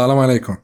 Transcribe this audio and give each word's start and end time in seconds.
سلام 0.00 0.18
علیکم. 0.18 0.58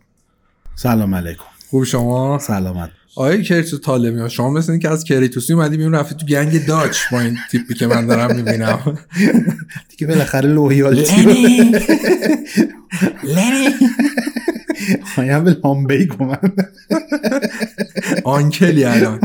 سلام 0.77 1.15
علیکم. 1.15 1.45
خوب 1.71 1.85
شما؟ 1.85 2.39
سلامت. 2.39 2.91
آقای 3.17 3.43
کریتوس 3.43 3.81
طالبی 3.81 4.21
ها 4.21 4.29
شما 4.29 4.51
مثل 4.51 4.79
که 4.79 4.89
از 4.89 5.05
کریتوسی 5.05 5.53
اومدی 5.53 5.77
بیرون 5.77 5.95
رفتی 5.95 6.15
تو 6.15 6.27
گنگ 6.27 6.67
داچ 6.67 6.99
با 7.13 7.21
این 7.21 7.39
تیپی 7.51 7.75
که 7.75 7.87
من 7.87 8.07
دارم 8.07 8.37
می‌بینم. 8.37 8.99
دیگه 9.91 10.07
بالاخره 10.07 10.49
لویالتی 10.49 11.23
لنی. 11.23 11.73
لنی. 13.37 13.69
هم 15.17 15.45
به 15.45 15.57
لامبی 15.65 16.09
من 16.21 16.39
آنکلی 18.27 18.85
الان. 18.85 19.21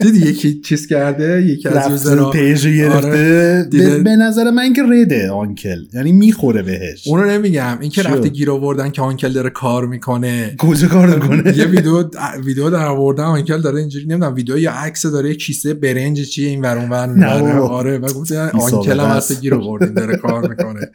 دیدی 0.00 0.18
یکی 0.18 0.60
چیز 0.60 0.86
کرده؟ 0.86 1.42
یکی 1.42 1.68
از 1.68 1.90
یوزرها. 1.90 2.30
پیج 2.30 2.66
آره، 2.66 2.76
گرفته 2.76 3.66
دیده. 3.70 3.98
به- 3.98 4.16
نظر 4.16 4.50
من 4.50 4.72
که 4.72 4.82
رده 4.82 5.30
آنکل. 5.30 5.78
یعنی 5.94 6.12
می‌خوره 6.12 6.62
بهش. 6.62 7.08
اونو 7.08 7.24
نمیگم. 7.30 7.78
این 7.80 7.90
که؟ 7.90 8.02
رفته 8.02 8.28
گیر 8.28 8.50
آوردن 8.50 8.90
که 8.90 9.02
Uncle 9.02 9.32
داره 9.32 9.50
کار 9.50 9.86
می‌کنه. 9.86 10.54
کجا 10.58 10.88
کار 10.88 11.18
کنه 11.20 11.58
یه 11.58 11.64
ویدیو 11.64 12.04
ویدیو 12.44 12.70
در 12.70 12.86
آوردن 12.86 13.24
Uncle 13.24 13.60
داره 13.60 13.80
اینجوری 13.80 14.04
نمی‌دونم 14.06 14.34
ویدیو 14.34 14.58
یا 14.58 14.72
عکس 14.72 15.06
داره 15.06 15.28
یه 15.28 15.34
کیسه 15.34 15.74
برنج 15.74 16.22
چیه 16.22 16.48
این 16.48 16.60
ور 16.60 16.78
اون 16.78 16.88
ور. 16.90 17.58
آره 17.58 17.98
و 17.98 18.08
سابقه 18.08 18.58
Uncle 18.58 19.00
هم. 19.00 19.06
هست 19.06 19.40
گیر 19.40 19.54
آوردین 19.54 19.94
داره 19.94 20.16
کار 20.16 20.48
می‌کنه. 20.48 20.90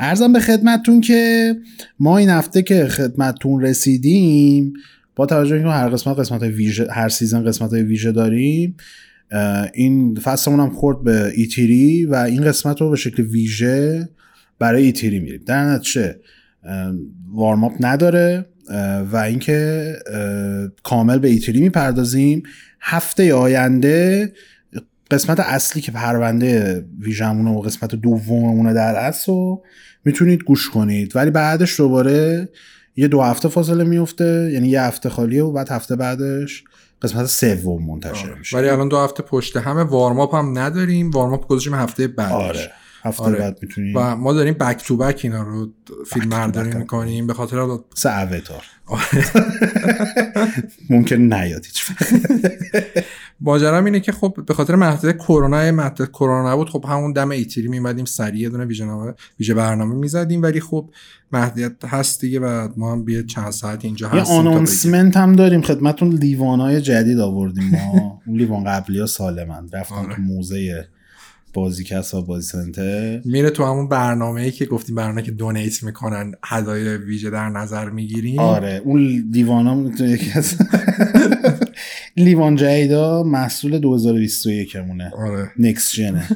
عرضم 0.00 0.32
به 0.38 0.40
خدمتتون 0.40 1.00
که 1.00 1.54
ما 2.00 2.18
این 2.18 2.30
هفته 2.30 2.62
که 2.62 2.84
خدمتتون 2.88 3.60
رسیدیم 3.62 4.72
با 5.18 5.26
توجه 5.26 5.54
اینکه 5.54 5.70
هر 5.70 5.88
قسمت 5.88 6.18
قسمت 6.18 6.42
ویژه 6.42 6.86
هر 6.90 7.08
season 7.08 7.44
قسمت 7.44 7.72
های 7.72 7.82
ویژه 7.82 8.12
داریم 8.12 8.76
این 9.74 10.14
فصلمون 10.14 10.60
هم 10.60 10.70
خورد 10.70 11.04
به 11.04 11.32
E3 11.34 12.04
و 12.04 12.14
این 12.14 12.44
قسمت 12.44 12.80
رو 12.80 12.90
به 12.90 12.96
شکل 12.96 13.22
ویژه 13.22 14.08
برای 14.58 14.84
ایتیری 14.84 15.18
میریم. 15.18 15.40
در 15.46 15.64
نتیجه 15.64 16.20
اه، 16.64 16.92
وارم 17.32 17.64
اپ 17.64 17.72
نداره 17.80 18.46
و 19.12 19.16
اینکه 19.16 19.92
کامل 20.82 21.18
به 21.18 21.28
ایتیری 21.28 21.60
می‌پردازیم. 21.60 22.42
هفته 22.80 23.34
آینده 23.34 24.32
قسمت 25.10 25.40
اصلی 25.40 25.82
که 25.82 25.92
پرونده 25.92 26.84
ویژمونه 27.00 27.50
و 27.50 27.60
قسمت 27.60 27.94
دوممونه 27.94 28.72
در 28.74 28.96
اصل 28.96 29.32
رو 29.32 29.62
می‌تونید 30.04 30.42
گوش 30.42 30.70
کنید. 30.70 31.16
ولی 31.16 31.30
بعدش 31.30 31.80
دوباره 31.80 32.48
یه 32.98 33.08
دو 33.08 33.22
هفته 33.22 33.48
فاصله 33.48 33.84
میفته 33.84 34.50
یعنی 34.52 34.68
یه 34.68 34.82
هفته 34.82 35.08
خالیه 35.08 35.42
و 35.42 35.52
بعد 35.52 35.68
هفته 35.70 35.96
بعدش 35.96 36.64
قسمت 37.02 37.26
سوم 37.26 37.86
منتشر 37.86 38.34
میشه. 38.34 38.56
ولی 38.56 38.68
الان 38.68 38.88
دو 38.88 38.98
هفته 38.98 39.22
پشت 39.22 39.56
همه 39.56 39.82
وارماپ 39.82 40.34
هم 40.34 40.58
نداریم 40.58 41.10
وارماپ 41.10 41.48
گذاشتیم 41.48 41.74
هفته 41.74 42.08
بعدش. 42.08 42.32
آره. 42.32 42.70
هفته 43.02 43.22
آره. 43.22 43.38
بعد 43.38 43.58
می‌تونید 43.62 43.96
و 43.96 44.16
ما 44.16 44.32
داریم 44.32 44.54
بک 44.54 44.84
تو 44.84 44.96
بک 44.96 45.20
اینا 45.24 45.42
رو 45.42 45.68
فیلم 46.12 46.28
برداری. 46.28 46.74
می‌کنیم 46.74 47.26
به 47.26 47.34
خاطر 47.34 47.58
حالا- 47.58 47.84
سه 47.94 48.32
اوتار. 48.32 48.62
ممکن 50.90 51.16
نیاد 51.16 51.64
هیچ 51.66 51.84
ماجرام 53.40 53.84
اینه 53.84 54.00
که 54.00 54.12
خب 54.12 54.36
به 54.46 54.54
خاطر 54.54 54.76
مهدد 54.76 55.16
کرونا 55.16 55.72
مهدد 55.72 56.08
کرونا 56.10 56.56
بود 56.56 56.70
خب 56.70 56.84
همون 56.88 57.12
دم 57.12 57.30
ایتری 57.30 57.68
میمدیم 57.68 58.04
سریع 58.04 58.40
یه 58.42 58.48
دونه 58.48 58.64
ویژه 58.64 58.84
نامه- 58.84 59.14
ویژه 59.40 59.54
برنامه 59.54 59.94
می‌زدیم 59.94 60.42
ولی 60.42 60.60
خب 60.60 60.90
مهدیت 61.32 61.84
هست 61.84 62.20
دیگه 62.20 62.40
و 62.40 62.68
ما 62.76 62.92
هم 62.92 63.04
بیه 63.04 63.22
چند 63.22 63.50
ساعت 63.50 63.84
اینجا 63.84 64.10
یه 64.14 64.20
هستیم 64.20 64.38
بگیم. 64.38 64.52
آنونسمنت 64.52 65.16
هم 65.16 65.32
داریم. 65.36 65.62
خدمتون 65.62 66.08
لیوانای 66.08 66.80
جدید 66.80 67.18
آوردیم 67.18 67.70
ما. 67.70 68.20
اون 68.26 68.36
لیوان 68.36 68.64
قبلی 68.64 69.00
ها 69.00 69.06
سالمند. 69.06 69.76
رفتم 69.76 69.94
آره. 69.94 70.14
تو 70.14 70.22
موزه 70.22 70.88
بازیکس 71.54 72.14
و 72.14 72.22
بازی 72.22 72.46
سنتر. 72.48 73.20
میره 73.24 73.50
تو 73.50 73.64
همون 73.64 73.88
برنامه 73.88 74.40
ای 74.42 74.50
که 74.50 74.64
گفتیم 74.66 74.96
برنامه 74.96 75.22
که 75.22 75.30
دونیت 75.30 75.82
می‌کنن 75.82 76.32
هدایای 76.44 76.96
ویژه 76.96 77.30
در 77.30 77.48
نظر 77.48 77.90
می‌گیریم. 77.90 78.38
آره. 78.38 78.82
اون 78.84 79.00
می‌تونه 79.78 80.10
یکی 80.10 80.30
از 80.34 80.54
لیوان 82.18 82.56
جدیدا 82.56 83.22
محصول 83.22 83.78
2021 83.78 84.76
مونه 84.76 85.10
آره. 85.10 85.50
نکس 85.58 85.92
جنه 85.92 86.28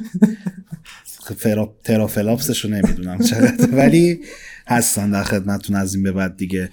فرا... 1.37 1.75
ترافلاپسش 1.83 2.65
رو 2.65 2.71
نمی‌دونم 2.71 3.19
چقدر. 3.19 3.69
ولی 3.79 4.19
هستن 4.67 5.11
در 5.11 5.23
خدمتتون 5.23 5.75
از 5.75 5.95
این 5.95 6.03
به 6.03 6.11
بعد 6.11 6.37
دیگه. 6.37 6.69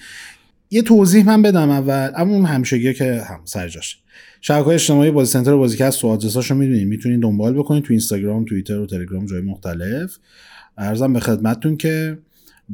یه 0.70 0.82
توضیح 0.82 1.26
من 1.26 1.43
بدم 1.43 1.70
اول. 1.70 2.10
اما 2.16 2.34
اون 2.34 2.44
همشگی 2.44 2.94
که 2.94 3.22
هم 3.28 3.41
سر 3.44 3.69
جاشه 3.69 3.97
شبکه 4.41 4.65
های 4.65 4.75
اجتماعی 4.75 5.10
بازی 5.10 5.32
سنتر 5.32 5.53
و 5.53 5.59
بازیکست 5.59 6.04
و 6.04 6.09
آدرساشو 6.09 6.54
می‌دونید 6.54 6.88
می‌تونید 6.88 7.20
دنبال 7.20 7.54
بکنید 7.54 7.84
تو 7.84 7.93
اینستاگرام 7.93 8.44
توییتر 8.44 8.78
و 8.78 8.87
تلگرام 8.87 9.26
جای 9.26 9.41
مختلف. 9.41 10.16
عرضم 10.78 11.12
به 11.12 11.20
خدمتتون 11.20 11.76
که 11.76 12.19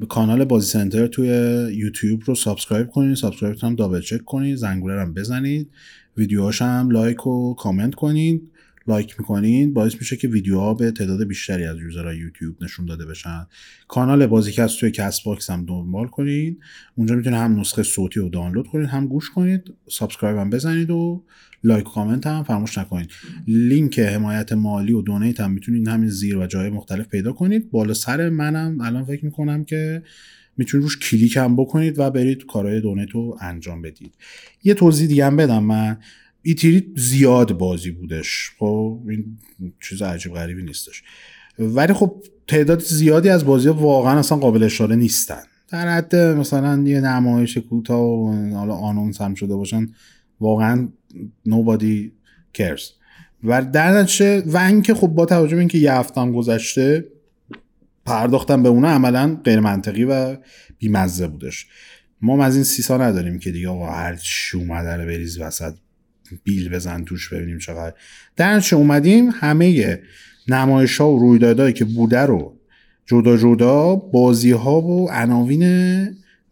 کانال 0.09 0.45
بازی 0.45 0.67
سنتر 0.67 1.07
توی 1.07 1.29
یوتیوب 1.73 2.23
رو 2.25 2.35
subscribe 2.35 2.91
کنید 2.91 3.17
subscribe 3.17 3.57
هم 3.63 3.75
double 3.75 4.01
check 4.01 4.25
کنید 4.25 4.57
زنگوله 4.57 5.01
هم 5.01 5.15
بزنید 5.15 5.71
ویدیوهاش 6.17 6.63
هم 6.63 6.91
like 6.91 7.27
و 7.27 7.55
کامنت 7.55 7.95
کنید. 7.95 8.51
like 8.89 9.15
می‌کنین 9.19 9.73
باعث 9.73 9.95
میشه 9.95 10.17
که 10.17 10.29
ویدیوها 10.29 10.75
به 10.75 10.91
تعداد 10.91 11.25
بیشتری 11.25 11.65
از 11.65 11.77
user 11.79 12.04
های 12.04 12.17
یوتیوب 12.17 12.65
نشون 12.65 12.87
داده 12.87 13.07
بشن. 13.07 13.47
کانال 13.89 14.27
بازیکست 14.27 14.81
توی 14.81 14.91
CastBox 14.91 15.51
هم 15.51 15.65
دنبال 15.65 16.07
کنین. 16.07 16.59
اونجا 16.95 17.15
می‌تونید 17.15 17.39
هم 17.39 17.61
نسخه 17.61 17.83
صوتی 17.83 18.21
رو 18.21 18.29
دانلود 18.29 18.67
کنید 18.67 18.89
هم 18.89 19.07
گوش 19.07 19.31
کنید 19.31 19.75
subscribe 19.91 20.39
هم 20.39 20.51
بزنید 20.51 20.91
و 20.91 21.25
like 21.65 21.87
و 21.87 21.91
کامنت 21.91 22.27
هم 22.27 22.43
فراموش 22.43 22.79
نکنید 22.79 23.11
لینک 23.47 23.99
حمایت 23.99 24.53
مالی 24.53 24.93
و 24.93 25.03
donate 25.03 25.41
هم 25.41 25.51
می‌تونید 25.51 25.89
همین 25.89 26.09
زیر 26.09 26.37
و 26.37 26.47
جای 26.47 26.71
مختلف 26.71 27.09
پیدا 27.09 27.33
کنید. 27.33 27.71
بالا 27.71 27.95
سر 27.95 28.29
منم 28.29 28.81
الان 28.81 29.05
فکر 29.05 29.25
می‌کنم 29.25 29.65
که 29.65 30.03
می‌تونید 30.57 30.85
روش 30.85 30.99
کلیک 30.99 31.37
هم 31.37 31.57
بکنید 31.57 31.99
و 31.99 32.11
برید 32.11 32.47
کارهای 32.47 32.81
donate 32.81 33.11
رو 33.11 33.39
انجام 33.41 33.83
بدید. 33.83 34.15
یه 34.65 34.75
توضیح 34.75 35.09
دیگه 35.09 35.27
هم 35.27 35.37
بدم 35.37 35.65
من. 35.65 35.99
E3 36.47 36.93
زیاد 36.97 37.59
بازی 37.59 37.91
بودش. 37.91 38.51
خب 38.59 39.01
این 39.09 39.39
چیز 39.89 40.03
عجیب 40.03 40.33
غریبی 40.33 40.63
نیستش. 40.63 41.03
ولی 41.59 41.93
خب 41.93 42.25
تعداد 42.47 42.81
زیادی 42.81 43.29
از 43.29 43.45
بازی 43.45 43.69
واقعا 43.69 44.19
اصلا 44.19 44.39
قابل 44.39 44.63
اشاره 44.63 44.97
نیستن. 44.97 45.43
در 45.69 45.97
حد 45.97 46.17
مثلا 46.17 46.83
یه 46.87 47.01
نمایش 47.01 47.59
کوتاه 47.59 48.01
و 48.01 48.55
حالا 48.55 48.75
آنونس 48.75 49.21
هم 49.21 49.35
شده 49.35 49.57
باشن 49.57 49.89
واقعا 50.41 50.89
nobody 51.49 52.11
cares. 52.59 52.83
و 53.45 53.63
در 53.63 53.91
نتیجه 53.91 54.43
و 54.47 54.57
اینکه 54.57 54.95
خب 54.95 55.07
با 55.07 55.27
توجه 55.27 55.55
به 55.55 55.61
اینکه 55.61 55.79
یه 55.79 55.93
هفته 55.93 56.21
هم 56.21 56.33
گذشته 56.33 57.05
پرداختن 58.05 58.63
به 58.63 58.69
اونا 58.69 58.89
عملا 58.89 59.41
غیر 59.45 59.61
منطقی 59.61 60.05
و 60.05 60.37
بیمزه 60.79 61.27
بودش. 61.27 61.67
ما 62.23 62.45
از 62.45 62.55
این 62.55 62.65
سیسا 62.65 62.97
نداریم 62.97 63.39
که 63.39 63.51
دیگه 63.51 63.69
آقا 63.69 63.91
هر 63.91 64.17
چی 64.17 64.57
اومده 64.57 64.97
رو 64.97 65.05
بریز 65.07 65.39
وسط. 65.41 65.75
بیل 66.45 66.69
بزن 66.69 67.05
توش 67.05 67.33
ببینیم 67.33 67.59
چقدر. 67.59 67.95
در 68.37 68.55
نتیجه 68.55 68.77
اومدیم؟ 68.77 69.31
همه 69.31 70.01
نمایش 70.49 71.01
ها 71.01 71.11
و 71.11 71.19
رویدادهایی 71.19 71.73
که 71.73 71.85
بوده 71.85 72.21
رو 72.21 72.57
جدا 73.07 73.37
جدا 73.37 73.97
بازی 73.97 74.51
ها 74.51 74.81
و 74.81 75.11
عناوین 75.11 75.65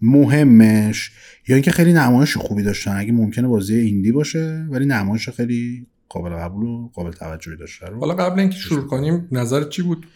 مهمش. 0.00 1.10
یا 1.48 1.56
اینکه 1.56 1.70
خیلی 1.70 1.92
نمایش 1.92 2.36
خوبی 2.36 2.62
داشتن. 2.62 2.96
اگه 2.96 3.12
ممکنه 3.12 3.48
بازی 3.48 3.74
ایندی 3.74 4.12
باشه 4.12 4.66
ولی 4.70 4.86
نمایش 4.86 5.28
خیلی 5.28 5.86
قابل 6.08 6.30
قبول 6.30 6.66
و 6.66 6.88
قابل 6.94 7.12
توجهی 7.12 7.56
داشته 7.56 7.86
رو. 7.86 8.00
حالا 8.00 8.14
قبل 8.14 8.40
اینکه 8.40 8.56
شروع 8.56 8.86
کنیم 8.86 9.28
نظر 9.32 9.64
چی 9.64 9.82
بود؟ 9.82 10.06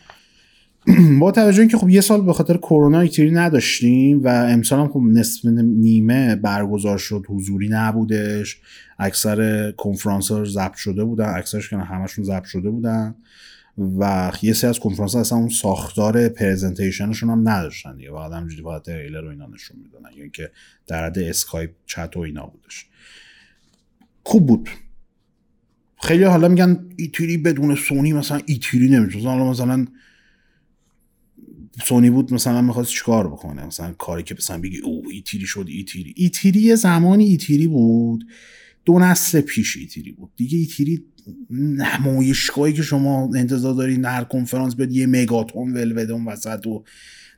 با 1.21 1.33
توجه 1.33 1.61
اینکه 1.61 1.77
خب 1.77 1.89
یه 1.89 2.01
سال 2.01 2.23
به 2.23 2.33
خاطر 2.33 2.57
کرونا 2.57 3.01
ایتری 3.01 3.31
نداشتیم 3.31 4.23
و 4.25 4.29
امسال 4.29 4.81
هم 4.81 4.89
خب 4.89 5.01
نصف 5.01 5.45
نیمه 5.45 6.37
برگزار 6.37 6.99
شد 6.99 7.25
حضوری 7.29 7.69
نبودش. 7.69 8.61
اکثر 8.99 9.71
کنفرانس 9.71 10.31
ها 10.31 10.45
ضبط 10.45 10.75
شده 10.75 11.05
بودن 11.05 11.35
اکثرش 11.37 11.71
که 11.71 11.77
همشون 11.77 12.25
ضبط 12.25 12.45
شده 12.45 12.71
بودن. 12.71 13.15
و 13.99 14.33
یه 14.43 14.53
سری 14.53 14.71
از 14.71 14.79
کنفرانس 14.79 15.15
ها 15.15 15.21
اصلا 15.21 15.39
اون 15.39 15.49
ساختار 15.49 16.29
presentation 16.29 17.05
شون 17.05 17.31
هم 17.31 17.49
نداشتن 17.49 17.97
دیگه. 17.97 18.11
فقط 18.11 18.33
همینجوری 18.33 18.63
فقط 18.63 18.83
تریلر 18.83 19.25
و 19.25 19.29
اینا 19.29 19.47
نشون 19.47 19.77
می‌دادن 19.83 20.17
یا 20.17 20.23
اینکه 20.23 20.51
در 20.87 21.07
حد 21.07 21.19
Skype 21.19 21.71
chat 21.87 22.17
و 22.17 22.21
اینا 22.21 22.47
بودش. 22.47 22.87
خوب 24.25 24.47
بود. 24.47 24.69
خیلی 26.03 26.25
حالا 26.25 26.49
میگن 26.49 26.87
E3 26.97 27.37
بدون 27.37 27.75
سونی 27.75 28.13
مثلا 28.13 28.41
E3 28.47 28.89
نمیشه 28.89 29.19
حالا 29.19 29.51
مثلا 29.51 29.87
سونی 31.85 32.11
بود 32.11 32.35
مثلا 32.35 32.63
می‌خواست 32.63 32.91
چیکار 32.91 33.29
بکنه؟ 33.29 33.67
مثلا 33.67 33.93
کاری 33.93 34.23
که 34.23 34.35
مثلا 34.39 34.59
بگی 34.59 34.79
او 34.79 35.03
ایتیری 35.13 35.47
شد 35.47 35.67
ایتیری. 35.69 36.15
ایتیری 36.17 36.61
یه 36.61 36.75
زمانی 36.75 37.25
ایتیری 37.25 37.69
بود. 37.69 38.25
دو 38.85 38.99
نسل 38.99 39.41
پیش 39.41 39.77
ایتیری 39.77 40.13
بود. 40.13 40.31
دیگه 40.37 40.59
ایتیری 40.59 41.05
نمایشگاهی 41.51 42.73
که 42.73 42.83
شما 42.83 43.31
انتظار 43.37 43.75
دارید 43.75 44.05
هر 44.05 44.25
کنفرانس 44.25 44.77
بیاد 44.77 44.93
یه 44.93 45.07
megaton 45.07 45.73
ول 45.73 45.93
بده 45.93 46.13
اون 46.13 46.25
وسط 46.25 46.67
و 46.67 46.85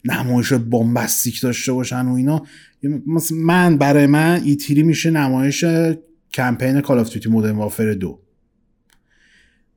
نمایش 0.04 0.52
bombastic 0.52 1.40
داشته 1.40 1.72
باشن 1.72 2.06
و 2.06 2.14
اینا. 2.14 2.46
من 3.30 3.78
برای 3.78 4.06
من 4.06 4.42
E3 4.44 4.82
میشه 4.82 5.10
نمایش 5.10 5.64
کمپین 6.34 6.80
Call 6.80 6.98
of 6.98 7.12
Duty 7.12 7.28
Modern 7.28 7.56
Warfare 7.56 7.92
دو. 7.92 8.20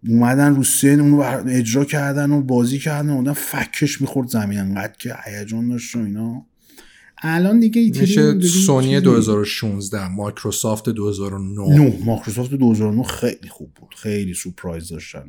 اومدن 0.08 0.56
رو 0.56 0.64
سن 0.64 1.00
اونو 1.00 1.22
اجرا 1.48 1.86
کردن 1.86 2.32
و 2.32 2.42
بازی 2.42 2.80
کردن 2.80 3.10
و 3.10 3.34
فکش 3.34 4.02
می‌خورد 4.02 4.28
زمین. 4.28 4.60
انقدر 4.60 4.94
که 4.98 5.16
هیجان 5.26 5.70
داشت 5.70 5.96
و 5.96 6.00
اینا. 6.00 6.46
الان 7.26 7.60
دیگه 7.60 7.82
E3 7.82 8.02
میشه 8.02 8.40
سونی 8.50 8.88
چیزی- 8.88 9.02
2016 9.02 10.08
مایکروسافت 10.08 10.90
2009 10.90 11.80
نه. 11.80 11.98
مایکروسافت 12.06 12.54
2009 12.54 13.04
خیلی 13.04 13.50
خوب 13.50 13.74
بود. 13.74 13.96
خیلی 13.98 14.34
سورپرایز 14.34 14.88
داشتن 14.90 15.24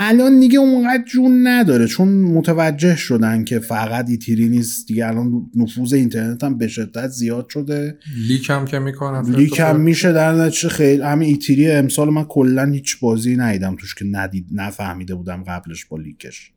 الان 0.00 0.40
دیگه 0.40 0.58
اونقدر 0.58 1.04
جون 1.04 1.46
نداره 1.46 1.86
چون 1.86 2.08
متوجه 2.08 2.96
شدن 2.96 3.44
که 3.44 3.58
فقط 3.58 4.08
E3 4.08 4.48
نیست. 4.48 4.86
دیگه 4.88 5.06
الان 5.06 5.50
نفوذ 5.56 5.92
اینترنت 5.92 6.44
هم 6.44 6.58
به 6.58 6.68
شدت 6.68 7.08
زیاد 7.08 7.48
شده. 7.48 7.98
leak 8.28 8.50
هم 8.50 8.64
که 8.64 8.78
می‌کنن 8.78 9.34
leak 9.36 9.60
هم 9.60 9.80
میشه 9.80 10.12
در 10.12 10.32
نتیجه 10.34 10.68
خیلی 10.68 11.02
همین 11.02 11.28
E3 11.28 11.70
امسال 11.70 12.10
من 12.10 12.24
کلا 12.24 12.64
هیچ 12.64 13.00
بازی 13.00 13.36
ندیدم 13.36 13.76
توش 13.76 13.94
که 13.94 14.04
ندید 14.04 14.46
نفهمیده 14.52 15.14
بودم 15.14 15.42
قبلش 15.42 15.84
با 15.84 15.96
leak 15.98 16.29
ش. 16.29 16.52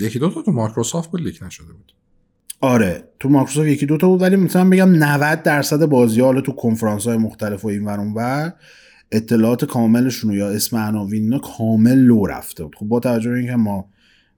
یکی 0.00 0.18
دو 0.18 0.30
تا 0.30 0.42
تو 0.42 0.52
مایکروسافت 0.52 1.10
بود 1.10 1.20
leak 1.20 1.42
نشده 1.42 1.72
بود. 1.72 1.92
آره 2.60 3.04
تو 3.20 3.28
مایکروسافت 3.28 3.68
یکی 3.68 3.86
دوتا 3.86 4.08
بود 4.08 4.22
ولی 4.22 4.36
می‌تونم 4.36 4.70
بگم 4.70 5.04
90 5.04 5.42
درصد 5.42 5.84
بازی 5.84 6.20
حالا 6.20 6.40
تو 6.40 6.52
کنفرانس 6.52 7.06
های 7.06 7.16
مختلف 7.16 7.64
و 7.64 7.68
این 7.68 7.84
ور 7.84 8.00
اون 8.00 8.14
ور 8.14 8.52
اطلاعات 9.12 9.64
کاملشون 9.64 10.32
یا 10.32 10.48
اسم 10.50 10.76
عناوین 10.76 11.38
کامل 11.38 11.94
لو 11.94 12.26
رفته 12.26 12.64
بود. 12.64 12.74
خب 12.74 12.86
با 12.86 13.00
توجه 13.00 13.30
به 13.30 13.36
اینکه 13.36 13.56
ما 13.56 13.88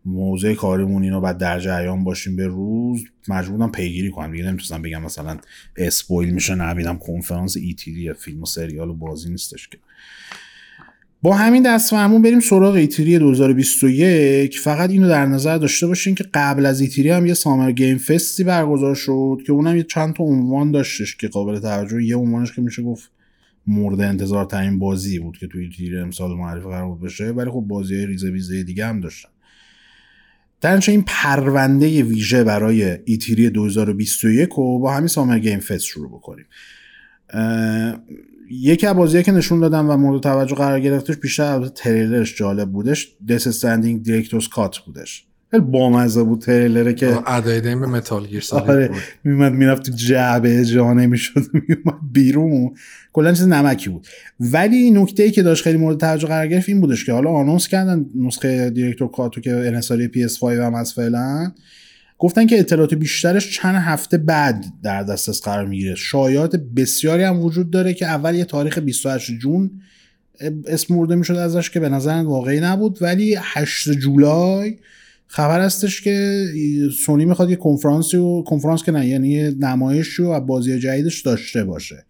موضوع 0.04 0.54
کاریمون 0.54 1.02
اینو 1.02 1.20
بعد 1.20 1.38
در 1.38 1.60
جریان 1.60 2.04
باشیم 2.04 2.36
به 2.36 2.46
روز 2.46 3.04
مجبورم 3.28 3.72
پیگیری 3.72 4.10
کنم. 4.10 4.32
دیگه 4.32 4.44
نمی‌تونستم 4.44 4.82
بگم 4.82 5.02
مثلا 5.02 5.38
spoil 5.76 6.30
میشه 6.30 6.54
نبینم 6.54 6.98
کنفرانس 6.98 7.56
E3 7.56 8.12
فیلم 8.12 8.42
و 8.42 8.46
سریال 8.46 8.88
و 8.88 8.94
بازی 8.94 9.30
نیستش 9.30 9.68
که. 9.68 9.78
با 11.22 11.34
همین 11.34 11.62
دست 11.62 11.90
فرمون 11.90 12.22
بریم 12.22 12.40
سراغ 12.40 12.74
E3 12.74 13.18
2021 13.18 14.58
فقط 14.58 14.90
اینو 14.90 15.08
در 15.08 15.26
نظر 15.26 15.58
داشته 15.58 15.86
باشین 15.86 16.14
که 16.14 16.24
قبل 16.34 16.66
از 16.66 16.80
E3 16.80 17.10
هم 17.10 17.26
یه 17.26 17.34
Summer 17.34 17.72
Game 17.72 17.98
Fest 17.98 18.35
ی 18.35 18.44
برگزار 18.44 18.94
شد 18.94 19.38
که 19.46 19.52
اونم 19.52 19.76
یه 19.76 19.82
چند 19.82 20.14
تا 20.14 20.24
عنوان 20.24 20.70
داشتش 20.70 21.16
که 21.16 21.28
قابل 21.28 21.58
توجه. 21.58 22.04
یه 22.04 22.16
عنوانش 22.16 22.52
که 22.52 22.62
میشه 22.62 22.82
گفت 22.82 23.10
مورد 23.66 24.00
انتظار 24.00 24.44
ترین 24.44 24.78
بازی 24.78 25.18
بود 25.18 25.38
که 25.38 25.46
توی 25.46 25.64
E3 25.64 25.98
امسال 25.98 26.30
معرفی 26.36 26.68
قرار 26.68 26.88
بود 26.88 27.00
بشه 27.00 27.24
ولی 27.24 27.50
خب 27.50 27.64
بازی 27.68 27.94
های 27.96 28.06
ریزه 28.06 28.30
ویزه 28.30 28.62
دیگه 28.62 28.86
هم 28.86 29.00
داشتن. 29.00 29.28
در 30.60 30.82
این 30.88 31.04
پرونده 31.06 32.02
ویژه 32.02 32.44
برای 32.44 32.98
E3 33.04 33.50
2021 33.50 34.48
رو 34.48 34.78
با 34.78 34.94
همین 34.94 35.08
Summer 35.08 35.38
Game 35.38 35.60
Fest 35.60 35.84
شروع 35.84 36.08
بکنیم. 36.08 36.46
یکی 38.50 38.86
از 38.86 38.96
بازیایی 38.96 39.24
که 39.24 39.32
نشون 39.32 39.60
دادم 39.60 39.90
و 39.90 39.96
مورد 39.96 40.22
توجه 40.22 40.54
قرار 40.54 40.80
گرفتش 40.80 41.16
بیشتر 41.16 41.44
البته 41.44 41.70
تریلرش 41.70 42.36
جالب 42.36 42.72
بودش 42.72 43.08
Death 43.28 43.46
Stranding 43.46 44.02
Director's 44.02 44.48
Cut 44.48 44.78
بودش. 44.78 45.24
خیلی 45.50 45.62
بامزه 45.62 46.22
بود 46.22 46.40
تریلره 46.40 46.94
که 46.94 47.32
ادای 47.32 47.60
دیم 47.60 47.78
Metal 47.78 48.26
Gear 48.26 48.44
آره 48.52 48.88
بود. 48.88 48.96
میومد 49.24 49.52
می‌رفت 49.52 49.82
تو 49.82 49.92
جعبه 49.92 50.64
جا 50.64 50.92
نمی‌شد 50.92 51.42
میومد 51.52 51.98
بیرون. 52.12 52.74
کلا 53.12 53.32
چیز 53.32 53.48
نمکی 53.48 53.90
بود. 53.90 54.06
ولی 54.40 54.90
نکته 54.90 55.22
ای 55.22 55.30
که 55.30 55.42
داشت 55.42 55.64
خیلی 55.64 55.78
مورد 55.78 55.98
توجه 55.98 56.28
قرار 56.28 56.46
گرفت 56.46 56.68
این 56.68 56.80
بودش 56.80 57.04
که 57.04 57.12
حالا 57.12 57.30
آنونس 57.30 57.68
کردن 57.68 58.06
نسخه 58.14 58.70
دیرکتور 58.70 59.10
کاتو 59.10 59.40
که 59.40 59.52
انحصاری 59.52 60.08
PS5 60.08 60.42
هم 60.44 60.74
از 60.74 60.92
فعلا. 60.92 61.52
گفتن 62.18 62.46
که 62.46 62.58
اطلاعات 62.58 62.94
بیشترش 62.94 63.56
چند 63.56 63.74
هفته 63.74 64.18
بعد 64.18 64.64
در 64.82 65.02
دسترس 65.02 65.42
قرار 65.42 65.66
می‌گیره. 65.66 65.94
شایعات 65.94 66.56
بسیاری 66.56 67.22
هم 67.22 67.40
وجود 67.40 67.70
داره 67.70 67.94
که 67.94 68.06
اول 68.06 68.34
یه 68.34 68.44
تاریخ 68.44 68.78
28 68.78 69.30
جون 69.30 69.70
اسم 70.66 70.96
برده 70.96 71.14
می‌شد 71.14 71.34
ازش 71.34 71.70
که 71.70 71.80
به 71.80 71.88
نظر 71.88 72.12
واقعی 72.12 72.60
نبود. 72.60 72.98
ولی 73.00 73.36
8 73.40 73.90
جولای 73.90 74.76
خبر 75.26 75.60
هستش 75.60 76.00
که 76.00 76.46
سونی 77.04 77.24
می‌خواد 77.24 77.50
یه 77.50 77.56
کنفرانسی 77.56 78.16
و 78.16 78.42
کنفرانس 78.42 78.82
که 78.82 78.92
نه 78.92 79.06
یعنی 79.06 79.50
رو 80.16 80.28
از 80.28 80.46
بازی 80.46 80.78
جدیدش 80.78 81.22
داشته 81.22 81.64
باشه. 81.64 82.04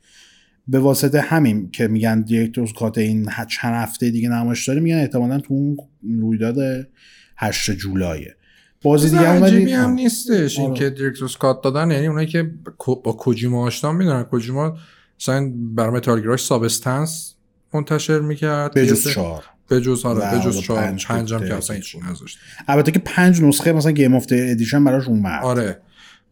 به 0.69 0.79
واسطه 0.79 1.21
همین 1.21 1.71
که 1.71 1.89
میگن 1.89 2.21
Director's 2.21 2.73
Cut 2.73 2.99
این 2.99 3.29
چند 3.49 3.75
هفته 3.75 4.11
دیگه 4.11 4.29
نمایش 4.29 4.69
داره 4.69 4.81
میگن 4.81 4.97
احتمالا 4.97 5.41
تو 5.41 5.55
اون 5.55 5.77
رویداد 6.21 6.89
8 7.37 7.71
جولایه. 7.71 8.35
بازی 8.83 9.11
دیگه 9.11 9.29
هم 9.29 9.45
عجیبی 9.45 9.63
ولی 9.63 9.73
هم 9.73 9.91
نیستش. 9.91 10.59
این 10.59 10.71
آره. 10.71 10.79
که 10.79 10.91
Director's 10.91 11.37
Cut 11.37 11.63
دادن 11.63 11.91
یعنی 11.91 12.07
اونایی 12.07 12.27
که 12.27 12.51
با- 12.77 13.13
کوجیما 13.13 13.67
آشنا 13.67 13.93
می‌دونن. 13.93 14.23
کوجیما 14.23 14.77
مثلا 15.21 15.53
برای 15.55 15.91
Metal 15.91 16.21
Gear 16.21 16.37
اش 16.37 16.45
Substance 16.45 17.35
منتشر 17.75 18.21
می‌کرد. 18.21 18.75
به 18.75 18.87
جز 18.87 19.09
چهار. 19.09 19.45
به 19.69 19.81
جز 19.81 20.05
آره 20.05 20.39
به 20.39 20.45
جز 20.45 20.59
چهار. 20.61 20.81
پنج 20.81 21.35
بود 21.35 21.49
که 21.49 21.55
اصلا 21.55 21.77
هیچ 21.77 21.97
نذاشت 22.11 22.39
البته 22.69 22.93
که 22.93 22.99
پنج 22.99 23.43
نسخه 23.43 23.73
مثلا 23.73 23.93
Game 23.93 24.15
of 24.15 24.27
Edition 24.31 24.85
براش 24.85 25.09
اومد. 25.09 25.43
آره. 25.45 25.81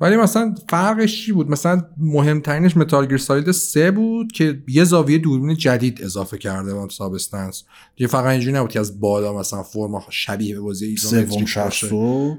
ولی 0.01 0.17
مثلا 0.17 0.55
فرقش 0.69 1.25
چی 1.25 1.33
بود؟ 1.33 1.51
مثلا 1.51 1.85
مهمترینش 1.97 2.77
Metal 2.77 3.06
Gear 3.06 3.19
Solid 3.19 3.50
سه 3.51 3.91
بود 3.91 4.33
که 4.33 4.63
یه 4.69 4.85
زاویه 4.85 5.19
دوربین 5.19 5.57
جدید 5.57 6.03
اضافه 6.03 6.39
کرده 6.39 6.75
بود 6.75 6.91
Substance 6.91 7.65
دیگه 7.97 8.09
فقط 8.09 8.25
اینجوری 8.25 8.53
نبود 8.53 8.71
که 8.71 8.81
از 8.81 9.01
بالا 9.01 9.39
مثلا 9.39 9.63
فرم 9.63 10.03
شبیه 10.11 10.55
به 10.55 10.61
بازی 10.61 10.87
isometric 10.87 11.59
باشه. 11.59 11.89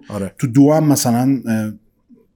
آره. 0.10 0.36
تو 0.40 0.48
دو 0.48 0.74
هم 0.74 0.84
مثلا 0.84 1.44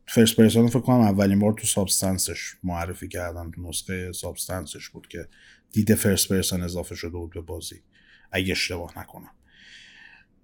first 0.08 0.36
person 0.36 0.68
فکر 0.68 0.80
کنم 0.80 1.00
اولین 1.00 1.40
بار 1.40 1.54
تو 1.54 1.68
Substance 1.68 2.38
ش 2.38 2.54
معرفی 2.64 3.08
کردن 3.08 3.52
تو 3.52 3.62
نسخه 3.62 4.12
سابستنسش 4.12 4.90
بود 4.90 5.08
که 5.08 5.28
دید 5.72 5.96
first 5.96 6.30
person 6.30 6.62
اضافه 6.62 6.96
شده 6.96 7.12
بود 7.12 7.34
به 7.34 7.42
بازی. 7.42 7.76
اگه 8.32 8.52
اشتباه 8.52 9.00
نکنم. 9.00 9.32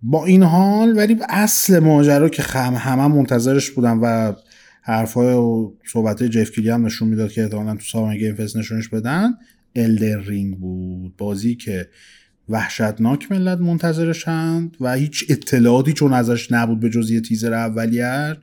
با 0.02 0.26
این 0.26 0.44
حال 0.44 0.98
ولی 0.98 1.18
اصل 1.30 1.80
ماجرا 1.80 2.30
که 2.30 2.44
خب 2.44 2.74
همه 2.74 3.08
منتظرش 3.08 3.72
بودن 3.72 3.98
و 3.98 4.34
حرفای 4.88 5.34
و 5.34 5.72
صحبت 5.86 6.24
جف 6.24 6.52
کیلی 6.52 6.70
هم 6.70 6.86
نشون 6.86 7.08
می‌داد 7.08 7.32
که 7.32 7.44
احتمالاً 7.44 7.74
تو 7.74 7.84
Summer 7.92 8.18
Game 8.18 8.36
Fest 8.36 8.58
نشونش 8.58 8.88
بدن. 8.88 9.34
Elden 9.76 10.24
Ring 10.24 10.58
بود. 10.58 11.18
بازی 11.18 11.56
که 11.56 11.88
وحشتناک 12.50 13.32
ملت 13.32 13.58
منتظرشند 13.58 14.78
و 14.82 14.94
هیچ 14.94 15.26
اطلاعاتی 15.30 15.94
چون 15.94 16.14
ازش 16.14 16.52
نبود 16.52 16.80
به 16.80 16.90
جز 16.90 17.12
یه 17.12 17.22
تیزر 17.22 17.54
اولیه 17.54 18.38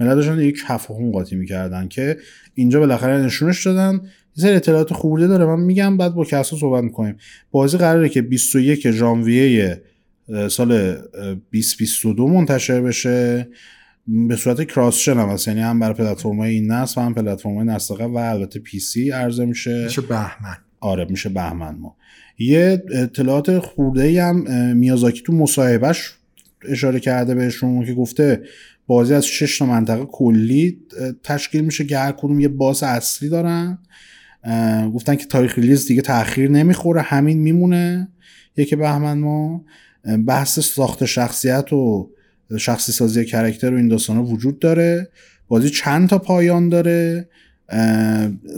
ملت 0.00 0.14
داشتن 0.14 0.40
یک 0.40 0.64
قاطی 1.12 1.36
می‌کردن 1.36 1.88
که 1.88 2.16
اینجا 2.54 2.80
بالاخره 2.80 3.24
نشونش 3.24 3.66
دادن. 3.66 4.00
یه 4.36 4.42
سری 4.42 4.52
اطلاعات 4.52 4.92
خورده 4.92 5.26
داره. 5.26 5.44
من 5.44 5.60
میگم 5.60 5.96
بعد 5.96 6.14
با 6.14 6.24
کسا 6.24 6.56
صحبت 6.56 6.84
می‌کنیم. 6.84 7.16
بازی 7.50 7.78
قراره 7.78 8.08
که 8.08 8.22
21 8.22 8.90
ژانویه 8.90 9.82
سال 10.50 10.72
اه، 10.72 11.34
2022 11.52 12.28
منتشر 12.28 12.80
بشه. 12.80 13.48
به 14.08 14.36
صورت 14.36 14.64
کراس 14.64 15.08
هم 15.08 15.28
هست. 15.28 15.48
یعنی 15.48 15.60
هم 15.60 15.80
برای 15.80 15.94
پلتفرم‌های 15.94 16.54
این 16.54 16.70
نسل 16.70 17.00
و 17.00 17.04
هم 17.04 17.14
پلتفرم‌های 17.14 17.66
نسل. 17.66 17.94
قبل 17.94 18.12
و 18.12 18.16
البته 18.16 18.60
پی 18.60 18.78
سی 18.78 19.10
عرضه 19.10 19.44
میشه. 19.44 19.84
میشه 19.84 20.00
بهمن. 20.00 20.56
آره 20.80 21.06
میشه 21.10 21.28
بهمن 21.28 21.74
ما. 21.74 21.96
یه 22.38 22.82
اطلاعات 22.94 23.58
خورده 23.58 24.02
ای 24.02 24.18
هم 24.18 24.44
میازاکی 24.76 25.22
تو 25.22 25.32
مصاحبهش 25.32 26.12
اشاره 26.68 27.00
کرده 27.00 27.34
بهشون 27.34 27.86
که 27.86 27.94
گفته 27.94 28.42
بازی 28.86 29.14
از 29.14 29.26
شش 29.26 29.58
تا 29.58 29.66
منطقه 29.66 30.04
کلی 30.04 30.78
تشکیل 31.22 31.64
میشه 31.64 31.84
که 31.84 31.98
هر 31.98 32.12
کدوم 32.12 32.40
یه 32.40 32.48
boss 32.48 32.82
اصلی 32.82 33.28
دارن. 33.28 33.78
گفتن 34.94 35.14
که 35.14 35.26
تاریخ 35.26 35.58
release 35.58 35.86
دیگه 35.86 36.02
تاخیر 36.02 36.50
نمی‌خوره 36.50 37.02
همین 37.02 37.38
میمونه. 37.38 38.08
یکی 38.56 38.76
بهمن 38.76 39.18
ماه 39.18 39.64
بحث 40.26 40.60
ساخت 40.60 41.04
شخصیت 41.04 41.72
و 41.72 42.10
شخصی 42.56 42.92
سازی 42.92 43.24
character 43.24 43.74
و 43.74 43.76
این 43.76 43.88
داستانا 43.88 44.24
وجود 44.24 44.58
داره. 44.58 45.08
بازی 45.48 45.70
چند 45.70 46.08
تا 46.08 46.18
پایان 46.18 46.68
داره. 46.68 47.28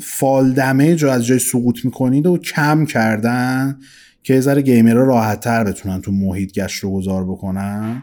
fall 0.03 0.53
damage 0.53 1.05
رو 1.05 1.11
از 1.11 1.27
جای 1.27 1.39
سقوط 1.39 1.85
می‌کنید 1.85 2.27
و 2.27 2.39
کم 2.39 2.87
کردن 2.87 3.79
که 4.23 4.35
یه 4.35 4.41
ذره 4.41 4.63
gamer 4.63 4.96
ها 4.96 5.03
راحت 5.03 5.41
تر 5.41 5.65
بتونن 5.65 6.01
تو 6.01 6.13
محیط 6.13 6.53
گشت 6.53 6.85
و 6.85 6.93
گذار 6.93 7.25
بکنن. 7.25 8.03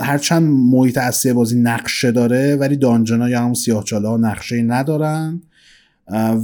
هرچند 0.00 0.42
محیط 0.42 0.98
اصلی 0.98 1.32
بازی 1.32 1.60
نقشه 1.60 2.12
داره 2.12 2.56
ولی 2.56 2.76
dungeon 2.76 3.21
ا 3.21 3.28
یا 3.28 3.40
همون 3.40 3.54
سیاه‌چال 3.54 3.84
ها 3.92 4.16
نقشه 4.16 4.62
ندارن. 4.62 5.42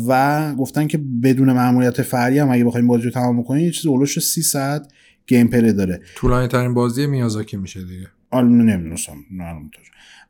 و 0.08 0.54
گفتن 0.54 0.86
که 0.86 0.98
بدون 1.22 1.52
ماموریت 1.52 2.02
فرعی 2.02 2.38
هم 2.38 2.50
اگه 2.50 2.64
بخوایم 2.64 2.86
بازی 2.86 3.04
رو 3.04 3.10
تمام 3.10 3.44
کنید 3.44 3.64
یه 3.64 3.70
چیز 3.70 3.86
حول 3.86 3.98
و 3.98 4.02
حوش 4.02 4.18
300 4.18 4.86
gameplay 5.26 5.72
داره. 5.72 6.00
طولانی 6.14 6.48
ترین 6.48 6.74
بازی 6.74 7.06
میازاکی 7.06 7.56
میشه 7.56 7.80
دیگه. 7.84 8.06
حالا 8.30 8.48
نمی‌دونستم 8.48 9.16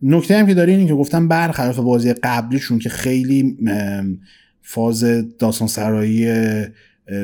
نکته 0.03 0.39
هم 0.39 0.47
که 0.47 0.55
داره 0.55 0.73
اینه 0.73 0.87
که 0.87 0.95
گفتم 0.95 1.29
برخلاف 1.29 1.79
بازی 1.79 2.13
قبلیشون 2.13 2.79
که 2.79 2.89
خیلی 2.89 3.59
فاز 4.63 5.05
داستان 5.39 5.69
سرایی 5.69 6.29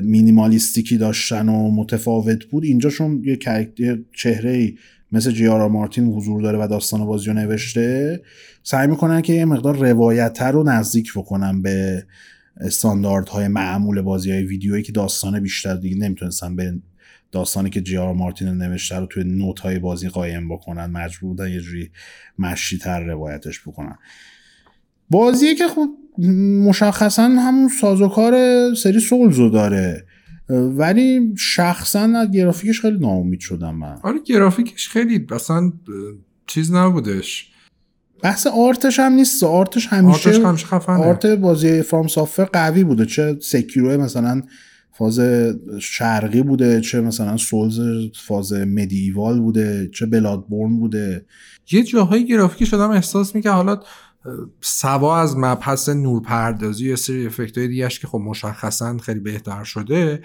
minimalistic 0.02 0.91
ی 0.91 0.99
داشتن 0.99 1.49
و 1.49 1.71
متفاوت 1.71 2.45
بود 2.45 2.64
اینجاشون 2.64 3.23
یه 3.25 3.37
character 3.37 3.99
چهره 4.16 4.75
مثل 5.12 5.31
جیارا 5.31 5.69
مارتین 5.69 6.04
حضور 6.04 6.43
داره 6.43 6.59
و 6.59 6.69
داستان 6.69 7.07
بازی 7.07 7.26
رو 7.26 7.33
نوشته 7.33 8.23
سعی 8.62 8.87
می‌کنن 8.87 9.23
که 9.23 9.33
یه 9.33 9.45
مقدار 9.45 9.76
روایتتر 9.76 10.52
رو 10.52 10.62
نزدیک 10.62 11.12
بکنن 11.16 11.62
به 11.62 12.07
استانداردهای 12.61 13.49
معمول 13.49 14.00
بازی 14.00 14.31
های 14.31 14.43
ویدیویی 14.43 14.83
که 14.83 14.93
داستان 14.93 15.40
بیشتر 15.40 15.75
دیگه 15.75 15.97
نمی‌تونستن 15.97 16.57
به 16.57 16.75
داستانی 17.35 17.71
که 17.71 17.81
جی 17.81 17.97
آر 17.97 18.12
مارتین 18.12 18.49
نوشته 18.49 18.97
رو 18.97 19.07
توی 19.07 19.25
نوت 19.25 19.61
های 19.61 19.79
بازی 19.79 20.09
قایم 20.09 20.49
بکنن 20.49 20.87
مجبور 20.87 21.31
بودن 21.31 21.49
یه 21.49 21.61
جوری 21.61 21.91
مشی 22.38 22.79
تر 22.79 23.00
روایتش 23.00 23.61
بکنن. 23.61 23.99
بازیه 25.11 25.55
که 25.55 25.69
خب 25.69 25.88
مشخصا 26.69 27.23
همون 27.23 27.69
سازوکار 27.81 28.35
سری 28.75 29.00
سولزو 29.00 29.50
داره. 29.50 30.07
ولی 30.49 31.35
شخصا 31.38 32.00
از 32.00 32.31
گرافیکش 32.31 32.81
خیلی 32.81 32.99
ناامید 32.99 33.41
شدم 33.41 33.75
من. 33.75 33.99
آره 34.03 34.19
گرافیکش 34.26 34.88
خیلی 34.88 35.26
اصلا 35.31 35.73
چیز 36.47 36.73
نبودش. 36.73 37.50
بحث 38.23 38.47
art 38.47 38.79
ش 38.79 39.00
هم 39.00 39.12
نیست. 39.12 39.45
art 39.45 39.70
ش 39.70 39.87
همیشه 39.87 40.31
art 40.31 40.39
ش 40.39 40.45
همیشه 40.45 40.67
خفنه. 40.67 40.97
art 40.97 41.26
بازی 41.26 41.83
FromSoftware 41.83 42.45
قوی 42.45 42.85
بوده. 42.85 43.07
چه 43.07 43.37
Sekiro 43.40 44.00
مثلا 44.00 44.43
فاز 44.99 45.21
شرقی 45.81 46.43
بوده 46.43 46.81
چه 46.81 47.01
مثلا 47.01 47.37
Souls 47.37 47.81
فاز 48.27 48.53
medieval 48.52 49.40
بوده 49.41 49.91
چه 49.95 50.07
Bloodborne 50.07 50.78
بوده. 50.79 51.25
یه 51.71 51.83
جاهای 51.83 52.27
گرافیکیشم 52.26 52.90
احساس 52.91 53.35
می‌کرد 53.35 53.53
حالا 53.53 53.81
سوا 54.61 55.21
از 55.21 55.37
مبحث 55.37 55.89
نورپردازی 55.89 56.89
یا 56.89 56.97
سری 56.97 57.27
effect 57.26 57.59
های 57.59 57.69
دیگهش 57.69 57.99
که 57.99 58.07
خب 58.07 58.19
مشخصا 58.19 58.99
خیلی 58.99 59.21
بهتر 59.21 59.65
شده 59.65 60.23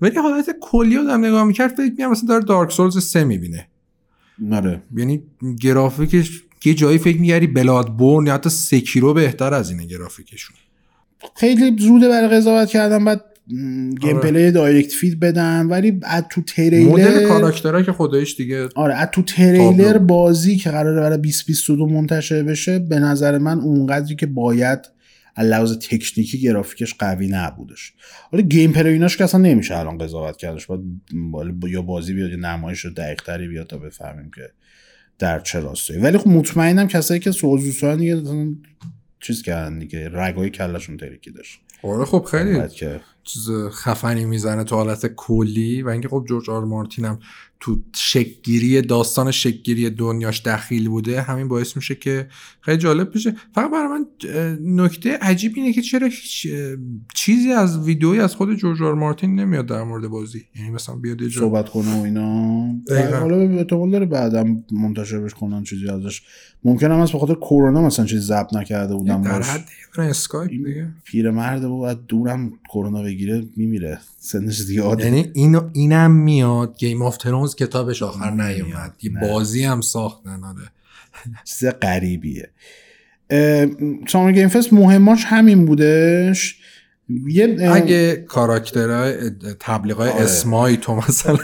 ولی 0.00 0.18
حالت 0.18 0.50
کلی 0.60 0.98
آدم 0.98 1.24
نگاه 1.24 1.44
می‌کرد 1.44 1.70
فکر 1.70 1.90
می‌کنم 1.90 2.10
مثلا 2.10 2.28
داره 2.28 2.44
Dark 2.44 2.72
Souls 2.72 3.04
سه 3.04 3.24
می‌بینه. 3.24 3.68
نره 4.38 4.82
یعنی 4.96 5.22
گرافیکش 5.60 6.42
یه 6.64 6.74
جایی 6.74 6.98
فکر 6.98 7.20
می‌کنی 7.20 7.46
Bloodborne 7.46 8.26
یا 8.26 8.34
حتی 8.34 8.50
Sekiro 8.50 9.14
بهتر 9.14 9.54
از 9.54 9.70
اینه 9.70 9.86
گرافیکشون. 9.86 10.56
خیلی 11.36 11.76
زوده 11.78 12.08
برای 12.08 12.28
قضاوت 12.28 12.68
کردن 12.68 13.04
بعد 13.04 13.24
game 13.48 14.16
آره. 14.16 14.30
play 14.30 14.50
direct 14.50 14.92
feed 14.92 15.20
بدن 15.20 15.66
ولی 15.66 16.00
از 16.02 16.24
تو 16.30 16.42
تریلر 16.42 16.92
مدل 16.92 17.28
کاراکترها 17.28 17.82
که 17.82 17.92
خودش 17.92 18.36
دیگه 18.36 18.68
آره 18.74 18.94
از 18.94 19.08
تو 19.12 19.22
تریلر 19.22 19.92
تابلو. 19.92 19.98
بازی 19.98 20.56
که 20.56 20.70
قراره 20.70 21.00
برای 21.00 21.18
2022 21.18 21.86
منتشر 21.86 22.42
بشه 22.42 22.78
به 22.78 22.98
نظر 22.98 23.38
من 23.38 23.60
اونقدری 23.60 24.16
که 24.16 24.26
باید 24.26 24.78
لحاظ 25.38 25.78
تکنیکی 25.78 26.40
گرافیکش 26.40 26.94
قوی 26.94 27.28
نبودش. 27.28 27.92
حالا 28.30 28.44
gameplay 28.44 28.88
ایناش 28.88 29.16
که 29.16 29.24
اصلا 29.24 29.40
نمیشه 29.40 29.78
الان 29.78 29.98
قضاوت 29.98 30.36
کردش. 30.36 30.66
باید 31.30 31.54
یا 31.68 31.82
بازی 31.82 32.12
بیاد 32.12 32.30
یا 32.30 32.36
نمایش 32.36 32.86
دقیق 32.86 33.22
تری 33.22 33.48
بیاد 33.48 33.66
تا 33.66 33.78
بفهمیم 33.78 34.30
که 34.34 34.50
در 35.18 35.40
چه 35.40 35.60
راستایی. 35.60 36.00
ولی 36.00 36.18
خب 36.18 36.28
مطمئنم 36.28 36.88
کسایی 36.88 37.20
که 37.20 37.30
سوزوسان 37.30 37.96
دیگه 37.96 38.22
چیز 39.20 39.42
کردن 39.42 39.78
دیگه 39.78 40.10
رگای 40.12 40.50
کلشون 40.50 40.96
ترکیدش. 40.96 41.60
آره 41.82 42.04
خب 42.04 42.26
خیلی. 42.30 42.68
که 42.68 43.00
چیز 43.24 43.50
خفنی 43.70 44.24
می‌زنه 44.24 44.64
تو 44.64 44.76
حالت 44.76 45.06
کلی 45.06 45.82
و 45.82 45.88
اینکه 45.88 46.08
خب 46.08 46.24
جورج 46.28 46.50
آر 46.50 46.64
مارتین 46.64 47.04
هم 47.04 47.18
تو 47.62 47.78
شکگیری 47.94 48.82
داستان 48.82 49.30
شکل‌گیری 49.30 49.90
دنیاش 49.90 50.42
دخیل 50.42 50.88
بوده 50.88 51.22
همین 51.22 51.48
باعث 51.48 51.76
میشه 51.76 51.94
که 51.94 52.26
خیلی 52.60 52.78
جالب 52.78 53.14
بشه. 53.14 53.36
فقط 53.54 53.70
برای 53.70 53.88
من 53.88 54.06
نکته 54.84 55.16
عجیب 55.16 55.52
اینه 55.56 55.72
که 55.72 55.82
چرا 55.82 56.06
هیچ 56.06 56.48
چیزی 57.14 57.52
از 57.52 57.86
ویدئویی 57.86 58.20
از 58.20 58.34
خود 58.34 58.54
جورج 58.54 58.82
آر 58.82 58.94
مارتین 58.94 59.40
نمیاد 59.40 59.66
در 59.66 59.82
مورد 59.82 60.08
بازی. 60.08 60.44
یعنی 60.56 60.70
مثلا 60.70 60.94
بیاد 60.94 61.28
صحبت 61.28 61.68
کنه 61.68 62.00
و 62.00 62.02
اینا. 62.02 62.66
حالا 63.20 63.36
احتمال 63.36 63.90
داره 63.90 64.06
بعدم 64.06 64.64
منتشر 64.72 65.20
بش 65.20 65.34
کنن 65.34 65.62
چیزی 65.62 65.88
ازش. 65.88 66.22
ممکنه 66.64 66.94
هم 66.94 67.00
از 67.00 67.12
به 67.12 67.18
خاطر 67.18 67.34
کرونا 67.34 67.82
مثلا 67.82 68.04
چیزی 68.04 68.26
ضبط 68.26 68.54
نکرده 68.54 68.94
بودم 68.94 69.22
در 69.22 69.42
حد 69.42 69.68
اسکایپ 69.98 70.50
دیگه. 70.50 70.88
پیرمرد 71.04 71.62
بود 71.62 72.06
دورم 72.06 72.52
کرونا 72.68 73.02
بگیره 73.02 73.44
میمیره. 73.56 73.98
سنش 74.24 74.58
زیاده 74.62 75.04
یعنی 75.04 75.30
اینو 75.34 75.70
اینم 75.72 76.10
میاد. 76.10 76.76
Game 76.78 77.02
of 77.02 77.16
Thrones 77.16 77.54
کتابش 77.54 78.02
آخر. 78.02 78.30
نیومد. 78.30 78.94
یه. 79.02 79.10
بازی 79.20 79.64
هم 79.64 79.80
ساختن 79.80 80.44
آره. 80.44 80.68
چیز 81.44 81.68
غریبیه. 81.68 82.50
سامر 84.08 84.32
گیم 84.32 84.48
فست 84.48 84.72
مهماش 84.72 85.24
همین 85.24 85.66
بودش. 85.66 86.60
یه 87.28 87.70
اگه 87.72 88.16
کاراکترهای 88.16 89.30
تبلیغای 89.60 90.10
آره. 90.10 90.22
اسمای 90.22 90.76
تو 90.76 90.94
مثلا 90.96 91.36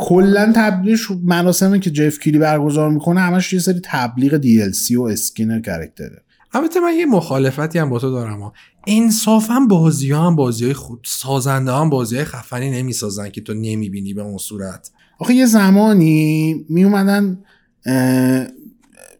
کلا 0.00 0.52
تبلیغش 0.56 1.10
مراسمی 1.24 1.80
که 1.80 1.90
جف 1.90 2.18
کیلی 2.18 2.38
برگزار 2.38 2.90
می‌کنه. 2.90 3.20
همش 3.20 3.52
یه 3.52 3.60
سری 3.60 3.80
تبلیغ 3.84 4.40
DLC 4.42 4.96
و 4.96 5.02
اسکین 5.02 5.62
کرکتره 5.62 6.22
البته 6.52 6.80
من 6.80 6.94
یه 6.94 7.06
مخالفتی 7.06 7.78
هم 7.78 7.90
با 7.90 7.98
تو 7.98 8.10
دارم 8.10 8.40
ها. 8.40 8.52
انصافا 8.86 9.60
بازی 9.68 10.10
ها 10.10 10.26
هم 10.26 10.36
بازی 10.36 10.64
های 10.64 10.74
خود 10.74 11.00
سازنده 11.04 11.72
هم 11.72 11.90
بازی 11.90 12.16
های 12.16 12.24
خفنی 12.24 12.70
نمی‌سازن 12.70 13.28
که 13.28 13.40
تو 13.40 13.54
نمی‌بینی 13.54 14.14
به 14.14 14.22
اون 14.22 14.38
صورت. 14.38 14.90
آخه 15.18 15.34
یه 15.34 15.46
زمانی 15.46 16.54
می 16.68 16.84
اومدن 16.84 17.38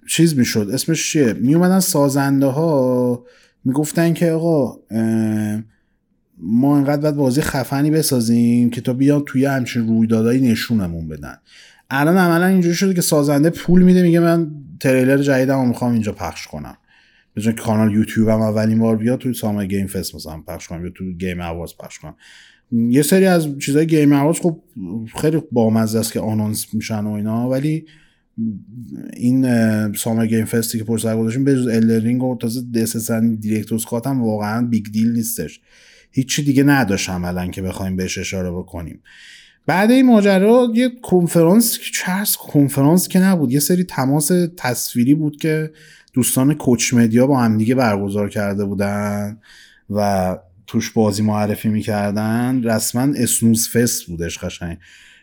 چیز 0.09 0.39
می‌شد 0.39 0.71
اسمش 0.73 1.13
چیه؟ 1.13 1.33
می 1.33 1.55
اومدن 1.55 1.81
سازنده 1.81 2.47
ها 2.47 3.25
می‌گفتن 3.65 4.15
که 4.15 4.31
آقا 4.31 4.79
اه، 4.91 5.63
ما 6.39 6.77
انقدر 6.77 7.03
باید 7.03 7.17
بازی 7.17 7.41
خفنی 7.41 7.91
بسازیم 7.91 8.71
که 8.71 8.81
تا 8.81 8.93
بیان 8.93 9.23
توی 9.27 9.45
همچین 9.45 9.89
رویدادایی 9.89 10.41
نشونمون 10.41 11.09
بدن. 11.09 11.37
الان 11.91 12.19
عملا 12.19 12.47
اینجوری 12.47 12.75
شده 12.75 12.95
که 12.95 13.01
سازنده 13.01 13.51
پول 13.51 13.83
میده 13.83 14.03
میگه 14.03 14.21
من 14.21 14.51
تریلر 14.81 15.23
جدیدمو 15.23 15.67
می‌خوام 15.67 15.93
اینجا 15.93 16.13
پخش 16.13 16.47
کنم. 16.47 16.77
که 17.35 17.53
کانال 17.53 17.93
یوتیوب 17.93 18.29
هم 18.29 18.41
اولین 18.41 18.79
بار 18.79 18.97
بیاد 18.97 19.19
توی 19.19 19.35
سامر 19.35 19.67
گیم 19.67 19.87
فست 19.87 20.15
مثلا 20.15 20.41
پخش 20.41 20.69
کنم 20.69 20.85
یا 20.85 20.91
تو 20.95 21.13
گیم 21.13 21.41
اواز 21.41 21.77
پخش 21.77 21.99
کنم. 21.99 22.17
یه 22.73 23.03
سری 23.03 23.27
از 23.27 23.59
چیزای 23.59 23.87
Game 23.87 24.13
Awards 24.13 24.37
خب 24.41 24.61
خیلی 25.21 25.43
بامزه 25.53 25.99
است 25.99 26.13
که 26.13 26.21
announce 26.21 26.75
میشن 26.75 27.05
و 27.05 27.11
اینا 27.11 27.49
ولی 27.49 27.85
این 29.17 29.43
Summer 29.93 30.27
Game 30.27 30.45
Fest 30.45 30.72
ی 30.72 30.79
که 30.79 30.85
پشت 30.85 31.03
سر 31.03 31.17
گذاشتیم 31.17 31.45
به 31.45 31.55
جز 31.55 31.67
Elden 31.67 31.98
Ring 31.98 32.23
و 32.23 32.37
تازه 32.41 32.63
Death 32.75 32.96
Stranding 32.96 33.35
Director's 33.35 33.85
Cut 33.85 34.07
هم 34.07 34.23
واقعا 34.23 34.67
big 34.67 34.87
deal 34.93 35.13
نیستش. 35.13 35.61
هیچی 36.11 36.43
دیگه 36.43 36.63
نداشت 36.63 37.11
عملا 37.11 37.47
که 37.47 37.63
بخوایم 37.63 37.97
بهش 37.97 38.19
اشاره 38.19 38.51
بکنیم. 38.51 39.01
بعد 39.67 39.91
این 39.91 40.07
ماجرا 40.07 40.73
یه 40.75 40.91
کنفرانس 41.03 41.79
هست؟ 42.05 42.37
کنفرانس 42.37 43.09
که 43.09 43.19
نبود. 43.19 43.53
یه 43.53 43.61
سری 43.61 43.85
تماس 43.85 44.31
تصویری 44.57 45.15
بود 45.15 45.37
که 45.37 45.71
دوستان 46.13 46.55
Koch 46.55 46.95
Media 46.95 47.27
با 47.27 47.41
همدیگه 47.41 47.75
برگزار 47.75 48.29
کرده 48.29 48.65
بودن 48.65 49.39
و 49.91 50.39
توش 50.67 50.91
بازی 50.91 51.23
معرفی 51.23 51.69
می‌کردن. 51.69 52.63
رسما 52.63 53.15
snooze 53.17 53.69
fest 53.69 54.07
بودش 54.07 54.39
قشنگ. 54.39 54.79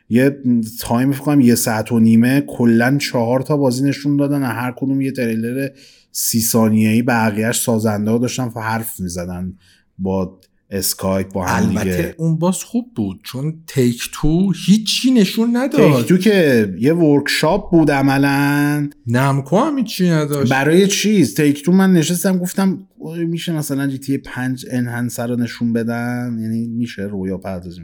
یه 0.10 0.38
time 0.80 1.12
فکر 1.12 1.22
کنم 1.22 1.42
یه 1.42 1.56
ساعت 1.56 1.92
و 1.92 2.00
نیمه 2.00 2.42
کلا 2.42 2.98
چهار 2.98 3.42
تا 3.42 3.58
بازی 3.58 3.84
نشون 3.84 4.18
دادن 4.18 4.44
هر 4.44 4.74
کدوم 4.78 5.02
یه 5.02 5.12
تریلر 5.12 5.70
سی 6.12 6.42
ثانیه 6.42 6.90
ای 6.90 7.02
بقیهش 7.02 7.62
سازنده 7.62 8.12
ها 8.12 8.18
داشتن 8.18 8.52
و 8.56 8.60
حرف 8.60 9.00
می‌زدن 9.00 9.54
با 9.98 10.40
اسکایپ 10.70 11.34
با 11.34 11.46
هم 11.46 11.68
البته 11.68 11.84
دیگه. 11.84 12.16
اون 12.18 12.38
باز 12.38 12.64
خوب 12.64 12.86
بود 12.96 13.20
چون 13.24 13.64
Take-Two 13.68 14.54
هیچی 14.66 15.12
نشون 15.12 15.58
نداد. 15.58 15.98
Take-Two 15.98 16.18
که 16.18 16.74
یه 16.80 16.94
workshop 16.94 17.72
بود 17.72 17.92
عملا. 17.92 18.90
Namco 19.08 19.58
هم 19.58 19.78
هیچی 19.78 20.10
نداشت. 20.10 20.52
برای 20.52 20.88
چیز؟ 20.88 21.36
Take-Two 21.36 21.72
من 21.72 21.94
نشستم 21.94 22.38
گفتم 22.38 22.88
میشه 23.28 23.52
مثلا 23.52 23.88
GTA 23.88 24.18
5 24.18 24.66
Enhanced 24.72 25.28
رو 25.28 25.36
نشون 25.36 25.74
بدن؟ 25.74 26.38
یعنی 26.42 26.68
میشه 26.68 27.02
رویا 27.02 27.38
پردازی 27.38 27.82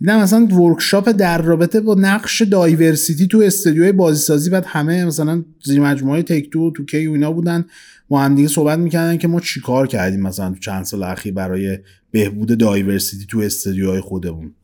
دیدم 0.00 0.20
مثلا 0.20 0.46
workshop 0.46 1.08
در 1.08 1.42
رابطه 1.42 1.80
با 1.80 1.94
نقش 1.94 2.42
diversity 2.42 3.26
تو 3.26 3.38
استودیوهای 3.38 3.92
بازیسازی 3.92 4.50
بعد 4.50 4.64
همه 4.66 5.04
مثلا 5.04 5.44
زیر 5.64 5.80
مجموعه 5.80 6.22
Take-Two 6.22 6.84
2K 6.84 7.06
و 7.06 7.12
اینا 7.12 7.32
بودن. 7.32 7.64
با 8.08 8.20
هم 8.20 8.34
دیگه 8.34 8.48
صحبت 8.48 8.78
می‌کردن 8.78 9.16
که 9.16 9.28
ما 9.28 9.40
چیکار 9.40 9.86
کردیم 9.86 10.20
مثلا 10.20 10.50
تو 10.50 10.58
چند 10.58 10.84
سال 10.84 11.02
اخیر 11.02 11.32
برای 11.34 11.78
بهبود 12.10 12.58
diversity 12.58 13.26
تو 13.26 13.38
استودیوهای 13.38 14.00
خودمون. 14.00 14.54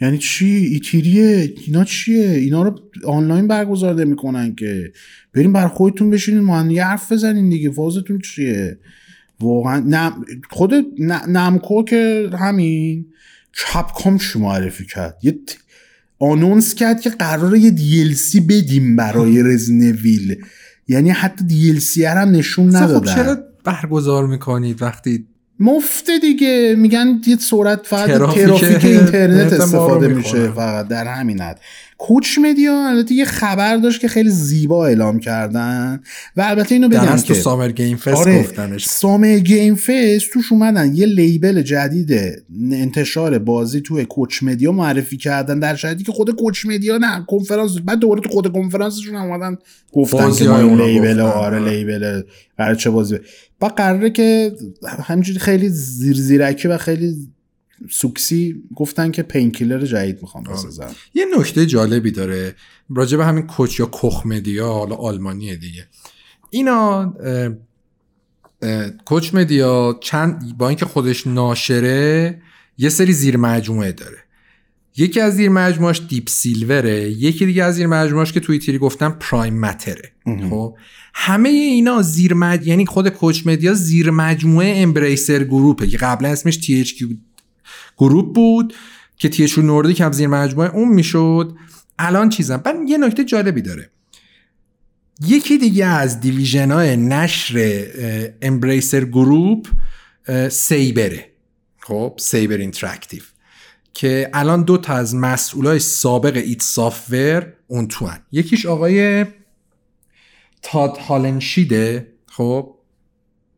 یعنی 0.00 0.18
چی؟ 0.18 0.46
ایتیریه؟ 0.46 1.54
اینا 1.66 1.84
چیه؟ 1.84 2.30
اینا 2.30 2.62
رو 2.62 2.80
آنلاین 3.04 3.48
برگزار 3.48 3.94
نمی‌کنن 3.94 4.54
که. 4.54 4.92
بریم 5.34 5.52
بر 5.52 5.68
خودتون 5.68 6.10
بشینین 6.10 6.40
ما 6.40 6.60
هم 6.60 6.80
حرف 6.80 7.12
بزنین 7.12 7.48
دیگه. 7.48 7.70
فازتون 7.70 8.18
چیه؟ 8.18 8.78
واقعا 9.40 9.80
نم... 9.80 10.24
خود 10.50 10.74
ن- 10.98 11.30
نمکو 11.30 11.84
که 11.84 12.30
همین 12.38 13.06
کپکام 13.72 14.18
چی 14.18 14.38
معرفی 14.38 14.86
کرد. 14.86 15.18
یه 15.22 15.38
آنونس 16.18 16.74
کرد 16.74 17.00
که 17.00 17.10
قراره 17.10 17.58
یه 17.58 17.70
دیلسی 17.70 18.40
بدیم 18.40 18.96
برای 18.96 19.42
رزنویل. 19.52 20.44
یعنی 20.88 21.10
حتی 21.10 21.44
دیلسی 21.44 22.04
هم 22.04 22.30
نشون 22.30 22.70
خب 22.70 22.76
ندادن. 22.76 23.14
چرا 23.14 23.36
برگزار 23.64 24.26
می‌کنید 24.26 24.82
وقتی 24.82 25.26
مفته 25.60 26.18
دیگه. 26.18 26.74
میگن 26.78 27.20
یه 27.26 27.36
سرعت 27.36 27.86
فقط 27.86 28.06
ترافیک 28.10 28.44
ترافیک 28.44 28.84
اینترنت 28.84 29.52
استفاده. 29.52 30.08
میشه 30.08 30.50
فقط 30.50 30.88
در 30.88 31.06
همین 31.06 31.40
حد. 31.40 31.60
Koch 31.98 32.38
Media 32.38 32.88
البته 32.88 33.14
یه 33.14 33.24
خبر 33.24 33.76
داشت 33.76 34.00
که 34.00 34.08
خیلی 34.08 34.30
زیبا 34.30 34.86
اعلام 34.86 35.20
کردن 35.20 36.00
و 36.36 36.40
البته 36.40 36.74
اینو 36.74 36.88
بگم 36.88 37.04
درست 37.04 37.26
تو 37.26 37.34
که 37.34 37.40
Summer 37.40 37.70
Game 37.70 37.96
Fest 37.96 38.08
آره 38.08 38.42
گفتنش 38.42 38.86
Summer 38.86 39.38
Game 39.38 39.74
Fest 39.74 40.32
توش 40.32 40.52
اومدن 40.52 40.94
یه 40.94 41.06
label 41.06 41.62
جدید 41.62 42.42
انتشار 42.72 43.38
بازی 43.38 43.80
توی 43.80 44.04
Koch 44.04 44.42
Media 44.42 44.72
معرفی 44.72 45.16
کردن 45.16 45.58
در 45.58 45.76
شرایطی 45.76 46.04
که 46.04 46.12
خود 46.12 46.30
Koch 46.30 46.66
Media 46.66 46.98
نه 46.98 47.24
کنفرانس 47.26 47.78
بعد 47.84 47.98
دوباره 47.98 48.20
تو 48.20 48.28
خود 48.28 48.52
کنفرانسشون 48.52 49.16
اومدن 49.16 49.58
گفتن 49.92 50.32
که 50.32 50.44
ما 50.44 50.86
label. 50.86 51.20
آره 51.20 51.58
آره. 51.58 51.70
label 51.70 52.22
قرار 52.58 52.74
چه 52.74 52.90
بازی 52.90 53.18
و 53.60 53.66
قراره 53.66 54.10
که 54.10 54.52
همینجوری 55.04 55.38
خیلی 55.38 55.68
زیر 55.68 56.16
زیرکی 56.16 56.68
و 56.68 56.78
خیلی 56.78 57.28
سوسکی 57.90 58.62
گفتن 58.76 59.10
که 59.10 59.22
Painkiller 59.22 59.84
جدید 59.84 60.22
می‌خوام. 60.22 60.44
بسازن 60.44 60.90
یه 61.14 61.24
نکته 61.38 61.66
جالبی 61.66 62.10
داره 62.10 62.54
راجع 62.90 63.16
به 63.16 63.24
همین 63.24 63.46
کوچ 63.46 63.80
یا 63.80 63.88
کخ 63.92 64.26
Media 64.26 64.68
حالا 64.72 64.96
آلمانیه 64.96 65.56
دیگه. 65.56 65.86
اینا 66.50 67.00
اه، 67.00 67.50
اه، 68.62 68.90
Koch 68.90 69.34
Media 69.34 69.98
چند 70.02 70.58
با 70.58 70.68
اینکه 70.68 70.86
خودش 70.86 71.26
ناشره 71.26 72.42
یه 72.78 72.88
سری 72.88 73.12
زیر 73.12 73.36
مجموعه 73.36 73.92
داره. 73.92 74.18
یکی 74.96 75.20
از 75.20 75.34
زیر 75.34 75.48
مجموعش 75.48 76.02
Deep 76.08 76.28
Silver 76.28 76.98
ه 76.98 77.10
یکی 77.10 77.46
دیگه 77.46 77.64
از 77.64 77.74
زیر 77.74 77.86
مجموعش 77.86 78.32
که 78.32 78.40
توی 78.40 78.58
E3 78.58 78.78
گفتم 78.78 79.16
Prime 79.20 79.60
Matter 79.60 79.99
ه. 79.99 80.12
خب 80.50 80.76
همه 81.14 81.48
اینا 81.48 82.02
زیر 82.02 82.34
مج... 82.34 82.66
یعنی 82.66 82.86
خود 82.86 83.08
Koch 83.08 83.46
Media 83.46 83.74
زیر 83.74 84.10
مجموعه 84.10 84.74
Embracer 84.76 85.44
Group 85.44 85.79
ه 85.79 85.86
که 85.86 85.96
قبلا 85.96 86.28
اسمش 86.28 86.56
THQ 86.56 86.94
Group 87.98 88.34
بود 88.34 88.74
که 89.16 89.28
THQ 89.28 89.58
Nordic 89.58 90.00
هم 90.00 90.12
زیر 90.12 90.26
مجموعه 90.26 90.70
اون 90.70 90.88
می‌شد. 90.88 91.56
الان 91.98 92.28
چیزم. 92.28 92.56
بعد 92.56 92.76
یه 92.88 92.98
نکته 92.98 93.24
جالبی 93.24 93.62
داره. 93.62 93.90
یکی 95.20 95.58
دیگه 95.58 95.86
از 95.86 96.20
division 96.20 96.70
های 96.70 96.96
نشر 96.96 97.86
Embracer 98.42 99.04
Group 99.04 99.68
Saber 100.50 101.15
ه 101.15 101.28
خب 101.80 102.14
Saber 102.18 102.56
Interactive 102.56 103.22
که 103.94 104.30
الان 104.34 104.62
دو 104.62 104.78
تا 104.78 104.94
از 104.94 105.14
مسئولای 105.14 105.78
سابق 105.78 106.36
id 106.36 106.62
Software 106.62 107.52
اون 107.66 107.88
تو 107.88 108.06
هن. 108.06 108.22
یکیش 108.32 108.66
آقای 108.66 109.26
تاد 110.62 110.96
هالنشیده. 110.96 112.12
خب 112.26 112.74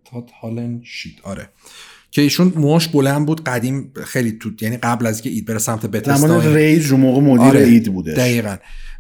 تاد 0.05 0.31
هالنشید. 0.43 1.21
آره. 1.23 1.49
که 2.11 2.23
ایشون 2.23 2.52
موش 2.57 2.88
بلند 2.88 3.26
بود 3.26 3.45
قدیم 3.45 3.93
خیلی 4.05 4.33
تو 4.33 4.50
یعنی 4.61 4.76
قبل 4.76 5.07
از 5.07 5.23
که 5.23 5.31
id 5.31 5.47
بره 5.47 5.59
سمت 5.59 5.87
Bethesda 5.87 6.17
زمان 6.17 6.55
Rage 6.55 6.87
رو 6.87 6.97
موقع 6.97 7.21
مدیر 7.21 7.47
آره، 7.47 7.64
id 7.65 7.93
بودش. 7.93 8.14
دقیقا. 8.14 8.57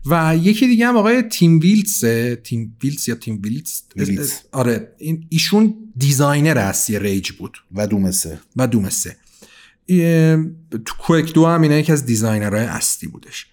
و 0.06 0.36
یکی 0.42 0.66
دیگه 0.66 0.86
هم 0.86 0.96
آقای 0.96 1.22
تیم 1.22 1.58
ویلتس 1.58 2.00
تیم 2.44 2.76
ویلتس 2.82 3.08
یا 3.08 3.14
تیم 3.14 3.42
ویلتس. 3.44 4.42
آره 4.52 4.92
این 4.98 5.26
ایشون 5.28 5.74
designer 5.96 6.58
اصلی 6.58 6.98
Rage 6.98 7.30
بود. 7.30 7.58
و 7.74 7.86
Doom 7.86 8.09
3 8.09 8.15
ئه. 8.15 8.38
و 8.56 8.66
Doom 8.66 8.88
3 8.88 9.16
ای- 9.86 10.36
تو 10.84 10.94
Quake 10.98 11.32
2 11.32 11.46
هم 11.46 11.62
اینا 11.62 11.78
یکی 11.78 11.92
از 11.92 12.06
designer 12.06 12.53
های 12.53 12.64
اصلی 12.64 13.08
بودش. 13.08 13.46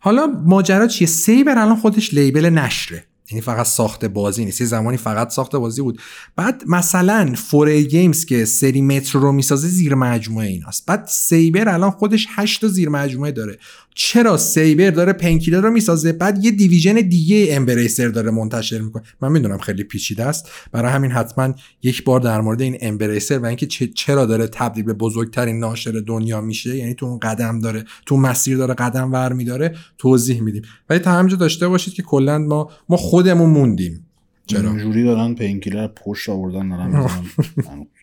حالا 0.00 0.26
ماجرا 0.26 0.86
چیه؟ 0.86 1.06
Saber 1.06 1.58
الان 1.58 1.76
خودش 1.76 2.14
label 2.14 2.50
نشره. 2.50 3.04
یعنی 3.30 3.40
فقط 3.40 3.66
ساخت 3.66 4.04
بازی 4.04 4.44
نیست. 4.44 4.60
یه 4.60 4.66
زمانی 4.66 4.96
فقط 4.96 5.30
ساخت 5.30 5.56
بازی 5.56 5.82
بود. 5.82 6.00
بعد 6.36 6.62
مثلا 6.66 7.34
4A 7.36 7.86
Games 7.86 8.24
که 8.24 8.44
سری 8.44 8.82
Metro 8.82 9.20
رو 9.20 9.32
می‌سازه 9.32 9.68
زیر 9.68 9.94
مجموعه 9.94 10.46
ایناست. 10.46 10.86
بعد 10.86 11.06
Saber 11.06 11.68
الان 11.68 11.90
خودش 11.90 12.26
8 12.30 12.60
تا 12.60 12.68
زیر 12.68 12.88
مجموعه 12.88 13.32
داره. 13.32 13.58
چرا 13.94 14.36
Saber 14.36 14.90
داره 14.90 15.12
Painkiller 15.12 15.60
رو 15.60 15.70
می‌سازه؟ 15.70 16.12
بعد 16.12 16.44
یه 16.44 16.50
division 16.50 16.94
دیگه 16.94 17.46
Embracer 17.50 18.08
داره 18.08 18.30
منتشر 18.30 18.78
می‌کنه. 18.78 19.02
من 19.20 19.32
می‌دونم 19.32 19.58
خیلی 19.58 19.84
پیچیده 19.84 20.24
است. 20.24 20.48
برای 20.72 20.92
همین 20.92 21.10
حتما 21.10 21.54
یک 21.82 22.04
بار 22.04 22.20
در 22.20 22.40
مورد 22.40 22.62
این 22.62 22.78
Embracer 22.80 23.38
و 23.38 23.46
اینکه 23.46 23.66
چرا 23.86 24.26
داره 24.26 24.46
تبدیل 24.46 24.84
به 24.84 24.92
بزرگترین 24.92 25.58
ناشر 25.58 26.02
دنیا 26.06 26.40
میشه 26.40 26.76
یعنی 26.76 26.94
تو 26.94 27.06
اون 27.06 27.18
قدم 27.18 27.60
داره 27.60 27.84
تو 28.06 28.16
مسیر 28.16 28.56
داره 28.56 28.74
قدم 28.74 29.12
ور 29.12 29.32
میداره 29.32 29.74
توضیح 29.98 30.40
میدیم. 30.40 30.62
ولی 30.90 30.98
تا 30.98 31.12
همینجا 31.12 31.36
داشته 31.36 31.68
باشید 31.68 31.94
که 31.94 32.02
کلا 32.02 32.38
ما 32.38 32.70
ما 32.88 32.96
خودمون 32.96 33.50
موندیم. 33.50 34.06
چرا؟ 34.46 34.70
اینجوری 34.70 35.04
دارن 35.04 35.34
Painkiller 35.34 35.88
پشت 35.88 36.28
آوردن 36.28 36.68
دارن. 36.68 37.10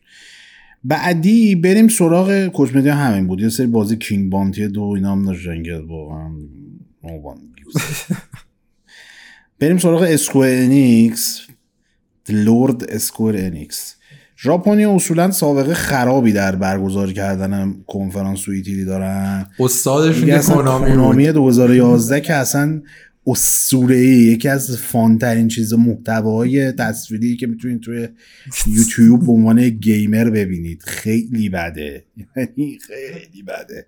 بعدی 0.84 1.56
بریم 1.56 1.88
سراغ 1.88 2.48
Koch 2.48 2.76
Media. 2.76 2.96
همین 2.96 3.28
بود. 3.28 3.42
یه 3.42 3.50
سری 3.50 3.68
بازی 3.68 3.96
King's 3.96 4.30
Bounty 4.30 4.68
2 4.68 4.84
اینا 4.84 5.12
هم 5.12 5.34
که 5.64 5.82
واقعا. 5.88 6.30
بریم 9.60 9.78
سراغ 9.78 10.02
Square 10.02 10.64
Enix. 10.64 11.42
lord 12.30 12.84
Square 12.84 13.46
Enix. 13.46 13.96
ژاپنیا 14.44 14.96
اصولا 14.96 15.32
سابقه 15.32 15.74
خرابی 15.74 16.34
در 16.34 16.56
برگزار 16.56 17.14
کردن 17.14 17.76
کنفرانس 17.88 18.48
و 18.48 18.52
E3 18.52 18.86
دارن. 18.86 19.46
استادشون 19.60 20.26
که. 20.26 20.40
Konami 20.40 21.32
2011 21.32 22.22
که 22.22 22.34
اصلا 22.34 22.82
اسطوره 23.28 23.98
یکی 23.98 24.48
از 24.48 24.78
fun 24.78 25.18
ترین 25.18 25.48
چیز 25.48 25.74
محتوای 25.74 26.72
تصویری 26.72 27.38
که 27.38 27.48
می‌تونید 27.48 27.82
توی 27.82 28.08
یوتیوب 28.68 29.26
به 29.26 29.32
عنوان 29.32 29.70
گیمر 29.70 30.30
ببینید. 30.30 30.82
خیلی 30.84 31.50
بده. 31.50 32.06
یعنی 32.36 32.78
خیلی 32.88 33.44
بده. 33.44 33.86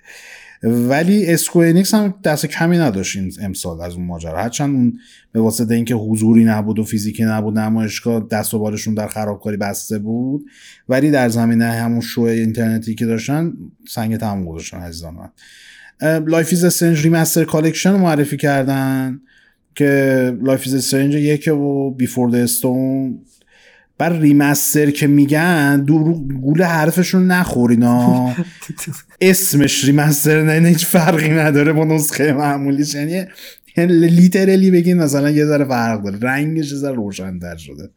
ولی 0.64 1.26
Square 1.26 1.67
Enix 1.67 1.94
هم 1.94 2.14
دست 2.24 2.46
کمی 2.46 2.78
نداشت 2.78 3.18
امسال 3.42 3.82
از 3.82 3.94
اون 3.94 4.06
ماجرا. 4.06 4.44
هرچند 4.44 4.76
اون 4.76 5.00
به 5.32 5.42
واسطه 5.42 5.74
اینکه 5.74 5.96
حضوری 5.96 6.46
نبود 6.46 6.80
و 6.80 6.84
فیزیکی 6.84 7.24
نبود 7.24 7.60
نمایشگاه 7.60 8.28
دست 8.32 8.54
و 8.54 8.60
بالشون 8.60 8.94
در 8.94 9.08
خرابکاری 9.08 9.58
بسته 9.58 10.00
بود 10.00 10.46
ولی 10.90 11.12
در 11.12 11.30
زمینه 11.30 11.66
همون 11.66 12.02
شو 12.02 12.22
اینترنتی 12.22 12.96
که 12.96 13.06
داشتن 13.06 13.54
سنگ 13.88 14.18
تمام 14.18 14.46
گذاشتن 14.46 14.78
عزیزان 14.78 15.14
من. 15.14 15.30
Life 16.04 16.48
is 16.52 16.64
Strange 16.64 17.04
Remaster 17.04 17.44
Collection 17.44 17.92
رو 17.92 17.98
معرفی 17.98 18.38
کردن 18.38 19.20
که 19.76 20.38
Life 20.42 20.62
is 20.66 20.76
Strange 20.76 21.16
یک 21.16 21.48
و 21.48 21.92
Before 21.92 22.30
the 22.30 22.36
Storm 22.36 23.20
رو 23.98 24.20
remaster 24.20 24.90
که 24.90 25.08
میگن 25.08 25.84
دو 25.84 26.04
گول 26.42 26.64
حرفشون 26.64 27.28
نخورینا. 27.28 28.36
اسمش 29.22 29.86
remaster 29.86 30.42
نه 30.42 30.70
هیچ 30.70 30.86
فرقی 30.86 31.30
نداره 31.30 31.74
با 31.74 31.86
نسخه 31.86 32.34
معمولیش. 32.34 32.96
یعنی 32.96 33.26
literally 33.88 34.72
بگین 34.72 34.98
مثلا 34.98 35.30
یه 35.30 35.46
ذره 35.46 35.66
فرق 35.66 36.04
داره. 36.04 36.20
رنگش 36.20 36.72
یه 36.72 36.78
ذره 36.78 36.96
روشن‌تر 36.96 37.58
شده. 37.58 37.90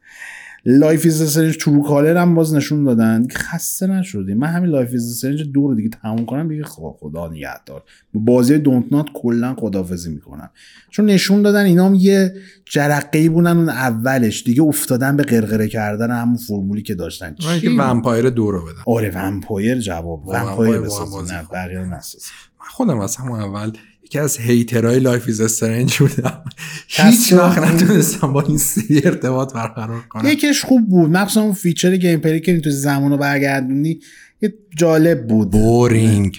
Life 0.68 1.04
is 1.04 1.22
Strange 1.22 1.56
True 1.56 1.82
Color 1.82 2.16
هم 2.16 2.34
باز 2.34 2.54
نشون 2.54 2.84
دادن. 2.84 3.26
خسته 3.32 3.86
نشدیم. 3.86 4.38
من 4.38 4.48
همین 4.48 4.70
Life 4.70 4.90
is 4.92 5.10
Strange 5.10 5.42
دو 5.42 5.68
رو 5.68 5.74
دیگه 5.74 5.88
تموم 5.88 6.26
کنم. 6.26 6.48
دیگه 6.48 6.64
خدا 6.64 6.90
خدا 7.00 7.28
نگهدار. 7.28 7.82
بازی 8.14 8.58
Dontnod 8.58 9.06
کلا 9.14 9.54
خدافظی 9.54 10.10
می‌کنم. 10.10 10.50
چون 10.90 11.06
نشون 11.06 11.42
دادن 11.42 11.64
اینا 11.64 11.86
هم 11.86 11.94
یه 11.94 12.34
جرقه 12.64 13.28
بودن 13.28 13.56
اون 13.56 13.68
اولش. 13.68 14.42
دیگه 14.42 14.62
افتادن 14.62 15.16
به 15.16 15.22
قرقره 15.22 15.68
کردن 15.68 16.10
همون 16.10 16.36
فرمولی 16.36 16.82
که 16.82 16.94
داشتن. 16.94 17.34
چی؟ 17.34 17.68
Vampyr 17.68 18.30
دو 18.30 18.50
رو 18.50 18.62
بدم. 18.62 18.82
آره 18.86 19.10
Vampyr 19.14 19.78
جواب. 19.78 20.28
Vampyr 20.28 20.80
کنم. 20.80 21.48
بقیه 21.52 21.78
رو 21.78 21.86
نساز. 21.86 22.22
من 22.60 22.66
خودم 22.70 22.98
از 22.98 23.16
همون 23.16 23.40
اول 23.40 23.72
یکی 24.06 24.18
از 24.18 24.38
hater 24.38 25.00
های 25.00 25.08
Life 25.08 25.24
is 25.26 25.40
Strange 25.40 25.98
بودم. 25.98 26.44
هیچ 26.88 27.32
وقت 27.32 27.58
نتونستم 27.58 28.32
با 28.32 28.42
این 28.42 28.58
سری 28.58 29.02
ارتباط 29.04 29.52
برقرار 29.52 30.00
کنم. 30.08 30.28
یکیش 30.28 30.64
خوب 30.64 30.88
بود. 30.88 31.10
مخصوصا 31.10 31.42
اون 31.42 31.52
feature 31.52 31.96
gameplay 31.96 32.20
ی 32.20 32.40
که 32.40 32.60
تو 32.60 32.70
زمان 32.70 33.10
رو 33.10 33.16
برگردونی 33.16 34.00
یه 34.42 34.54
جالب 34.76 35.26
بود. 35.26 35.50
بورینگ. 35.50 36.36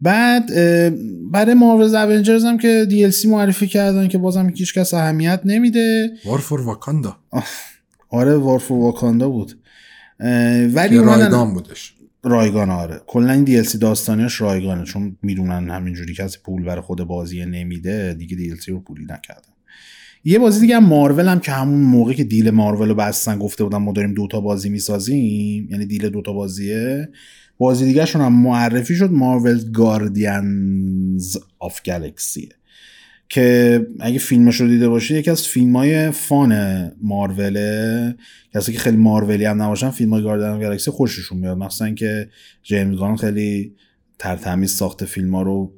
بعد 0.00 0.46
برای 1.30 1.54
مارولز 1.54 1.94
اونجرز 1.94 2.44
هم 2.44 2.58
که 2.58 2.88
DLC 2.90 3.24
معرفی 3.26 3.66
کردن 3.66 4.08
که 4.08 4.18
بازم 4.18 4.52
هیچ 4.54 4.74
کس 4.74 4.94
اهمیت 4.94 5.40
نمیده. 5.44 6.10
وار 6.24 6.38
فور 6.38 6.60
واکاندا 6.60 7.16
آره 8.10 8.36
وارف 8.36 8.70
واکاندا 8.70 9.28
بود. 9.28 9.58
ولی 10.74 10.98
رایگان 10.98 11.54
بودش. 11.54 11.95
رایگان 12.26 12.70
آره. 12.70 13.00
کلا 13.06 13.32
این 13.32 13.46
DLC 13.46 13.76
داستانیاش 13.76 14.40
رایگانه 14.40 14.84
چون 14.84 15.16
می‌دونن 15.22 15.70
همینجوری 15.70 16.14
کسی 16.14 16.38
پول 16.44 16.64
برای 16.64 16.80
خود 16.80 17.02
بازی 17.02 17.44
نمیده 17.44 18.14
دیگه 18.14 18.36
DLC 18.36 18.68
رو 18.68 18.80
پولی 18.80 19.02
نکردن. 19.02 19.52
یه 20.24 20.38
بازی 20.38 20.60
دیگه 20.60 20.76
هم 20.76 20.84
مارول 20.84 21.28
هم 21.28 21.40
که 21.40 21.52
همون 21.52 21.80
موقع 21.80 22.12
که 22.12 22.24
دیل 22.24 22.50
مارول 22.50 22.88
رو 22.88 22.94
بستن 22.94 23.38
گفته 23.38 23.64
بودن 23.64 23.78
ما 23.78 23.92
داریم 23.92 24.14
دوتا 24.14 24.40
بازی 24.40 24.68
می‌سازیم 24.68 25.68
یعنی 25.70 25.86
دیل 25.86 26.08
دوتا 26.08 26.32
بازیه. 26.32 27.08
بازی 27.58 27.84
دیگه 27.84 28.04
شون 28.04 28.22
هم 28.22 28.42
معرفی 28.42 28.94
شد 28.94 29.10
Marvel 29.10 29.70
Guardians 29.70 31.36
of 31.58 31.80
Galaxy 31.86 32.48
که 33.28 33.86
اگه 34.00 34.18
فیلمش 34.18 34.60
رو 34.60 34.68
دیده 34.68 34.88
باشید 34.88 35.16
یکی 35.16 35.30
از 35.30 35.42
فیلم 35.42 35.76
های 35.76 36.10
fun 36.10 36.92
Marvel 37.02 37.98
ه 37.98 38.14
کسی 38.54 38.72
که 38.72 38.78
خیلی 38.78 38.96
مارولی 38.96 39.44
هم 39.44 39.62
نباشن 39.62 39.90
فیلم 39.90 40.12
های 40.12 40.22
Guardian 40.22 40.60
Galaxy 40.60 40.90
خوششون 40.90 41.38
میاد. 41.38 41.58
مثلا 41.58 41.94
که 41.94 42.28
جیمز 42.62 42.98
گان 42.98 43.16
خیلی 43.16 43.74
ترتمیز 44.18 44.72
ساخت 44.72 45.04
فیلم 45.04 45.34
ها 45.34 45.42
رو. 45.42 45.72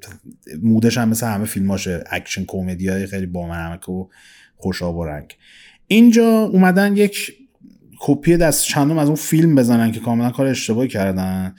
mood 0.62 0.87
ش 0.87 0.99
هم 0.99 1.09
مثل 1.09 1.27
همه 1.27 1.45
فیلم 1.45 1.71
هاشه 1.71 2.05
اکشن 2.11 2.45
کمدی 2.45 2.89
های 2.89 3.07
خیلی 3.07 3.27
بامنمک 3.27 3.89
و 3.89 4.09
خوش 4.57 4.85
آب 4.85 4.97
و 4.97 5.05
رنگ. 5.05 5.37
اینجا 5.87 6.45
اومدن 6.45 6.97
یک 6.97 7.33
کپی 8.01 8.37
دست 8.37 8.65
چندم 8.65 8.99
از 8.99 9.07
اون 9.07 9.17
فیلم 9.17 9.55
بزنن 9.55 9.93
که 9.93 10.01
کاملا 10.01 10.31
کار 10.31 10.47
اشتباهی 10.47 10.89
کردن. 10.89 11.55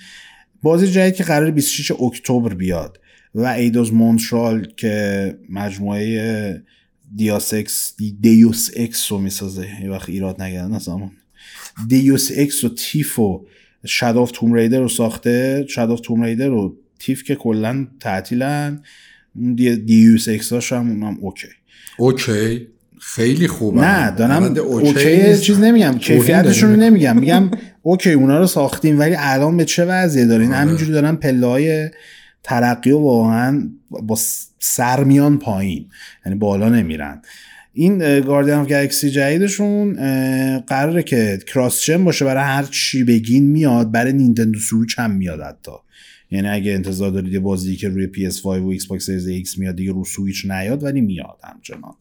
بازی 0.62 0.88
جدید 0.92 1.16
که 1.16 1.24
قرار 1.24 1.52
26 1.52 1.92
اکتبر 1.92 2.54
بیاد. 2.54 3.00
و 3.36 3.46
Eidos 3.46 3.94
Montreal 3.94 4.68
که 4.78 5.38
مجموعه 5.50 6.64
Deus 7.16 7.69
Ex 7.69 7.96
Deus 8.22 8.70
Ex 8.76 9.12
رو 9.12 9.18
می‌سازه. 9.18 9.68
یه 9.84 9.90
وقت 9.90 10.10
ایراد 10.10 10.42
نگیرن 10.42 10.74
از 10.74 10.88
همون. 10.88 11.12
Deus 11.88 12.32
Ex 12.38 12.64
و 12.64 12.70
Thief 12.70 13.20
و 13.20 13.46
Shadow 13.86 14.06
of 14.18 14.32
Tomb 14.32 14.54
Raider 14.54 14.80
رو 14.80 14.90
ساخته. 14.90 15.66
Shadow 15.68 15.80
of 15.80 16.00
Tomb 16.00 16.22
Raider 16.22 16.48
رو 16.48 16.78
Thief 17.00 17.24
که 17.24 17.36
کلا 17.36 17.88
تعطیلن. 18.00 18.84
Deus 19.86 20.28
Ex 20.28 20.54
هاش 20.54 20.74
هم 20.74 20.90
اونم 20.90 21.18
okay. 21.22 21.48
Okay. 21.98 22.68
خیلی 23.02 23.48
خوبه. 23.48 23.82
نه 23.82 24.12
دارم 24.12 24.44
okay 24.44 25.38
چیز 25.38 25.60
نمیگم. 25.60 25.98
کیفیتشون 25.98 26.70
رو 26.70 26.76
نمیگم. 26.76 27.20
میگم 27.20 27.52
okay 27.82 28.12
اونا 28.12 28.40
رو 28.40 28.48
ساختیم 28.48 29.00
ولی 29.00 29.16
الان 29.18 29.58
به 29.58 29.66
چه 29.66 29.86
وضعیه 29.86 30.26
دارین؟ 30.26 30.48
آره. 30.48 30.58
همینجوری 30.58 30.92
دارن 30.92 31.16
پله 31.16 31.48
های 31.48 31.90
ترقی 32.44 32.92
و 32.92 33.00
واقعا 33.00 33.70
با 33.90 34.18
سر 34.60 35.04
میان 35.04 35.38
پایین 35.38 35.86
یعنی 36.26 36.38
بالا 36.38 36.70
نمیرن. 36.70 37.22
این 37.74 38.20
Guardian 38.20 38.54
of 38.54 38.68
Galaxy 38.68 39.10
جدیدشون 39.10 39.94
قراره 40.60 41.04
که 41.04 41.40
cross 41.48 41.90
باشه 41.90 42.26
برای 42.26 42.44
هر 42.44 42.64
چی 42.64 43.04
بگین 43.04 43.46
میاد 43.46 43.92
برای 43.92 44.14
Nintendo 44.14 44.60
Switch 44.60 45.00
هم 45.00 45.12
میاد 45.12 45.42
حتی. 45.42 45.72
یعنی 46.32 46.48
اگه 46.48 46.72
انتظار 46.72 47.12
دارید 47.12 47.34
یه 47.34 47.40
بازی 47.40 47.76
که 47.76 47.90
روی 47.90 48.08
PS5 48.14 48.46
و 48.46 48.68
Xbox 48.68 49.10
X 49.10 49.58
میاد 49.58 49.76
دیگه 49.76 49.92
رو 49.92 50.06
سویچ 50.06 50.46
نیاد 50.46 50.84
ولی 50.84 51.02
میاد 51.02 51.40
همچنان. 51.44 51.94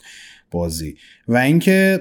بازی. 0.51 0.97
و 1.29 1.37
اینکه 1.37 2.01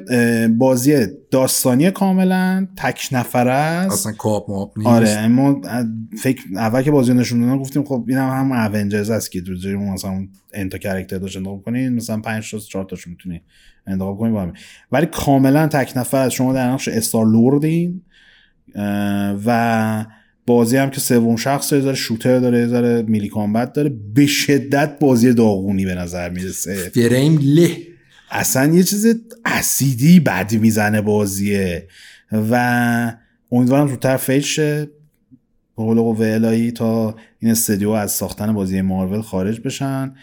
بازی 0.57 1.07
داستانی 1.31 1.91
کاملا 1.91 2.67
تک 2.77 3.09
نفره 3.11 3.51
است. 3.51 3.91
اصلا 3.91 4.11
کاپ 4.11 4.49
ماپ 4.49 4.77
نیست. 4.77 4.89
آره 4.89 5.27
ما 5.27 5.61
فکر 6.21 6.43
اول 6.55 6.81
که 6.81 6.91
بازی 6.91 7.13
نشون 7.13 7.41
دادن 7.41 7.57
گفتیم 7.57 7.83
خب 7.83 8.05
این 8.07 8.17
هم 8.17 8.51
هم 8.51 8.75
اونجرز 8.75 9.09
است 9.09 9.31
که 9.31 9.41
تو 9.41 9.51
مثلا 9.93 10.27
انتا 10.53 10.77
کرکتر 10.77 11.17
داشت 11.17 11.37
انتخاب 11.37 11.63
کنین 11.63 11.93
مثلا 11.93 12.19
5 12.19 12.51
تا 12.51 12.59
4 12.59 12.85
تاشو 12.85 13.09
می‌تونی 13.09 13.41
انتخاب 13.87 14.17
کنین 14.17 14.33
با 14.33 14.51
ولی 14.91 15.05
کاملا 15.05 15.67
تک 15.67 15.97
نفر 15.97 16.29
شما 16.29 16.53
در 16.53 16.71
نقش 16.71 16.87
استار 16.87 17.25
لوردین 17.25 18.01
و 19.45 20.05
بازی 20.45 20.77
هم 20.77 20.89
که 20.89 20.99
سوم 20.99 21.35
شخص 21.35 21.73
داره 21.73 21.95
شوتر 21.95 22.39
داره 22.39 22.59
یه 22.59 23.01
میلی 23.01 23.27
کامبت 23.27 23.73
داره. 23.73 23.89
به 24.13 24.25
شدت 24.25 24.99
بازی 24.99 25.33
داغونی 25.33 25.85
به 25.85 25.95
نظر 25.95 26.29
می‌رسه. 26.29 26.75
فریم 26.75 27.39
له. 27.43 27.77
اصلا 28.31 28.73
یه 28.73 28.83
چیز 28.83 29.05
اسیدی 29.45 30.19
بد 30.19 30.53
می‌زنه 30.53 31.01
بازیه. 31.01 31.87
و 32.31 33.13
امیدوارم 33.51 33.87
زودتر 33.87 34.17
fail 34.17 34.41
شه. 34.41 34.85
به 35.77 35.83
قول 35.83 35.97
قوه 35.97 36.71
تا 36.71 37.15
این 37.39 37.51
استدیو 37.51 37.89
از 37.89 38.11
ساختن 38.11 38.53
بازی 38.53 38.81
مارول 38.81 39.21
خارج 39.21 39.59
بشن. 39.59 40.15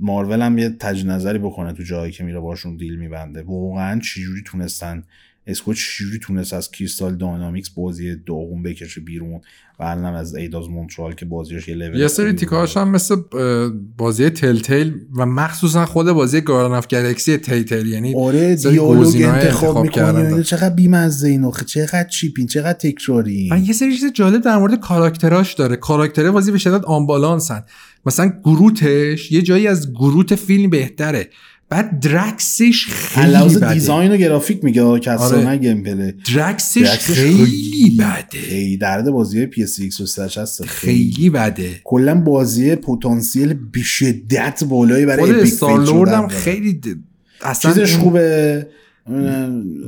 مارول 0.00 0.42
هم 0.42 0.58
یه 0.58 0.68
تجدید 0.68 1.06
نظری 1.06 1.38
بکنه 1.38 1.72
تو 1.72 1.82
جایی 1.82 2.12
که 2.12 2.24
میره 2.24 2.40
باشون 2.40 2.76
deal 2.76 2.96
میبنده. 2.96 3.42
واقعا 3.42 4.00
چجوری 4.00 4.42
تونستن 4.46 5.02
Square 5.46 5.74
چجوری 5.74 6.18
تونست 6.18 6.52
از 6.52 6.70
Crystal 6.70 7.16
Dynamics 7.16 7.70
بازی 7.70 8.16
داغون 8.16 8.62
بکشه 8.62 9.00
بیرون 9.00 9.40
و 9.80 9.82
الان 9.82 10.14
از 10.14 10.34
Eidos 10.34 10.68
Montreal 10.68 11.14
که 11.14 11.26
بازیش 11.26 11.68
یه 11.68 11.74
لول 11.74 12.00
یه 12.00 12.08
سری 12.08 12.32
تیکاش 12.32 12.76
هم 12.76 12.88
مثل 12.88 13.16
بازی 13.96 14.30
تل 14.30 14.58
تیل 14.58 14.94
و 15.16 15.26
مخصوصا 15.26 15.86
خود 15.86 16.12
بازی 16.12 16.40
گاردن 16.40 16.74
اف 16.74 16.88
گلکسی 16.88 17.36
تل 17.36 17.62
تیل 17.62 17.86
یعنی 17.86 18.14
آره 18.14 18.54
دیالوگ 18.54 19.22
انتخاب 19.22 19.78
می‌کنی 19.78 20.42
چقدر 20.42 20.74
بیمزه 20.74 21.28
اینو 21.28 21.52
چقدر 21.66 22.08
چیپین 22.08 22.46
چقدر 22.46 22.78
تکراری 22.78 23.50
یه 23.66 23.72
سری 23.72 23.96
چیز 23.96 24.12
جالب 24.12 24.42
در 24.42 24.58
مورد 24.58 24.80
کاراکتراش 24.80 25.54
داره. 25.54 25.76
کاراکتر 25.76 26.30
بازی 26.30 26.52
به 26.52 26.58
شدت 26.58 26.84
آنبالانسن 26.84 27.64
مثلا 28.06 28.32
گروتش 28.44 29.32
یه 29.32 29.42
جایی 29.42 29.66
از 29.66 29.92
گروت 29.92 30.34
فیلم 30.34 30.70
بهتره. 30.70 31.30
بعد 31.74 32.00
درکسش 32.00 32.86
خیلی 32.86 33.56
بده. 33.56 33.74
دیزاین 33.74 34.12
و 34.12 34.16
گرافیک 34.16 34.64
میگه 34.64 35.00
که 35.00 35.10
اصلا 35.10 35.48
آره. 35.48 35.56
گیم 35.56 35.82
پلی. 35.82 36.14
درکسش, 36.34 36.88
خیلی 36.98 37.98
بده. 37.98 38.54
ای 38.54 38.76
درد 38.76 39.10
بازی 39.10 39.46
پی 39.46 39.62
اس 39.62 39.80
ایکس 39.80 40.18
هست 40.18 40.64
خیلی. 40.64 41.30
بده. 41.30 41.80
کلا 41.84 42.14
بازی 42.14 42.76
پتانسیل 42.76 43.54
به 43.72 43.82
شدت 43.82 44.64
بالایی 44.64 45.06
برای 45.06 45.32
خود 45.32 45.42
استار 45.42 46.08
هم 46.08 46.28
خیلی 46.28 46.80
اصلا 47.42 47.72
چیزش 47.72 47.96
خوبه؟ 47.96 48.66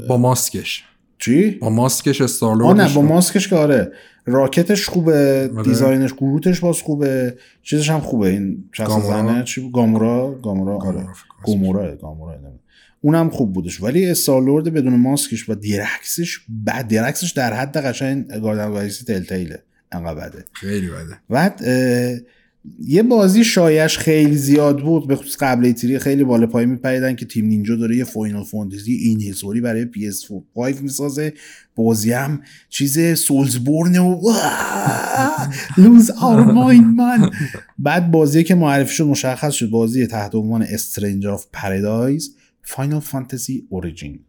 با 0.08 0.16
ماسکش. 0.16 0.84
چی؟ 1.18 1.50
با 1.50 1.70
ماسکش 1.70 2.20
استارلورد 2.20 2.80
نه 2.80 2.94
با 2.94 3.02
ماسکش 3.02 3.48
که 3.48 3.56
آره. 3.56 3.92
راکتش 4.26 4.88
خوبه 4.88 5.50
آره. 5.56 5.62
دیزاینش 5.62 6.14
گروتش 6.14 6.60
باز 6.60 6.82
خوبه. 6.82 7.36
چیزش 7.62 7.90
هم 7.90 8.00
خوبه 8.00 8.28
این 8.28 8.64
شخص 8.72 9.02
زنه 9.02 9.44
چی 9.44 9.70
گامورا 9.74 10.38
گامورا 10.42 10.76
آره. 10.76 11.06
گامورا 11.46 11.96
گامورا 11.96 12.36
اونم 13.00 13.30
خوب 13.30 13.52
بودش. 13.52 13.82
ولی 13.82 14.10
استارلورد 14.10 14.72
بدون 14.72 14.96
ماسکش 14.96 15.48
و 15.48 15.54
دیرکسش 15.54 16.40
بعد 16.48 16.88
دیرکسش 16.88 17.30
در 17.30 17.52
حد 17.52 17.76
قشنگ 17.76 18.40
گاردن 18.40 18.72
گالیکسی 18.72 19.04
تل 19.04 19.22
تیله 19.24 19.62
انقدر 19.92 20.28
بده. 20.28 20.44
خیلی 20.52 20.88
بده. 20.88 21.18
بعد 21.30 21.62
یه 22.80 23.02
بازی 23.02 23.44
شایش 23.44 23.98
خیلی 23.98 24.36
زیاد 24.36 24.82
بود 24.82 25.08
به 25.08 25.16
خصوص 25.16 25.36
قبل 25.36 25.64
ایتری 25.64 25.98
خیلی 25.98 26.24
بالا 26.24 26.46
پای 26.46 26.66
میپریدن 26.66 27.16
که 27.16 27.26
تیم 27.26 27.46
نینجا 27.46 27.76
داره 27.76 27.96
یه 27.96 28.04
فاینال 28.04 28.44
فانتزی 28.44 28.92
این 28.92 29.22
حسوری 29.22 29.60
برای 29.60 29.84
PS5 29.84 30.80
می‌سازه. 30.80 31.32
بازی 31.74 32.12
هم 32.12 32.40
چیز 32.68 33.18
سولزبورن 33.18 33.98
و 33.98 34.20
لوز 35.78 36.10
آر 36.10 36.44
من 36.44 37.30
بعد 37.78 38.10
بازی 38.10 38.44
که 38.44 38.54
معرفی 38.54 38.94
شد 38.94 39.04
مشخص 39.04 39.52
شد 39.52 39.70
بازی 39.70 40.06
تحت 40.06 40.34
عنوان 40.34 40.62
استرنجر 40.62 41.30
آف 41.30 41.46
پرادایز 41.52 42.36
فاینال 42.62 43.00
فانتزی 43.00 43.66
اوریجین 43.68 44.20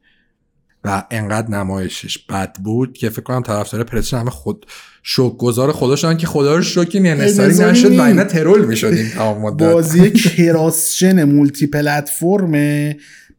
و 0.84 1.04
انقدر 1.12 1.50
نمایشش 1.50 2.18
بد 2.18 2.56
بود 2.64 2.94
که 2.94 3.10
فکر 3.10 3.22
کنم 3.22 3.42
طرفدار 3.42 3.84
پرسشن 3.84 4.18
همه 4.18 4.30
خود 4.30 4.66
شکرگزار 5.04 5.38
خدا 5.38 5.72
شدن 5.72 6.18
که 6.18 6.28
خدا 6.28 6.56
رو 6.56 6.62
شکر 6.62 7.00
انحصاری 7.00 7.58
نشد 7.58 7.98
و 7.98 8.02
اینا 8.02 8.24
troll 8.24 8.66
می‌شدیم. 8.66 9.12
بازی 9.58 10.12
cross-gen 10.38 11.24
multi-platform 11.24 12.54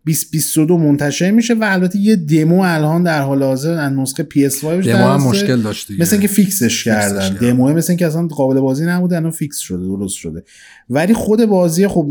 2022 0.09 0.79
منتشر 0.79 1.31
میشه 1.31 1.55
و 1.55 1.59
البته 1.62 1.99
یه 1.99 2.16
دمو 2.16 2.61
الان 2.61 3.03
در 3.03 3.23
حال 3.23 3.42
حاضر 3.42 3.73
از 3.73 3.92
نسخه 3.92 4.27
PS5 4.35 4.64
دمو 4.64 5.05
هم 5.05 5.23
مشکل 5.23 5.61
داشت 5.61 5.90
مثل 5.90 6.12
اینکه 6.12 6.29
fix 6.28 6.62
ش 6.62 6.85
کردن. 6.85 7.35
دمو 7.35 7.73
مثل 7.73 7.90
اینکه 7.90 8.07
اصلا 8.07 8.27
قابل 8.27 8.61
بازی 8.61 8.87
نبوده 8.87 9.16
الان 9.16 9.31
fix 9.31 9.59
شده 9.59 9.85
درست 9.85 10.16
شده. 10.16 10.44
ولی 10.90 11.14
خود 11.14 11.44
بازی 11.44 11.88
خب 11.88 12.09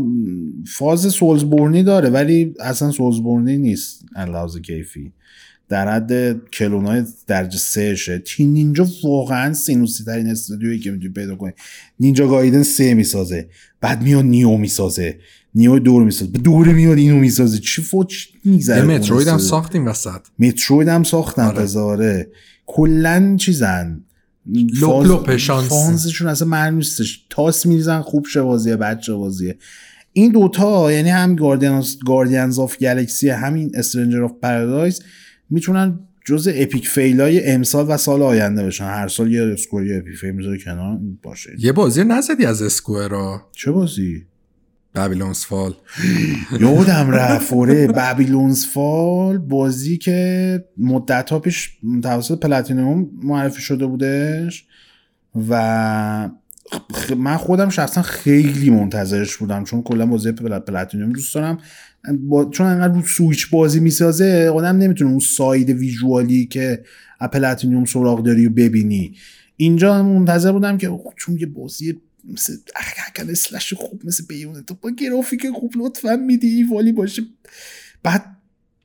فاز 0.66 1.00
Soulsborne 1.12 1.76
ی 1.76 1.82
داره 1.82 2.10
ولی 2.10 2.54
اصلا 2.60 2.90
Soulsborne 2.90 3.52
ی 3.52 3.58
نیست. 3.58 4.04
لحاظ 4.16 4.56
کیفی. 4.56 5.12
در 5.68 5.88
حد 5.88 6.50
کلونای 6.50 7.04
درجه 7.26 7.58
سهشه 7.58 8.18
تیم 8.18 8.50
نینجا 8.50 8.86
واقعا 9.04 9.52
سینوسی 9.52 10.04
ترین 10.04 10.26
استودیویی 10.26 10.78
که 10.78 10.90
می‌تونی 10.90 11.12
پیدا 11.12 11.36
کنی. 11.36 11.52
نینجا 12.00 12.28
گایدن 12.28 12.62
سه 12.62 12.94
می‌سازه. 12.94 13.48
بعد 13.80 14.02
میاد 14.02 14.24
نیو 14.24 14.56
می‌سازه. 14.56 15.18
نیو 15.54 15.78
دور 15.78 16.04
می‌سازه 16.04 16.30
دور 16.30 16.68
میاد 16.68 16.98
اینو 16.98 17.16
می‌سازه 17.16 17.58
چی 17.58 17.82
فوت 17.82 18.12
میگذره 18.44 18.82
متروید 18.82 19.28
هم 19.28 19.38
ساختیم 19.38 19.86
وسط 19.86 20.20
متروید 20.38 20.88
هم 20.88 21.02
ساختن 21.02 21.66
آره. 21.68 22.28
کلا 22.66 23.36
چیزن 23.40 24.04
لوپ 24.80 25.06
لوپ 25.06 25.36
فانزشون 25.36 26.28
اصلا 26.28 26.48
معلوم 26.48 26.76
نیستش 26.76 27.26
تاس 27.30 27.66
میریزن 27.66 28.00
خوب 28.00 28.26
شه 28.26 28.42
بازیه 28.42 28.76
بچه 28.76 29.12
بازیه 29.12 29.58
این 30.12 30.32
دوتا 30.32 30.92
یعنی 30.92 31.10
هم 31.10 31.36
Guardians 32.06 32.58
of 32.58 32.78
Galaxy 32.78 33.28
همین 33.28 33.70
Stranger 33.74 34.24
of 34.24 34.32
Paradise 34.42 35.02
می‌تونن 35.50 35.98
جز 36.24 36.48
epic 36.54 36.88
fail 36.88 37.38
ای 37.38 37.50
امسال 37.50 37.86
و 37.88 37.96
سال 37.96 38.22
آینده 38.22 38.66
بشن 38.66 38.84
هر 38.84 39.08
سال 39.08 39.32
یه 39.32 39.42
Square 39.42 39.86
یه 39.86 39.96
epic 39.96 40.16
fail 40.16 40.30
می‌ذاره 40.30 40.58
کنار 40.58 40.98
باشه 41.22 41.50
یه 41.58 41.72
بازی 41.72 42.04
نزدی 42.04 42.46
از 42.46 42.62
Square 42.62 43.38
چه 43.52 43.70
بازی 43.70 44.26
Babylon's 44.94 45.44
Fall 45.44 45.74
یادم 46.60 47.10
رفت. 47.10 47.52
اوره 47.52 47.86
Babylon's 47.86 48.66
Fall 48.66 49.38
بازی 49.38 49.98
که 49.98 50.64
مدت 50.76 51.30
ها 51.30 51.38
پیش 51.38 51.70
توسط 52.02 52.40
Platinum 52.40 53.10
معرفی 53.22 53.62
شده 53.62 53.86
بودش 53.86 54.64
و 55.48 56.30
من 57.16 57.36
خودم 57.36 57.68
شخصا 57.68 58.02
خیلی 58.02 58.70
منتظرش 58.70 59.36
بودم 59.36 59.64
چون 59.64 59.82
کلا 59.82 60.06
بازی 60.06 60.32
Pl- 60.32 60.58
Platinum 60.58 61.12
دوست 61.12 61.34
دارم. 61.34 61.58
با... 62.20 62.44
چون 62.44 62.66
انقدر 62.66 62.94
رو 62.94 63.02
سویچ 63.02 63.50
بازی 63.50 63.80
می‌سازه 63.80 64.52
آدم 64.54 64.76
نمی‌تونه 64.76 65.10
اون 65.10 65.18
side 65.18 65.70
visual 65.70 66.35
ی 66.35 66.46
که 66.46 66.84
از 67.20 67.30
Platinum 67.30 67.84
سراغ 67.84 68.22
داری 68.22 68.46
و 68.46 68.50
ببینی. 68.50 69.14
اینجا 69.56 70.02
منتظر 70.02 70.52
بودم 70.52 70.78
که 70.78 70.90
چون 71.16 71.38
یه 71.40 71.46
بازی 71.46 72.00
مثل 72.24 72.58
hack 73.08 73.21
and 73.21 73.30
slash 73.30 73.74
خوب 73.74 74.06
مثل 74.06 74.24
Bayonetta. 74.26 74.74
با 74.74 74.90
گرافیک 74.90 75.50
خوب 75.50 75.72
لطفا 75.76 76.16
میدی 76.16 76.62
والی 76.62 76.92
باشه. 76.92 77.22
بعد 78.02 78.37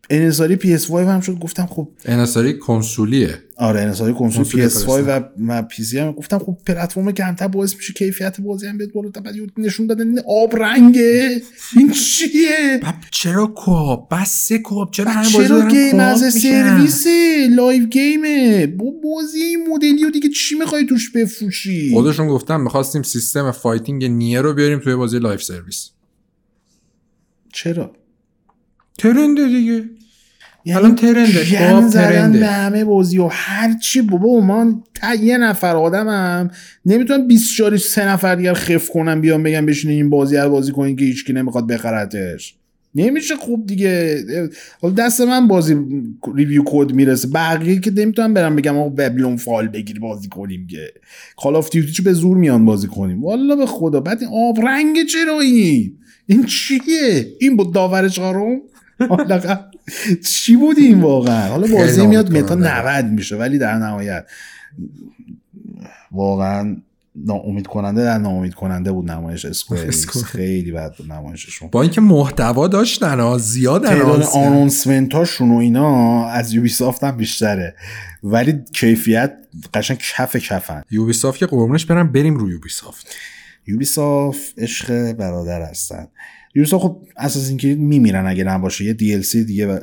انحصاری 0.09 0.57
PS5 0.57 0.91
هم 0.91 1.21
شد 1.21 1.39
گفتم 1.39 1.65
خب 1.65 1.87
انحصاری 2.05 2.57
کنسولیه. 2.57 3.39
آره 3.57 3.81
انحصاری 3.81 4.13
کنسول 4.13 4.43
کنسول 4.43 5.03
PS5 5.05 5.21
و 5.47 5.63
PC 5.63 5.99
هم. 5.99 6.11
گفتم 6.11 6.39
خب 6.39 6.57
پلتفرم 6.65 7.11
کمتر 7.11 7.47
باعث 7.47 7.75
میشه 7.75 7.93
کیفیت 7.93 8.41
بازی 8.41 8.67
هم 8.67 8.77
بیاد 8.77 8.91
بالا 8.91 9.09
بعد 9.09 9.35
نشون 9.57 9.87
دادن 9.87 10.07
این 10.07 10.21
آب 10.27 10.55
رنگه. 10.55 11.41
این 11.77 11.91
چیه؟ 11.91 12.79
چرا 13.11 13.47
co-op 13.47 14.07
بس 14.11 14.51
co-op 14.53 14.91
چرا 14.91 15.11
همه 15.11 15.33
بازی 15.33 15.47
چرا 15.47 15.67
game 15.67 15.99
as؟ 15.99 16.33
service 16.33 17.05
live 17.55 17.85
game 17.85 18.40
ه. 18.40 18.67
با 18.67 18.85
بازی 19.03 19.39
این 19.39 19.67
مدلی 19.69 20.05
و 20.05 20.11
دیگه 20.11 20.29
چی 20.29 20.55
می‌خوای 20.55 20.85
توش 20.85 21.11
بفروشی؟ 21.11 21.91
خودشون 21.93 22.27
گفتم 22.27 22.61
می‌خواستیم 22.61 23.03
سیستم 23.03 23.51
fighting 23.51 24.05
Nier 24.05 24.41
رو 24.41 24.53
بیاریم 24.53 24.79
توی 24.79 24.95
بازی 24.95 25.19
live 25.19 25.43
service. 25.43 25.89
چرا؟ 27.53 28.02
trend 28.97 29.39
ه 29.39 29.47
دیگه. 29.47 29.83
یعنی 30.65 30.79
الان 30.79 30.95
ترنده، 30.95 31.45
جن 31.45 31.87
زدن. 31.87 32.31
به 32.31 32.47
همه 32.47 32.83
بازی 32.85 33.17
و 33.17 33.27
هر 33.31 33.77
چی. 33.79 34.01
بابا 34.01 34.39
من 34.39 34.81
تا 34.95 35.13
یه 35.15 35.37
نفر 35.37 35.75
آدمم. 35.75 36.51
نمی‌تونم 36.85 37.27
24 37.27 37.77
سه 37.77 38.07
نفر 38.07 38.35
دیگر 38.35 38.53
خف 38.53 38.89
کنم 38.89 39.21
بیام 39.21 39.43
بگم 39.43 39.65
بشینین 39.65 39.97
این 39.97 40.09
بازی 40.09 40.37
رو 40.37 40.49
بازی 40.49 40.71
کنین 40.71 40.95
که 40.95 41.05
هیچکی 41.05 41.33
نمی‌خواد 41.33 41.67
بخرتش. 41.67 42.55
نمیشه 42.95 43.35
خوب 43.35 43.65
دیگه. 43.65 44.23
حالا 44.81 44.93
دست 44.93 45.21
من 45.21 45.47
بازی 45.47 45.75
ریویو 46.35 46.63
کد 46.65 46.91
می‌رسه. 46.93 47.27
بقیه 47.27 47.79
که 47.79 47.91
نمی‌تونم 47.91 48.33
برم 48.33 48.55
بگم 48.55 48.77
آقا 48.77 48.89
وبلون 48.89 49.37
فال 49.37 49.67
بگیر 49.67 49.99
بازی 49.99 50.27
کنیم 50.29 50.67
که. 50.67 50.87
کال 51.37 51.55
آف 51.55 51.69
دیوتی 51.69 51.91
چه 51.91 52.03
به 52.03 52.13
زور 52.13 52.37
میان 52.37 52.65
بازی 52.65 52.87
کنیم. 52.87 53.23
والا 53.23 53.55
به 53.55 53.65
خدا. 53.65 53.99
بعد 53.99 54.21
این 54.21 54.31
آب 54.33 54.65
رنگ 54.67 54.97
چرا 55.05 55.39
این 55.39 55.97
این 56.25 56.43
چیه؟ 56.45 57.27
این 57.39 57.57
بود 57.57 57.73
داور 57.73 58.09
چهارم 58.09 58.39
حالا 58.39 58.55
قبل- 58.55 58.72
چی 60.25 60.55
بود 60.55 60.77
این 60.77 61.01
واقعا؟ 61.01 61.49
حالا 61.49 61.67
بازی 61.67 62.07
میاد 62.07 62.31
متا 62.31 62.55
کننده. 62.55 63.01
90 63.01 63.05
میشه 63.05 63.35
ولی 63.35 63.57
در 63.57 63.77
نهایت. 63.77 64.25
واقعا 66.11 66.77
ناامید 67.15 67.67
کننده 67.67 68.03
در 68.03 68.17
ناامید 68.17 68.53
کننده 68.53 68.91
بود 68.91 69.11
نمایش 69.11 69.45
اسکوئر. 69.45 69.91
خیلی 70.25 70.71
بد 70.71 70.95
بود 70.95 71.11
نمایششون. 71.11 71.69
با 71.71 71.81
اینکه 71.81 72.01
محتوا 72.01 72.67
داشتن 72.67 73.19
ها 73.19 73.37
زیاد 73.37 73.85
تعداد 73.85 74.05
آنانس 74.05 74.33
کردن. 74.33 74.47
آنونسمنت 74.47 75.13
هاشون 75.13 75.51
و 75.51 75.57
اینا 75.57 76.25
از 76.27 76.53
یوبی 76.53 76.69
سافت 76.69 77.03
هم 77.03 77.17
بیشتره. 77.17 77.75
ولی 78.23 78.59
کیفیت 78.73 79.33
قشنگ 79.73 79.97
کف 79.97 80.35
کفن. 80.35 80.81
یوبی 80.91 81.13
سافت 81.13 81.39
که 81.39 81.45
قربونش 81.45 81.85
برم 81.85 82.11
بریم 82.11 82.35
روی 82.35 82.51
یوبی 82.51 82.69
سافت 82.69 83.15
یوبی 83.67 83.85
سافت 83.85 84.53
عشق 84.57 85.11
برادر 85.11 85.61
هستن. 85.61 86.07
یوبی 86.55 86.69
سافت 86.69 86.83
خب 86.83 87.01
اساسین 87.17 87.57
کرید 87.57 87.79
میمیرن 87.79 88.27
اگه 88.27 88.43
نباشه. 88.43 88.85
یه 88.85 88.93
دی 88.93 89.17
دیگه 89.43 89.67
و... 89.67 89.79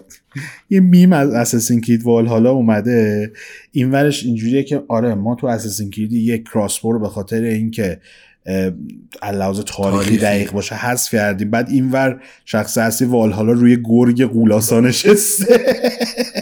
یه 0.70 0.80
میم 0.80 1.12
از 1.12 1.30
اساسین 1.30 1.80
کرید 1.80 2.02
وال 2.02 2.26
حالا 2.26 2.50
اومده. 2.50 3.32
این 3.72 3.90
ورش 3.90 4.24
اینجوریه 4.24 4.62
که 4.62 4.82
آره 4.88 5.14
ما 5.14 5.34
تو 5.34 5.46
اساسین 5.46 5.90
کرید 5.90 6.12
یک 6.12 6.44
کراسبو 6.44 6.92
رو 6.92 7.00
به 7.00 7.08
خاطر 7.08 7.42
اینکه 7.42 8.00
علاوه 9.22 9.62
تاریخی 9.62 10.04
تاریخی. 10.04 10.18
دقیق 10.18 10.52
باشه 10.52 10.74
حذف 10.74 11.10
کردیم. 11.10 11.50
بعد 11.50 11.70
اینور 11.70 12.22
شخص 12.44 12.78
اصلی 12.78 13.08
والهالا 13.08 13.52
روی 13.52 13.78
گرگ 13.84 14.24
قولاسا 14.24 14.80
نشسته. 14.80 15.60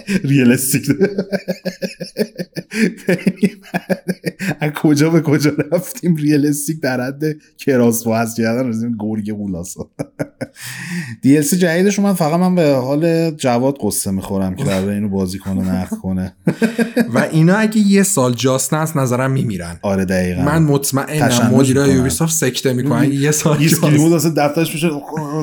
ریلستیک 0.25 0.89
از 4.61 4.71
کجا 4.71 5.11
به 5.11 5.21
کجا 5.21 5.53
رفتیم؟ 5.73 6.17
ریلستیک 6.17 6.81
در 6.81 7.01
حد 7.01 7.23
کراسبو 7.59 8.13
هست 8.13 8.37
کردن 8.37 8.69
رسیدیم 8.69 8.97
گرگ 9.01 9.33
قولاسا 9.33 9.91
دی 11.23 11.37
ال 11.37 11.43
سی 11.43 11.57
جدیدش 11.57 11.99
اومد 11.99 12.15
فقط 12.15 12.41
من 12.41 12.55
به 12.55 12.75
حال 12.75 13.31
جواد 13.31 13.79
قصه 13.81 14.11
می‌خورم 14.11 14.55
که 14.55 14.65
قرار 14.65 14.89
اینو 14.89 15.09
بازی 15.09 15.39
کنه 15.39 15.71
نقد 15.71 15.97
کنه. 15.97 16.33
و 17.15 17.27
اینا 17.33 17.57
اگه 17.57 17.79
یه 17.79 18.03
سال 18.03 18.35
جاست 18.35 18.75
از 18.75 18.97
نظرم 18.97 19.31
میمیرن. 19.31 19.79
آره 19.83 20.05
دقیقا. 20.05 20.43
من 20.43 20.63
مطمئنم 20.63 21.55
مدیرای 21.55 21.88
می‌کنن. 21.89 21.99
یوبی 21.99 22.11
سافت 22.11 22.33
سکته 22.33 22.73
می‌کنن 22.73 23.13
یه 23.13 23.31
سال. 23.31 23.65
اسکریمو 23.65 24.11
واسه 24.11 24.31
دفترش 24.31 24.75
میشه 24.75 24.91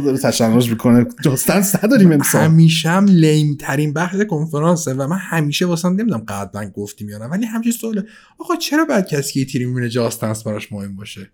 داره 0.05 0.17
تشنج 0.17 0.69
می‌کنه. 0.69 1.05
جاستنس 1.23 1.75
نداریم 1.83 2.11
امسال. 2.11 2.43
همیشه 2.43 2.89
هم 2.89 3.05
لیم 3.05 3.57
ترین 3.59 3.93
بحث 3.93 4.21
کنفرانسه 4.29 4.93
و 4.93 5.07
من 5.07 5.17
همیشه 5.17 5.65
واسه 5.65 5.89
نمی‌دونم 5.89 6.23
قبلا 6.27 6.69
گفتیم 6.69 7.09
یا 7.09 7.17
نه 7.17 7.25
ولی 7.25 7.45
همیشه 7.45 7.71
سواله. 7.71 8.03
آقا 8.39 8.55
چرا 8.55 8.85
بعد 8.85 9.07
کسی 9.07 9.45
که 9.45 9.51
تیری 9.51 9.65
می‌بینه 9.65 9.89
جاستنس 9.89 10.43
براش 10.43 10.71
مهم 10.71 10.95
باشه؟ 10.95 11.29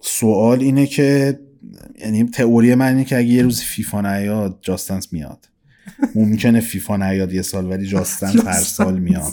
سوال 0.00 0.60
اینه 0.60 0.86
که 0.86 1.38
یعنی 1.98 2.24
تئوری 2.24 2.74
من 2.74 2.86
اینه 2.86 3.04
که 3.04 3.16
اگه 3.16 3.28
یه 3.28 3.42
روز 3.42 3.60
فیفا 3.60 4.00
نیاد 4.00 4.58
جاستنس 4.62 5.12
میاد. 5.12 5.48
ممکنه 6.14 6.60
فیفا 6.60 6.96
نیاد 6.96 7.32
یه 7.32 7.42
سال 7.42 7.66
ولی 7.66 7.86
جاستنس 7.86 8.46
هر 8.46 8.60
سال 8.60 8.98
میاد. 8.98 9.32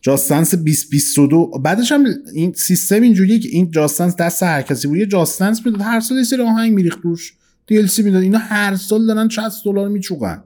جاستنس 0.00 0.54
2022 0.54 1.46
بعدش 1.46 1.92
هم 1.92 2.04
این 2.34 2.52
سیستم 2.52 3.02
اینجوریه 3.02 3.38
که 3.38 3.48
این 3.48 3.70
جاستنس 3.70 4.16
دست 4.16 4.42
هر 4.42 4.62
کسی 4.62 4.88
بود. 4.88 4.96
یه 4.96 5.06
جاستنس 5.06 5.66
می‌داد. 5.66 5.80
هر 5.80 6.00
سال 6.00 6.18
یه 6.18 6.24
سری 6.24 6.42
آهنگ 6.42 6.72
میریخت 6.72 6.98
روش. 7.02 7.34
DLC 7.72 7.98
می‌داد. 7.98 8.22
اینا 8.22 8.38
هر 8.38 8.76
سال 8.76 9.06
دارن 9.06 9.28
60 9.28 9.64
دلار 9.64 9.88
میچوقن 9.88 10.44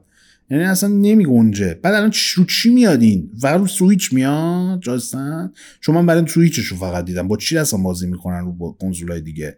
یعنی 0.49 0.63
اصلا 0.63 0.89
نمیگنجه. 0.89 1.73
بعد 1.73 1.93
الان 1.93 2.11
رو 2.35 2.45
چی 2.45 2.73
میاد 2.73 3.01
این؟ 3.01 3.31
فقط 3.41 3.59
رو 3.59 3.67
سویچ 3.67 4.13
میاد 4.13 4.81
جاستن 4.81 5.51
چون 5.81 5.95
من 5.95 6.05
برای 6.05 6.27
سویچش 6.27 6.65
رو 6.65 6.77
فقط 6.77 7.05
دیدم. 7.05 7.27
با 7.27 7.37
چی 7.37 7.57
اصلا 7.57 7.79
بازی 7.79 8.07
می‌کنن 8.07 8.39
رو 8.39 8.51
با 8.51 8.71
کنسولای 8.71 9.21
دیگه؟ 9.21 9.57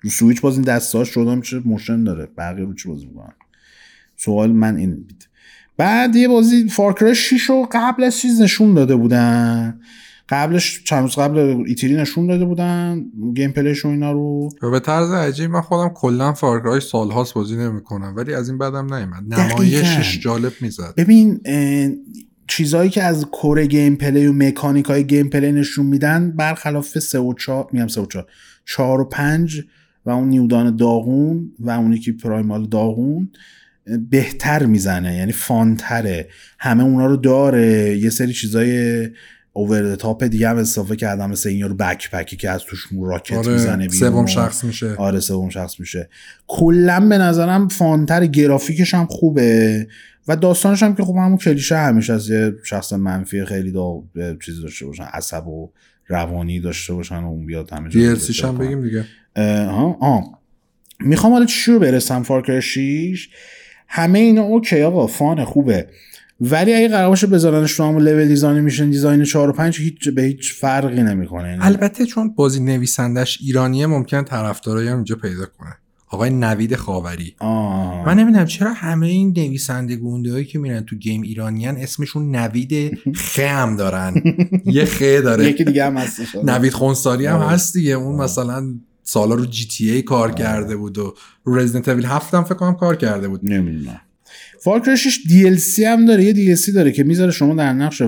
رو 0.00 0.10
سویچ 0.10 0.40
باز 0.40 0.54
این 0.54 0.62
دستاش 0.62 1.08
شدم 1.08 1.40
چه 1.40 1.58
motion 1.64 2.04
داره. 2.04 2.28
بقیه 2.38 2.64
رو 2.64 2.74
چی 2.74 2.88
بازی 2.88 3.06
می‌کنن؟ 3.06 3.34
سوال 4.16 4.52
من 4.52 4.76
این 4.76 4.94
بود 4.94 5.24
بعد 5.80 6.16
یه 6.16 6.28
بازی 6.28 6.68
Far 6.68 6.91
Cry 6.91 7.14
6 7.14 7.42
رو 7.42 7.68
قبل 7.72 8.04
از 8.04 8.18
چیز 8.18 8.40
نشون 8.40 8.74
داده 8.74 8.96
بودن. 8.96 9.80
قبلش 10.28 10.84
چند 10.84 11.02
روز 11.02 11.14
قبل 11.14 11.38
E3 11.66 11.96
نشون 11.96 12.26
داده 12.26 12.44
بودن 12.44 13.04
gameplay 13.34 13.52
ش 13.52 13.84
و 13.84 13.88
اینا 13.88 14.12
رو. 14.12 14.48
و 14.62 14.70
به 14.70 14.80
طرز 14.80 15.10
عجیب 15.10 15.50
من 15.50 15.60
خودم 15.60 15.88
کلا 15.88 16.32
Far 16.32 16.56
Cry 16.56 16.80
سالهاست 16.80 17.34
بازی 17.34 17.56
نمی‌کنم 17.56 18.14
ولی 18.16 18.34
از 18.34 18.48
این 18.48 18.58
بعدم 18.58 18.94
نیومد. 18.94 19.34
نمایشش 19.34 20.20
جالب 20.20 20.52
می‌زد. 20.60 20.94
ببین 20.96 21.40
اه، 21.44 21.90
چیزهایی 22.46 22.90
که 22.90 23.02
از 23.02 23.24
core 23.24 23.66
gameplay 23.66 24.26
و 24.26 24.32
mechanic 24.32 24.86
های 24.86 25.04
gameplay 25.04 25.52
نشون 25.52 25.86
میدن 25.86 26.32
برخلاف 26.36 26.98
3 26.98 27.18
و 27.18 27.34
4 27.34 27.68
میگم 27.72 27.88
3 27.88 28.00
و 28.00 28.06
4 28.06 28.26
4 28.66 29.00
و 29.00 29.04
5 29.04 29.60
و 30.06 30.10
اون 30.10 30.28
New 30.28 30.49
Dawn 30.49 30.76
داغون 30.76 31.52
و 31.60 31.70
اونی 31.70 31.98
که 31.98 32.12
Primal 32.12 32.66
داغون 32.66 33.30
بهتر 34.10 34.66
می‌زنه 34.66 35.16
یعنی 35.16 35.32
fun 35.32 35.73
تره. 35.73 36.28
همه 36.58 36.84
اونا 36.84 37.06
رو 37.06 37.16
داره. 37.16 37.98
یه 37.98 38.10
سری 38.10 38.32
چیزای 38.32 39.08
over 39.52 39.94
top 39.94 40.24
دیگه 40.24 40.48
هم 40.48 40.56
اضافه 40.56 40.96
کردم 40.96 41.30
مثل 41.30 41.48
این 41.48 41.68
رو 41.68 41.74
backpack 41.74 42.10
ی 42.10 42.36
که 42.36 42.50
از 42.50 42.62
توش 42.64 42.86
rocket 43.02 43.48
می‌زنه 43.48 43.72
آره 43.72 43.88
بیرون. 43.88 44.10
سوم 44.10 44.26
شخص 44.26 44.64
میشه. 44.64 44.94
آره 44.94 45.20
سوم 45.20 45.48
شخص 45.48 45.80
میشه. 45.80 46.08
کلا 46.46 47.00
به 47.08 47.18
نظرم 47.18 47.68
fun 47.68 48.03
تر 48.03 48.26
گرافیکش 48.26 48.94
هم 48.94 49.06
خوبه. 49.06 49.86
و 50.28 50.36
داستانش 50.36 50.82
هم 50.82 50.94
که 50.94 51.04
خب 51.04 51.14
همون 51.16 51.36
کلیشه 51.36 51.76
همیشه 51.76 52.12
از 52.12 52.30
یه 52.30 52.54
شخص 52.64 52.92
منفی 52.92 53.44
خیلی 53.44 53.72
دا 53.72 54.02
چیزی 54.44 54.62
داشته 54.62 54.86
باشن 54.86 55.04
عصب 55.04 55.46
و 55.46 55.70
روانی 56.08 56.60
داشته 56.60 56.94
باشن 56.94 57.18
و 57.18 57.28
اون 57.28 57.46
بیاد 57.46 57.70
همه 57.72 57.88
جا 57.88 58.48
هم 58.48 58.58
بگیم 58.58 58.82
دیگه. 58.82 59.04
ها 59.36 59.98
آه. 60.00 60.40
می‌خوام 61.00 61.32
حالا 61.32 61.44
چی 61.44 61.72
رو 61.72 61.78
برسم؟ 61.78 62.22
Far 62.22 62.41
Cry 62.41 62.60
6 62.60 63.28
همه 63.92 64.18
اینا 64.18 64.42
اوکی 64.42 64.82
آقا 64.82 65.06
fun 65.06 65.44
خوبه. 65.44 65.86
ولی 66.40 66.74
اگه 66.74 66.88
قرار 66.88 67.08
باشه 67.08 67.26
بذارنش 67.26 67.76
تو 67.76 67.84
همون 67.84 68.02
level 68.02 68.28
design 68.28 68.60
mission 68.60 68.90
design 68.90 69.24
4 69.24 69.50
و 69.50 69.52
5 69.52 69.80
هیچ 69.80 70.08
به 70.08 70.22
هیچ 70.22 70.54
فرقی 70.54 71.02
نمی‌کنه. 71.02 71.58
البته 71.60 72.06
چون 72.06 72.34
بازی 72.34 72.60
نویسندش 72.60 73.38
ایرانیه 73.40 73.86
ممکن 73.86 74.22
طرفدارایی 74.22 74.88
هم 74.88 74.94
اینجا 74.94 75.16
پیدا 75.16 75.46
کنه. 75.58 75.76
آقای 76.08 76.30
نوید 76.30 76.76
خاوری. 76.76 77.34
آه. 77.38 78.06
من 78.06 78.18
نمی‌دونم 78.18 78.44
چرا 78.44 78.72
همه 78.72 79.06
این 79.06 79.34
نویسنده 79.36 79.96
گونده 79.96 80.32
هایی 80.32 80.44
که 80.44 80.58
میرن 80.58 80.80
تو 80.80 80.96
گیم 80.96 81.22
ایرانیان 81.22 81.76
اسمشون 81.76 82.36
نوید 82.36 82.98
خ 83.14 83.38
هم 83.38 83.76
دارن. 83.76 84.14
یه 84.64 84.84
خ 84.84 85.02
داره. 85.02 85.44
یکی 85.44 85.64
دیگه 85.64 85.84
هم 85.84 85.96
هستش. 85.96 86.34
نوید 86.44 86.72
خونساری 86.72 87.26
هم 87.26 87.36
آره. 87.36 87.48
هست 87.48 87.74
دیگه. 87.74 87.92
اون. 87.92 88.16
مثلا 88.22 88.74
سالا 89.10 89.34
رو 89.34 89.46
جی 89.46 89.66
تی 89.66 89.90
ای 89.90 90.02
کار 90.02 90.32
کرده 90.32 90.76
بود 90.76 90.98
و 90.98 91.14
رو 91.44 91.56
رزیدنت 91.56 91.88
اویل 91.88 92.06
7 92.06 92.34
هم 92.34 92.44
فکر 92.44 92.54
کنم 92.54 92.74
کار 92.74 92.96
کرده 92.96 93.28
بود. 93.28 93.40
نمی‌دونم. 93.42 94.00
فارکر 94.60 94.96
6 94.96 95.18
DLC 95.28 95.78
هم 95.78 96.06
داره 96.06 96.24
یه 96.24 96.56
DLC 96.56 96.74
داره 96.74 96.92
که 96.92 97.04
می‌ذاره 97.04 97.30
شما 97.30 97.54
در 97.54 97.72
نقش 97.72 98.02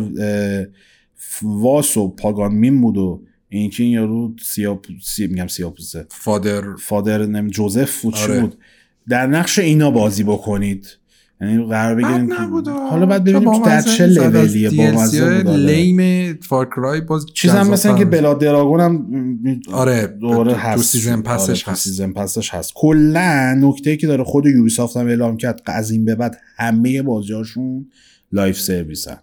واس 1.42 1.96
و 1.96 2.08
پاگان 2.08 2.54
مین 2.54 2.80
بود 2.80 2.96
و 2.96 3.22
این 3.48 3.70
که 3.70 3.82
این 3.82 3.92
یارو 3.92 4.34
سیاه 4.42 4.80
سی... 5.02 5.26
میگم 5.26 5.46
سیاپوسه 5.46 6.06
فادر 6.10 6.76
فادر 6.76 7.26
نم 7.26 7.48
جوزف 7.48 8.02
بود 8.02 8.14
آره. 8.14 8.40
بود؟ 8.40 8.58
در 9.08 9.26
نقش 9.26 9.58
اینا 9.58 9.90
بازی 9.90 10.22
بکنید. 10.22 10.98
یعنی 11.42 11.64
قرار 11.66 11.94
بگیریم 11.94 12.28
که- 12.28 12.70
حالا 12.90 13.06
بعد 13.06 13.24
ببینیم 13.24 13.62
در 13.62 13.82
چه 13.82 14.06
لولیه 14.06 14.70
با 14.70 15.00
مزه 15.00 15.24
آره. 15.24 15.42
لیم 15.56 16.32
فارکرای 16.42 17.00
باز 17.00 17.26
چیزم 17.34 17.60
مثل 17.60 17.74
جذاب‌تر. 17.88 17.98
که. 17.98 18.04
بلا 18.04 18.34
دراگون 18.34 18.80
هم 18.80 19.06
آره 19.72 20.06
دوباره 20.06 20.52
تو- 20.52 20.58
هست. 20.58 20.76
تو 20.76 20.82
سیزن 20.82 21.22
پسش 21.22 21.64
آره، 21.68 21.72
هست. 21.74 21.84
سیزن 21.84 22.12
پسش 22.12 22.54
هست. 22.54 22.72
کلا 22.74 23.54
نکته 23.60 23.96
که 23.96 24.06
داره 24.06 24.24
خود 24.24 24.46
یوبیسافت 24.46 24.96
هم 24.96 25.06
اعلام 25.06 25.36
کرد 25.36 25.60
از 25.66 25.90
این 25.90 26.04
به 26.04 26.14
بعد 26.14 26.36
همه 26.56 27.02
بازیاشون 27.02 27.86
live 28.32 28.60
service 28.60 29.04
ن. 29.04 29.16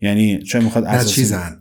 یعنی 0.00 0.38
چه 0.42 0.60
می‌خواد 0.60 0.84
اساسی؟ 0.84 1.14
چیزن. 1.14 1.56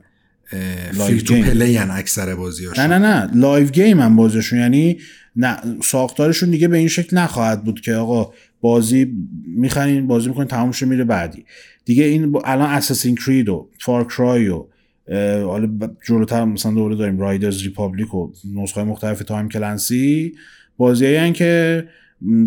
free 0.93 1.21
to. 1.21 1.33
play 1.41 1.77
اکثر 1.77 2.35
بازیاش 2.35 2.79
نه 2.79 2.87
نه 2.87 2.97
نه. 2.97 3.29
live 3.33 3.67
game 3.67 3.99
هم 3.99 4.15
بازیشون 4.15 4.59
یعنی 4.59 4.97
نه 5.35 5.57
ساختارشون 5.83 6.49
دیگه 6.49 6.67
به 6.67 6.77
این 6.77 6.87
شکل 6.87 7.17
نخواهد 7.17 7.63
بود 7.63 7.81
که 7.81 7.93
آقا 7.93 8.33
بازی 8.61 9.11
می‌خرین 9.47 10.07
بازی 10.07 10.29
می‌کنین 10.29 10.47
تمام 10.47 10.71
شه 10.71 10.85
میره 10.85 11.03
بعدی. 11.03 11.45
دیگه 11.85 12.03
این 12.03 12.37
الان 12.45 12.69
Assassin's 12.69 13.15
Creed 13.15 13.49
و 13.49 13.69
Far 13.81 14.15
Cry 14.15 14.49
و 14.49 14.65
اه، 15.07 15.41
حالا 15.41 15.69
جلوتر 16.07 16.45
مثلا 16.45 16.71
دوره 16.71 16.95
داریم 16.95 17.19
Riders 17.19 17.63
Republic 17.63 18.13
و 18.13 18.31
نسخه 18.55 18.83
مختلف 18.83 19.19
Tom 19.19 19.49
Clancy 19.49 20.35
بازی 20.77 21.31
که 21.31 21.87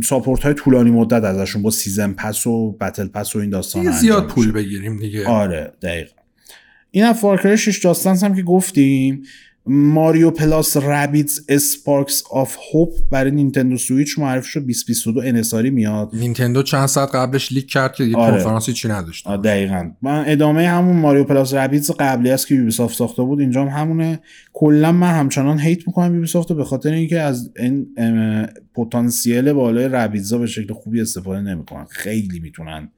support 0.04 0.42
های 0.42 0.54
طولانی 0.54 0.90
مدت 0.90 1.24
ازشون 1.24 1.62
با 1.62 1.70
season 1.70 2.12
pass 2.12 2.46
و 2.46 2.72
battle 2.72 3.08
pass 3.08 3.36
و 3.36 3.38
این 3.38 3.50
داستان 3.50 3.82
دیگه 3.82 3.94
زیاد 3.94 4.26
پول 4.26 4.52
بگیریم 4.52 4.96
دیگه. 4.96 5.26
آره 5.26 5.72
دقیقا. 5.82 6.12
این 6.90 7.04
هم 7.04 7.12
Far 7.12 7.35
Cry 7.35 7.58
6 7.58 7.78
داستانس 7.78 8.24
هم 8.24 8.34
که 8.34 8.42
گفتیم. 8.42 9.22
Mario 9.68 10.30
plus 10.30 10.76
Rabbids 10.76 11.40
Sparks 11.48 12.22
of 12.30 12.56
Hope 12.72 12.88
برای 13.10 13.30
Nintendo 13.30 13.76
Switch 13.76 14.18
معرفی 14.18 14.48
شد 14.50 14.60
2022 14.60 15.20
انحصاری 15.20 15.70
میاد. 15.70 16.10
نینتندو 16.12 16.62
چند 16.62 16.86
ساعت 16.86 17.14
قبلش 17.14 17.52
leak 17.52 17.66
کرد 17.66 17.94
که 17.94 18.04
دیگه 18.04 18.16
آره. 18.16 18.36
کنفرانسی 18.36 18.72
چی 18.72 18.88
نداشت. 18.88 19.28
دقیقا. 19.28 19.90
من 20.02 20.24
ادامه 20.26 20.68
همون 20.68 20.96
Mario 20.96 21.24
plus 21.24 21.54
Rabbids 21.54 21.90
قبلی 21.90 22.30
است 22.30 22.46
که 22.46 22.54
Ubisoft 22.54 22.96
ساخته 22.96 23.22
بود 23.22 23.40
اینجا 23.40 23.64
هم 23.64 23.80
همونه. 23.80 24.20
کلا 24.52 24.92
من 24.92 25.10
همچنان 25.10 25.60
hate 25.60 25.86
می‌کنم 25.86 26.14
Ubisoft 26.14 26.52
به 26.52 26.64
خاطر 26.64 26.92
اینکه 26.92 27.20
از 27.20 27.50
این 27.56 27.86
پتانسیل 28.74 29.52
بالای 29.52 29.88
Rabbids 29.88 30.32
ا 30.32 30.38
به 30.38 30.46
شکل 30.46 30.74
خوبی 30.74 31.00
استفاده 31.00 31.40
نمی‌کنن. 31.40 31.84
خیلی 31.90 32.40
می‌تونن 32.40 32.90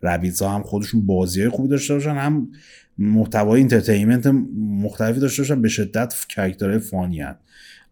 Rabbids 0.00 0.44
ا 0.44 0.50
هم 0.50 0.62
خودشون 0.62 1.06
بازی 1.06 1.40
های 1.40 1.48
خوبی 1.48 1.68
داشته 1.68 1.94
باشن 1.94 2.14
هم 2.16 2.48
محتوای 2.98 3.58
entertainment 3.58 4.26
مختلفی 4.56 5.20
داشته 5.20 5.42
باشن 5.42 5.62
به 5.62 5.68
شدت 5.68 6.14
character 6.28 6.78
های 6.78 6.90
funny 6.90 7.20
هن. 7.20 7.36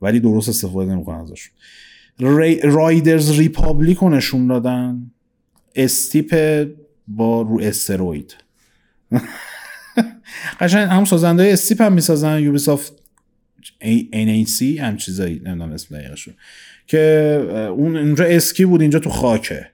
ولی 0.03 0.21
درست 0.21 0.49
استفاده 0.49 0.92
نمی‌کنن 0.92 1.19
ازشون. 1.19 1.53
Riders 2.62 3.39
Republic 3.39 3.99
رو 3.99 4.09
نشون 4.09 4.47
دادن. 4.47 5.11
Steep 5.75 6.65
با 7.09 7.42
رو 7.42 7.61
steroid. 7.62 8.37
قشنگ 10.61 10.88
هم 10.88 11.05
سازنده 11.05 11.53
Steep 11.53 11.83
هم 11.83 11.92
می‌سازن 11.92 12.40
Ubisoft 12.41 12.93
NAC 14.12 14.62
هم 14.62 14.97
چیزایی 14.97 15.35
نمی‌دونم 15.45 15.73
اسم 15.73 15.99
دقیقشو 15.99 16.31
که 16.87 16.99
اون 17.77 17.97
اینجا 17.97 18.25
اسکی 18.25 18.64
بود؟ 18.64 18.81
اینجا 18.81 18.99
تو 18.99 19.11
خاکه. 19.11 19.71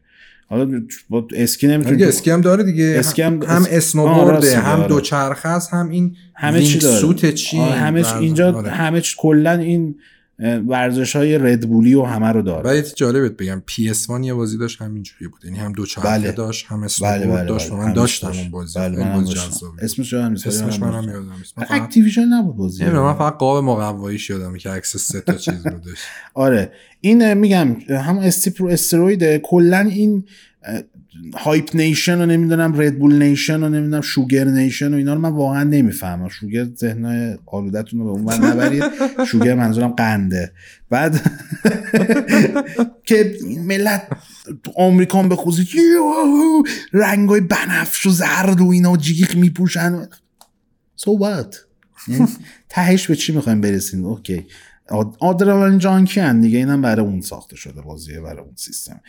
حالا 0.53 0.83
با 1.11 1.29
اسکی 1.35 1.67
نمی‌تونی 1.69 1.97
دیگه 1.97 2.09
اسکی 2.09 2.31
هم 2.31 2.41
داره 2.41 2.65
دیگه 2.65 2.95
اسکی 2.99 3.23
هم- 3.23 3.43
هم 3.43 3.67
اسنوبورده 3.71 4.59
هم 4.59 4.79
آره. 4.79 4.89
دوچرخه 4.89 5.49
است 5.49 5.75
هم 5.75 5.89
این 5.89 6.17
همه 6.35 6.63
چی 6.63 6.79
داره 6.79 7.01
سوت 7.01 7.35
چی 7.35 7.59
همه 7.59 8.03
چی- 8.03 8.15
اینجا 8.15 8.53
آره. 8.53 8.71
همه 8.71 9.03
کلا 9.19 9.53
این 9.53 9.95
ورزش 10.39 11.17
های 11.17 11.39
ردبولی 11.39 11.95
و 11.95 12.03
همه 12.03 12.29
رو 12.29 12.43
داره 12.43 12.71
ولی 12.71 12.83
جالبت 12.97 13.37
بگم 13.37 13.63
PS 13.67 14.11
One 14.11 14.25
یه 14.25 14.35
بازی 14.35 14.59
داشت 14.59 14.83
همینجوری 14.83 15.29
بود 15.29 15.45
یعنی 15.45 15.59
هم 15.59 15.73
دوچرخه 15.73 16.09
بله. 16.09 16.33
داشت 16.33 16.67
هم 16.67 16.77
بله 16.77 16.85
اسنوبورد 16.85 17.29
بله 17.29 17.45
داشت 17.45 17.71
بله. 17.71 17.79
من 17.79 17.93
داشتم 17.93 18.27
داشت. 18.27 18.41
اون 18.41 18.51
بازی 18.51 18.79
بله 18.79 18.99
من 18.99 19.13
هم 19.13 19.25
بازی. 19.25 19.39
اسمش 19.83 20.13
یادم 20.13 20.31
نیست 20.31 20.47
اسمش 20.47 20.81
منم 20.81 20.91
منم 20.91 21.01
داشتم. 21.07 21.21
یادم 21.21 21.39
نیست 21.39 21.59
من 21.59 21.65
فقط 21.65 21.83
Activision 21.83 22.25
نبود 22.25 22.57
بازی 22.57 22.83
نمی‌دونم 22.83 23.05
من 23.05 23.15
فقط 23.15 23.37
قاب 23.37 23.65
مقواییش 23.65 24.31
یادمه 24.31 24.59
که 24.59 24.71
عکس 24.71 24.97
سه 24.97 25.21
تا 25.21 25.35
چیز 25.35 25.67
رو 25.67 25.79
داشت 25.79 26.03
آره 26.35 26.73
این 27.01 27.35
میگم 27.35 27.77
هم 27.89 28.19
Steep 28.19 28.63
رو 28.63 28.69
استروید 28.69 29.37
کلا 29.37 29.79
این 29.79 30.25
hype 31.35 31.77
nation 31.77 32.19
رو 32.19 32.27
نمی‌دونم 32.27 32.81
Red 32.81 32.99
Bull 32.99 33.23
nation 33.23 33.61
رو 33.61 33.69
نمی‌دونم 33.69 34.01
sugar 34.01 34.45
nation 34.45 34.95
و 34.95 34.97
اینا 34.97 35.15
رو 35.15 35.21
من 35.21 35.31
واقعا 35.31 35.65
نمی‌فهمم. 35.65 36.29
sugar 36.29 36.65
ذهنای 36.65 37.39
آلودتون 37.47 38.01
رو 38.01 38.05
به 38.05 38.11
اون 38.11 38.45
نبرید. 38.45 38.85
sugar 39.27 39.55
منظورم 39.55 39.89
قنده. 39.89 40.53
بعد 40.91 41.21
که 43.09 43.37
ملت 43.67 44.07
تو 44.63 44.73
آمریکا 44.77 45.19
هم 45.19 45.29
بخوزید 45.29 45.69
رنگای 46.93 47.41
بنفش 47.41 48.07
و 48.07 48.11
زرد 48.11 48.61
و 48.61 48.69
اینا 48.69 48.97
جیغ 48.97 49.37
میپوشن. 49.37 50.09
So 50.97 51.11
what 51.11 51.57
یعنی 52.09 52.29
تهش 52.69 53.07
به 53.07 53.17
چی 53.17 53.33
می‌خوایم 53.33 53.61
برسیم؟ 53.61 54.05
okay 54.07 54.47
اد- 54.89 55.17
adrenaline 55.21 55.79
junkie 55.79 56.21
ن 56.21 56.41
دیگه 56.41 56.59
اینم 56.59 56.83
برای 56.83 57.07
اون 57.07 57.21
ساخته 57.21 57.57
شده 57.57 57.81
بازیه 57.83 58.21
برای 58.21 58.39
اون 58.41 58.53
سیستم. 58.57 59.01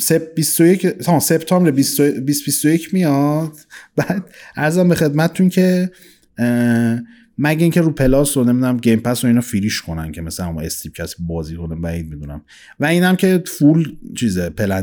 سپ 0.00 0.34
21 0.34 0.86
ها، 1.06 1.20
سپتامبر 1.20 1.70
20 1.70 2.00
2021 2.00 2.94
میاد. 2.94 3.52
بعد 3.96 4.24
عرضم 4.56 4.88
به 4.88 4.94
خدمتتون 4.94 5.48
که 5.48 5.90
مگه 7.38 7.62
اینکه 7.62 7.80
رو 7.80 7.90
Plus 7.90 8.36
رو 8.36 8.44
نمی‌دونم 8.44 8.76
Game 8.76 9.00
Pass 9.00 9.24
رو 9.24 9.28
اینا 9.28 9.40
free 9.40 9.68
ش 9.68 9.82
کنن 9.82 10.12
که 10.12 10.22
مثلا 10.22 10.46
اون 10.46 10.64
Steep 10.64 10.94
کسی 10.94 11.14
بازی 11.20 11.56
کنه 11.56 11.74
بعید 11.74 12.08
می‌دونم. 12.08 12.42
و 12.80 12.84
اینم 12.84 13.16
که 13.16 13.42
full 13.46 13.96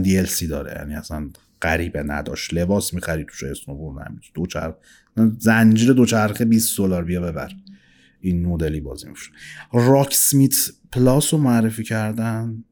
DLC 0.03 0.47
داره. 0.47 0.75
یعنی 0.79 0.95
اصلا 0.95 1.29
غریبه 1.61 2.03
نداشت. 2.03 2.53
لباس 2.53 2.93
می‌خری 2.93 3.25
توش 3.25 3.43
اسنوبورد 3.43 4.07
هم 4.07 4.19
دو 4.33 4.45
چرخ 4.45 4.73
زنجیر 5.39 5.93
دوچرخه 5.93 6.45
20 6.45 6.77
دلار 6.77 7.03
بیا 7.03 7.21
ببر. 7.21 7.51
این 8.21 8.45
مدلی 8.45 8.79
بازی 8.79 9.09
میشه 9.09 9.31
Rocksmith 9.73 10.55
Plus 10.91 11.33
رو 11.33 11.39
معرفی 11.39 11.83
کردن. 11.83 12.63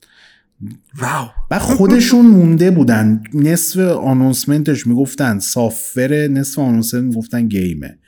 wow. 0.98 1.28
و 1.52 1.60
خودشون 1.60 2.26
مونده 2.26 2.72
بودن. 2.72 3.24
نصف 3.34 3.80
announcement 3.80 4.72
ش 4.72 4.88
می‌گفتن 4.88 5.40
software 5.40 6.18
ه 6.18 6.28
نصف 6.28 6.60
announcement 6.60 7.04
می‌گفتن 7.04 7.48
game 7.48 7.82
ه. 7.82 8.00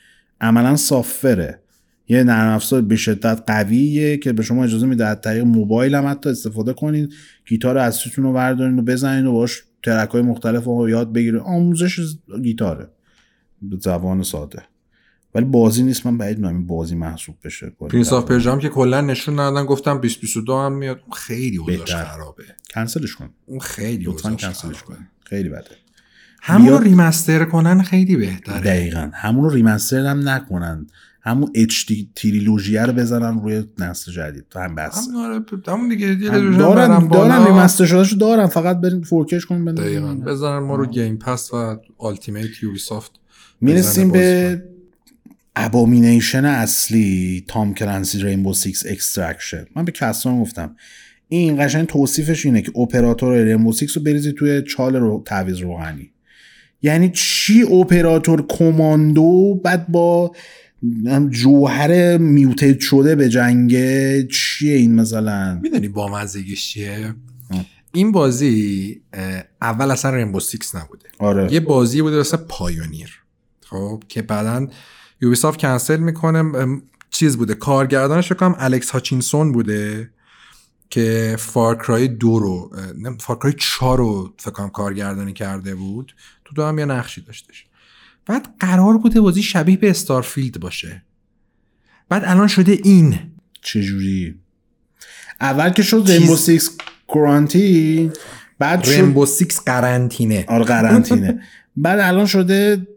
عملا 0.42 0.76
software 0.76 1.52
ه 1.52 1.62
یه 2.08 2.24
نرم 2.24 2.54
افزار 2.54 2.82
به 2.82 2.96
شدت 2.96 3.44
قویه 3.48 4.18
که 4.18 4.34
به 4.34 4.44
شما 4.44 4.64
اجازه 4.64 4.86
میده 4.86 5.06
از 5.06 5.22
طریق 5.22 5.44
موبایل 5.44 5.96
هم 5.96 6.08
حتی 6.08 6.30
استفاده 6.30 6.74
کنید. 6.74 7.14
گیتار 7.48 7.78
اصلیتون 7.78 8.24
رو 8.24 8.34
بردارین 8.34 8.80
و 8.80 8.82
بزنین 8.82 9.26
و 9.26 9.32
باش 9.32 9.64
track 9.84 10.10
های 10.10 10.22
مختلف 10.22 10.64
رو 10.64 10.90
یاد 10.90 11.14
بگیرید 11.14 11.42
آموزش 11.42 12.00
گیتاره. 12.44 12.90
به 13.62 13.78
زبان 13.80 14.24
ساده. 14.24 14.64
ولی 15.36 15.46
بازی 15.46 15.84
نیست 15.84 16.06
من 16.06 16.18
بعید 16.18 16.38
می‌دونم 16.38 16.56
این 16.56 16.68
بازی 16.68 16.96
محسوب 16.96 17.36
بشه. 17.44 17.70
Prince 17.70 18.14
of 18.14 18.26
Persia 18.26 18.55
م 18.55 18.60
که 18.60 18.70
کلا 18.70 19.02
نشون 19.02 19.34
ندادن 19.34 19.66
گفتم 19.66 19.94
2022 19.94 20.56
هم 20.58 20.74
میاد. 20.74 21.00
خیلی 21.14 21.58
اوضاعش. 21.58 21.96
خرابه. 21.96 22.44
کنسلش 22.74 23.16
کن. 23.16 23.30
اون 23.46 23.60
خیلی 23.60 24.04
لطفا 24.04 24.30
کنسلش 24.36 24.84
کن. 24.84 24.98
خیلی 25.26 25.50
بده. 25.50 25.66
همون 26.42 26.68
بیاد- 26.68 26.84
remaster 26.84 27.46
کنن 27.46 27.82
خیلی 27.82 28.16
بهتره. 28.16 28.60
دقیقا. 28.60 29.10
همون 29.14 29.44
رو 29.44 29.50
remaster 29.50 30.06
هم 30.06 30.30
نکنن. 30.30 30.88
همون 31.24 31.52
HD 31.56 31.86
trilogy 31.88 32.10
ه 32.16 32.82
رو 32.86 32.94
بزنن 32.94 33.42
روی 33.42 33.64
نسل 33.80 34.12
جدید. 34.12 34.46
تو 34.50 34.60
هم 34.60 34.76
بس. 34.76 35.08
همون 35.08 35.26
آره 35.26 35.46
همون 35.68 35.90
دیگه 35.90 36.08
هم 36.32 36.58
دارن 36.58 37.08
بالا. 37.08 37.28
دارن 37.28 37.46
remaster 37.48 37.86
شدهشو 37.86 38.16
دارن. 38.16 38.48
فقط 38.48 38.82
برین 38.82 39.02
4K 39.04 39.25
ش 39.25 39.46
کنین. 39.46 39.74
دقیقا. 39.74 40.16
بزنن 40.16 40.60
ما 40.60 40.76
رو 40.76 40.86
Game 40.86 41.18
Pass 41.18 41.54
و 41.54 41.78
Ultimate 41.98 42.64
Ubisoft 42.64 43.12
می‌رسیم 43.62 44.10
بزنه 44.10 44.22
به 44.56 44.64
abomination 45.56 46.46
اصلی 46.46 47.44
Tom 47.48 47.74
Clancy 47.74 48.24
Rainbow 48.24 48.54
Six 48.54 48.86
Extraction 48.86 49.66
من 49.76 49.86
به 49.86 49.92
کسان 49.92 50.42
گفتم. 50.42 50.76
این 51.28 51.66
قشنگ 51.66 51.88
توصیفش 51.88 52.46
اینه 52.46 52.62
که 52.62 52.80
اپراتور 52.80 53.44
Rainbow 53.44 53.74
Six 53.74 53.98
رو 53.98 54.04
بریزی 54.04 54.32
توی 54.32 54.62
چال 54.62 54.96
رو 54.96 55.24
تعویض 55.26 55.58
روغنی. 55.58 56.12
یعنی 56.82 57.12
چی 57.14 57.64
اپراتور 57.64 58.46
کماندو 58.50 59.62
بعد 59.64 59.88
با 59.88 60.36
جوهر 61.30 62.18
mutate 62.18 62.80
شده 62.80 63.16
به 63.16 63.30
جنگه 63.30 64.28
چیه 64.28 64.76
این 64.76 64.96
مثلا؟ 64.96 65.60
می‌دونی 65.64 65.88
بامزگیش 65.88 66.70
چیه؟ 66.70 67.14
آه. 67.52 67.66
این 67.94 68.12
بازی 68.12 69.02
اول 69.62 69.92
اصلا 69.92 70.16
Rainbow 70.16 70.40
Six 70.40 70.76
نبوده. 70.76 71.06
آره. 71.20 71.54
یه 71.54 71.60
بازی 71.60 72.02
بوده 72.02 72.20
مثل 72.20 72.38
Pioneer 72.38 73.10
خب 73.62 74.04
که 74.08 74.22
بعدا 74.22 74.68
Ubisoft 75.22 75.60
کنسل 75.60 76.00
می‌کنه. 76.00 76.66
چیز 77.10 77.38
بوده. 77.38 77.54
کارگردانش 77.54 78.32
کنم 78.32 78.56
Alex 78.58 78.90
Hutchinson 78.90 79.52
بوده 79.52 80.10
که 80.90 81.36
Far 81.40 81.74
Cry 81.74 82.08
دو 82.08 82.40
رو 82.40 82.72
Far 83.20 83.37
Cry 83.37 83.54
چهار 83.54 83.98
رو 83.98 84.34
فکر 84.38 84.52
کنم 84.52 84.70
کارگردانی 84.70 85.34
کرده 85.34 85.76
بود. 85.76 86.16
تو 86.46 86.56
دو 86.56 86.64
هم 86.64 86.80
یه 86.80 86.86
نقشی 86.86 87.22
داشتش. 87.22 87.66
بعد 88.26 88.48
قرار 88.60 88.98
بوده 88.98 89.22
بازی 89.22 89.44
شبیه 89.44 89.78
به 89.78 89.90
Starfield 89.90 90.60
باشه. 90.60 91.04
بعد 92.10 92.24
الان 92.26 92.48
شده 92.48 92.72
این. 92.84 93.20
چجوری؟ 93.62 94.40
اول 95.42 95.70
که 95.70 95.84
شد 95.84 96.04
Rainbow 96.08 96.36
Six 96.36 96.78
Quarantine 97.08 98.12
بعد 98.60 98.84
شد 98.84 99.26
سیکس 99.26 99.60
قرنطینه 99.60 100.46
آره 100.48 100.64
قرنطینه 100.64 101.42
بعد 101.78 102.00
الان 102.00 102.26
شده 102.26 102.88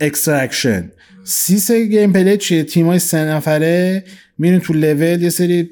Extraction 0.00 0.90
سیس 1.24 1.70
gameplay 1.70 2.36
چیه؟ 2.36 2.64
تیمای 2.64 2.98
سه 2.98 3.18
نفره 3.18 4.04
میرین 4.38 4.60
تو 4.60 4.72
لول 4.72 5.22
یه 5.22 5.30
سری 5.30 5.70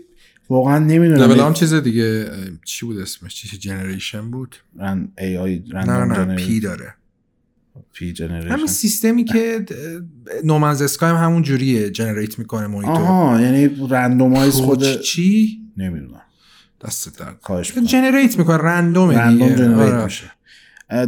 واقعا 0.50 0.78
لول 0.78 0.86
نمی‌دونم 0.86 1.40
هم 1.40 1.54
چیز 1.54 1.74
دیگه 1.74 2.30
چی 2.64 2.86
بود 2.86 2.98
اسمش؟ 2.98 3.34
چی 3.34 3.58
جنریشن 3.58 4.30
بود؟ 4.30 4.56
رن 4.78 5.08
ای 5.18 5.36
آی 5.36 5.62
نه 5.74 5.84
نه 5.84 6.24
نه 6.24 6.36
پی 6.36 6.60
داره. 6.60 6.94
پی 7.92 8.12
جنریشن 8.12 8.48
همین 8.48 8.66
سیستمی 8.66 9.24
که 9.24 9.64
نومنز 10.44 10.82
اسکای 10.82 11.10
هم 11.10 11.16
همون 11.16 11.42
جوریه 11.42 11.90
جنریت 11.90 12.38
می‌کنه 12.38 12.66
محیطو 12.66 12.90
آها 12.90 13.40
یعنی 13.40 13.70
رندومایز 13.90 14.54
خود 14.54 15.00
چی؟ 15.00 15.60
نمی‌دونم. 15.76 16.22
دست 16.84 17.18
درد. 17.18 17.36
می‌کنم. 17.50 17.84
جنریت 17.84 18.38
می‌کنه. 18.38 18.56
رندوم 18.56 19.30
دیگه. 19.30 19.54
جنریت. 19.56 20.04
میشه. 20.04 20.30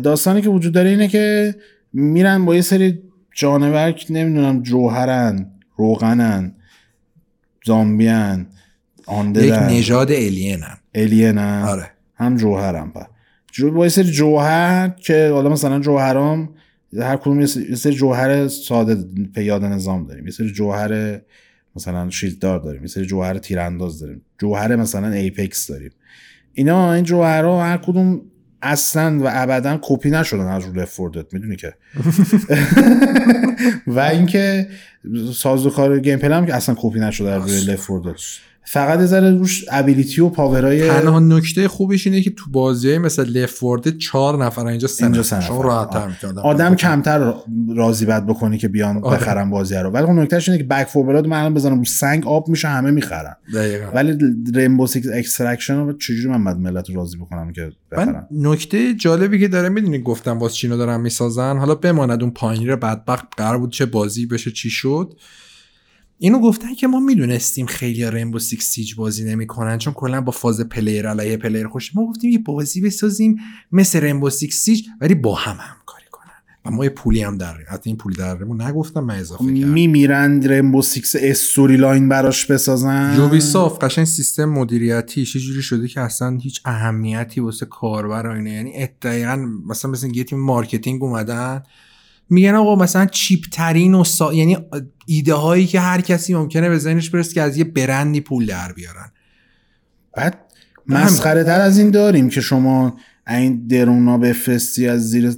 داستانی 0.03 0.43
که 0.43 0.49
وجود 0.49 0.73
داره 0.73 0.91
اینه 0.91 1.09
که 1.09 1.55
میرن 1.93 2.45
با 2.45 2.55
یه 2.55 2.61
سری 2.63 2.99
جانور 3.35 3.93
که 3.93 4.13
نمی‌دونم 4.13 4.63
جوهرن 4.63 5.51
روغنن 5.77 6.55
زامبیان 7.67 8.47
یک 9.35 9.53
نژاد 9.53 10.13
alien 10.13 10.66
ن 10.66 10.77
alien 10.95 11.52
ن 11.52 11.63
آره. 11.63 11.91
هم 12.15 12.37
جوهرم 12.37 12.91
با 12.91 13.07
جو 13.53 13.71
با 13.71 13.85
یه 13.85 13.89
سری 13.89 14.11
جوهر 14.11 14.89
که 14.89 15.31
حالا 15.33 15.49
مثلا 15.51 15.81
جوهرام 15.81 16.55
هر 16.99 17.17
کدوم 17.17 17.41
یه 17.41 17.47
سری 17.47 17.71
یه 17.71 17.77
سری 17.77 17.93
جوهر 17.93 18.49
ساده 18.49 19.05
پیاده 19.35 19.69
نظام 19.69 20.07
داریم. 20.07 20.25
یه 20.25 20.33
سری 20.33 20.53
جوهر 20.53 21.21
مثلا 21.77 22.11
shield 22.11 22.47
دار 22.47 22.59
داریم. 22.59 22.83
یه 22.83 22.89
سری 22.89 23.07
جوهر 23.07 23.39
تیرانداز 23.39 24.01
داریم. 24.01 24.23
جوهر 24.39 24.77
مثلا 24.77 25.09
Apex 25.09 25.67
داریم. 25.67 25.91
اینا 26.53 26.93
این 26.93 27.05
جوهرها 27.05 27.65
هر 27.65 27.77
کدوم 27.77 28.23
اصلا 28.63 29.19
و 29.19 29.23
ابدا 29.27 29.79
کپی 29.83 30.11
نشدن 30.11 30.47
از 30.47 30.65
رو 30.65 30.73
Left 30.73 31.00
4 31.00 31.07
Dead 31.07 31.35
می‌دونی 31.35 31.57
که؟ 31.57 31.75
و 33.87 34.01
اینکه 34.01 34.69
سازوکار 35.35 35.99
gameplay 35.99 36.33
هم 36.33 36.47
که 36.47 36.55
اصلا 36.55 36.75
کپی 36.79 37.01
نشده 37.01 37.31
از 37.31 37.51
روی 37.51 37.61
Left 37.61 37.88
4 37.88 37.94
Dead 37.94 38.21
فقط 38.65 39.01
ذره 39.01 39.31
روش 39.31 39.65
ability 39.71 40.21
و 40.21 40.29
power 40.29 40.79
ای 40.79 40.89
تنها 40.89 41.21
نکته 41.21 41.69
خوبش 41.69 42.07
اینه 42.07 42.21
که 42.21 42.31
تو 42.31 42.51
بازی 42.51 42.99
مثل 42.99 43.25
Left 43.25 43.58
4 43.58 43.66
Dead 43.66 43.99
چهار 43.99 44.45
نفر 44.45 44.67
اینجا 44.67 44.89
سه 44.89 45.09
نفر. 45.09 45.41
شما 45.41 45.59
نفر. 45.59 45.67
راحت 45.69 45.91
تر 45.91 45.99
آه. 45.99 46.09
می‌تونید 46.09 46.39
آدم 46.39 46.75
کمتر 46.75 47.35
راضی 47.77 48.07
بد 48.07 48.27
بکنی 48.27 48.59
که 48.59 48.69
بیان 48.69 49.05
آره. 49.05 49.17
بخرن 49.17 49.51
بازی 49.51 49.75
رو. 49.75 49.91
ولی 49.91 50.07
خب 50.07 50.13
نکتهش 50.13 50.49
اینه 50.49 50.63
که 50.63 50.69
Back 50.69 50.87
4 50.87 50.94
Blood 50.94 51.27
من 51.27 51.39
الان 51.39 51.55
بزنم 51.55 51.79
رو 51.79 51.85
سنگ 51.85 52.27
آب 52.27 52.49
میشه 52.49 52.69
همه 52.69 52.91
می‌خرن. 52.91 53.35
دقیقا. 53.55 53.91
ولی 53.95 54.19
Rainbow 54.55 54.87
Six 54.87 55.09
Extraction 55.15 55.77
رو 55.77 55.93
چجوری 55.93 56.29
من 56.29 56.45
بعد 56.45 56.57
ملت 56.57 56.91
رو 56.91 56.97
راضی 56.97 57.17
بکنم 57.17 57.53
که 57.53 57.73
من 57.93 58.07
بخرن؟ 58.07 58.27
نکته 58.31 58.95
جالبی 58.95 59.41
که 59.41 59.49
داره 59.49 59.69
می‌دونی 59.69 59.99
گفتم 60.03 60.39
باز 60.39 60.55
چینو 60.55 60.77
دارن 60.77 61.01
می‌سازن؟ 61.01 61.59
حالا 61.59 61.75
بماند 61.75 62.23
اون 62.23 62.31
پایینی 62.31 62.77
بدبخت 62.77 63.27
قرار 63.37 63.59
بود 63.59 63.73
چه 63.73 63.87
بازی 63.87 64.27
بشه 64.27 64.51
چی 64.51 64.71
شد؟ 64.71 65.15
اینو 66.23 66.41
گفتن 66.41 66.75
که 66.75 66.87
ما 66.87 67.01
می‌دونستیم 67.01 67.67
خیلی 67.67 68.11
Rainbow 68.11 68.39
Six 68.39 68.65
Siege 68.71 68.95
بازی 68.95 69.25
نمی‌کنن 69.25 69.79
چون 69.79 69.93
کلا 69.93 70.21
با 70.21 70.33
فاز 70.33 70.61
player 70.61 71.09
علیه 71.09 71.37
player 71.37 71.69
خوش 71.69 71.97
ما 71.97 72.07
گفتیم 72.07 72.31
یه 72.31 72.39
بازی 72.39 72.81
بسازیم 72.81 73.37
مثل 73.73 74.01
Rainbow 74.01 74.31
Six 74.31 74.57
Siege 74.57 74.83
ولی 75.01 75.15
با 75.15 75.35
هم 75.35 75.57
همکاری 75.61 76.05
کنن. 76.13 76.31
و 76.65 76.71
ما 76.71 76.85
یه 76.85 76.91
پولی 76.91 77.23
هم 77.23 77.39
در 77.39 77.55
حتی 77.69 77.91
این 77.91 77.97
پولی 77.97 78.17
درمون 78.17 78.63
نگفتم 78.63 79.01
من 79.01 79.19
اضافه 79.19 79.45
کردم. 79.45 79.69
میمیرن 79.69 80.43
Rainbow 80.43 80.83
Six 80.83 81.15
story 81.19 81.77
line 81.77 82.09
براش 82.09 82.47
بسازن؟ 82.47 83.15
Ubisoft 83.17 83.85
قشنگ 83.85 84.05
سیستم 84.05 84.45
مدیریتی 84.45 85.25
چه 85.25 85.41
جوری 85.41 85.63
شده 85.63 85.89
که 85.89 86.01
اصلا 86.01 86.39
هیچ 86.43 86.61
اهمیتی 86.65 87.41
واسه 87.41 87.67
کاربر 87.67 88.27
اینه. 88.27 88.51
یعنی 88.51 88.89
دقیقا 89.03 89.47
مثلا 89.67 89.91
مثل 89.91 90.17
یه 90.17 90.25
تیم 90.25 90.41
marketing 90.41 91.03
اومدن 91.03 91.63
میگن 92.31 92.55
آقا 92.55 92.77
مثلا 92.77 93.07
چیپ 93.07 93.45
ترین 93.53 93.95
و 93.95 94.05
سا... 94.05 94.35
یعنی 94.35 94.59
ایده 95.07 95.35
هایی 95.35 95.67
که 95.67 95.81
هر 95.81 96.01
کسی 96.01 96.35
ممکنه 96.35 96.69
به 96.69 96.79
ذهنش 96.79 97.11
برسه 97.11 97.35
که 97.35 97.43
از 97.43 97.57
یه 97.57 97.65
برندی 97.65 98.21
پول 98.21 98.47
در 98.47 98.73
بیارن. 98.73 99.13
بعد 100.17 100.39
مسخره 100.87 101.45
تر 101.45 101.61
از 101.61 101.79
این 101.79 101.91
داریم 101.91 102.29
که 102.29 102.41
شما 102.41 102.97
این 103.29 103.67
درونا 103.67 104.19
بفرستی 104.19 104.89
از 104.89 105.11
زیر 105.11 105.33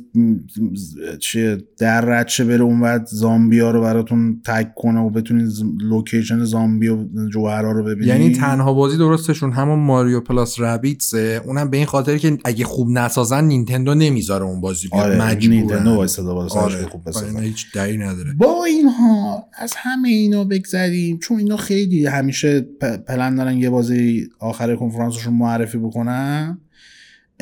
چه 1.21 1.59
در 1.79 2.01
رچه 2.01 2.45
بره 2.45 2.63
اون 2.63 2.81
وقت 2.81 3.07
زامبیا 3.07 3.71
رو 3.71 3.81
براتون 3.81 4.41
تگ 4.45 4.67
کنه 4.77 5.01
و 5.01 5.11
بتونید 5.11 5.49
لوکیشن 5.81 6.45
زامبی 6.45 6.89
و 6.89 7.07
جوهرها 7.33 7.73
رو 7.73 7.85
ببینید 7.85 8.07
یعنی 8.07 8.33
تنها 8.33 8.73
بازی 8.73 8.99
درستشون 8.99 9.53
همون 9.53 9.79
ماریو 9.79 10.21
پلاس 10.21 10.61
رابیتسه 10.61 11.43
اونم 11.47 11.71
به 11.71 11.77
این 11.77 11.87
خاطر 11.87 12.19
که 12.19 12.39
اگه 12.45 12.65
خوب 12.65 12.89
نسازن 12.91 13.45
نینتندو 13.45 13.95
نمی‌ذاره 13.95 14.45
اون 14.45 14.61
بازی 14.61 14.89
بیاد. 14.89 15.21
آره. 15.21 15.35
نینتندو 15.35 16.07
آره 16.51 16.87
خوب 16.87 17.09
هیچ 17.41 17.67
دلیلی 17.75 17.99
نداره. 17.99 18.33
با 18.33 18.65
اینها 18.65 19.45
از 19.59 19.73
همه 19.77 20.09
اینا 20.09 20.45
بگذریم 20.45 21.19
چون 21.19 21.39
اینا 21.39 21.57
خیلی 21.57 22.07
همیشه 22.07 22.61
پلن 23.09 23.35
دارن 23.35 23.59
یه 23.59 23.71
بازی 23.71 24.29
آخر 24.39 24.77
کنفرانسشون 24.77 25.35
معرفی 25.35 25.79
بکنن. 25.79 26.59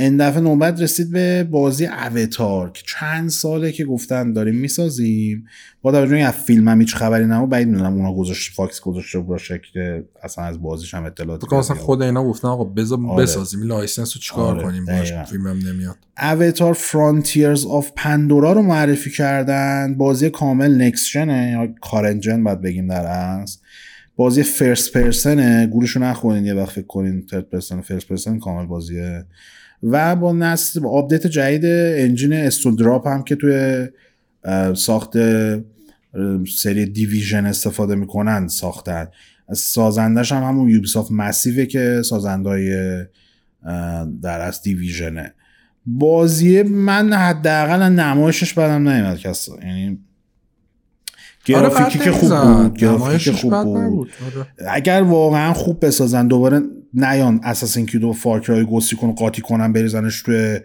این 0.04 0.16
دفعه 0.16 0.40
نوبت 0.40 0.80
رسید 0.80 1.10
به 1.10 1.44
بازی 1.44 1.86
اوتار 1.86 2.70
که 2.70 2.82
چند 2.86 3.28
ساله 3.28 3.72
که 3.72 3.84
گفتن 3.84 4.32
داریم 4.32 4.54
می‌سازیم. 4.54 5.46
با 5.82 5.92
توجه 5.92 6.16
از 6.16 6.34
فیلم 6.34 6.68
هم 6.68 6.80
هیچ 6.80 6.94
خبری 6.94 7.26
نبود 7.26 7.50
بعید 7.50 7.68
می‌دونم 7.68 7.92
اونا 7.92 8.14
گذاشت 8.14 8.52
فاکس 8.52 8.80
گذاشته 8.80 9.18
باشه 9.18 9.60
که 9.72 10.04
اصلا 10.22 10.44
از 10.44 10.62
بازیش 10.62 10.94
هم 10.94 11.04
اطلاعاتی 11.04 11.46
بکنم 11.46 11.58
اصلا. 11.58 11.76
خود 11.76 12.02
اینا 12.02 12.24
گفتن 12.24 12.48
آقا 12.48 12.64
بذار 12.64 12.98
آره. 13.08 13.22
بسازیم 13.22 13.60
این 13.60 13.68
license 13.68 14.16
رو 14.16 14.20
چیکار 14.20 14.54
آره، 14.54 14.62
کنیم؟ 14.62 14.84
باش. 14.86 15.12
فیلمم 15.12 15.68
نمیاد. 15.68 15.96
Avatar 16.22 16.72
Frontiers 16.72 17.66
of 17.66 17.90
Pandora 17.96 18.52
رو 18.52 18.62
معرفی 18.62 19.10
کردن. 19.10 19.94
بازی 19.94 20.30
کامل 20.30 20.82
next-gen 20.82 21.43
ه 21.43 21.50
یا 21.52 21.74
current-gen 21.80 22.44
باید 22.44 22.60
بگیم 22.60 22.86
درسته 22.86 23.62
بازی 24.16 24.42
first 24.42 24.92
person 24.92 25.56
ه 25.56 25.66
گورشو 25.66 26.00
نخونین 26.00 26.46
یه 26.46 26.54
وقت 26.54 26.70
فکر 26.70 26.86
کنین 26.86 27.26
third 27.26 27.50
person 27.50 27.80
first 27.80 28.08
person 28.08 28.38
کامل 28.38 28.66
بازیه. 28.66 29.24
و 29.82 30.16
با 30.16 30.32
نسل 30.32 30.80
با 30.80 30.90
update 30.90 31.26
جدید 31.26 31.64
engine 31.64 32.32
Snowdrop 32.32 33.06
هم 33.06 33.22
که 33.22 33.36
توی 33.36 33.86
ساخت 34.74 35.16
سری 36.56 36.86
Division 36.86 37.46
استفاده 37.46 37.94
می‌کنن 37.94 38.48
ساختن. 38.48 39.08
از 39.48 39.58
سازندش 39.58 40.32
هم 40.32 40.42
همون 40.42 40.68
Ubisoft 40.68 41.12
Massive 41.12 41.60
ه 41.60 41.66
که 41.66 42.02
سازندای 42.04 42.70
در 44.22 44.40
از 44.40 44.62
دیویژنه. 44.62 45.34
بازی 45.86 46.62
من 46.62 47.12
حداقل 47.12 47.82
نمایشش 47.82 48.54
بدم 48.54 48.88
نمیاد 48.88 49.18
کسا 49.18 49.52
یعنی 49.62 49.98
گرافیکی 51.44 51.98
که 51.98 52.12
خوب 52.12 52.30
بود 52.42 52.76
گرافیکی 52.78 53.24
که 53.24 53.32
خوب 53.32 53.64
بود. 53.64 54.10
اگر 54.68 55.02
واقعا 55.02 55.52
خوب 55.52 55.86
بسازن 55.86 56.26
دوباره 56.26 56.60
نیان 56.94 57.40
اساسین 57.44 57.86
کید 57.86 58.04
و 58.04 58.12
فارکرای 58.12 58.64
گوسی 58.64 58.96
کن 58.96 59.12
قاطی 59.12 59.42
کنن 59.42 59.72
بریزنش 59.72 60.22
توی. 60.22 60.60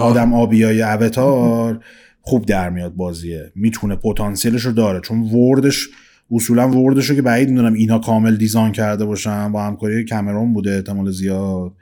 آدم 0.00 0.34
آبیای 0.34 0.82
اوتار 0.82 1.84
خوب 2.20 2.46
در 2.46 2.70
میاد 2.70 2.94
بازیه. 2.94 3.52
می‌تونه 3.54 3.96
پتانسیلش 3.96 4.62
رو 4.62 4.72
داره. 4.72 5.00
چون 5.00 5.20
وردش 5.20 5.88
اصولا 6.30 6.68
وردش 6.68 7.10
رو 7.10 7.16
که 7.16 7.22
بعید 7.22 7.48
می‌دونم 7.48 7.72
اینا 7.72 7.98
کامل 7.98 8.36
دیزاین 8.36 8.72
کرده 8.72 9.04
باشن 9.04 9.52
با 9.52 9.62
همکاری 9.62 10.04
کامرون 10.04 10.52
بوده 10.52 10.70
احتمال 10.74 11.10
زیاد. 11.10 11.72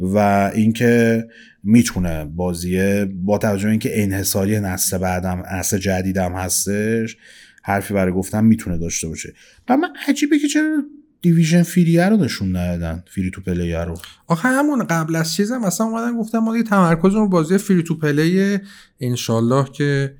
و 0.00 0.18
اینکه 0.54 1.24
می‌تونه 1.62 2.24
بازیه 2.24 3.04
با 3.04 3.38
توجه 3.38 3.64
به 3.64 3.70
اینکه 3.70 4.02
انحصاری 4.02 4.60
نسل 4.60 4.98
بعدم 4.98 5.42
نسل 5.52 5.78
جدیدم 5.78 6.32
هستش 6.32 7.16
حرفی 7.62 7.94
برای 7.94 8.12
گفتم 8.12 8.44
می‌تونه 8.44 8.78
داشته 8.78 9.08
باشه. 9.08 9.32
و 9.68 9.76
من 9.76 9.88
عجیبه 10.08 10.38
که 10.38 10.48
چرا 10.48 10.82
دیویژن 11.22 11.62
فریه 11.62 12.08
رو 12.08 12.16
نشون 12.16 12.56
ندادن 12.56 13.04
فری 13.06 13.30
تو 13.30 13.40
پلیه 13.40 13.78
رو. 13.78 13.94
آخه 14.26 14.48
همون 14.48 14.84
قبل 14.84 15.16
از 15.16 15.34
چیزم 15.34 15.58
مثلا 15.58 15.86
اومدن 15.86 16.18
گفتم 16.18 16.38
ما 16.38 16.52
دیگه 16.52 16.68
تمرکز 16.68 17.14
رو 17.14 17.28
بازی 17.28 17.58
فری 17.58 17.82
تو 17.82 17.98
پلی 17.98 18.58
انشالله 19.00 19.64
که 19.72 20.14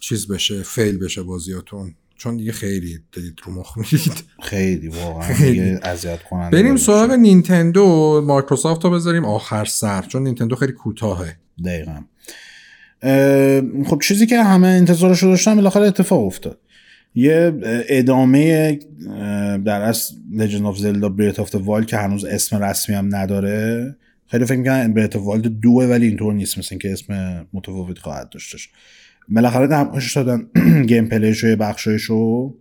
چیز 0.00 0.28
بشه 0.28 0.62
فیل 0.62 0.98
بشه 0.98 1.22
بازیاتون. 1.22 1.94
چون 2.16 2.36
دیگه 2.36 2.52
خیلی 2.52 2.98
دارید 3.12 3.40
رو 3.44 3.52
مخ 3.52 3.78
میرید 3.78 4.24
خیلی 4.42 4.88
واقعا 4.88 5.78
اذیت 5.92 6.22
کننده 6.22 6.62
بریم. 6.62 6.76
سراغ 6.76 7.10
نینتندو. 7.10 8.20
مایکروسافت 8.26 8.84
رو 8.84 8.90
بذاریم. 8.90 9.24
آخر 9.24 9.64
سر. 9.64 10.02
چون 10.02 10.22
نینتندو 10.22 10.56
خیلی 10.56 10.72
کوتاهه. 10.72 11.36
دقیقا. 11.64 12.00
خب 13.86 14.00
چیزی 14.02 14.26
که 14.26 14.42
همه 14.42 14.68
انتظارش 14.68 15.22
رو 15.22 15.28
داشتن 15.30 15.54
بالاخره 15.54 15.86
اتفاق 15.86 16.26
افتاد. 16.26 16.58
یه 17.14 17.52
ادامه 17.88 18.78
در 19.64 19.80
اصل 19.80 20.14
Legend 20.36 20.74
of 20.74 20.78
Zelda 20.78 21.10
Breath 21.18 21.38
of 21.38 21.50
the 21.50 21.58
Wild 21.66 21.86
که 21.86 21.96
هنوز 21.96 22.24
اسم 22.24 22.62
رسمی 22.62 22.94
هم 22.94 23.16
نداره. 23.16 23.96
خیلی 24.26 24.44
فکر 24.44 24.56
می‌کنن 24.56 24.94
Breath 24.94 25.12
of 25.12 25.18
Wild 25.18 25.48
دوه 25.62 25.84
ولی 25.84 26.06
اینطور 26.06 26.34
نیست 26.34 26.58
مثل 26.58 26.76
که 26.78 26.92
اسم 26.92 27.46
متفاوت 27.52 27.98
خواهد 27.98 28.28
داشتش 28.28 28.70
بالاخره 29.28 29.66
نمایش 29.66 30.16
دادن 30.16 30.46
gameplay 30.86 31.08
ش 31.08 31.44
و 31.44 31.56
بخشایش 31.56 32.02
رو 32.02 32.54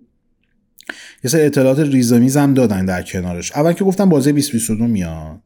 یه 1.24 1.32
سری 1.32 1.42
اطلاعات 1.42 1.80
ریزامیز 1.80 2.38
هم 2.38 2.54
دادن 2.54 2.86
در 2.86 3.02
کنارش. 3.02 3.52
اول 3.52 3.74
که 3.74 3.84
گفتم 3.84 4.10
بازی 4.10 4.32
2022 4.32 4.88
میاد. 4.88 5.40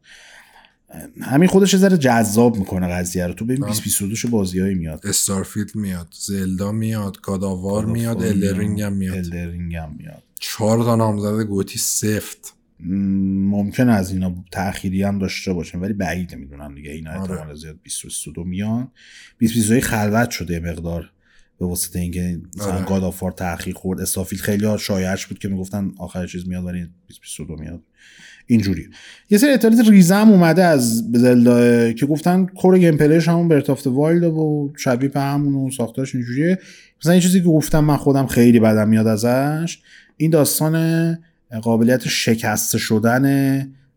همین 1.22 1.50
خودش 1.50 1.74
یه 1.74 1.80
ذره 1.80 1.98
جذاب 1.98 2.58
می‌کنه 2.58 2.88
قضیه 2.88 3.28
رو. 3.28 3.34
تو 3.34 3.46
ببین 3.46 3.60
2022 3.60 4.16
چه 4.16 4.28
بازیایی 4.28 4.76
میاد. 4.76 5.08
Starfield 5.08 5.76
میاد 5.76 6.08
Zelda 6.20 6.72
میاد 6.72 7.22
God 7.22 7.46
of 7.46 7.62
War 7.62 7.86
میاد 7.86 8.24
Elden 8.24 8.56
Ring 8.56 8.82
هم 8.82 8.94
میاد. 8.94 9.16
Elden 9.18 9.50
Ring 9.50 9.76
هم 9.76 9.96
میاد. 9.98 10.24
چهار 10.40 10.84
تا 10.84 10.96
نامزد 10.96 11.42
GOTY 11.42 11.80
سفت. 11.80 12.54
ممکن 12.80 13.90
از 13.90 14.12
اینا 14.12 14.36
تأخیری 14.52 15.04
هم 15.04 15.20
داشته 15.20 15.54
باشن 15.54 15.80
ولی 15.80 15.94
بعید 15.94 16.36
می‌دونم 16.36 16.76
دیگه. 16.76 16.92
اینا 16.92 17.12
آره. 17.12 17.32
احتمال 17.32 17.56
زیاد 17.56 17.76
2022 17.84 18.44
میان. 18.44 18.92
2022 19.40 19.88
خلوت 19.88 20.30
شده 20.30 20.60
مقدار 20.60 21.12
به 21.60 21.66
واسطه 21.66 22.00
اینکه 22.00 22.42
مثلا. 22.58 22.84
God 22.84 23.04
of 23.04 23.15
War 23.15 23.32
تاخیر 23.32 23.74
خورد. 23.74 24.02
Starfield 24.02 24.40
خیلی 24.40 24.78
شایعش 24.80 25.26
بود 25.26 25.40
که 25.40 25.48
می‌گفتن 25.48 25.92
آخر 25.98 26.28
چیز 26.28 26.48
میاد 26.48 26.66
ولی 26.66 26.80
2022 27.08 27.56
میاد. 27.56 27.82
اینجوری. 28.48 28.88
یه 29.30 29.38
سری 29.38 29.50
اطلاعات 29.50 29.90
ریزم 29.90 30.30
اومده 30.30 30.64
از 30.64 30.98
Zelda 31.14 31.92
که 31.92 32.06
گفتن 32.06 32.46
core 32.46 32.80
gameplay 32.80 32.98
ش 32.98 33.28
همون 33.28 33.48
Breath 33.48 33.70
of 33.70 33.88
the 33.88 34.03
Wild 34.03 34.24
و 34.24 34.74
شبیه 34.78 35.10
به 35.10 35.20
همون 35.20 35.54
و 35.54 35.72
ساختارش 35.72 36.16
اینجوریه. 36.16 36.60
مثلا 37.02 37.12
این 37.12 37.22
چیزی 37.22 37.42
که 37.42 37.48
گفتم 37.48 37.80
من 37.84 37.98
خودم 37.98 38.28
خیلی 38.28 38.60
بدم 38.60 38.90
میاد 38.90 39.08
ازش 39.08 39.80
این 40.18 40.32
داستان 40.32 41.18
قابلیت 41.62 42.08
شکسته 42.08 42.78
شدن 42.78 43.26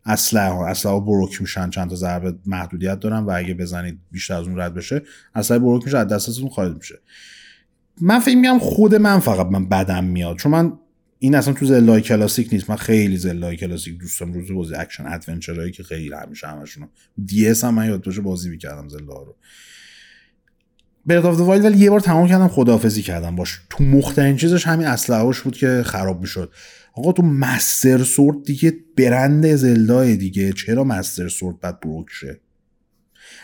اسلحه 0.05 0.49
ها. 0.49 0.67
اسلحه 0.67 0.99
broke 0.99 1.41
میشن 1.41 1.69
چند 1.69 1.89
تا 1.89 1.95
ضربه 1.95 2.33
محدودیت 2.45 2.99
دارن 2.99 3.19
و 3.19 3.31
اگه 3.35 3.53
بزنید 3.53 3.99
بیشتر 4.11 4.33
از 4.33 4.47
اون 4.47 4.59
رد 4.59 4.73
بشه 4.73 5.01
اسلحه 5.35 5.59
broke 5.59 5.85
میشه 5.85 5.97
از 5.97 6.07
دستتون 6.07 6.49
خارج 6.49 6.75
میشه. 6.75 6.95
من 8.01 8.19
فکر 8.19 8.35
میگم 8.35 8.59
خود 8.59 8.95
من 8.95 9.19
فقط 9.19 9.45
من 9.45 9.69
بدم 9.69 10.03
میاد. 10.03 10.37
چون 10.37 10.51
من 10.51 10.73
این 11.19 11.35
اصلا 11.35 11.53
تو 11.53 11.65
Zelda 11.65 12.01
ی 12.01 12.07
classic 12.07 12.49
نیست. 12.51 12.69
من 12.69 12.75
خیلی 12.75 13.17
Zelda 13.17 13.57
ی 13.57 13.62
classic 13.62 13.97
دوستم 13.99 14.33
روز 14.33 14.51
بازی 14.51 14.75
action 14.75 15.05
adventure 15.07 15.59
ایی 15.59 15.71
که 15.71 15.83
خیلی 15.83 16.13
همیشه 16.13 16.47
همشون 16.47 16.89
DS 17.25 17.63
هم 17.63 17.73
من 17.73 17.87
یاد 17.87 18.03
باشه 18.03 18.21
بازی 18.21 18.49
می‌کردم 18.49 18.89
Zelda 18.89 19.23
رو. 19.23 19.35
Breath 21.05 21.25
of 21.25 21.39
the 21.39 21.50
Wild 21.50 21.65
ولی 21.65 21.77
یه 21.77 21.89
بار 21.89 21.99
تمام 21.99 22.27
کردم 22.27 22.47
خداحافظی 22.47 23.01
کردم 23.01 23.35
باش. 23.35 23.61
تو 23.69 23.83
مخترین 23.83 24.37
چیزش 24.37 24.67
همین 24.67 24.87
اسلحه‌اش 24.87 25.41
بود 25.41 25.57
که 25.57 25.83
خراب 25.85 26.21
می‌شد. 26.21 26.51
آقا 26.93 27.11
تو 27.11 27.23
Master 27.23 28.03
Sword 28.03 28.43
دیگه 28.43 28.73
brand 28.97 29.55
Zelda 29.55 30.05
ی 30.05 30.15
دیگه. 30.15 30.53
چرا 30.53 30.83
Master 30.83 31.27
Sword 31.27 31.59
بعد 31.59 31.79
broke 31.79 32.07
شه؟ 32.09 32.39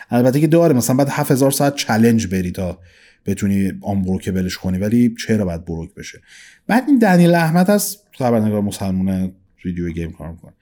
البته 0.10 0.40
که 0.40 0.48
داره 0.48 0.74
مثلا 0.74 0.96
بعد 0.96 1.10
7000 1.10 1.52
ساعت 1.52 1.76
challenge 1.76 2.28
بری 2.28 2.52
تا 2.52 2.80
بتونی 3.26 3.72
unbreakable 3.82 4.02
ش 4.02 4.58
کنی 4.58 4.78
ولی 4.78 5.16
چرا 5.28 5.46
باید 5.46 5.66
broke 5.66 5.94
بشه؟ 5.94 6.22
بعد 6.68 6.84
این 6.88 7.00
دنیل 7.00 7.36
احمد 7.36 7.72
از 7.72 7.98
خبرنگار 8.12 8.62
مسلمون 8.62 9.32
video 9.66 9.90
game 9.90 10.12
کار 10.12 10.32
می‌کنه. 10.32 10.54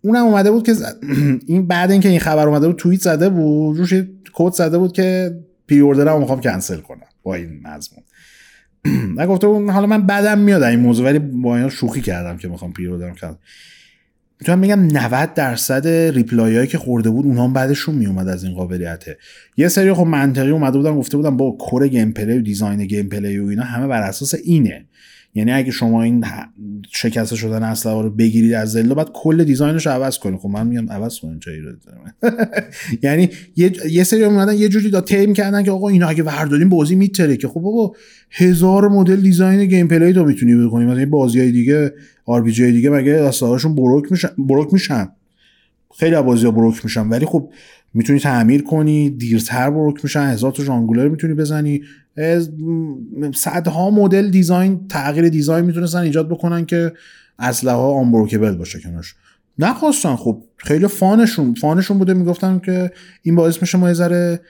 اونم 0.00 0.24
اومده 0.24 0.50
بود 0.50 0.66
که 0.66 0.74
این 1.46 1.66
بعد 1.66 1.90
اینکه 1.90 2.08
این 2.08 2.20
خبر 2.20 2.48
اومده 2.48 2.66
بود 2.66 2.76
توییت 2.76 3.00
زده 3.00 3.28
بود 3.28 3.78
روش 3.78 3.94
quote 4.32 4.52
زده 4.52 4.78
بود 4.78 4.92
که 4.92 5.38
preorder 5.68 5.80
مو 5.80 6.18
می‌خوام 6.18 6.40
کنسل 6.40 6.80
کنم 6.80 7.06
با 7.22 7.34
این 7.34 7.60
مضمون. 7.64 8.04
و 9.16 9.26
گفته 9.26 9.46
بود 9.46 9.70
حالا 9.70 9.86
من 9.86 10.06
بدم 10.06 10.38
میاد 10.38 10.62
این 10.62 10.80
موضوع 10.80 11.06
ولی 11.06 11.18
با 11.18 11.56
اینا 11.56 11.68
شوخی 11.68 12.00
کردم 12.00 12.36
که 12.36 12.48
می‌خوام 12.48 12.72
preorder 12.72 12.86
م 12.86 13.14
کنم 13.14 13.38
می‌تونم 14.40 14.60
بگم 14.60 14.96
90 14.96 15.34
درصد 15.34 15.88
reply 15.88 16.56
هایی 16.56 16.68
که 16.68 16.78
خورده 16.78 17.10
بود 17.10 17.26
اونها 17.26 17.48
بدشون 17.48 17.94
میومد 17.94 18.28
از 18.28 18.44
این 18.44 18.54
قابلیته 18.54 19.18
یه 19.56 19.68
سری 19.68 19.92
خب 19.92 20.06
منطقی 20.06 20.50
اومده 20.50 20.78
بودن 20.78 20.96
گفته 20.96 21.16
بودن 21.16 21.36
با 21.36 21.50
core 21.50 21.88
gameplay 21.88 22.38
و 22.38 22.40
design 22.40 22.86
gameplay 22.86 23.38
و 23.38 23.46
اینا 23.46 23.62
همه 23.62 23.86
بر 23.86 24.02
اساس 24.02 24.34
اینه. 24.44 24.84
یعنی 25.34 25.52
اگه 25.52 25.70
شما 25.70 26.02
این 26.02 26.24
شکسته 26.92 27.36
شدن 27.36 27.62
اسلحه 27.62 28.02
رو 28.02 28.10
بگیرید 28.10 28.52
از 28.52 28.72
Zelda 28.72 28.94
بعد 28.94 29.10
کل 29.12 29.44
design 29.44 29.76
ش 29.76 29.86
رو 29.86 29.92
عوض 29.92 30.18
کنید. 30.18 30.40
خب 30.40 30.48
من 30.48 30.66
میگم 30.66 30.90
عوض 30.90 31.18
کنید 31.18 31.40
چه 31.40 31.50
ایرادی 31.50 31.78
یعنی 33.02 33.28
یه, 33.90 34.04
سری 34.04 34.24
اومدن 34.24 34.54
یه 34.54 34.68
جوری 34.68 34.90
داتیم 34.90 35.32
کردن 35.32 35.62
که 35.62 35.70
آقا 35.70 35.88
اینا 35.88 36.08
اگه 36.08 36.22
ورداریم 36.22 36.68
بازی 36.68 36.94
می‌ترکه. 36.94 37.48
خب 37.48 37.60
بابا 37.60 37.96
هزار 38.30 38.88
مدل 38.88 39.20
design 39.20 39.64
gameplay 39.64 40.12
تو 40.12 40.24
می‌تونی 40.24 40.66
بکنی. 40.66 40.84
مثلا 40.84 41.06
بازی 41.06 41.40
های 41.40 41.52
دیگه 41.52 41.92
RPG 42.26 42.72
دیگه 42.72 42.90
مگه 42.90 43.12
اسلحه‌هاشون 43.12 43.74
broke 43.74 44.12
میشن 44.12 44.28
broke 44.38 44.72
میشن. 44.72 45.08
خیلی 45.98 46.14
از 46.14 46.24
بازی 46.24 46.44
ها 46.44 46.50
broke 46.50 46.84
میشن. 46.84 47.08
ولی 47.08 47.26
خب 47.26 47.50
می‌تونی 47.94 48.18
تعمیر 48.18 48.62
کنی 48.62 49.10
دیرتر 49.10 49.70
broke 49.70 50.04
میشن 50.04 50.20
هزار 50.20 50.52
تا 50.52 50.64
ژانگولر 50.64 51.08
می‌تونی 51.08 51.34
بزنی. 51.34 51.82
صدها 53.34 53.90
مدل 53.90 54.30
design 54.30 54.88
تغییر 54.88 55.28
design 55.28 55.64
می‌تونستن 55.64 55.98
ایجاد 55.98 56.28
بکنن 56.28 56.66
که 56.66 56.92
اسلحه 57.38 57.74
ها 57.74 57.92
unbreakable 57.92 58.56
باشه 58.56 58.80
کنارش. 58.80 59.14
نخواستن 59.58 60.16
خب 60.16 60.42
خیلی 60.56 60.86
fun 60.86 61.15
شون 61.15 61.54
fun 61.54 61.73
شون 61.73 61.98
بوده 61.98 62.14
می‌گفتن 62.14 62.58
که 62.58 62.90
این 63.22 63.34
باعث 63.34 63.62
میشه 63.62 63.78
ما 63.78 63.88
یه 63.88 63.94
ذره 63.94 64.40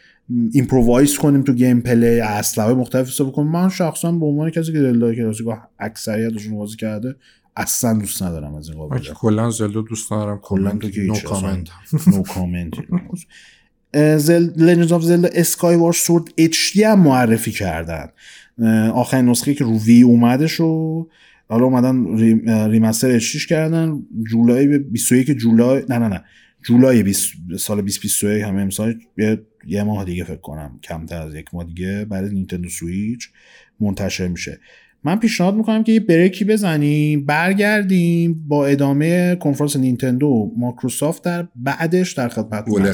improvise 0.52 1.18
کنیم 1.18 1.42
تو 1.42 1.52
gameplay 1.52 2.20
اسلحه 2.20 2.74
مختلف 2.74 3.08
استفاده 3.08 3.30
کنیم. 3.30 3.50
من 3.50 3.68
شخصا 3.68 4.12
به 4.12 4.26
عنوان 4.26 4.50
کسی 4.50 4.72
که 4.72 4.78
Zelda 4.78 5.14
های 5.14 5.21
classic 5.21 5.46
اکثریتشون 5.78 6.56
بازی 6.56 6.76
کرده 6.76 7.14
اصلا 7.56 7.98
دوست 7.98 8.22
ندارم 8.22 8.54
از 8.54 8.68
این 8.68 8.98
که 8.98 9.12
کلا 9.12 9.50
زلدا 9.50 9.80
دوست 9.80 10.12
ندارم 10.12 10.38
کلا 10.42 10.70
تو 10.70 10.90
که 10.90 11.00
نو. 11.00 11.14
کامنت 11.14 11.68
نو 12.06 12.22
کامنت 12.22 12.74
زل 14.16 14.50
لژندز 14.56 14.92
آف 14.92 15.02
زلدا 15.02 15.28
اسکای 15.32 15.76
وار 15.76 15.92
سورد 15.92 16.24
اچ 16.36 16.72
دی 16.72 16.84
هم 16.84 17.00
معرفی 17.00 17.50
کردن. 17.50 18.08
آخرین 18.92 19.28
نسخه 19.28 19.54
که 19.54 19.64
رو 19.64 19.78
وی 19.78 20.02
اومدش 20.02 20.60
و 20.60 21.08
حالا 21.48 21.64
اومدن 21.64 22.18
ریمستر 22.70 23.10
اچ 23.10 23.46
کردن. 23.46 24.02
جولای 24.30 24.66
به 24.66 24.78
21 24.78 25.30
جولای 25.30 25.84
نه 25.88 25.98
نه 25.98 26.08
نه. 26.08 26.24
جولای 26.66 27.02
20 27.02 27.32
سال 27.58 27.76
2021 27.76 28.44
همه 28.44 28.62
امسال 28.62 29.00
یه, 29.18 29.42
یه 29.66 29.82
ماه 29.82 30.04
دیگه 30.04 30.24
فکر 30.24 30.36
کنم. 30.36 30.78
کمتر 30.82 31.22
از 31.22 31.34
یک 31.34 31.54
ماه 31.54 31.64
دیگه 31.64 32.04
برای 32.04 32.30
نینتندو 32.30 32.68
سویچ 32.68 33.28
منتشر 33.80 34.28
میشه. 34.28 34.60
من 35.04 35.16
پیشنهاد 35.16 35.54
می‌کنم 35.54 35.84
که 35.84 35.92
یه 35.92 36.00
بریکی 36.00 36.44
بزنیم 36.44 37.26
برگردیم 37.26 38.44
با 38.48 38.66
ادامه 38.66 39.36
کنفرانس 39.36 39.76
نینتندو 39.76 40.26
و 40.26 40.50
مایکروسافت 40.56 41.24
در 41.24 41.48
بعدش 41.56 42.12
در 42.12 42.28
خدمت 42.28 42.64
گل 42.64 42.92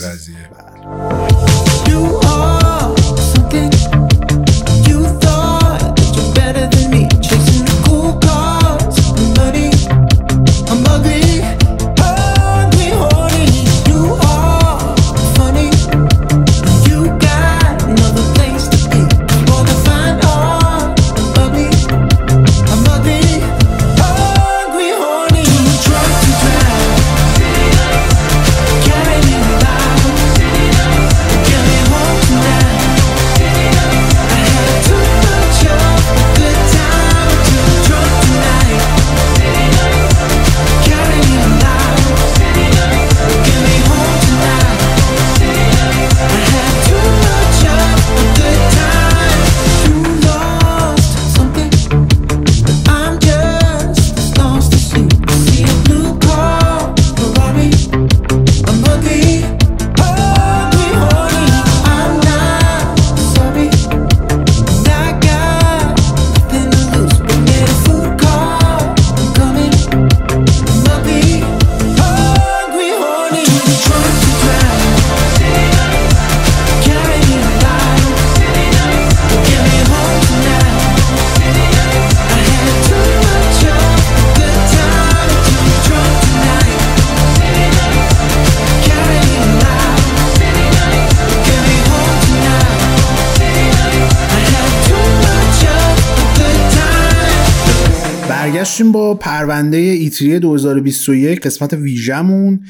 برگشتیم 98.76 98.92
با 98.92 99.14
پرونده 99.14 99.76
ایتری 99.76 100.38
2021 100.38 101.40
قسمت 101.40 101.72
ویژمون 101.72 102.60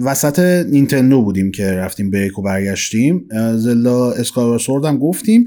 وسط 0.00 0.38
نینتندو 0.68 1.22
بودیم 1.22 1.50
که 1.50 1.72
رفتیم 1.72 2.10
بریک 2.10 2.38
و 2.38 2.42
برگشتیم. 2.42 3.28
اسکاور 4.18 4.58
سورد 4.58 4.84
هم 4.84 4.98
گفتیم. 4.98 5.46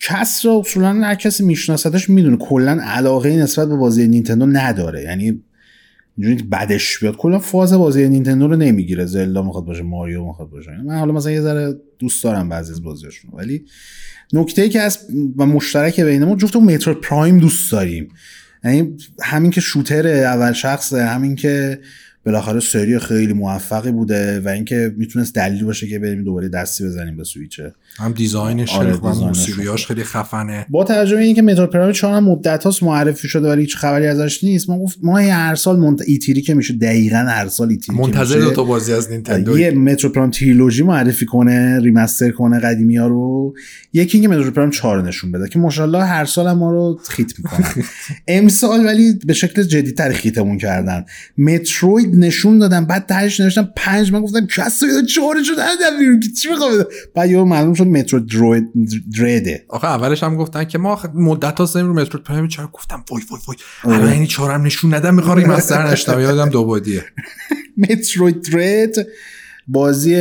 کس 0.00 0.46
را 0.46 0.58
اصولا 0.58 0.92
هر 0.92 1.14
کسی 1.14 1.44
میشناستش 1.44 2.10
می‌دونه 2.10 2.36
کلا 2.36 2.80
علاقه 2.82 3.36
نسبت 3.36 3.68
به 3.68 3.76
بازی 3.76 4.08
نینتندو 4.08 4.46
نداره. 4.46 5.02
یعنی 5.02 5.42
اینجوری 6.18 6.42
بدش 6.42 6.98
بیاد. 6.98 7.16
کلا 7.16 7.38
فاز 7.38 7.72
بازی 7.72 8.08
نینتندو 8.08 8.48
رو 8.48 8.56
نمی‌گیره. 8.56 9.06
زلدا 9.06 9.42
می‌خواد 9.42 9.64
باشه 9.64 9.82
ماریو 9.82 10.24
می‌خواد 10.24 10.50
باشه. 10.50 10.70
من 10.84 10.98
حالا 10.98 11.12
مثلا 11.12 11.32
یه 11.32 11.40
ذره 11.40 11.74
دوست 11.98 12.24
دارم 12.24 12.48
بعضی 12.48 12.72
از 12.72 12.82
بازیاشون 12.82 13.30
ولی 13.34 13.64
نکته 14.32 14.62
ای 14.62 14.68
که 14.68 14.80
از 14.80 14.98
و 15.36 15.46
مشترک 15.46 16.00
بین 16.00 16.24
ما 16.24 16.36
جفت 16.36 16.56
Metroid 16.56 16.94
Prime 16.94 17.38
دوست 17.38 17.72
داریم. 17.72 18.08
یعنی 18.64 18.96
همین 19.22 19.50
که 19.50 19.60
shooter 19.60 20.08
اول 20.08 20.52
شخصه 20.52 21.04
همین 21.04 21.36
که 21.36 21.80
بالاخره 22.26 22.60
سری 22.60 22.98
خیلی 22.98 23.32
موفقی 23.32 23.92
بوده 23.92 24.40
و 24.40 24.48
اینکه 24.48 24.94
می‌تونست 24.96 25.34
دلیل 25.34 25.64
باشه 25.64 25.88
که 25.88 25.98
بریم 25.98 26.24
دوباره 26.24 26.48
دستی 26.48 26.84
بزنیم 26.84 27.16
به 27.16 27.24
سویچه. 27.24 27.74
هم 27.98 28.12
design 28.12 28.59
ش 28.59 28.74
آره، 28.74 28.84
خیلی 28.84 28.92
خوبه 28.92 29.08
هم 29.08 29.14
design 29.14 29.32
ش 29.32 29.38
موسیقیاش 29.38 29.86
خیلی 29.86 30.04
خفنه. 30.04 30.66
با 30.68 30.84
توجه 30.84 31.16
به 31.16 31.22
اینکه 31.22 31.42
Metroid 31.42 31.66
Prime 31.66 31.92
4 31.92 32.14
هم 32.14 32.24
مدت 32.24 32.64
هاست 32.64 32.82
معرفی 32.82 33.28
شده 33.28 33.48
ولی 33.48 33.60
هیچ 33.60 33.76
خبری 33.76 34.06
ازش 34.06 34.44
نیست 34.44 34.70
ما 34.70 34.78
گفت 34.78 34.98
ما 35.02 35.18
هر 35.18 35.54
سال 35.54 35.78
منت... 35.78 36.02
E3 36.06 36.30
ای 36.30 36.42
که 36.42 36.54
میشه 36.54 36.74
دقیقا 36.74 37.16
هر 37.16 37.48
سال 37.48 37.68
E3 37.68 37.88
ای 37.88 37.98
که 37.98 38.02
منتظر 38.02 38.38
دو 38.38 38.50
تا 38.50 38.64
بازی 38.64 38.92
از 38.92 39.10
نینتندو 39.10 39.58
یه 39.58 39.70
مترو 39.70 40.10
پرایم 40.10 40.30
تریلوژی 40.30 40.82
معرفی 40.82 41.26
کنه 41.26 41.80
ریمستر 41.80 42.30
کنه 42.30 42.60
قدیمی 42.60 42.96
ها 42.96 43.06
رو. 43.06 43.54
یکی 43.92 44.18
اینکه 44.18 44.36
مترو 44.36 44.50
پرایم 44.50 44.70
4 44.70 45.02
نشون 45.02 45.32
بده 45.32 45.48
که 45.48 45.58
ماشاءالله 45.58 46.04
هر 46.04 46.24
سال 46.24 46.46
هم 46.46 46.58
ما 46.58 46.70
رو 46.70 47.00
خیت 47.08 47.38
می‌کنن. 47.38 47.84
امسال 48.28 48.86
ولی 48.86 49.18
به 49.26 49.32
شکل 49.32 49.62
جدیدتر 49.62 50.12
خیتمون 50.12 50.58
کردن. 50.58 51.04
متروید 51.38 52.13
نشون 52.14 52.58
دادن 52.58 52.84
بعد 52.84 53.06
تهش 53.06 53.40
نوشتن 53.40 53.68
پنج 53.76 54.12
من 54.12 54.20
گفتم 54.20 54.46
کسا 54.46 54.86
چهارشو 55.14 55.52
ندادم 55.52 55.98
بیرون 55.98 56.20
که 56.20 56.28
چی 56.28 56.48
می‌خوام 56.48 56.70
بعد 57.14 57.30
یه 57.30 57.42
معلوم 57.42 57.74
شد 57.74 57.86
مترو 57.86 58.20
دروید 58.20 58.64
درده 59.18 59.64
آخه 59.68 59.86
اولش 59.86 60.22
هم 60.22 60.36
گفتن 60.36 60.64
که 60.64 60.78
ما 60.78 61.00
مدت 61.14 61.60
ها 61.60 61.80
رو 61.80 61.94
مترو 61.94 62.20
پرایم 62.20 62.48
چرا 62.48 62.70
گفتم 62.72 63.04
وای 63.10 63.22
وای 63.30 63.40
وای. 63.46 63.56
آره. 63.84 63.96
الان 63.96 64.12
یعنی 64.12 64.26
چهارم 64.26 64.62
نشون 64.62 64.94
ندم 64.94 65.14
می‌خوام 65.14 65.38
ریمستر 65.38 65.90
نشتم 65.90 66.20
یادم 66.20 66.48
دو 66.48 66.64
بودیه 66.64 67.04
Metroid 67.90 68.42
Dread 68.52 69.06
بازی 69.68 70.16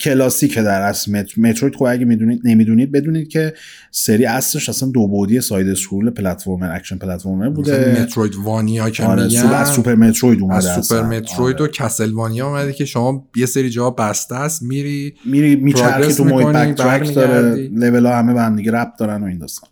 classic 0.00 0.54
ه 0.54 0.62
در 0.62 0.80
اصل 0.80 1.12
مت- 1.12 1.38
Metroid 1.38 1.74
خب 1.76 1.84
اگه 1.84 2.04
می‌دونید 2.04 2.40
نمی‌دونید 2.44 2.92
بدونید 2.92 3.28
که 3.28 3.54
سری 3.90 4.26
اصلش 4.26 4.68
اصلا 4.68 4.88
دو 4.88 5.08
بعدی 5.08 5.40
side-scroll 5.40 6.10
platformer 6.10 6.76
action 6.76 6.98
platformer 6.98 7.48
بوده 7.48 8.02
Metroidvania 8.02 8.90
که 8.90 9.04
آره 9.04 9.22
از 9.54 9.68
Super 9.68 9.94
Metroid 9.94 10.40
اومده 10.40 10.56
از 10.56 10.86
سوپر 10.86 11.00
اصلا. 11.00 11.08
Metroid 11.08 11.56
آره. 11.56 11.64
و 11.64 11.68
Castlevania 11.68 12.48
اومده 12.48 12.72
که 12.72 12.84
شما 12.84 13.28
یه 13.36 13.46
سری 13.46 13.70
جاها 13.70 13.90
بسته 13.90 14.34
است 14.34 14.62
میری 14.62 15.14
میری 15.24 15.56
میچرخی 15.56 16.12
تو 16.12 16.24
محیط 16.24 16.80
back 16.80 17.14
داره. 17.14 17.68
لول 17.72 18.06
ها 18.06 18.18
همه 18.18 18.34
به 18.34 18.40
هم 18.40 18.56
دیگه 18.56 18.72
ربط 18.72 18.98
دارن 18.98 19.22
و 19.22 19.26
این 19.26 19.38
داستان 19.38 19.70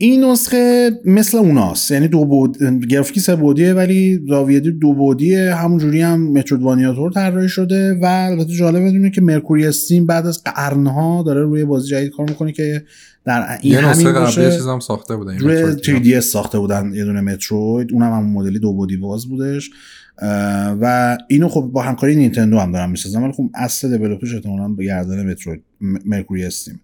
این 0.00 0.24
نسخه 0.24 0.90
مثل 1.04 1.38
اوناست. 1.38 1.90
یعنی 1.90 2.08
دو 2.08 2.24
بود 2.24 2.58
گرافیکی 2.88 3.20
سه 3.20 3.36
بعدیه 3.36 3.74
ولی 3.74 4.20
زاویه 4.28 4.60
دو 4.60 4.92
بعدیه 4.92 5.54
همون 5.54 5.78
جوری 5.78 6.00
هم 6.00 6.32
مترودوانیا 6.32 6.94
طور 6.94 7.12
طراحی 7.12 7.48
شده 7.48 7.94
و 7.94 8.04
البته 8.04 8.52
جالب 8.52 8.88
بدونه 8.88 9.10
که 9.10 9.20
مرکوری 9.20 9.66
استیم 9.66 10.06
بعد 10.06 10.26
از 10.26 10.44
قرنها 10.44 11.22
داره 11.26 11.42
روی 11.42 11.64
بازی 11.64 11.88
جدید 11.88 12.12
کار 12.12 12.28
می‌کنه 12.28 12.52
که 12.52 12.84
در 13.24 13.58
این 13.60 13.72
یه 13.72 13.88
نسخه 13.88 14.12
قبلی 14.12 14.24
باشه. 14.24 14.50
چیزام 14.50 14.80
ساخته 14.80 15.16
بودن 15.16 15.38
روی 15.38 15.62
متروید 15.62 16.18
3DS 16.18 16.20
ساخته 16.20 16.58
بودن 16.58 16.92
یه 16.94 17.04
دونه 17.04 17.20
متروید. 17.20 17.92
اونم 17.92 18.12
همون 18.12 18.32
مدلی 18.32 18.58
دو 18.58 18.72
بودی 18.72 18.96
باز 18.96 19.28
بودش. 19.28 19.70
و 20.80 21.18
اینو 21.28 21.48
خب 21.48 21.60
با 21.60 21.82
همکاری 21.82 22.16
نینتندو 22.16 22.58
هم 22.58 22.72
دارن 22.72 22.90
می‌سازن 22.90 23.22
ولی 23.22 23.32
خب 23.32 23.50
اصل 23.54 23.96
دیولپرش 23.96 24.34
احتمالاً 24.34 24.68
به 24.68 24.84
گردن 24.84 25.30
متروید 25.30 25.62
مرکوری 25.80 26.44
استیم 26.44 26.80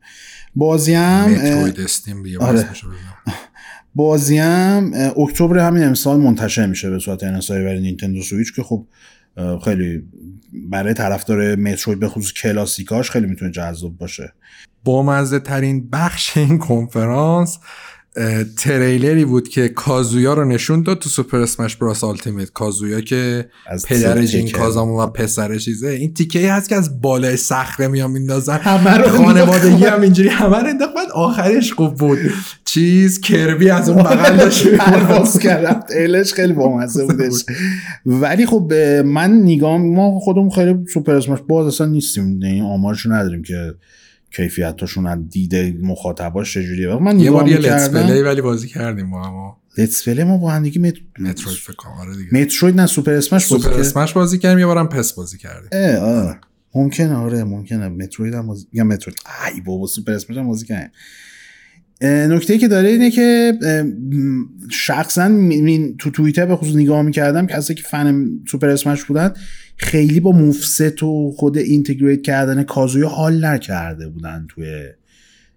بازی 0.54 0.94
هم 0.94 1.30
متروید 1.30 1.80
استیم 1.80 2.22
آره. 2.40 2.68
بازی 3.94 4.38
هم 4.38 4.92
اکتبر 5.16 5.58
همین 5.58 5.84
امسال 5.84 6.20
منتشر 6.20 6.66
میشه 6.66 6.90
به 6.90 6.98
صورت 6.98 7.24
انحصاری 7.24 7.64
برای 7.64 7.80
نینتندو 7.80 8.22
سویچ 8.22 8.54
که 8.54 8.62
خب 8.62 8.86
خیلی 9.64 10.02
برای 10.70 10.94
طرفدار 10.94 11.54
متروید 11.56 12.00
به 12.00 12.08
خصوص 12.08 12.32
کلاسیکاش 12.32 13.10
خیلی 13.10 13.26
می‌تونه 13.26 13.50
جذاب 13.50 13.98
باشه. 13.98 14.32
بامزه 14.84 15.38
ترین 15.38 15.90
بخش 15.90 16.36
این 16.36 16.58
کنفرانس 16.58 17.58
تریلری 18.56 19.24
بود 19.24 19.48
که 19.48 19.68
کازویا 19.68 20.34
رو 20.34 20.44
نشون 20.44 20.82
داد 20.82 20.98
تو 20.98 21.08
Super 21.08 21.38
Smash 21.38 21.76
Bros 21.76 22.04
Ultimate. 22.04 22.50
کازویا 22.50 23.00
که 23.00 23.48
پدر. 23.88 24.22
جین 24.22 24.50
کازامو 24.50 25.00
و 25.00 25.06
پسر 25.06 25.58
چیزه. 25.58 25.88
این 25.88 26.14
تیکه 26.14 26.38
ای 26.38 26.46
هست 26.46 26.68
که 26.68 26.76
از 26.76 27.00
بالای 27.00 27.36
صخره 27.36 27.88
میام 27.88 28.10
میندازن. 28.10 28.56
همه 28.56 28.96
رو 28.96 29.08
خانوادگی 29.08 29.84
هم 29.84 30.00
اینجوری 30.00 30.28
همه 30.28 30.58
رو 30.58 30.68
انداخت. 30.68 30.94
بعد 30.94 31.10
آخرش 31.10 31.72
خوب 31.72 31.94
بود. 31.94 32.18
چیز 32.64 33.20
کربی 33.20 33.70
از 33.70 33.88
اون 33.88 34.02
بغل 34.02 34.36
داشت. 34.36 34.68
پرواز 34.68 35.38
کردم 35.38 35.80
تیلش 35.80 36.32
خیلی 36.32 36.52
بامزه 36.52 37.06
بودش. 37.06 37.44
ولی 38.06 38.46
خب 38.46 38.72
من 39.04 39.32
نگاه 39.32 39.78
ما 39.78 40.18
خودمون 40.20 40.50
خیلی 40.50 40.74
سوپر 40.94 41.14
اسمش 41.14 41.38
باز 41.48 41.66
اصلا 41.66 41.86
نیستیم. 41.86 42.42
یعنی 42.42 42.60
آمارشو 42.60 43.12
نداریم 43.12 43.42
که 43.42 43.74
کیفیتاشون 44.36 45.06
از 45.06 45.18
دید 45.30 45.54
مخاطباش 45.82 46.54
چجوریه 46.54 46.94
من 46.94 47.20
یه 47.20 47.30
بار 47.30 47.48
یه 47.48 47.56
لتس. 47.58 47.90
پلی 47.90 48.22
ولی 48.22 48.40
بازی 48.40 48.68
کردیم 48.68 49.10
با 49.10 49.22
هم 49.22 49.56
لتس 49.78 50.08
پلی 50.08 50.24
ما 50.24 50.38
با 50.38 50.50
هم 50.50 50.62
دیگه 50.62 50.80
مت... 50.80 50.94
متروید 51.18 51.56
فکر 51.58 51.72
کنم 51.76 51.92
آره 51.92 52.16
دیگه 52.16 52.34
متروید 52.42 52.80
نه 52.80 52.86
سوپر 52.86 53.12
اسمش 53.12 53.46
بازی 53.48 53.62
سوپر 53.62 53.74
کرد. 53.74 53.80
اسمش 53.86 54.12
بازی 54.12 54.38
کردیم 54.38 54.58
یه 54.58 54.66
بارم 54.66 54.88
پس 54.88 55.12
بازی 55.12 55.38
کردیم 55.38 55.68
اه 55.72 55.96
آه. 55.96 56.36
ممکنه 56.74 57.14
آره 57.14 57.44
ممکنه 57.44 57.88
متروید 57.88 58.34
هم 58.34 58.46
بازی 58.46 58.66
یا 58.72 58.84
متروید 58.84 59.16
ای 59.54 59.60
بابا 59.60 59.86
سوپر 59.86 60.12
اسمش 60.12 60.36
هم 60.36 60.46
بازی 60.46 60.66
کردیم 60.66 60.90
نکته 62.02 62.58
که 62.58 62.68
داره 62.68 62.88
اینه 62.88 63.10
که 63.10 63.52
شخصا 64.70 65.28
می- 65.28 65.60
می- 65.60 65.94
تو 65.98 66.10
توییتر 66.10 66.46
به 66.46 66.56
خصوص 66.56 66.74
نگاه 66.76 67.02
می‌کردم 67.02 67.46
کسی 67.46 67.74
که 67.74 67.82
فن 67.82 68.28
سوپر 68.50 68.68
اسمش 68.68 69.04
بودن 69.04 69.32
خیلی 69.76 70.20
با 70.20 70.32
موفست 70.32 71.02
و 71.02 71.32
خود 71.36 71.58
اینتگریت 71.58 72.22
کردن 72.22 72.62
کازویا 72.62 73.08
حال 73.08 73.44
نکرده 73.44 74.08
بودن 74.08 74.46
توی 74.48 74.88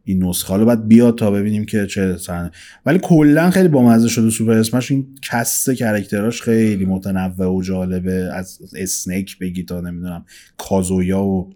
این 0.04 0.24
نسخه. 0.24 0.48
حالا 0.48 0.66
باید 0.66 0.88
بیاد 0.88 1.18
تا 1.18 1.32
ببینیم 1.32 1.66
که 1.66 1.86
چه 1.86 2.18
صحنه 2.18 2.52
ولی 2.86 3.00
کلا 3.04 3.52
خیلی 3.52 3.68
بامزه 3.68 4.08
شده 4.08 4.30
سوپر 4.30 4.52
اسمش. 4.52 4.92
این 4.92 5.08
کست 5.22 5.72
کرکتراش 5.72 6.42
خیلی 6.42 6.86
متنوع 6.86 7.48
و 7.48 7.62
جالبه. 7.62 8.30
از 8.34 8.60
اسنیک 8.76 9.40
بگی 9.40 9.64
تا 9.64 9.82
نمی‌دونم 9.82 10.26
کازویا 10.58 11.24
و 11.24 11.50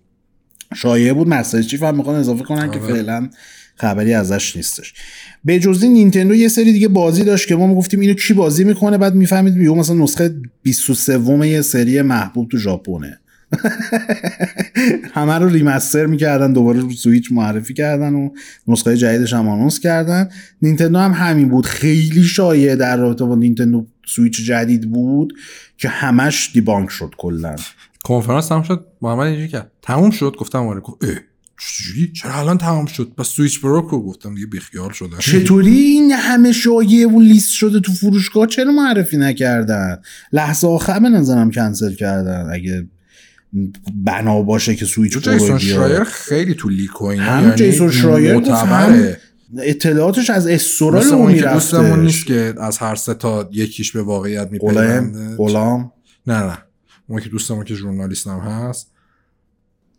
شایعه 0.75 1.13
بود. 1.13 1.27
مستر 1.27 1.61
چیف 1.61 1.83
هم 1.83 1.97
می‌خوان 1.97 2.15
اضافه 2.15 2.43
کنن 2.43 2.71
که 2.71 2.79
آره. 2.79 2.93
فعلا 2.93 3.29
خبری 3.75 4.13
ازش 4.13 4.55
نیستش. 4.55 4.93
به 5.45 5.59
جز 5.59 5.83
این 5.83 5.93
نینتندو 5.93 6.35
یه 6.35 6.47
سری 6.47 6.73
دیگه 6.73 6.87
بازی 6.87 7.23
داشت 7.23 7.47
که 7.47 7.55
ما 7.55 7.67
می‌گفتیم 7.67 7.99
اینو 7.99 8.13
کی 8.13 8.33
بازی 8.33 8.63
می‌کنه 8.63 8.97
بعد 8.97 9.15
می‌فهمید 9.15 9.57
یهو 9.57 9.75
مثلا 9.75 9.95
نسخه 9.95 10.35
23 10.63 11.47
یه 11.47 11.61
سری 11.61 12.01
محبوب 12.01 12.49
تو 12.49 12.57
ژاپنه. 12.57 13.19
همه 15.13 15.33
رو 15.33 15.49
remaster 15.49 16.05
می‌کردن 16.05 16.53
دوباره 16.53 16.79
رو 16.79 16.91
سویچ 16.91 17.31
معرفی 17.31 17.73
کردن 17.73 18.13
و 18.13 18.29
نسخه 18.67 18.97
جدیدش 18.97 19.33
هم 19.33 19.47
announce 19.47 19.79
کردن. 19.79 20.29
نینتندو 20.61 20.99
هم 20.99 21.11
همین 21.11 21.49
بود. 21.49 21.65
خیلی 21.65 22.23
شایعه 22.23 22.75
در 22.75 22.97
رابطه 22.97 23.25
با 23.25 23.35
نینتندو 23.35 23.85
سویچ 24.05 24.45
جدید 24.45 24.91
بود 24.91 25.33
که 25.77 25.89
همش 25.89 26.51
دیبانک 26.53 26.89
شد 26.89 27.13
کلا. 27.17 27.55
کنفرانس 28.03 28.47
تموم 28.47 28.63
شد. 28.63 28.85
محمد 29.01 29.25
اینجوری 29.25 29.47
کرد. 29.47 29.71
تموم 29.81 30.09
شد؟ 30.09 30.35
گفتم 30.39 30.67
آره. 30.67 30.81
چجوری؟ 31.67 32.11
چرا 32.11 32.33
الان 32.33 32.57
تمام 32.57 32.85
شد؟ 32.85 33.11
بس 33.17 33.27
سویچ 33.27 33.61
برو 33.61 33.81
کو 33.81 34.03
گفتم 34.03 34.35
دیگه 34.35 34.47
بیخیال 34.47 34.91
شدن 34.91 35.17
چطوری 35.19 35.71
این 35.71 36.11
همه 36.11 36.51
شایعه 36.51 37.07
و 37.07 37.19
لیست 37.19 37.51
شده 37.51 37.79
تو 37.79 37.91
فروشگاه؟ 37.91 38.47
چرا 38.47 38.71
معرفی 38.71 39.17
نکردن؟ 39.17 40.01
لحظه 40.33 40.67
آخر 40.67 40.99
به 40.99 41.09
نظرم 41.09 41.51
کنسل 41.51 41.93
کردن. 41.93 42.49
اگه 42.53 42.87
بنا 44.05 44.41
باشه 44.41 44.75
که 44.75 44.85
سویچ 44.85 45.17
چون 45.17 45.39
جیسون 45.39 45.59
شرایر 45.59 46.03
خیلی 46.03 46.53
تو 46.53 46.69
لیک 46.69 47.01
و 47.01 47.05
اینا 47.05 47.23
هم 47.23 47.43
یعنی 47.43 47.55
جیسون 47.55 47.91
شرایر 47.91 48.35
معتبره. 48.35 49.17
اطلاعاتش 49.59 50.29
از 50.29 50.47
استورا 50.47 50.99
مثل 50.99 51.11
لو 51.11 51.17
اون 51.17 51.35
که 51.35 51.41
دوستمون 51.41 52.01
نیست 52.01 52.25
که 52.25 52.53
از 52.59 52.77
هر 52.77 52.95
سه 52.95 53.13
تا 53.13 53.49
یکیش 53.51 53.91
به 53.91 54.01
واقعیت 54.01 54.51
میپیونده 54.51 55.35
غلام 55.35 55.91
نه 56.27 56.43
نه. 56.43 56.57
اون 57.07 57.21
که 57.21 57.29
دوستمون 57.29 57.65
که 57.65 57.75
ژورنالیست 57.75 58.27
هم 58.27 58.39
هست. 58.39 58.90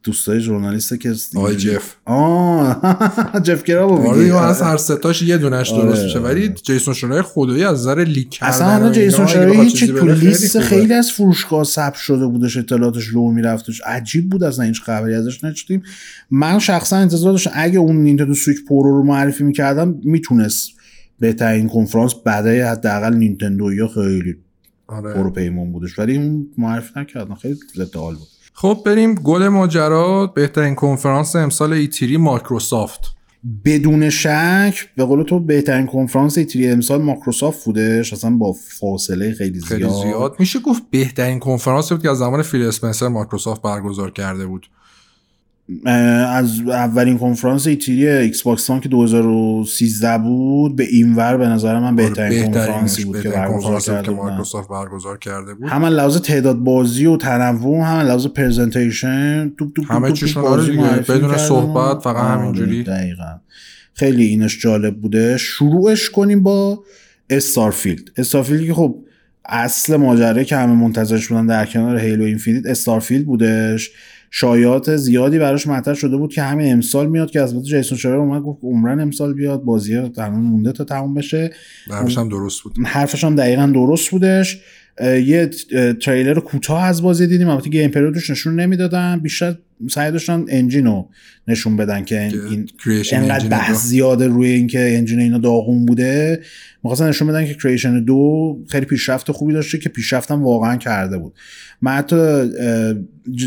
دوستای 0.03 0.41
ژورنالیست 0.41 1.01
که 1.01 1.15
آقای 1.37 1.57
جف. 1.57 1.95
آه. 2.05 2.83
جف 3.47 3.65
کرابو 3.65 4.09
آره 4.09 4.45
از 4.45 4.63
هر 4.63 4.77
ستاش 4.77 5.23
یه 5.23 5.39
دونش 5.39 5.73
آره، 5.73 5.83
درست 5.83 6.03
میشه. 6.05 6.19
ولی. 6.19 6.49
جیسون 6.49 6.95
شرایر 6.95 7.23
خدایی 7.23 7.65
از 7.65 7.81
نظر 7.81 8.05
لیک 8.05 8.31
کردن 8.31 8.53
اصلا 8.53 8.93
جیسون 8.93 9.27
هیچی 9.27 9.77
چیزی 9.77 9.93
تو 9.93 10.09
لیست. 10.09 10.61
خیلی 10.61 10.95
از 10.95 11.11
فروشگاه 11.11 11.65
ثبت 11.65 11.95
شده 11.95 12.27
بودش 12.27 12.57
اطلاعاتش 12.57 13.15
لو 13.15 13.31
میرفتش. 13.31 13.81
عجیب 13.87 14.31
بود 14.31 14.45
اصلا 14.45 14.65
هیچ 14.65 14.83
خبری 14.83 15.15
ازش 15.15 15.45
نشدیم. 15.45 15.83
من 16.31 16.59
شخصا 16.59 16.97
انتظار 16.97 17.33
داشتم 17.33 17.51
اگه 17.55 17.79
اون 17.79 17.97
نینتندو 17.97 18.35
سویچ 18.35 18.59
پرو 18.69 18.83
رو 18.83 19.03
معرفی 19.03 19.45
می‌کردم 19.45 20.01
می‌تونست 20.05 20.69
بهترین 21.21 21.69
کنفرانس 21.69 22.15
E3 22.25 22.61
حداقل 22.61 23.15
نینتندو 23.15 23.73
یا 23.73 23.89
خیلی 23.89 24.37
آره. 24.87 25.15
برو 25.15 25.31
پیمون 25.31 25.73
بودش. 25.73 25.99
ولی 25.99 26.17
اون 26.17 26.47
معرفی 26.59 27.01
نکردن 27.01 27.35
خیلی 27.35 27.55
ضد 27.77 27.93
بود. 27.93 28.19
خب 28.53 28.83
بریم 28.87 29.15
گل 29.15 29.49
ماجرا 29.49 30.27
بهترین 30.27 30.75
کنفرانس 30.75 31.37
امسال 31.37 31.73
E3 31.73 32.17
مایکروسافت. 32.17 33.01
بدون 33.65 34.11
شک 34.11 34.75
به 34.97 35.05
قول 35.05 35.23
تو 35.23 35.41
بهترین 35.41 35.87
کنفرانس 35.87 36.39
E3 36.39 36.71
امسال 36.71 37.03
مایکروسافت 37.03 37.65
بودش. 37.65 38.13
اصلا 38.13 38.31
با 38.31 38.53
فاصله 38.53 39.35
خیلی 39.35 39.61
زیاد, 39.61 39.69
خیلی 39.69 40.03
زیاد. 40.03 40.37
میشه 40.39 40.59
گفت 40.59 40.83
بهترین 40.91 41.39
کنفرانس 41.39 41.93
بود 41.93 42.03
که 42.03 42.11
از 42.11 42.19
زمان 42.19 42.43
فیل 42.43 42.63
اسپنسر 42.63 43.09
مایکروسافت 43.09 43.63
برگزار 43.63 44.11
کرده 44.11 44.47
بود. 44.47 44.67
از 45.87 46.61
اولین 46.61 47.19
کنفرانس 47.19 47.67
E3 47.67 48.09
ایکس 48.09 48.43
باکس 48.43 48.71
که 48.71 48.89
2013 48.89 50.19
بود 50.19 50.77
به 50.77 50.85
اینور 50.85 51.37
به 51.37 51.47
نظر 51.47 51.81
من 51.81 51.97
بهترین 51.97 52.45
کنفرانسی 52.45 53.05
بود 53.05 53.21
که 53.21 53.29
برگزار 53.29 53.81
کرده 53.81 54.03
که 54.03 54.11
مایکروسافت 54.11 54.69
برگزار 54.69 55.19
کرده 55.19 55.55
بود 55.55 55.69
هم 55.69 55.85
لحاظ 55.85 56.21
تعداد 56.21 56.57
بازی 56.57 57.07
و 57.07 57.17
تنوع 57.17 57.85
هم 57.85 58.07
لحاظ 58.07 58.27
presentation 58.27 59.53
توپ 59.59 59.73
توپ 59.77 59.93
همه 59.93 60.13
چیشون 60.13 60.43
بازی 60.43 60.55
آره 60.55 60.71
دیگه. 60.71 60.83
معرفی 60.83 61.13
بدون. 61.13 61.37
صحبت، 61.37 62.03
فقط 62.03 62.17
آره، 62.17 62.41
همینجوری. 62.41 62.83
دقیقا 62.83 63.41
خیلی 63.95 64.25
اینش 64.25 64.61
جالب 64.61 65.01
بوده 65.01 65.37
شروعش 65.37 66.11
کنیم 66.11 66.43
با 66.43 66.85
استارفیلد 67.31 68.11
استارفیلد 68.17 68.67
که 68.67 68.75
خب 68.75 68.97
اصل 69.45 69.97
ماجرا 69.97 70.43
که 70.43 70.57
همه 70.57 70.73
منتظرش 70.73 71.29
بودن 71.29 71.47
در 71.47 71.67
کنار 71.67 71.99
هیلو 71.99 72.25
اینفینیت 72.25 72.67
استارفیلد 72.67 73.27
بودش 73.27 73.91
شایعات 74.35 74.97
زیادی 74.97 75.39
براش 75.39 75.67
مطرح 75.67 75.95
شده 75.95 76.17
بود 76.17 76.33
که 76.33 76.43
همین 76.43 76.73
امسال 76.73 77.07
میاد 77.07 77.31
که 77.31 77.43
البته 77.43 77.63
جیسون 77.63 77.99
شرایر 77.99 78.15
اومد 78.15 78.43
گفت 78.43 78.59
عمرا 78.63 79.01
امسال 79.01 79.35
بیاد 79.35 79.63
بازی 79.63 79.95
هنوز 79.95 80.19
مونده 80.19 80.73
تا 80.73 80.85
تموم 80.85 81.15
بشه. 81.15 81.51
درش 81.91 82.19
هم 82.19 82.29
درست 82.29 82.63
بود. 82.63 82.75
حرفش 82.85 83.25
هم 83.25 83.37
دقیقا 83.37 83.67
درست 83.67 84.11
بودش. 84.11 84.61
یه 85.01 85.51
تریلر 86.03 86.41
کوتاه 86.41 86.85
از 86.85 87.03
بازی 87.03 87.27
دیدیم 87.27 87.49
البته 87.49 87.71
گیم 87.71 87.91
پریودش 87.91 88.31
نشون 88.31 88.61
نمی‌دادن. 88.61 89.21
بیشتر 89.21 89.55
سعی 89.91 90.13
داشتن 90.13 90.45
انجین 90.49 90.87
رو 90.87 91.09
نشون 91.49 91.77
بدن 91.77 92.05
که 92.05 92.21
این 92.51 92.69
انقدر 93.13 93.49
بحث. 93.49 93.87
زیاده 93.87 94.27
روی 94.27 94.49
اینکه 94.49 94.97
انجین 94.99 95.21
اینا 95.21 95.39
داغون 95.39 95.87
بوده. 95.87 96.41
می‌خواستن 96.85 97.09
نشون 97.09 97.29
بدن 97.29 97.47
که 97.47 97.55
کریشن 97.55 98.05
دو 98.05 98.59
خیلی 98.69 98.87
پیشرفت 98.87 99.33
خوبی 99.33 99.53
داشته 99.53 99.79
که 99.79 99.89
پیشرفتم 99.89 100.43
واقعا 100.43 100.77
کرده 100.77 101.19
بود. 101.19 101.35
من 101.83 101.93
حتی 101.93 102.17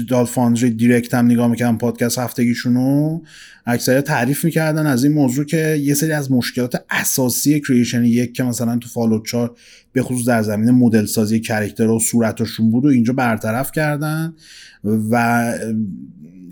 دال 0.09 0.25
فاندری 0.25 0.69
دیرکت 0.69 1.13
هم 1.13 1.25
نگاه 1.25 1.47
می‌کردم 1.47 1.77
پادکست 1.77 2.19
هفتگیشونو 2.19 3.19
اکثر 3.65 4.01
تعریف 4.01 4.45
می‌کردن 4.45 4.87
از 4.87 5.03
این 5.03 5.13
موضوع 5.13 5.45
که 5.45 5.79
یه 5.81 5.93
سری 5.93 6.11
از 6.11 6.31
مشکلات 6.31 6.83
اساسی 6.89 7.59
Creation 7.59 8.03
یک 8.03 8.33
که 8.33 8.43
مثلا 8.43 8.77
تو 8.77 8.89
فالوت 8.89 9.25
4 9.25 9.55
به 9.93 10.03
خصوص 10.03 10.27
در 10.27 10.43
زمینه 10.43 10.71
مدل 10.71 11.05
سازی 11.05 11.39
character 11.39 11.87
و 11.87 11.99
صورتشون 11.99 12.71
بود 12.71 12.85
و 12.85 12.87
اینجا 12.87 13.13
برطرف 13.13 13.71
کردن 13.71 14.33
و 15.11 15.53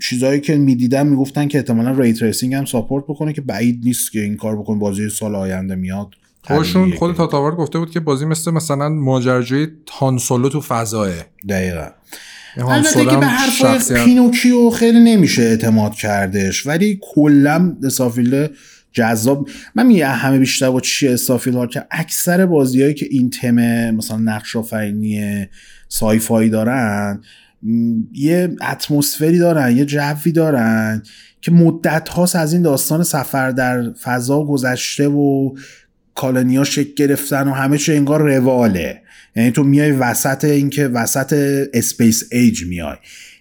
چیزهایی 0.01 0.39
که 0.39 0.57
می‌دیدن 0.57 1.07
می‌گفتن 1.07 1.47
که 1.47 1.57
احتمالا 1.57 1.91
ray 1.99 2.13
tracing 2.13 2.53
هم 2.53 2.65
support 2.65 3.03
بکنه 3.03 3.33
که 3.33 3.41
بعید 3.41 3.81
نیست 3.83 4.11
که 4.11 4.21
این 4.21 4.37
کار 4.37 4.59
بکن 4.59 4.79
بازی 4.79 5.09
سال 5.09 5.35
آینده 5.35 5.75
میاد. 5.75 6.15
خودشون 6.43 6.91
خود 6.91 7.15
تاد 7.15 7.29
هاوارد 7.29 7.55
گفته 7.55 7.79
بود 7.79 7.91
که 7.91 7.99
بازی 7.99 8.25
مثل 8.25 8.51
مثلا 8.51 8.89
ماجراجوی 8.89 9.67
هان 9.91 10.17
سولو 10.17 10.49
تو 10.49 10.61
فضاه 10.61 11.09
دقیقا. 11.49 11.87
البته 12.57 13.05
که 13.05 13.17
به 13.17 13.27
شخصیت- 13.59 14.05
پینوکیو 14.05 14.69
خیلی 14.69 14.99
نمیشه 14.99 15.41
اعتماد 15.41 15.93
کردش 15.93 16.67
ولی 16.67 16.99
کلا 17.13 17.77
استارفیلد 17.83 18.51
جذاب 18.91 19.49
من 19.75 19.85
میگم 19.85 20.11
همه 20.11 20.39
بیشتر 20.39 20.69
با 20.71 20.79
چی 20.79 21.07
استارفیلد 21.07 21.55
ها 21.55 21.67
که 21.67 21.85
اکثر 21.91 22.45
بازیهایی 22.45 22.93
که 22.93 23.07
این 23.11 23.29
تم 23.29 23.55
مثلا 23.91 24.17
نقش 24.17 24.55
آفرینی 24.55 25.45
sci-fi 25.89 26.41
ای 26.41 26.49
دارن 26.49 27.21
یه 28.13 28.55
اتمسفری 28.71 29.37
دارن 29.39 29.77
یه 29.77 29.85
جوی 29.85 30.31
دارن 30.31 31.03
که 31.41 31.51
مدت 31.51 32.09
هاست 32.09 32.35
از 32.35 32.53
این 32.53 32.61
داستان 32.61 33.03
سفر 33.03 33.51
در 33.51 33.93
فضا 33.93 34.43
گذشته 34.43 35.07
و 35.07 35.49
colony 36.15 36.56
ا 36.56 36.63
شکل 36.63 36.93
گرفتن 36.95 37.47
و 37.47 37.51
همه 37.51 37.77
چی 37.77 37.93
انگار 37.93 38.21
رواله. 38.21 39.01
یعنی 39.35 39.51
تو 39.51 39.63
میای 39.63 39.91
وسط 39.91 40.43
اینکه 40.43 40.87
وسط 40.87 41.33
اسپیس 41.73 42.23
ایج 42.31 42.63
میای. 42.65 42.95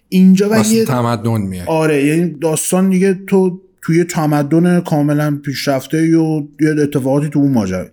اینجا 0.08 0.50
و 0.50 0.66
یه 0.66 0.84
تمدن 0.84 1.40
میاد 1.40 1.68
آره 1.68 2.04
یعنی 2.04 2.30
داستان 2.30 2.90
دیگه 2.90 3.18
تو 3.26 3.60
توی 3.82 4.04
تمدن 4.04 4.80
کاملا 4.80 5.38
پیشرفته 5.44 6.16
و 6.16 6.42
یه 6.60 6.70
اتفاقاتی 6.82 7.28
تو 7.28 7.38
اون 7.38 7.52
ماجرا. 7.52 7.86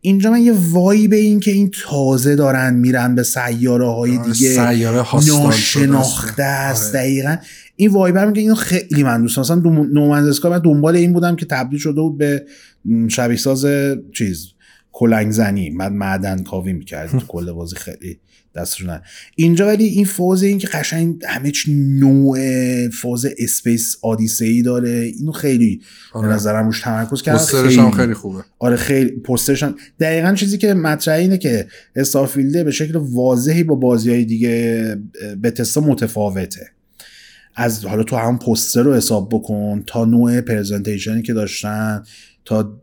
اینجا 0.00 0.30
من 0.30 0.40
یه 0.40 0.52
وایی 0.70 1.08
به 1.08 1.16
این 1.16 1.40
که 1.40 1.50
این 1.50 1.70
تازه 1.84 2.36
دارن 2.36 2.74
میرن 2.74 3.14
به 3.14 3.22
سیاره 3.22 3.90
های 3.90 4.18
دیگه 4.18 4.32
سیاره 4.32 5.06
ناشناخته 5.28 6.42
است 6.42 6.94
آره. 6.94 7.04
دقیقا. 7.04 7.36
این 7.76 7.90
وایبر 7.90 8.26
میگه 8.26 8.40
اینو 8.40 8.54
خیلی 8.54 9.02
من 9.02 9.22
دوست. 9.22 9.38
مثلا 9.38 9.56
نومنزسکا 9.92 10.50
من 10.50 10.58
دنبال 10.58 10.96
این 10.96 11.12
بودم 11.12 11.36
که 11.36 11.46
تبدیل 11.46 11.78
شده 11.78 12.00
بود 12.00 12.18
به 12.18 12.46
شبیه 13.08 13.36
ساز 13.36 13.66
چیز 14.12 14.52
کلنگ 14.92 15.30
زنی 15.30 15.70
من 15.70 15.92
معدن 15.92 16.42
کاوی 16.42 16.72
می‌کرد 16.72 17.10
تو 17.10 17.20
کل 17.28 17.52
بازی 17.52 17.76
خیلی 17.76 18.18
دستشون 18.56 18.90
نه. 18.90 19.02
اینجا 19.34 19.66
ولی 19.66 19.84
این 19.84 20.04
فاز 20.04 20.42
این 20.42 20.58
که 20.58 20.66
قشنگ 20.66 21.22
همه 21.28 21.50
چی 21.50 21.74
نوع 21.74 22.38
فاز 22.88 23.26
Space 23.38 23.96
Odyssey 24.02 24.62
داره 24.62 24.90
اینو 24.90 25.32
خیلی 25.32 25.80
به 26.12 26.18
آره. 26.18 26.28
نظرم 26.28 26.66
روش 26.66 26.80
تمرکز 26.80 27.22
کردن 27.22 27.38
پوسترش 27.38 27.78
هم 27.78 27.90
خیلی 27.90 28.14
خوبه. 28.14 28.44
آره 28.58 28.76
خیلی. 28.76 29.10
پوسترش 29.10 29.62
هم. 29.62 29.74
دقیقا 30.00 30.34
چیزی 30.34 30.58
که 30.58 30.74
مطرح 30.74 31.14
اینه 31.14 31.38
که 31.38 31.66
Starfield 31.96 32.57
ه 32.57 32.64
به 32.64 32.70
شکل 32.70 32.96
واضحی 32.96 33.64
با 33.64 33.74
بازی 33.74 34.10
های 34.10 34.24
دیگه 34.24 34.96
Bethesda 35.42 35.80
متفاوته. 35.80 36.75
از 37.56 37.84
حالا 37.84 38.02
تو 38.02 38.16
هم 38.16 38.38
پوستر 38.38 38.82
رو 38.82 38.94
حساب 38.94 39.28
بکن 39.32 39.82
تا 39.86 40.04
نوع 40.04 40.40
presentation 40.40 41.16
ی 41.16 41.22
که 41.22 41.32
داشتن 41.32 42.02
تا 42.44 42.80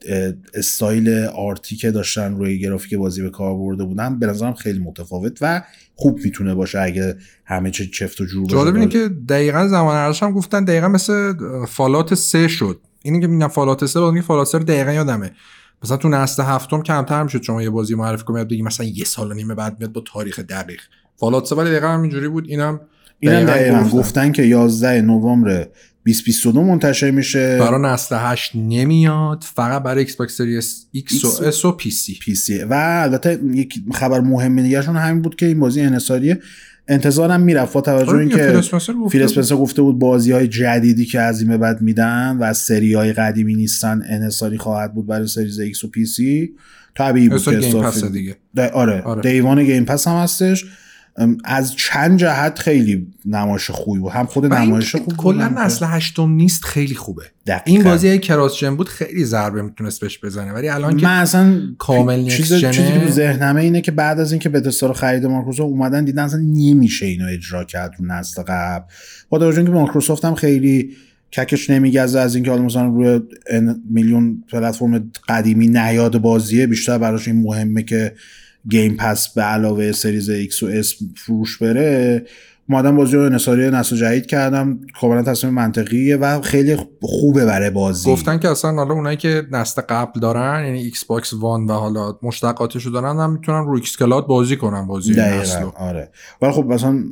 style 0.54 1.10
art 1.26 1.63
ی 1.63 1.76
که 1.76 1.92
داشتن 1.92 2.36
روی 2.36 2.60
گرافیک 2.60 2.94
بازی 2.94 3.22
به 3.22 3.30
کار 3.30 3.56
برده 3.56 3.84
بودن 3.84 4.20
به 4.20 4.28
نظرم 4.28 4.54
خیلی 4.54 4.80
متفاوت 4.80 5.38
و 5.42 5.64
خوب 5.96 6.20
می‌تونه 6.24 6.56
باشه 6.56 6.80
اگه 6.80 7.18
همه 7.46 7.72
چه 7.72 7.86
چفت 7.86 8.22
و 8.22 8.26
جور. 8.26 8.48
جالب 8.48 8.76
اینه 8.76 8.88
که 8.88 9.10
دقیقا 9.30 9.68
زمان 9.68 9.96
ارزش 9.96 10.24
هم 10.24 10.32
گفتن 10.32 10.64
دقیقا 10.64 10.88
مثل 10.88 11.34
Fallout 11.66 12.14
سه 12.14 12.48
شد. 12.48 12.80
اینی 13.04 13.22
که 13.22 13.28
میگن 13.28 13.48
Fallout 13.48 13.86
سه 13.86 14.00
بود 14.00 14.22
Fallout 14.22 14.48
سه 14.48 14.60
دقیقا 14.60 14.92
یادمه. 14.92 15.32
مثلا 15.84 15.98
تو 15.98 16.10
نسل 16.10 16.44
هفتم 16.44 16.82
کمتر 16.82 17.24
می‌شد 17.24 17.42
شما 17.42 17.64
یه 17.64 17.70
بازی 17.70 17.96
معرفی 17.96 18.24
کنید 18.24 18.48
بگی 18.48 18.62
مثلا 18.62 18.86
یه 18.86 19.06
سال 19.06 19.32
و 19.32 19.34
نیمه 19.34 19.56
بعد 19.56 19.80
میاد 19.80 19.92
با 19.92 20.04
تاریخ 20.14 20.40
دقیق. 20.40 20.82
Fallout 21.16 21.46
سه 21.46 21.56
ولی 21.56 21.70
دقیقا 21.70 21.88
همینجوری 21.88 22.28
بود. 22.28 22.50
اینم 22.50 22.80
اینم 23.30 23.46
دقیقا 23.46 23.80
گفتن. 23.80 23.98
گفتن 23.98 24.32
که 24.32 24.44
11 24.44 25.02
نوامبر 25.02 25.68
2022 26.06 26.64
منتشر 26.64 27.12
میشه. 27.12 27.58
برای 27.58 27.82
نسل 27.82 28.16
8 28.20 28.52
نمیاد 28.56 29.44
فقط 29.56 29.84
برای 29.84 30.00
Xbox 30.00 30.38
Series 30.38 30.86
X 30.92 31.26
و 31.26 31.44
S 31.44 31.66
و 31.66 31.72
PC. 31.72 32.18
PC. 32.22 32.60
و 32.60 32.74
البته 32.74 33.40
یک 33.54 33.74
خبر 33.94 34.20
مهم 34.20 34.62
دیگهشون 34.62 34.96
همین 34.96 35.22
بود 35.22 35.36
که 35.36 35.46
این 35.46 35.60
بازی 35.60 35.82
انحصاریه 35.82 36.40
انتظارم 36.88 37.42
می‌رفت 37.42 37.74
با 37.74 37.82
توجه 37.82 38.10
آره 38.10 38.20
اینکه 38.20 38.62
فیل 39.10 39.24
اسپنسر 39.24 39.56
گفته 39.56 39.82
بود. 39.82 40.00
بازی 40.00 40.32
های 40.32 40.48
جدیدی 40.48 41.06
که 41.06 41.20
از 41.20 41.42
این 41.42 41.50
به 41.50 41.58
بعد 41.58 41.82
میدن 41.82 42.38
و 42.40 42.44
از 42.44 42.58
سری 42.58 42.94
های 42.94 43.14
قدیمی 43.14 43.56
نیستن 43.56 44.02
انحصاری 44.10 44.58
خواهد 44.58 44.94
بود 44.94 45.08
برای 45.08 45.28
Series 45.28 45.60
X 45.60 45.84
و 45.84 45.88
PC. 45.88 46.52
طبیعی 46.98 47.30
بود 47.30 47.44
که 47.44 47.56
دیگه. 48.14 48.36
آره, 48.74 49.02
آره. 49.02 49.22
day 49.32 49.48
one 49.48 49.64
Game 49.64 49.86
Pass 49.86 50.08
هم 50.08 50.16
هستش. 50.16 50.66
از 51.44 51.76
چند 51.76 52.20
جهت 52.20 52.60
خیلی 52.60 53.08
نمایش 53.26 53.72
خوبی 53.72 54.00
بود 54.00 54.12
هم 54.12 54.26
خود 54.26 54.46
نمایش 54.46 54.92
که 54.92 54.98
خوب 54.98 55.08
بود، 55.08 55.18
کلا 55.18 55.48
نسل 55.48 55.86
هشتم 55.90 56.30
نیست 56.30 56.66
خیلی 56.66 56.96
خوبه 56.96 57.24
دقیقاً. 57.48 57.64
این 57.66 57.84
بازی 57.84 58.20
cross-gen 58.20 58.76
بود 58.76 58.90
خیلی 58.90 59.26
ضربه 59.26 59.62
می‌تونست 59.62 60.02
بهش 60.02 60.20
بزنه 60.24 60.52
ولی 60.52 60.70
الان 60.70 60.98
که 60.98 61.06
من 61.06 61.20
اصلا 61.20 61.62
کامل 61.78 62.28
چیز 62.28 62.54
next 62.54 62.72
چیزی 62.72 62.88
که 62.88 62.94
gen 62.94 63.01
ه. 63.01 63.06
تو 63.06 63.12
ذهنمه 63.12 63.62
اینه 63.62 63.82
که 63.82 63.92
بعد 63.92 64.20
از 64.20 64.32
اینکه 64.32 64.50
Bethesda 64.50 64.88
رو 64.88 64.94
خرید 64.94 65.26
مایکروسافت 65.26 65.70
اومدن 65.70 66.06
دیدن 66.06 66.24
اصلا 66.24 66.40
نمیشه 66.40 67.06
اینو 67.06 67.26
اجرا 67.26 67.64
کرد 67.64 67.96
رو 68.00 68.06
نسل 68.06 68.44
قبل 68.48 68.86
با 69.30 69.40
توجه 69.40 69.58
اینکه 69.58 69.74
مایکروسافت 69.74 70.26
هم 70.26 70.36
خیلی 70.36 70.96
ککش 71.34 71.70
نمیگزه 71.70 72.20
از 72.20 72.36
اینکه 72.36 72.52
حالا 72.52 72.64
مثلا 72.64 72.88
روی 72.88 73.22
میلیون 73.90 74.44
پلتفرم 74.52 75.12
قدیمی 75.30 75.68
نیاد 75.68 76.18
بازیه 76.18 76.68
بیشتر 76.68 76.98
براش 76.98 77.28
این 77.28 77.42
مهمه 77.42 77.84
که 77.84 78.14
Game 78.70 78.96
Pass 78.98 79.34
به 79.34 79.42
علاوه 79.42 79.92
Series 79.92 80.30
X 80.30 80.64
و 80.64 80.66
S 80.66 80.94
فروش 81.16 81.58
بره 81.58 82.26
اومدن 82.70 82.96
بازی 82.96 83.16
رو 83.16 83.22
انحصاری 83.22 83.70
نسل 83.70 83.96
جدید 83.96 84.26
کردن. 84.26 84.80
کاملا 85.02 85.24
تصمیم 85.24 85.54
منطقیه 85.54 86.18
و 86.18 86.42
خیلی 86.42 86.78
خوبه 87.02 87.46
برای 87.46 87.70
بازی. 87.70 88.12
گفتن 88.12 88.40
که 88.40 88.50
اصلا 88.50 88.72
حالا 88.72 88.94
اونایی 88.94 89.18
که 89.18 89.44
نسل 89.52 89.82
قبل 89.82 90.20
دارن 90.20 90.66
یعنی 90.66 90.80
Xbox 90.80 91.34
One 91.34 91.66
و 91.66 91.74
حالا 91.74 92.18
مشتقاتشو 92.22 92.90
دارن 92.90 93.20
هم 93.20 93.32
می‌تونن 93.32 93.66
رو 93.66 93.74
xCloud 93.76 94.28
بازی 94.28 94.58
کنن 94.58 94.88
بازی 94.88 95.12
نسل. 95.12 95.64
آره. 95.78 96.12
ولی 96.42 96.52
خب 96.52 96.66
مثلا 96.66 97.04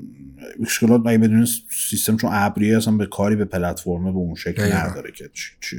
xCloud 0.64 1.01
اگه 1.06 1.18
بدون 1.18 1.47
سیستم 1.89 2.18
چون 2.18 2.30
ابریه 2.34 2.78
اصلا 2.78 2.93
به 2.93 3.06
کاری 3.06 3.36
به 3.36 3.45
پلتفرم 3.45 4.04
به 4.04 4.10
اون 4.10 4.36
شکل. 4.36 4.74
نداره 4.74 5.12
که 5.12 5.30
چی. 5.34 5.78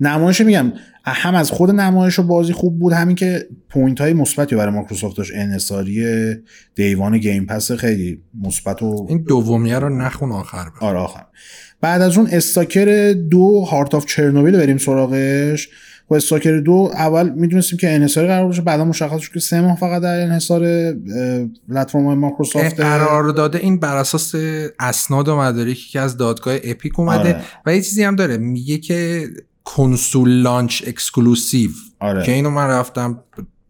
نمایش 0.00 0.40
میگم 0.40 0.72
هم 1.04 1.34
از 1.34 1.50
خود 1.50 1.70
نمایش 1.70 2.18
و 2.18 2.22
بازی 2.22 2.52
خوب 2.52 2.78
بود 2.78 2.92
همین 2.92 3.16
که 3.16 3.48
point 3.68 4.00
های 4.00 4.12
مثبتی 4.12 4.56
برای 4.56 4.74
مایکروسافت 4.74 5.16
داشت 5.16 5.32
انحصاری 5.34 6.04
day 6.74 6.96
one 6.96 7.18
Game 7.18 7.46
Pass 7.46 7.72
خیلی 7.72 8.22
مثبت 8.42 8.82
و 8.82 9.06
این 9.08 9.22
دومیه 9.22 9.78
رو 9.78 9.98
نخون 9.98 10.32
آخر 10.32 10.64
بر 10.64 10.86
آره 10.86 10.98
آخر 10.98 11.24
بعد 11.80 12.02
از 12.02 12.18
اون 12.18 12.28
Stalker 12.32 13.12
دو 13.30 13.60
Heart 13.60 13.94
of 13.94 14.06
Chernobyl 14.06 14.56
بریم 14.56 14.78
سراغش 14.78 15.68
و 16.10 16.14
Stalker 16.14 16.60
دو 16.60 16.90
اول 16.94 17.28
می‌دونستیم 17.28 17.78
که 17.78 17.94
انحصاری 17.94 18.26
قرار 18.26 18.46
باشه 18.46 18.62
بعدا 18.62 18.84
مشخص 18.84 19.20
شد 19.20 19.32
که 19.32 19.40
سه 19.40 19.60
ماه 19.60 19.76
فقط 19.76 20.02
در 20.02 20.20
انحصار 20.20 20.92
پلتفرم 21.68 22.06
های 22.06 22.16
مایکروسافت 22.16 22.80
قرار 22.80 23.28
داده 23.28 23.58
این 23.58 23.80
بر 23.80 23.96
اساس 23.96 24.34
اسناد 24.80 25.28
و 25.28 25.36
مدارکی 25.36 25.88
که 25.90 26.00
از 26.00 26.16
دادگاه 26.16 26.56
Epic 26.64 27.00
اومده 27.00 27.18
آره. 27.18 27.40
و 27.66 27.74
یه 27.74 27.82
چیزی 27.82 28.02
هم 28.02 28.16
داره 28.16 28.36
میگه 28.36 28.78
که 28.78 29.28
console 29.64 30.30
launch 30.30 30.82
exclusive. 30.86 31.70
آره. 32.00 32.22
که 32.22 32.32
اینو 32.32 32.50
من 32.50 32.66
رفتم 32.66 33.20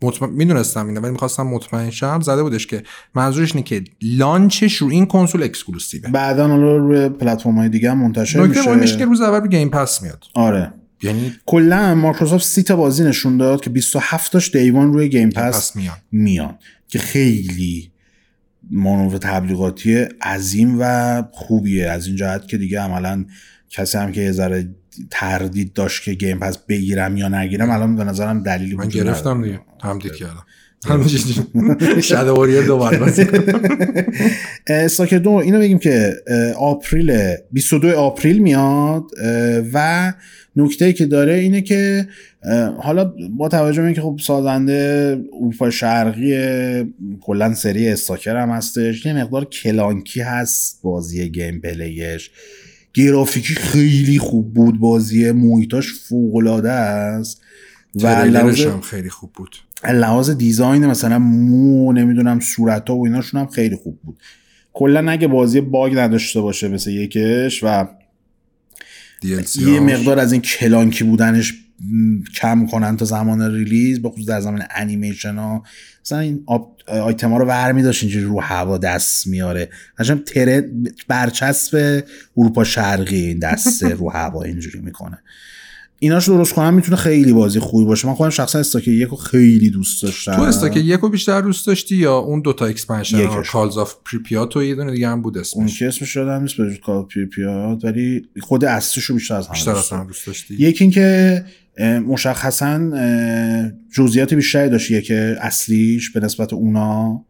مطمئن 0.02 0.32
می‌دونستم 0.32 0.86
اینو 0.86 1.00
ولی 1.00 1.12
می‌خواستم 1.12 1.42
مطمئن 1.42 1.90
شم 1.90 2.20
زده 2.20 2.42
بودش 2.42 2.66
که 2.66 2.82
منظورش 3.14 3.54
اینه 3.54 3.62
که 3.62 3.84
launch 4.02 4.58
ش 4.58 4.76
رو 4.76 4.88
این 4.88 5.06
کنسول 5.06 5.42
exclusive 5.42 5.98
ه. 5.98 6.10
بعدا 6.10 6.48
حالا 6.48 6.76
روی 6.76 7.08
پلتفرم 7.08 7.58
های 7.58 7.68
دیگه 7.68 7.90
هم 7.90 7.98
منتشر 7.98 8.42
نکته 8.42 8.60
مهمش 8.60 8.96
که 8.96 8.96
میشه 8.96 9.04
روز 9.04 9.20
اول 9.20 9.40
رو 9.40 9.46
Game 9.46 9.68
Pass 9.68 10.02
میاد. 10.02 10.24
آره. 10.34 10.72
یعنی 11.04 11.34
کلا 11.46 11.94
مایکروسافت 11.94 12.44
سی 12.44 12.62
تا 12.62 12.76
بازی 12.76 13.04
نشون 13.04 13.36
داد 13.36 13.60
که 13.60 13.70
27 13.70 14.32
تاش 14.32 14.50
day 14.50 14.71
one 14.71 14.92
روی 14.92 15.08
Game 15.08 15.30
Pass 15.30 15.76
میاد 15.76 15.96
میان. 16.12 16.58
که 16.88 16.98
خیلی 16.98 17.90
مانور 18.70 19.18
تبلیغاتی 19.18 19.94
عظیم 20.22 20.76
و 20.80 21.22
خوبیه. 21.32 21.90
از 21.90 22.06
این 22.06 22.16
جهت 22.16 22.48
که 22.48 22.58
دیگه 22.58 22.80
عملا 22.80 23.24
کسی 23.70 23.98
هم 23.98 24.12
که 24.12 24.20
یه 24.20 24.32
ذره 24.32 24.74
تردید 25.10 25.72
داشت 25.72 26.02
که 26.02 26.14
گیم 26.14 26.38
پس 26.38 26.58
بگیرم 26.58 27.16
یا 27.16 27.28
نگیرم 27.28 27.70
الان 27.70 27.96
به 27.96 28.04
نظرم 28.04 28.42
دلیلی 28.42 28.74
من 28.74 28.88
گرفتم. 28.88 29.42
دیگه 29.42 29.60
تمدید 29.80 30.14
کردم. 30.14 30.44
شده 32.00 32.30
واریر 32.30 32.62
دوباره 32.62 32.98
بازی. 32.98 33.26
استاکر 34.66 35.18
دو 35.18 35.30
اینو 35.30 35.58
بگیم 35.58 35.78
که 35.78 36.14
آپریل 36.58 37.34
22 37.52 37.88
آپریل 37.88 38.38
میاد 38.38 39.04
و 39.72 40.12
نکته 40.56 40.92
که 40.92 41.06
داره 41.06 41.34
اینه 41.34 41.62
که 41.62 42.08
حالا 42.78 43.14
با 43.36 43.48
توجه 43.48 43.80
به 43.80 43.86
اینکه 43.86 44.00
خب 44.00 44.20
سازنده 44.22 45.20
اروپا 45.40 45.70
شرقی 45.70 46.34
کلا 47.20 47.54
سری 47.54 47.88
Stalker 47.88 48.36
هم 48.36 48.50
هستش 48.50 49.06
یه 49.06 49.12
مقدار 49.12 49.44
clunky 49.44 50.20
هست 50.20 50.80
بازی 50.82 51.28
gameplay 51.28 51.60
ش. 51.60 52.30
گرافیکی 52.94 53.54
خیلی 53.54 54.18
خوب 54.18 54.54
بود 54.54 54.80
بازی 54.80 55.32
محیطاش 55.32 55.92
فوق 55.92 56.36
العاده 56.36 56.70
است. 56.70 57.40
و 57.94 58.06
لحاظ 58.06 58.66
خیلی 58.82 59.10
خوب 59.10 59.32
بود. 59.32 59.56
لحاظ 59.92 60.30
design 60.30 60.86
مثلا 60.86 61.18
مو 61.18 61.92
نمی‌دونم 61.92 62.40
صورت 62.40 62.88
ها 62.88 62.96
و 62.96 63.04
ایناشون 63.06 63.40
هم 63.40 63.46
خیلی 63.46 63.76
خوب 63.76 64.00
بود. 64.02 64.18
کلا 64.72 65.10
اگه 65.10 65.26
بازی 65.26 65.60
bug 65.60 65.98
نداشته 65.98 66.40
باشه 66.40 66.68
مثل 66.68 66.90
یکش 66.90 67.64
و 67.64 67.88
یه. 69.24 69.80
مقدار 69.80 70.18
از 70.18 70.32
این 70.32 70.40
کلانکی 70.40 71.04
بودنش 71.04 71.54
کم 72.36 72.66
کنن 72.66 72.96
تا 72.96 73.04
زمان 73.04 73.54
release 73.54 74.02
به 74.02 74.10
خصوص 74.10 74.26
در 74.26 74.40
زمان 74.40 74.62
انیمیشن 74.70 75.34
ها. 75.34 75.62
مثلا 76.04 76.18
این 76.18 76.44
آیتم 76.86 77.30
ها 77.30 77.38
رو 77.38 77.46
ور 77.46 77.72
داشت 77.72 78.02
اینجوری 78.02 78.24
رو 78.24 78.40
هوا 78.40 78.78
دست 78.78 79.26
میاره 79.26 79.68
قشنگ 79.98 80.24
تره 80.24 80.70
برچسب 81.08 82.04
اروپا 82.36 82.64
شرقی 82.64 83.26
این 83.26 83.38
دسته 83.38 83.88
رو 83.88 84.10
هوا 84.10 84.42
اینجوری 84.42 84.80
می‌کنه. 84.80 85.18
ایناش 86.04 86.28
درست 86.28 86.54
کنن 86.54 86.74
می‌تونه 86.74 86.96
خیلی 86.96 87.32
بازی 87.32 87.58
خوبی 87.58 87.84
باشه. 87.84 88.08
من 88.08 88.14
خودم 88.14 88.30
شخصا 88.30 88.58
Stalker 88.58 88.88
یک 88.88 89.08
رو 89.08 89.16
خیلی 89.16 89.70
دوست 89.70 90.02
داشتم. 90.02 90.36
تو 90.36 90.42
Stalker 90.42 90.76
یک 90.76 91.00
رو 91.00 91.08
بیشتر 91.08 91.40
دوست 91.40 91.66
داشتی 91.66 91.96
یا 91.96 92.18
اون 92.18 92.40
دوتا 92.40 92.66
expansion. 92.66 93.42
Call 93.42 93.78
of 93.78 93.94
Pripyat 94.04 94.56
و 94.56 94.62
یه 94.62 94.74
دونه 94.74 94.92
دیگه 94.92 95.08
هم 95.08 95.22
بود 95.22 95.36
اون 95.36 95.40
اسمش 95.40 95.78
که 95.78 95.88
اسمش 95.88 96.16
یادم 96.16 96.42
نیست 96.42 96.56
به 96.56 96.76
کار 96.76 97.06
پیاد 97.32 97.84
ولی 97.84 98.22
خود 98.40 98.64
اصلیش 98.64 99.04
رو 99.04 99.14
بیشتر 99.14 99.34
از 99.34 99.48
بیشتر 99.48 99.72
دوست. 99.72 99.92
هم 99.92 100.06
دوست 100.06 100.26
داشتی. 100.26 100.54
یکی 100.54 100.84
اینکه 100.84 101.44
مشخصا 102.06 102.90
جزئیات 103.96 104.34
بیشتری 104.34 104.70
داشت. 104.70 105.02
که 105.02 105.36
اصلیش 105.40 106.10
به 106.10 106.20
نسبت 106.20 106.52
اونا. 106.52 107.24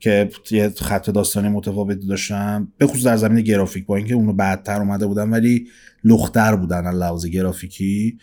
که 0.00 0.30
یه 0.50 0.72
خط 0.80 1.10
داستانی 1.10 1.48
متفاوتی 1.48 2.06
داشتن. 2.06 2.68
به 2.78 2.86
خصوص 2.86 3.04
در 3.04 3.16
زمین 3.16 3.44
گرافیک 3.44 3.86
با 3.86 3.96
اینکه 3.96 4.14
اونو 4.14 4.32
بعدتر 4.32 4.80
اومده 4.80 5.06
بودن 5.06 5.30
ولی 5.30 5.66
لختر 6.04 6.56
بودن 6.56 6.86
از 6.86 6.94
لحاظ 6.94 7.26
گرافیکی. 7.26 8.18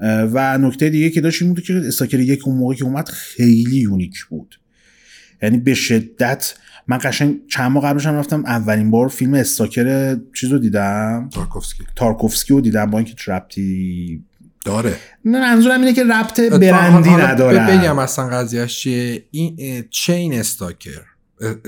و 0.00 0.58
نکته 0.58 0.90
دیگه 0.90 1.10
که 1.10 1.20
داشت 1.20 1.42
این 1.42 1.54
بود 1.54 1.64
که 1.64 1.82
استاکر 1.86 2.20
یک 2.20 2.48
اون 2.48 2.56
موقع 2.56 2.74
که 2.74 2.84
اومد 2.84 3.08
خیلی 3.08 3.76
یونیک 3.76 4.24
بود. 4.24 4.60
یعنی 5.42 5.58
به 5.58 5.74
شدت 5.74 6.54
من 6.88 6.98
قشنگ 7.02 7.36
چند 7.48 7.70
ماه 7.70 7.84
قبلش 7.84 8.06
هم 8.06 8.14
رفتم 8.14 8.44
اولین 8.44 8.90
بار 8.90 9.08
فیلم 9.08 9.34
استاکر 9.34 10.16
چیز 10.34 10.52
رو 10.52 10.58
دیدم. 10.58 11.28
تارکوفسکی. 11.32 11.84
تارکوفسکی 11.96 12.54
رو 12.54 12.60
دیدم 12.60 12.90
با 12.90 12.98
اینکه 12.98 13.32
ربطی 13.32 14.24
داره. 14.64 14.96
نه 15.24 15.40
منظورم 15.40 15.80
اینه 15.80 15.92
که 15.92 16.04
ربط 16.04 16.40
برندی 16.40 17.10
نداره 17.10 17.78
بگم 17.78 17.98
اصلا 17.98 18.28
قضیهش 18.28 18.80
چیه. 18.80 19.24
این 19.30 19.84
این 20.08 20.34
استاکر. 20.34 21.02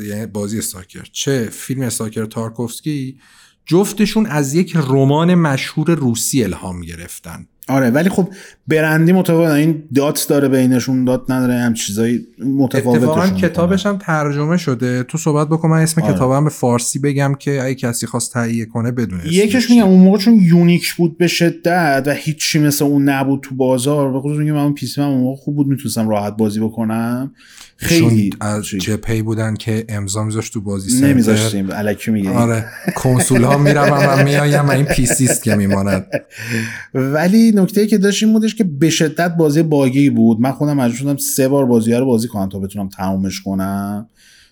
یعنی 0.02 0.26
بازی 0.26 0.58
استاکر 0.58 1.06
چه 1.12 1.48
فیلم 1.52 1.82
استاکر 1.82 2.26
تارکوفسکی؟ 2.26 3.20
جفتشون 3.66 4.26
از 4.26 4.54
یک 4.54 4.76
رمان 4.76 5.34
مشهور 5.34 5.90
روسی 5.90 6.44
الهام 6.44 6.80
گرفتن. 6.80 7.46
آره 7.68 7.90
ولی 7.90 8.08
خب 8.08 8.28
برندی 8.68 9.12
متفاوت 9.12 9.50
این 9.50 9.82
دات 9.94 10.26
داره 10.28 10.48
بینشون 10.48 11.04
دات 11.04 11.30
نداره 11.30 11.54
هم 11.54 11.74
چیزایی 11.74 12.26
متفاوتشون 12.38 13.08
اتفاقا. 13.08 13.30
کتابش 13.30 13.86
هم 13.86 13.98
ترجمه 13.98 14.56
شده 14.56 15.02
تو 15.02 15.18
صحبت 15.18 15.48
بکن 15.48 15.68
من 15.68 15.82
اسم 15.82 16.02
آره. 16.02 16.14
کتابم 16.14 16.44
به 16.44 16.50
فارسی 16.50 16.98
بگم 16.98 17.34
که 17.38 17.62
اگه 17.62 17.74
کسی 17.74 18.06
خواست 18.06 18.32
تهیه 18.32 18.64
کنه 18.64 18.90
بدونه 18.90 19.22
چیه. 19.30 19.60
میگم 19.70 19.86
اون 19.86 20.00
موقع 20.00 20.18
چون 20.18 20.34
یونیک 20.34 20.94
بود 20.94 21.18
به 21.18 21.26
شدت 21.26 22.02
و 22.06 22.10
هیچی 22.10 22.58
مثل 22.58 22.84
اون 22.84 23.08
نبود 23.08 23.40
تو 23.42 23.54
بازار 23.54 24.12
به 24.12 24.20
خصوص 24.20 24.38
میگم 24.38 24.52
من 24.52 24.72
پیسی 24.72 25.00
من 25.00 25.06
اون 25.06 25.20
موقع 25.20 25.36
خوب 25.36 25.56
بود 25.56 25.66
می‌تونستم 25.66 26.08
راحت 26.08 26.36
بازی 26.36 26.60
بکنم 26.60 27.32
خیلی 27.76 28.30
از؟ 28.40 28.64
جپی 28.64 29.22
بودن 29.22 29.54
که 29.54 29.84
امضا 29.88 30.24
میذاشت 30.24 30.52
تو 30.52 30.60
بازی 30.60 30.90
سنتر. 30.90 31.06
نمیذاشتیم 31.06 31.68
الکی 31.72 32.10
میگه 32.10 32.30
آره 32.30 32.64
کنسول 32.94 33.42
ها 33.42 33.58
میرم 33.58 33.92
و 33.92 34.24
میایم 34.24 34.70
این 34.70 34.84
پیسیست 34.84 35.42
که 35.42 35.54
میماند 35.54 36.06
ولی 36.94 37.52
نکته 37.58 37.86
که 37.86 37.98
داشت 37.98 38.22
این 38.22 38.32
بودش 38.32 38.54
که 38.54 38.64
به 38.64 38.90
شدت 38.90 39.36
بازی 39.36 39.62
باگی 39.62 40.10
بود. 40.10 40.40
من 40.40 40.52
خودم 40.52 40.76
مجبور 40.76 40.98
شدم 40.98 41.16
سه 41.16 41.48
بار 41.48 41.66
بازی 41.66 41.92
رو 41.92 42.06
بازی 42.06 42.28
کنم 42.28 42.48
تا 42.48 42.58
بتونم 42.58 42.88
تمومش 42.88 43.40
کنم. 43.40 44.08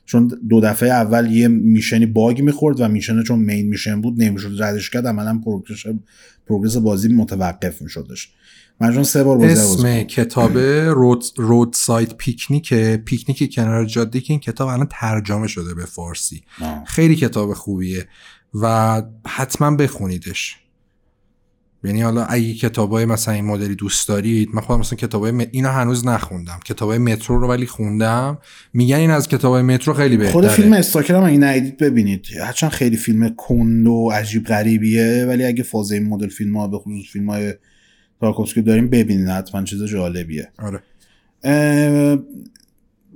چون 0.07 0.29
دو 0.49 0.61
دفعه 0.61 0.89
اول 0.89 1.33
یه 1.33 1.49
میشنی 1.49 2.07
باگ 2.07 2.43
می‌خورد 2.43 2.81
و 2.81 2.89
میشنه 2.89 3.23
چون 3.23 3.39
مین 3.39 3.69
میشن 3.69 4.01
بود 4.01 4.23
نمی‌شد 4.23 4.63
ردش 4.63 4.91
کرد. 4.91 5.07
عملا 5.07 5.41
پروگرس 5.45 5.79
پروگرس 6.47 6.77
بازی 6.77 7.09
متوقف 7.09 7.83
میشدش. 7.83 8.29
چون 8.81 9.03
سه 9.03 9.25
بار 9.25 9.39
بازی 9.39 9.53
اسم 9.53 10.03
کتاب 10.03 10.59
رود, 10.59 11.25
رود 11.37 11.73
سایت 11.73 12.15
پیکنیک 12.15 12.75
پیکنیک 12.75 13.55
کنار 13.55 13.85
جاده 13.85 14.21
که 14.21 14.33
این 14.33 14.41
کتاب 14.41 14.69
الان 14.69 14.89
ترجمه 14.91 15.47
شده 15.47 15.75
به 15.75 15.85
فارسی. 15.85 16.43
آه. 16.61 16.85
خیلی 16.87 17.17
کتاب 17.17 17.55
خوبیه 17.55 18.09
و 18.55 19.03
حتما 19.27 19.77
بخونیدش. 19.77 20.57
یعنی 21.85 22.03
حالا 22.03 22.25
اگه 22.25 22.55
کتابای 22.55 23.05
مثلا 23.05 23.35
این 23.35 23.45
مدلی 23.45 23.75
دوست 23.75 24.09
دارید 24.09 24.49
من 24.55 24.61
خودم 24.61 24.81
مثلا 24.81 24.97
کتابای 24.97 25.33
م... 25.33 25.45
اینو 25.51 25.69
هنوز 25.69 26.07
نخوندم. 26.07 26.61
کتابای 26.65 26.99
مترو 26.99 27.39
رو 27.39 27.49
ولی 27.49 27.67
خوندم. 27.67 28.39
میگن 28.73 28.97
این 28.97 29.11
از 29.11 29.29
کتابای 29.29 29.63
مترو 29.63 29.95
خیلی 29.95 30.17
بهتره. 30.17 30.33
خود 30.33 30.47
فیلم 30.47 30.73
استاکر 30.73 31.15
هم 31.15 31.25
اگه 31.25 31.39
ندیدید 31.39 31.77
ببینید. 31.77 32.27
هرچند 32.41 32.71
خیلی 32.71 32.97
فیلم 32.97 33.35
کند 33.37 33.87
و 33.87 34.11
عجیب 34.11 34.45
غریبیه 34.45 35.25
ولی 35.29 35.45
اگه 35.45 35.63
فاز 35.63 35.93
این 35.93 36.09
مدل 36.09 36.29
فیلم 36.29 36.57
ها 36.57 36.69
به 36.69 36.79
خصوص 36.79 37.13
فیلم 37.13 37.31
های 37.31 37.55
تارکوفسکی 38.21 38.63
داریم 38.63 38.89
ببینید 38.89 39.29
حتما 39.29 39.65
چیز 39.65 39.85
جالبیه. 39.85 40.49
آره. 40.59 40.81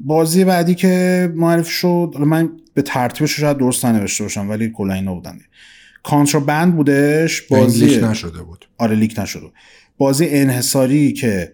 بازی 0.01 0.45
بعدی 0.45 0.75
که 0.75 1.33
معرفی 1.37 1.73
شد 1.73 2.15
من 2.21 2.51
به 2.75 2.83
ترتیبش 2.83 3.41
شاید 3.41 3.57
درست 3.57 3.85
ننوشته 3.85 4.25
باشم 4.25 4.51
ولی 4.51 4.71
کلا 4.71 4.95
اینا 4.95 5.15
بودن. 5.15 5.39
کانترابند 6.03 6.77
بودش؟ 6.77 7.43
بازی 7.43 7.87
بازی 7.87 8.01
نشده 8.01 8.43
بود. 8.43 8.69
آره 8.79 8.97
لیک 8.97 9.19
نشده 9.19 9.47
بازی 9.99 10.27
انحصاری 10.29 11.13
که 11.13 11.53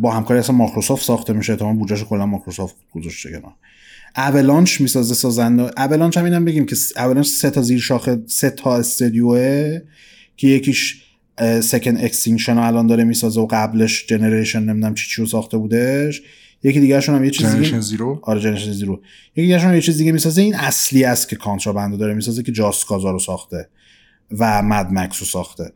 با 0.00 0.10
همکاری 0.10 0.40
اصلا 0.40 0.56
مایکروسافت 0.56 1.04
ساخته 1.04 1.32
میشه 1.32 1.56
تمام 1.56 1.78
بودجهش 1.78 2.04
کلا 2.04 2.26
مایکروسافت 2.26 2.76
گذاشته 2.92 3.30
کنار. 3.30 3.52
Avalanche 4.16 4.80
می‌سازه 4.80 5.14
سازنده 5.14 5.62
Avalanche 5.76 6.18
هم 6.18 6.24
اینم 6.24 6.44
بگیم 6.44 6.66
که 6.66 6.76
Avalanche 6.96 7.26
سه 7.26 7.50
تا 7.50 7.62
زیر 7.62 7.80
شاخه 7.80 8.22
سه 8.26 8.50
تا 8.50 8.76
استودیوه 8.76 9.80
که 10.36 10.48
یکیش 10.48 11.02
Second 11.60 12.04
Extinction 12.04 12.58
الان 12.58 12.86
داره 12.86 13.04
می‌سازه 13.04 13.40
و 13.40 13.46
قبلش 13.50 14.06
Generation 14.06 14.62
نمی‌دونم 14.62 14.94
چی 14.94 15.06
چی 15.10 15.22
رو 15.22 15.28
ساخته 15.28 15.58
بودش. 15.58 16.22
یکی 16.62 16.80
دیگه 16.80 17.00
هم 17.00 17.24
یه 17.24 17.30
چیز 17.30 17.56
دیگه 17.56 17.80
Zero 17.80 18.20
آره 18.22 18.40
Generation 18.40 18.72
Zero 18.72 19.02
یکی 19.32 19.42
دیگه 19.42 19.58
هم 19.58 19.74
یه 19.74 19.80
چیز 19.80 19.98
دیگه 19.98 20.12
می‌سازه. 20.12 20.42
این 20.42 20.54
اصلی 20.54 21.04
است 21.04 21.28
که 21.28 21.36
Contraband 21.36 21.98
داره 21.98 22.14
می‌سازه 22.14 22.42
که 22.42 22.52
Just 22.52 22.75
Cause 22.75 23.04
ها 23.04 23.10
رو 23.10 23.18
ساخته. 23.18 23.68
و 24.38 24.62
Mad 24.62 24.88
Max 24.92 25.20
رو 25.20 25.26
ساخته. 25.26 25.72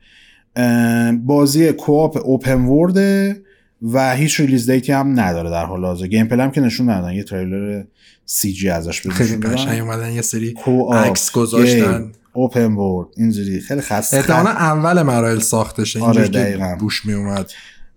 بازی 1.26 1.72
co-op 1.72 2.20
open 2.24 2.64
world 2.64 3.29
ه 3.29 3.42
و 3.82 4.14
هیچ 4.16 4.40
release 4.40 4.70
date 4.70 4.88
ی 4.88 4.92
هم 4.92 5.20
نداره 5.20 5.50
در 5.50 5.64
حال 5.64 5.84
حاضر. 5.84 6.06
gameplay 6.06 6.40
هم 6.42 6.50
که 6.50 6.60
نشون 6.60 6.90
ندادن. 6.90 7.12
یه 7.12 7.22
تریلر 7.22 7.82
CG 8.26 8.68
ازش 8.68 9.00
خیلی 9.00 9.24
نشون 9.24 9.40
دادن. 9.40 9.54
قشنگ 9.54 9.80
اومدن 9.80 10.12
یه 10.12 10.22
سری 10.22 10.54
عکس 10.92 11.30
گذاشتن. 11.32 12.12
open 12.32 12.72
world 12.72 13.08
اینجوری. 13.16 13.60
خیلی 13.60 13.80
خسته. 13.80 14.16
احتمالا 14.16 14.50
اول 14.50 15.02
مراحل 15.02 15.38
ساختشه. 15.38 16.00
آره، 16.00 16.20
اینجوری 16.20 16.28
که 16.28 16.38
دقیقاً. 16.38 16.76
بوش 16.80 17.06
می 17.06 17.12
اومد 17.12 17.50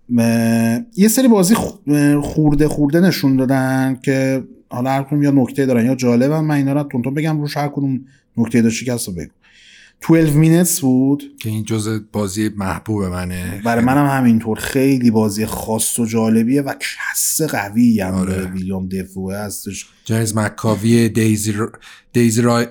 م- 0.08 0.78
یه 0.96 1.08
سری 1.08 1.28
بازی 1.28 1.54
خ- 1.54 2.14
خورده 2.22 2.68
خورده 2.68 3.00
نشون 3.00 3.36
دادن 3.36 3.98
که 4.02 4.42
حالا 4.68 4.90
هر 4.90 5.02
کدوم 5.02 5.22
یا 5.22 5.30
نکته 5.30 5.66
دارن. 5.66 5.86
یا 5.86 5.94
جالبن 5.94 6.40
من 6.40 6.54
اینا 6.54 6.72
رو 6.72 6.82
تندتند 6.82 7.14
بگم 7.14 7.40
روش 7.40 7.56
هر 7.56 7.68
کدوم 7.68 8.00
نکته 8.36 8.62
داشتی 8.62 8.84
که 8.84 8.92
رو 8.92 9.12
بگو. 9.12 9.30
12 10.08 10.64
minutes 10.64 10.80
بود؟ 10.80 11.22
که 11.42 11.48
این 11.48 11.64
جزء 11.64 11.98
بازی 12.12 12.50
محبوب 12.56 13.04
منه. 13.04 13.62
برای 13.64 13.84
منم 13.84 14.06
همینطور. 14.06 14.58
خیلی 14.58 15.10
بازی 15.10 15.46
خاص 15.46 15.98
و 15.98 16.06
جالبیه 16.06 16.62
و 16.62 16.74
کس 16.74 17.40
قوی 17.42 18.00
هم 18.00 18.14
آره. 18.14 18.34
داره 18.34 18.50
ویلیام 18.50 18.88
دفوه 18.88 19.36
هستش. 19.36 19.86
جیمز 20.04 20.36
مکاوی 20.36 21.08
دیزی, 21.08 21.52
ر... 21.52 21.68
دیزی 22.12 22.42
رای... 22.42 22.66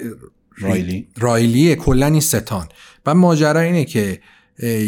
رایلی. 0.57 1.07
رایلیه 1.17 1.75
کلا 1.75 2.05
این 2.05 2.21
ستان. 2.21 2.67
و 3.05 3.15
ماجرا 3.15 3.59
اینه 3.59 3.85
که 3.85 4.19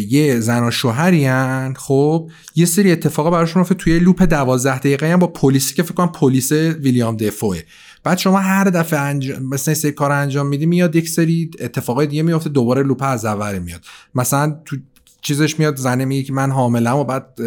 یه 0.08 0.40
زن 0.40 0.64
و 0.64 0.70
شوهری 0.70 1.24
هن، 1.24 1.74
خب 1.76 2.30
یه 2.56 2.66
سری 2.66 2.92
اتفاقا 2.92 3.30
براشون 3.30 3.62
افتاد 3.62 3.78
توی 3.78 3.98
لوپ 3.98 4.22
دوازده 4.22 4.78
دقیقه 4.78 5.12
هم 5.12 5.18
با 5.18 5.26
پلیسی 5.26 5.74
که 5.74 5.82
فکر 5.82 5.94
کنم 5.94 6.12
پلیس 6.12 6.52
ویلیام 6.52 7.16
دفوه. 7.16 7.60
بعد 8.04 8.18
شما 8.18 8.38
هر 8.38 8.64
دفعه 8.64 9.00
انجام 9.00 9.42
مثلا 9.42 9.74
سری 9.74 9.92
کار 9.92 10.12
انجام 10.12 10.46
میدی 10.46 10.66
میاد 10.66 10.96
یک 10.96 11.08
سری 11.08 11.50
اتفاقای 11.60 12.06
دیگه 12.06 12.22
میفته 12.22 12.50
دوباره 12.50 12.82
لوپ 12.82 13.02
از 13.02 13.24
اول 13.24 13.58
میاد. 13.58 13.80
مثلا 14.14 14.56
تو 14.64 14.76
چیزش 15.22 15.58
میاد 15.58 15.76
زنه 15.76 16.04
میگه 16.04 16.22
که 16.22 16.32
من 16.32 16.50
حاملم 16.50 16.96
و 16.96 17.04
بعد 17.04 17.38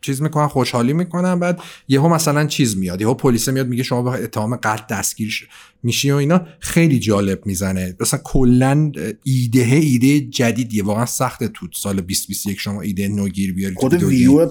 چیز 0.00 0.22
می‌کنن 0.22 0.46
خوشحالی 0.46 0.92
می‌کنن 0.92 1.38
بعد 1.38 1.60
یهو 1.88 2.08
مثلا 2.08 2.46
چیز 2.46 2.76
میاد 2.76 3.00
یهو 3.00 3.14
پلیس 3.14 3.48
میاد 3.48 3.68
میگه 3.68 3.82
شما 3.82 4.02
به 4.02 4.10
اتهام 4.10 4.56
قتل 4.56 4.94
دستگیر 4.96 5.48
میشی 5.82 6.10
و 6.10 6.14
اینا 6.14 6.40
خیلی 6.60 6.98
جالب 6.98 7.46
می‌زنه 7.46 7.96
مثلا 8.00 8.20
کلا 8.24 8.92
ایده 9.24 9.60
ایده 9.60 10.20
جدیدیه 10.20 10.84
واقعا 10.84 11.06
سخته 11.06 11.48
تو 11.48 11.66
سال 11.74 12.00
2021 12.00 12.60
شما 12.60 12.80
ایده 12.80 13.08
نوگیر 13.08 13.54
بیاری 13.54 13.74
خود 13.74 14.02
ویو. 14.02 14.46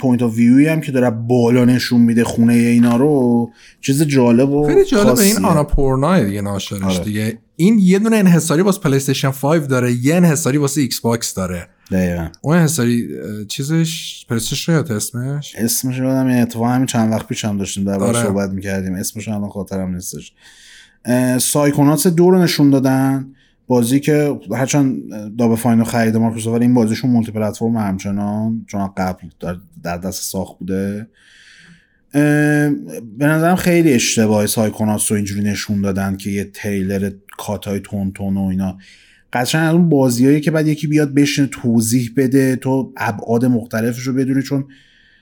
point 0.00 0.22
of 0.22 0.26
view 0.26 0.34
ی 0.34 0.66
هم 0.66 0.80
که 0.80 0.92
داره 0.92 1.10
بالا 1.10 1.64
نشون 1.64 2.00
میده 2.00 2.24
خونه 2.24 2.52
اینا 2.52 2.96
رو 2.96 3.50
چیز 3.80 4.02
جالب 4.02 4.50
و 4.50 4.66
خیلی 4.66 4.84
جالبه 4.84 5.22
این. 5.22 5.44
Annapurna 5.44 6.24
دیگه 6.24 6.42
ناشرش 6.42 6.82
آره. 6.82 7.04
دیگه 7.04 7.38
این 7.56 7.78
یه 7.78 7.98
دونه 7.98 8.16
انحصاری 8.16 8.62
واسه 8.62 8.80
PlayStation 8.80 9.30
5 9.30 9.66
داره 9.66 9.92
یه 9.92 10.14
انحصاری 10.14 10.58
واسه 10.58 10.80
Xbox 10.80 11.34
داره. 11.34 11.68
دقیقاً. 11.90 12.28
اون 12.42 12.56
انحصاری 12.56 13.08
چیزش 13.48 14.24
استیشن 14.30 14.72
یاد 14.72 14.92
اسمش؟ 14.92 15.56
اسمش 15.56 15.98
رو 15.98 16.06
یادم 16.06 16.26
اتفاقا 16.26 16.68
همین 16.68 16.86
چند 16.86 17.12
وقت 17.12 17.28
پیش 17.28 17.44
هم 17.44 17.58
داشتیم 17.58 17.84
در 17.84 18.00
آره. 18.00 18.22
صحبت 18.22 18.50
می‌کردیم. 18.50 18.94
اسمش 18.94 19.28
الان 19.28 19.48
خاطرم 19.48 19.94
نیستش. 19.94 20.32
Psychonauts 21.38 22.06
دو 22.06 22.30
رو 22.30 22.42
نشون 22.42 22.70
دادن. 22.70 23.34
بازی 23.66 24.00
که 24.00 24.38
هرچند 24.50 25.02
Double 25.38 25.56
Fine 25.56 25.78
و 25.78 25.84
خرید 25.84 26.16
مایکروسافت 26.16 26.56
ولی 26.56 26.64
این 26.64 26.74
بازیشون 26.74 27.10
multi-platform 27.10 27.76
همچنان 27.76 28.64
چون 28.68 28.86
قبل 28.96 29.28
در, 29.82 29.98
دست 29.98 30.22
ساخت 30.22 30.58
بوده. 30.58 31.08
به 32.12 33.26
نظرم 33.26 33.56
خیلی 33.56 33.92
اشتباه 33.92 34.46
Psychonauts 34.46 35.12
رو 35.12 35.16
اینجوری 35.16 35.42
نشون 35.42 35.80
دادن 35.80 36.16
که 36.16 36.30
یه 36.30 36.44
تریلر 36.44 37.10
cut 37.38 37.80
های 37.80 37.93
تند 37.93 38.12
تند 38.12 38.36
و 38.36 38.40
اینا. 38.40 38.78
قشنگ 39.32 39.68
از 39.68 39.74
اون 39.74 39.88
بازیایی 39.88 40.40
که 40.40 40.50
بعد 40.50 40.66
یکی 40.66 40.86
بیاد 40.86 41.14
بشینه 41.14 41.48
توضیح 41.52 42.10
بده 42.16 42.56
تو 42.56 42.92
ابعاد 42.96 43.44
مختلفش 43.44 44.02
رو 44.02 44.12
بدونی 44.12 44.42
چون 44.42 44.64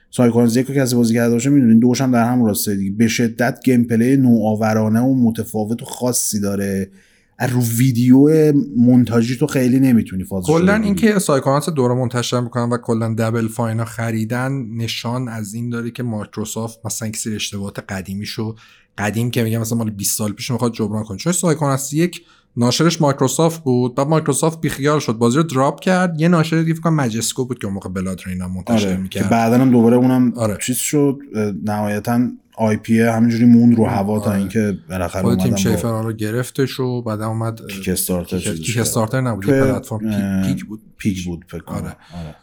Psychonauts 0.09 0.57
یک 0.57 0.77
از 0.77 0.95
بازی 0.95 1.13
کرده 1.13 1.33
باشه 1.33 1.49
می‌دونین 1.49 1.79
دوش 1.79 2.01
هم 2.01 2.11
در 2.11 2.31
همون 2.31 2.45
راستاست 2.45 2.75
دیگه. 2.75 2.91
به 2.91 3.07
شدت 3.07 3.59
gameplay 3.65 4.17
نوآورانه 4.17 4.99
و 4.99 5.13
متفاوت 5.29 5.81
و 5.81 5.85
خاصی 5.85 6.39
داره. 6.39 6.89
از 7.37 7.49
رو 7.49 7.61
ویدیو 7.77 8.53
مونتاژی 8.77 9.37
تو 9.37 9.47
خیلی 9.47 9.79
نمی‌تونی 9.79 10.23
فازش 10.23 10.49
رو 10.49 10.59
کلا. 10.59 10.75
اینکه 10.75 11.19
سایکونات 11.19 11.69
دوره 11.69 11.95
منتشر 11.95 12.39
می‌کنن 12.39 12.69
و 12.69 12.77
کلا 12.77 13.15
Double 13.17 13.47
Fine 13.47 13.72
رو 13.72 13.85
خریدن 13.85 14.51
نشان 14.77 15.27
از 15.27 15.53
این 15.53 15.69
داره 15.69 15.91
که 15.91 16.03
مایکروسافت 16.03 16.85
مثلا 16.85 17.07
یک 17.07 17.17
سری 17.17 17.35
اشتباهات 17.35 17.79
قدیمیشو 17.79 18.55
قدیم 19.01 19.31
که 19.31 19.43
میگم 19.43 19.61
مثلا 19.61 19.77
مال 19.77 19.89
20 19.89 20.17
سال 20.17 20.31
پیش 20.31 20.51
می‌خواد 20.51 20.73
جبران 20.73 21.03
کنه 21.03 21.17
چون 21.17 21.33
Psychonauts 21.33 21.93
یک 21.93 22.25
ناشرش 22.57 23.01
مایکروسافت 23.01 23.63
بود 23.63 23.95
بعد 23.95 24.07
مایکروسافت 24.07 24.61
بیخیال 24.61 24.99
شد 24.99 25.13
بازی 25.13 25.37
رو 25.37 25.43
drop 25.43 25.79
کرد 25.79 26.21
یه 26.21 26.27
ناشر 26.27 26.61
دیگه 26.61 26.73
فکر 26.73 26.81
کنم 26.81 26.95
Majesco 26.95 27.45
بود 27.45 27.59
که 27.59 27.65
اون 27.65 27.73
موقع 27.73 27.89
BloodRayne 27.89 28.21
اینا 28.25 28.47
منتشر 28.47 28.87
آره 28.87 28.95
که 28.95 29.01
می‌کرد 29.01 29.29
بعدا 29.29 29.57
هم 29.57 29.71
دوباره 29.71 29.95
اونم 29.95 30.33
آره. 30.35 30.57
چیز 30.61 30.75
شد 30.77 31.19
نهایتا 31.65 32.19
IP 32.57 32.99
همینجوری 32.99 33.45
موند 33.45 33.75
رو 33.75 33.85
هوا 33.85 34.19
تا 34.19 34.29
آره. 34.29 34.39
اینکه 34.39 34.77
بالاخره 34.89 35.21
خود 35.21 35.39
تیم 35.39 35.55
شیفر 35.55 35.91
با 35.91 36.01
رو 36.01 36.13
گرفتش 36.13 36.79
و 36.79 37.01
بعد 37.01 37.21
اومد 37.21 37.67
Kickstarter 37.67 38.39
Kick. 38.39 38.77
starter 38.77 39.21
نبود 39.21 39.45
پلتفرم 39.45 40.43
Fig, 40.43 40.65
بود 40.65 40.81
Fig 40.97 41.25
بود 41.25 41.45
فکر 41.47 41.61
کنم 41.61 41.77
آره. 41.77 41.87
آره. 41.87 42.35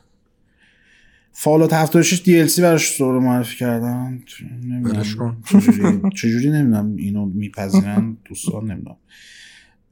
Fallout 1.40 1.72
76 1.72 2.22
DLC 2.24 2.62
براش 2.62 2.99
دور 3.01 3.18
معرفی 3.18 3.57
کردن. 3.57 4.22
کن. 5.18 5.36
چجوری 5.49 6.01
چجوری 6.16 6.51
نمی‌دونم. 6.51 6.97
اینو 6.97 7.26
میپذیرن 7.26 8.16
دوستان 8.24 8.70
نمی‌دونم. 8.70 8.97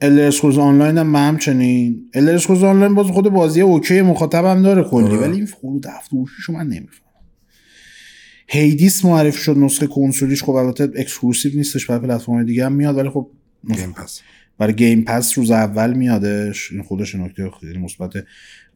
Elder 0.01 0.25
Scrolls 0.25 0.59
Online 0.59 0.99
هم 0.99 1.17
همچنین. 1.17 2.11
Elder 2.15 2.35
Scrolls 2.35 2.63
Online 2.63 2.95
باز 2.95 3.07
خود 3.07 3.29
بازی 3.29 3.61
OK 3.61 4.03
مخاطبم 4.03 4.63
داره 4.63 4.83
کلی 4.83 5.05
آره. 5.05 5.17
ولی 5.17 5.37
این 5.37 5.47
Fallout 5.47 5.87
76 5.87 6.33
رو 6.49 6.55
من 6.55 6.67
نمی‌فهمم. 6.67 7.07
Hades 8.49 9.05
معرفی 9.05 9.43
شد 9.43 9.59
نسخه 9.59 9.87
کنسولیش 9.87 10.43
خب 10.43 10.53
البته 10.53 10.89
exclusive 10.97 11.53
نیستش 11.57 11.87
برای 11.87 12.01
پلتفرم 12.09 12.45
دیگه 12.45 12.67
هم 12.67 12.73
میاد 12.73 12.97
ولی 12.97 13.11
خب 13.11 13.31
Game 13.75 13.93
Pass 13.93 14.21
برای 14.59 14.75
Game 14.75 15.05
Pass 15.05 15.39
روز 15.39 15.51
اول 15.51 15.93
میادش. 15.93 16.73
این 16.73 16.83
خودش 16.83 17.15
نکته 17.15 17.51
خیلی 17.61 17.79
مثبته 17.79 18.27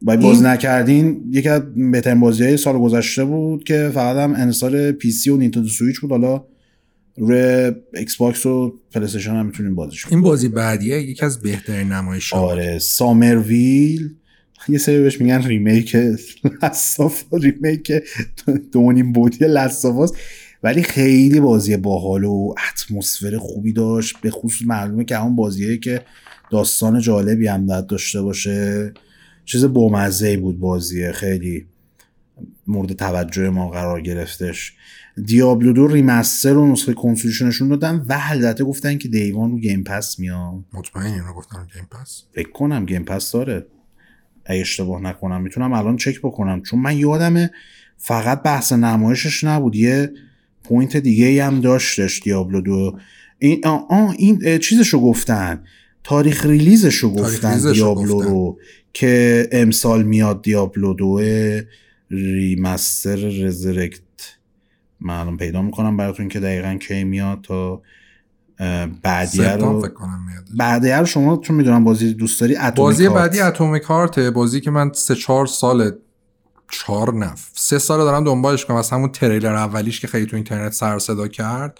باید 0.01 0.19
باز 0.19 0.41
نکردین 0.41 1.23
یکی 1.31 1.49
از 1.49 1.61
بهترین 1.91 2.19
بازی 2.19 2.43
های 2.43 2.57
سال 2.57 2.79
گذشته 2.79 3.25
بود 3.25 3.63
که 3.63 3.91
فقط 3.93 4.17
هم 4.17 4.33
انحصار 4.35 4.91
PC 4.91 5.29
و 5.29 5.37
Nintendo 5.37 5.67
Switch 5.67 5.99
بود. 5.99 6.11
حالا 6.11 6.45
روی 7.17 7.71
Xbox 7.93 8.45
و 8.45 8.79
PlayStation 8.91 9.35
هم 9.35 9.45
می‌تونیم 9.45 9.75
بازیش 9.75 10.05
کنیم. 10.05 10.17
این 10.17 10.23
بازی 10.23 10.47
بعدیه 10.47 11.01
یکی 11.01 11.25
از 11.25 11.41
بهترین 11.41 11.91
نمایش 11.91 12.33
آره 12.33 12.79
Somerville 12.79 14.09
یه 14.69 14.77
سری 14.77 14.99
بهش 14.99 15.21
میگن 15.21 15.41
remake 15.41 15.97
Last 16.63 17.03
of 17.03 17.23
Us 17.33 17.47
remake 17.47 17.91
دونیم 18.71 19.11
بودی 19.11 19.45
Last 19.45 19.79
of 19.79 19.96
Us 19.96 20.13
ولی 20.63 20.83
خیلی 20.83 21.39
بازی 21.39 21.77
باحال 21.77 22.23
و 22.23 22.53
اتمسفر 22.69 23.37
خوبی 23.37 23.73
داشت 23.73 24.17
به 24.21 24.31
خصوص 24.31 24.67
معلومه 24.67 25.05
که 25.05 25.17
همون 25.17 25.35
بازیه 25.35 25.77
که 25.77 26.01
داستان 26.51 26.99
جالبی 26.99 27.47
هم 27.47 27.81
داشته 27.81 28.21
باشه. 28.21 28.93
چیز 29.45 29.65
بامزه 29.65 30.37
بود 30.37 30.59
بازیه 30.59 31.11
خیلی 31.11 31.65
مورد 32.67 32.93
توجه 32.93 33.49
ما 33.49 33.69
قرار 33.69 34.01
گرفتش. 34.01 34.73
Diablo 35.25 35.73
دو 35.73 35.87
remaster 35.87 36.57
و 36.57 36.71
نسخه 36.71 36.93
کنسولشو 36.93 37.41
نشون 37.41 37.67
دادن 37.67 38.05
و 38.09 38.19
البته 38.21 38.63
گفتن 38.63 38.97
که 38.97 39.07
day 39.07 39.29
one 39.29 39.51
رو 39.51 39.59
Game 39.59 39.83
Pass 39.83 40.19
میاد 40.19 40.63
مطمئن 40.73 41.13
اینو 41.13 41.33
گفتم 41.33 41.67
Game 41.73 41.87
Pass؟ 41.91 42.23
فکر 42.31 42.51
کنم 42.51 42.85
Game 42.85 43.03
Pass 43.03 43.31
داره. 43.31 43.65
اگه 44.45 44.61
اشتباه 44.61 45.01
نکنم 45.01 45.41
می‌تونم 45.41 45.73
الان 45.73 45.97
چک 45.97 46.19
بکنم 46.19 46.61
چون 46.61 46.79
من 46.79 46.97
یادمه 46.97 47.51
فقط 47.97 48.43
بحث 48.43 48.73
نمایشش 48.73 49.43
نبود 49.43 49.75
یه 49.75 50.13
point 50.63 50.97
دیگه 50.97 51.25
ای 51.25 51.39
هم 51.39 51.61
داشتش 51.61 52.19
Diablo 52.19 52.61
دو. 52.61 52.97
این 53.39 53.61
آه, 53.65 53.87
آه 53.89 54.15
این 54.17 54.57
چیزشو 54.57 54.99
گفتن. 54.99 55.63
تاریخ 56.03 56.45
release 56.45 56.93
شو 56.93 57.13
گفتن 57.13 57.47
release 57.47 57.65
شو 57.65 57.73
Diablo 57.73 58.15
گفتن. 58.15 58.29
رو 58.29 58.57
که 58.93 59.47
امسال 59.51 60.03
میاد 60.03 60.41
Diablo 60.41 60.93
دو. 60.93 61.21
remaster 62.09 63.15
resurrected. 63.15 64.01
الان 65.09 65.37
پیدا 65.37 65.61
می‌کنم 65.61 65.97
براتون 65.97 66.27
که 66.27 66.39
دقیقا 66.39 66.77
کی 66.81 67.03
میاد 67.03 67.41
تا 67.41 67.81
بعدیه 69.03 69.51
رو 69.51 69.89
بعدیه 70.57 70.97
رو 70.97 71.05
شما 71.05 71.37
چون 71.37 71.55
می‌دونم 71.55 71.83
بازی 71.83 72.13
دوست 72.13 72.41
داری 72.41 72.55
اتمیک 72.55 72.77
بازی. 72.77 73.09
بعدی 73.09 73.39
اتمیک 73.39 73.83
هارته 73.83 74.31
بازی 74.31 74.61
که 74.61 74.71
من 74.71 74.91
سه 74.93 75.15
چهار 75.15 75.45
سال 75.45 75.91
چهار 76.71 77.13
نف 77.13 77.49
سه 77.53 77.79
سال 77.79 77.99
دارم 77.99 78.23
دنبالش 78.23 78.65
کنم. 78.65 78.77
از 78.77 78.89
همون 78.89 79.11
تریلر 79.11 79.55
اولیش 79.55 79.99
که 79.99 80.07
خیلی 80.07 80.25
تو 80.25 80.35
اینترنت 80.35 80.73
سر 80.73 80.99
صدا 80.99 81.27
کرد 81.27 81.77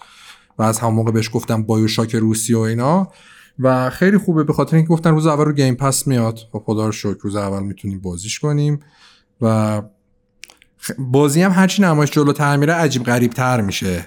و 0.58 0.62
از 0.62 0.78
همون 0.78 0.94
موقع 0.94 1.10
بهش 1.10 1.30
گفتم 1.32 1.62
بایوشاک 1.62 2.14
روسی 2.14 2.54
و 2.54 2.58
اینا. 2.58 3.12
و 3.58 3.90
خیلی 3.90 4.18
خوبه. 4.18 4.44
به 4.44 4.52
خاطر 4.52 4.76
اینکه 4.76 4.88
گفتن 4.88 5.10
روز 5.10 5.26
اول 5.26 5.44
رو 5.44 5.52
گیم 5.52 5.74
پس 5.74 6.06
میاد. 6.06 6.38
و 6.54 6.58
خدا 6.58 6.86
رو 6.86 6.92
شکر 6.92 7.16
روز 7.20 7.36
اول 7.36 7.62
می‌تونیم 7.62 8.00
بازیش 8.00 8.38
کنیم. 8.38 8.80
و 9.40 9.82
بازی 10.98 11.42
هم 11.42 11.50
هرچی 11.50 11.82
نمایش 11.82 12.10
جلوتر 12.10 12.56
میره 12.56 12.72
عجیب 12.72 13.04
غریب 13.04 13.32
تر 13.32 13.60
میشه. 13.60 14.06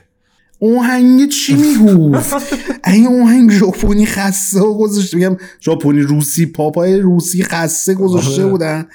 آهنگ 0.62 1.30
چی 1.30 1.54
می‌گفت 1.56 2.36
این 2.88 3.22
آهنگ 3.22 3.52
ژاپنی 3.52 4.06
خسته 4.06 4.60
گذاشته. 4.60 5.18
میگم 5.18 5.38
ژاپنی 5.62 6.02
روسی 6.02 6.46
پاپای 6.46 7.00
روسی 7.00 7.44
خسته 7.44 7.94
گذاشته 7.94 8.42
آره. 8.42 8.52
بودن. 8.52 8.86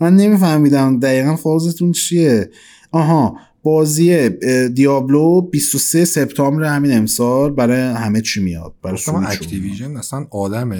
من 0.00 0.16
نمیفهمیدم 0.16 1.00
دقیقا 1.00 1.36
فازتون 1.36 1.92
چیه. 1.92 2.50
آها 2.92 3.36
بازی 3.62 4.28
Diablo 4.68 5.40
23 5.40 6.04
سپتامبر 6.04 6.64
همین 6.64 6.96
امسال 6.96 7.50
برای 7.50 7.80
همه 7.80 8.20
چی 8.20 8.42
میاد 8.42 8.74
برای 8.82 8.96
اصلا. 8.96 9.20
Activision 9.20 9.96
اصلا 9.96 10.26
آدم 10.30 10.72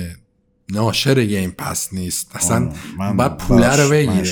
ناشر 0.73 1.25
Game 1.25 1.55
Pass 1.59 1.89
نیست. 1.93 2.27
اصلا 2.35 2.69
من 2.99 3.17
باید 3.17 3.37
پوله 3.37 3.83
رو 3.83 3.91
بگیره. 3.91 4.31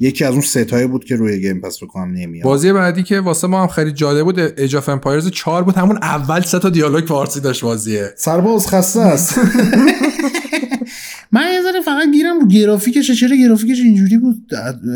یکی 0.00 0.24
از 0.24 0.32
اون 0.32 0.40
ستایی 0.40 0.86
بود 0.86 1.04
که 1.04 1.16
روی 1.16 1.40
Game 1.40 1.60
Pass 1.60 1.82
بکنم 1.82 2.12
نمیاد. 2.12 2.44
بازی 2.44 2.72
بعدی 2.72 3.02
که 3.02 3.20
واسه 3.20 3.46
ما 3.46 3.60
هم 3.60 3.68
خیلی 3.68 3.92
جالب 3.92 4.24
بود 4.24 4.38
Age 4.38 4.76
of 4.76 4.88
Empires 4.88 5.28
4 5.28 5.64
بود. 5.64 5.76
همون 5.76 5.96
اول 6.02 6.40
سه 6.40 6.58
تا 6.58 6.70
دیالوگ 6.70 7.06
فارسی 7.06 7.40
داشت 7.40 7.64
بازیه. 7.64 8.10
سرباز 8.16 8.68
خسته 8.68 9.00
است. 9.00 9.40
من 11.32 11.42
یه 11.54 11.62
ذره 11.62 11.80
فقط 11.80 12.12
گیرم 12.12 12.40
رو 12.40 12.46
گرافیکش 12.46 13.20
چرا 13.20 13.36
گرافیکش 13.36 13.80
اینجوری 13.80 14.18
بود؟ 14.18 14.50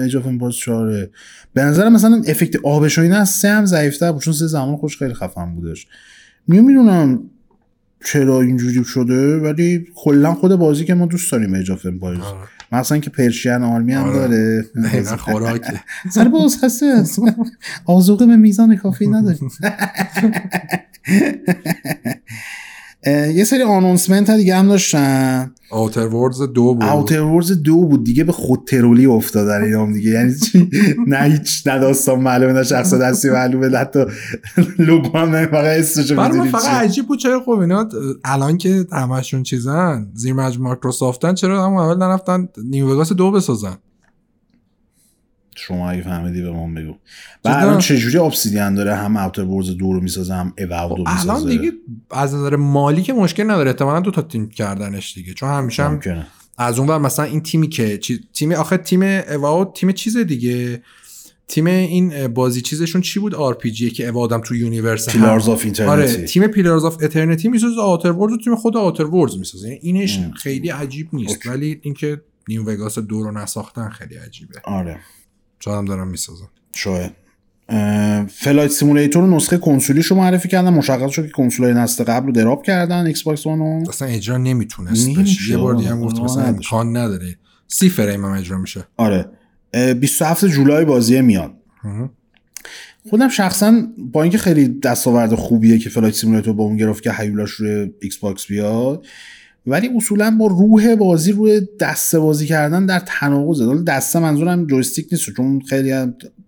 اجاف 0.04 0.26
باز 0.26 0.54
چاره 0.54 1.10
به 1.54 1.62
نظر 1.62 1.88
مثلا 1.88 2.22
افکت 2.26 2.56
آبش 2.64 2.98
و 2.98 3.00
اینا 3.00 3.16
از 3.16 3.30
سه 3.30 3.48
هم 3.48 3.66
ضعیفتر 3.66 4.12
بود 4.12 4.22
چون 4.22 4.34
سه 4.34 4.46
زمان 4.46 4.76
خودش 4.76 4.98
خیلی 4.98 5.14
خفن 5.14 5.54
بودش. 5.54 5.86
می‌دونم 6.48 7.20
چرا 8.04 8.40
اینجوری 8.40 8.84
شده 8.84 9.36
ولی 9.36 9.86
کلا 9.94 10.34
خود 10.34 10.56
بازی 10.56 10.84
که 10.84 10.94
ما 10.94 11.06
دوست 11.06 11.32
داریم 11.32 11.54
Age 11.54 11.74
of 11.74 11.86
Empires 11.86 12.24
مثلا 12.72 12.98
که 12.98 13.10
پرشین 13.10 13.52
آرمی 13.52 13.92
هم 13.92 14.04
آره. 14.04 14.64
داره. 14.82 15.16
خوراکه. 15.16 15.80
سر 16.14 16.28
باز 16.28 16.58
خسته 16.64 16.86
است. 16.86 17.20
آزوقه 17.84 18.26
به 18.26 18.36
میزان 18.36 18.76
کافی 18.76 19.06
نداریم. 19.06 19.50
یه 23.06 23.44
سری 23.44 23.62
آنونسمنت 23.62 24.30
ها 24.30 24.36
دیگه 24.36 24.56
هم 24.56 24.68
داشتن. 24.68 25.52
آوتر 25.70 26.06
وردز 26.06 26.42
دو 26.42 26.74
بود. 26.74 26.84
اوتر 26.84 27.20
ورز 27.20 27.62
دو 27.62 27.76
بود 27.76 28.04
دیگه 28.04 28.24
به 28.24 28.32
خود 28.32 28.64
ترولی 28.66 29.06
افتادن 29.06 29.62
اینا 29.62 29.82
هم 29.82 29.92
دیگه. 29.92 30.10
یعنی 30.10 30.34
چی؟ 30.34 30.70
نه 31.06 31.18
هیچ 31.18 31.66
نه 31.66 31.78
داستان 31.78 32.20
معلومه 32.20 32.52
نه 32.52 32.62
شخص 32.62 32.94
دستی 32.94 33.30
معلومه 33.30 33.68
نه 33.68 33.78
حتی 33.78 34.04
لوگو 34.78 35.18
هم 35.18 35.30
نه 35.30 35.46
فقط 35.46 35.64
اسمشو 35.78 36.22
می‌دونی 36.22 36.48
فقط. 36.48 36.64
عجیب 36.64 37.06
بود 37.06 37.18
چرا 37.18 37.40
خب 37.40 37.50
اینا 37.50 37.88
الان 38.24 38.58
که 38.58 38.86
همشون 38.92 39.42
چیزن 39.42 40.06
زیر 40.14 40.32
مجموعه 40.32 40.68
مایکروسافتن 40.68 41.34
چرا 41.34 41.66
هم 41.66 41.74
اول 41.74 41.96
نرفتن 41.96 42.48
New 42.64 42.92
Vegas 42.92 43.12
دو 43.12 43.30
بسازن؟ 43.30 43.76
شما 45.56 45.90
اگه 45.90 46.02
فهمیدی 46.02 46.42
به 46.42 46.50
ما 46.50 46.66
بگو. 46.66 46.94
و 47.44 47.48
الان 47.48 47.78
چجوری 47.78 48.18
Obsidian 48.18 48.74
داره؟ 48.74 48.94
هم 48.94 49.16
Outer 49.16 49.44
Worlds 49.44 49.70
دو 49.70 49.92
رو 49.92 50.00
می‌سازه 50.00 50.34
هم 50.34 50.54
Avowed 50.58 50.98
رو 50.98 51.04
می‌سازه. 51.04 51.22
خب، 51.22 51.30
الان 51.30 51.48
دیگه 51.48 51.72
از 52.10 52.34
نظر 52.34 52.56
مالی 52.56 53.02
که 53.02 53.12
مشکل 53.12 53.50
نداره 53.50 53.70
احتمالا 53.70 54.00
دو 54.00 54.10
تا 54.10 54.22
تیم 54.22 54.48
کردنش 54.48 55.14
دیگه. 55.14 55.34
چون 55.34 55.48
همیشه 55.48 55.84
هم 55.84 56.00
از 56.58 56.78
اون 56.78 56.88
ور 56.88 56.98
مثلا 56.98 57.24
این 57.24 57.40
تیمی 57.40 57.68
که 57.68 58.00
تیم 58.32 58.52
آخه 58.52 58.76
تیم 58.76 59.02
Avowed 59.02 59.72
تیم 59.74 59.92
چیز 59.92 60.16
دیگه. 60.16 60.82
تیم 61.48 61.66
این 61.66 62.26
بازی 62.26 62.60
چیزشون 62.60 63.00
چی 63.00 63.20
بود؟ 63.20 63.34
RPG 63.34 63.90
که 63.90 64.08
Avowed 64.08 64.36
م 64.36 64.40
تو 64.40 64.54
universe 64.54 65.08
Pillars 65.08 65.48
of 65.48 65.80
آره 65.80 66.24
تیم 66.24 66.46
Pillars 66.46 66.84
of 66.84 67.02
Eternity 67.02 67.48
می‌سازه 67.48 67.80
Outer 67.80 68.12
Worlds 68.12 68.32
و 68.32 68.36
تیم 68.36 68.56
خود 68.56 68.76
Outer 68.76 69.04
Worlds 69.04 69.38
می‌سازه. 69.38 69.68
یعنی 69.68 69.80
اینش 69.82 70.18
ام. 70.18 70.30
خیلی 70.30 70.70
عجیب 70.70 71.08
نیست. 71.12 71.30
OK. 71.30 71.48
ولی 71.48 71.80
اینکه 71.82 72.20
New 72.48 72.64
Vegas 72.64 72.98
دو 72.98 73.22
رو 73.22 73.32
نساختن 73.32 73.88
خیلی 73.88 74.14
عجیبه. 74.14 74.54
آره. 74.64 74.98
شاید 75.64 75.76
هم 75.76 75.84
دارن 75.84 76.08
می‌سازن 76.08 76.46
شاید 76.74 77.12
اه، 77.68 78.26
Flight 78.26 78.70
Simulator 78.70 79.22
رو 79.22 79.36
نسخه 79.36 79.58
کنسولیش 79.58 80.06
رو 80.06 80.16
معرفی 80.16 80.48
کردن 80.48 80.70
مشخص 80.70 81.10
شد 81.10 81.26
که 81.26 81.32
کنسولای 81.32 81.74
نسل 81.74 82.04
قبل 82.04 82.26
رو 82.26 82.32
drop 82.32 82.62
کردن 82.62 83.06
Xbox 83.06 83.46
One 83.46 83.58
رو. 83.58 83.88
اصلا 83.88 84.08
اجرا 84.08 84.36
نمی‌تونست 84.36 85.08
یه 85.48 85.56
بار 85.56 85.74
دیگه 85.74 85.90
هم 85.90 86.00
گفت 86.00 86.20
مثلا 86.20 86.42
نداشت. 86.42 86.72
امکان 86.72 86.96
نداره. 86.96 87.36
سی 87.68 87.88
فریم 87.88 88.24
هم 88.24 88.32
اجرا 88.32 88.58
میشه. 88.58 88.84
آره. 88.96 89.28
اه، 89.72 89.94
27 89.94 90.46
جولای 90.46 90.84
بازی 90.84 91.20
میاد. 91.20 91.54
خودم 93.10 93.28
شخصا 93.28 93.82
با 93.98 94.22
اینکه 94.22 94.38
خیلی 94.38 94.68
دستاورد 94.68 95.34
خوبیه 95.34 95.78
که 95.78 95.90
Flight 95.90 96.14
Simulator 96.14 96.54
با 96.54 96.64
اون 96.64 96.76
گرفت 96.76 97.02
که 97.02 97.12
هیولاش 97.12 97.50
روی 97.50 97.90
Xbox 98.00 98.46
بیاد 98.46 99.06
ولی 99.66 99.90
اصولا 99.96 100.36
با 100.40 100.46
روح 100.46 100.94
بازی 100.94 101.32
روی 101.32 101.60
دسته 101.80 102.18
بازی 102.18 102.46
کردن 102.46 102.86
در 102.86 103.02
تناقضه. 103.06 103.64
حالا 103.64 103.82
دسته 103.82 104.18
منظورم 104.18 104.66
جویستیک 104.66 105.08
نیست 105.12 105.30
چون 105.30 105.60
خیلی 105.60 105.92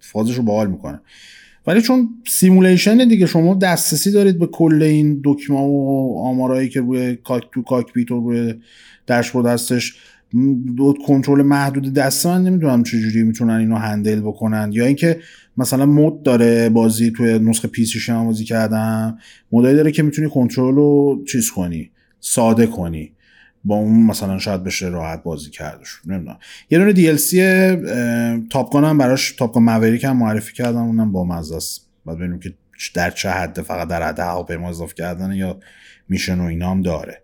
فازش 0.00 0.36
رو 0.36 0.42
باحال 0.42 0.70
می‌کنه. 0.70 1.00
ولی 1.66 1.82
چون 1.82 2.08
simulation 2.26 3.08
دیگه 3.08 3.26
شما 3.26 3.54
دسترسی 3.54 4.10
دارید 4.10 4.38
به 4.38 4.46
کل 4.46 4.82
این 4.82 5.20
دکمه 5.24 5.58
و 5.58 6.14
آمارایی 6.18 6.68
که 6.68 6.80
روی 6.80 7.16
cock 7.16 7.42
تو 7.52 7.62
cockpit 7.62 8.10
و 8.10 8.20
روی 8.20 8.54
داشبورد 9.06 9.46
هستش. 9.46 9.96
دو 10.76 10.94
کنترل 11.06 11.42
محدود 11.42 11.92
دسته 11.94 12.28
من 12.28 12.42
نمی‌دونم 12.42 12.82
چجوری 12.82 13.22
می‌تونن 13.22 13.54
اینو 13.54 13.76
handle 13.76 14.20
بکنن. 14.20 14.70
یا 14.72 14.86
اینکه 14.86 15.20
مثلا 15.56 15.86
mode 15.86 16.22
داره 16.22 16.68
بازی 16.68 17.10
توی 17.10 17.38
نسخه 17.38 17.68
PC 17.68 17.98
هم 18.12 18.26
بازی 18.26 18.44
کردم 18.44 19.18
مودایی 19.52 19.76
داره 19.76 19.92
که 19.92 20.02
می‌تونی 20.02 20.28
کنترل 20.30 20.74
رو 20.74 21.22
چیز 21.32 21.50
کنی. 21.50 21.90
ساده 22.26 22.66
کنی. 22.66 23.12
با 23.64 23.74
اون 23.74 24.02
مثلا 24.02 24.38
شاید 24.38 24.64
بشه 24.64 24.88
راحت 24.88 25.22
بازی 25.22 25.50
کردش 25.50 25.88
نمی‌دونم. 26.06 26.38
یه 26.70 26.78
دونه 26.78 26.92
دی 26.92 27.08
ال 27.08 27.16
سی 27.16 27.40
تاپگان 28.50 28.84
هم 28.84 28.98
براش 28.98 29.32
تاپگان 29.32 29.62
موریک 29.62 30.04
هم 30.04 30.16
معرفی 30.16 30.52
کردم. 30.52 30.82
اونم 30.82 31.12
با 31.12 31.24
مزه 31.24 31.56
است 31.56 31.86
بعد 32.06 32.16
ببینیم 32.16 32.38
که 32.38 32.54
در 32.94 33.10
چه 33.10 33.30
حد 33.30 33.62
فقط 33.62 33.88
در 33.88 34.02
حد 34.02 34.20
هواپیما 34.20 34.68
اضافه 34.68 34.94
کردن 34.94 35.32
یا 35.32 35.60
میشن 36.08 36.40
و 36.40 36.44
اینا 36.44 36.80
داره. 36.80 37.22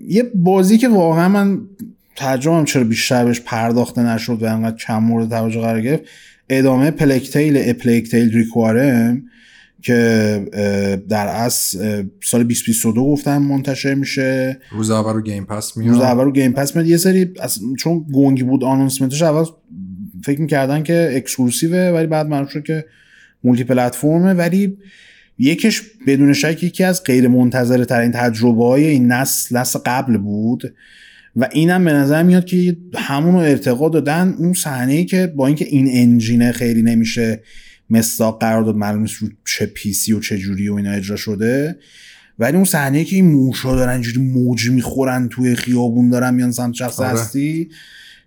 یه 0.00 0.22
بازی 0.34 0.78
که 0.78 0.88
واقعا 0.88 1.28
من 1.28 1.60
ترجمه 2.16 2.64
چرا 2.64 2.84
بیشتر 2.84 3.24
بهش 3.24 3.40
پرداخته 3.40 4.02
نشد 4.02 4.42
و 4.42 4.46
انقدر 4.46 4.76
کم 4.76 4.98
مورد 4.98 5.28
توجه 5.28 5.60
قرار 5.60 5.80
گرفت 5.80 6.02
ادامه 6.48 6.90
Plague 6.90 7.33
Tale 7.33 7.62
A 7.70 7.76
Plague 7.76 8.09
Tale 8.09 8.32
Requiem 8.32 9.22
که 9.82 11.00
در 11.08 11.26
اصل 11.26 11.78
اه، 11.78 12.04
سال 12.22 12.42
2022 12.42 13.04
گفتم 13.04 13.38
منتشر 13.38 13.94
میشه. 13.94 14.58
روز 14.72 14.90
اول 14.90 15.12
رو 15.12 15.22
Game 15.22 15.44
Pass 15.44 15.76
میاد. 15.76 15.94
روز 15.94 16.02
اول 16.02 16.24
رو 16.24 16.32
Game 16.32 16.52
Pass 16.52 16.76
میاد. 16.76 16.88
یه 16.88 16.96
سری 16.96 17.32
از 17.40 17.58
چون 17.78 18.06
گنگی 18.14 18.42
بود 18.42 18.64
announcement 18.64 19.14
ش 19.14 19.22
اول 19.22 19.44
فکر 20.24 20.40
می‌کردن 20.40 20.82
که 20.82 21.12
exclusive 21.12 21.82
ه 21.82 21.90
ولی 21.90 22.06
بعد 22.06 22.26
معلوم 22.26 22.48
شد 22.48 22.62
که 22.62 22.84
multi-platform 23.44 23.64
ه 23.64 24.34
ولی 24.34 24.76
یکش 25.38 25.82
بدون 26.06 26.32
شک 26.32 26.62
یکی 26.62 26.84
از 26.84 27.04
غیر 27.04 27.28
منتظره 27.28 27.84
ترین 27.84 28.12
تجربه 28.12 28.64
های 28.64 28.86
این 28.86 29.06
نسل 29.12 29.58
نسل 29.58 29.78
قبل 29.86 30.16
بود. 30.16 30.74
و 31.36 31.48
اینم 31.52 31.84
به 31.84 31.92
نظر 31.92 32.22
میاد 32.22 32.44
که 32.44 32.76
همون 32.94 33.34
رو 33.34 33.40
ارتقا 33.40 33.88
دادن 33.88 34.34
اون 34.38 34.52
صحنه 34.52 34.92
ای 34.92 35.04
که 35.04 35.26
با 35.26 35.46
اینکه 35.46 35.64
in-engine 35.64 35.88
ه 35.90 36.52
خیلی 36.52 36.82
نمیشه 36.82 37.42
مستاق 37.90 38.40
قرار 38.40 38.62
داد 38.62 38.76
معلوم 38.76 39.02
نیست 39.02 39.14
رو 39.14 39.28
چه 39.44 39.66
پیسی 39.66 40.12
و 40.12 40.20
چه 40.20 40.38
جوری 40.38 40.68
و 40.68 40.74
اینا 40.74 40.90
اجرا 40.92 41.16
شده. 41.16 41.78
ولی 42.38 42.56
اون 42.56 42.64
صحنه 42.64 43.04
که 43.04 43.16
این 43.16 43.26
موشا 43.32 43.76
دارن 43.76 43.92
اینجوری 43.92 44.26
موج 44.26 44.70
می‌خورن 44.70 45.28
توی 45.28 45.54
خیابون 45.54 46.10
دارن 46.10 46.34
میان 46.34 46.52
سمت 46.52 46.74
شخص 46.74 47.00
آره. 47.00 47.08
هستی 47.08 47.68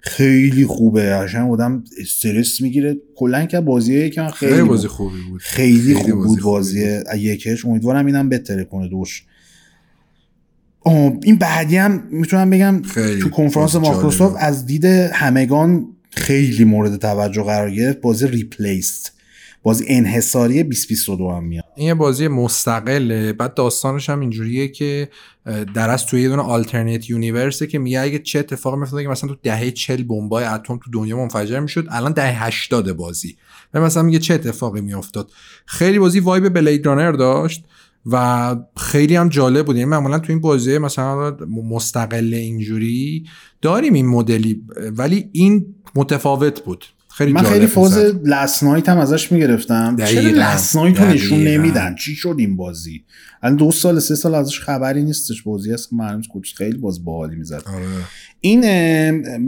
خیلی 0.02 0.66
خوبه. 0.66 1.14
عشان 1.16 1.42
آدم 1.42 1.84
استرس 2.02 2.62
می‌گیره. 2.62 2.98
کلا 3.16 3.46
که 3.46 3.60
بازیه 3.60 4.10
که 4.10 4.28
خیلی, 4.28 4.52
خیلی 4.52 4.68
بازی 4.68 4.88
خوبی 4.88 5.22
بود. 5.30 5.42
خیلی, 5.42 5.96
خیلی 5.96 5.96
خوب 5.96 6.14
بازی 6.14 6.28
بود 6.28 6.42
بازی. 6.42 7.00
یکش 7.18 7.66
امیدوارم 7.66 8.06
اینم 8.06 8.30
بهتره 8.30 8.64
کنه 8.64 8.88
دوش. 8.88 9.24
این 11.24 11.36
بعدی 11.36 11.78
هم 11.78 12.04
می‌تونم 12.12 12.50
بگم 12.50 12.82
تو 13.22 13.30
کنفرانس 13.30 13.76
بازی 13.76 13.88
مایکروسافت. 13.88 14.36
از 14.40 14.66
دید 14.66 14.86
همگان 14.86 15.88
خیلی 16.12 16.64
مورد 16.64 16.96
توجه 16.96 17.44
قرار 17.44 17.72
گرفت. 17.72 18.02
بازی 18.02 18.28
ریپلیست. 18.28 19.19
بازی 19.64 19.86
انحصاری 19.88 20.64
2022 20.64 21.30
هم 21.30 21.44
میاد. 21.44 21.64
این 21.76 21.88
یه 21.88 21.94
بازی 21.94 22.28
مستقله. 22.28 23.34
بعد 23.34 23.54
داستانش 23.54 24.10
هم 24.10 24.20
اینجوریه 24.20 24.68
که 24.68 25.10
در 25.74 25.90
از 25.90 26.06
توی 26.06 26.22
یه 26.22 26.30
دونه 26.30 26.42
آلترنیت 26.42 27.10
یونیورسه 27.10 27.68
که 27.68 27.80
میگه 27.80 28.00
اگه 28.00 28.20
چه 28.20 28.40
اتفاقی 28.40 28.78
میافتاد 28.78 29.02
که 29.02 29.08
مثلا 29.08 29.30
تو 29.30 29.36
دهه 29.44 29.72
40 29.72 30.04
بمبای 30.04 30.44
اتم 30.44 30.80
تو 30.84 30.92
دنیا 30.94 31.18
منفجر 31.18 31.60
می‌شد 31.60 31.88
الان 31.90 32.12
دهه 32.12 32.46
80 32.46 32.92
بازی. 32.92 33.38
و 33.74 33.82
مثلا 33.82 34.04
میگه 34.04 34.20
چه 34.20 34.34
اتفاقی 34.34 34.82
میافتاد. 34.82 35.32
خیلی 35.66 36.00
بازی 36.00 36.20
وایب 36.20 36.50
بلید 36.50 36.86
رانر 36.86 37.12
داشت 37.12 37.66
و 38.06 38.56
خیلی 38.78 39.16
هم 39.16 39.30
جالب 39.30 39.66
بود. 39.66 39.76
یعنی 39.76 39.90
معمولا 39.90 40.20
تو 40.20 40.32
این 40.32 40.42
بازی 40.42 40.78
مثلا 40.78 41.38
مستقل 41.70 42.34
اینجوری 42.34 43.26
داریم 43.62 43.94
این 43.94 44.08
مدلی 44.08 44.64
ولی 44.98 45.30
این 45.32 45.76
متفاوت 45.96 46.64
بود. 46.64 46.86
خیلی 47.12 47.32
من 47.34 47.42
خیلی 47.44 47.68
فاز. 47.68 47.98
Last 48.26 48.54
Night 48.54 48.90
هم 48.90 48.98
ازش 48.98 49.32
می‌گرفتم 49.32 49.98
چرا. 50.06 50.22
Last 50.22 50.58
Night 50.58 51.02
رو 51.02 51.08
نشون. 51.08 51.44
نمیدن 51.44 51.96
چی 51.96 52.16
شد 52.16 52.36
این 52.40 52.56
بازی 52.56 53.04
الان 53.44 53.58
دو 53.58 53.72
سال 53.72 54.00
سه 54.00 54.16
سال 54.16 54.36
ازش 54.36 54.60
خبری 54.60 55.04
نیستش 55.04 55.42
بازی 55.42 55.72
هست 55.72 55.94
معلوم 55.94 56.22
کجاست. 56.34 56.58
خیلی 56.58 56.78
باز 56.78 57.06
باحالی 57.06 57.36
می‌زد 57.36 57.62
آره 57.66 57.86
این 58.42 58.64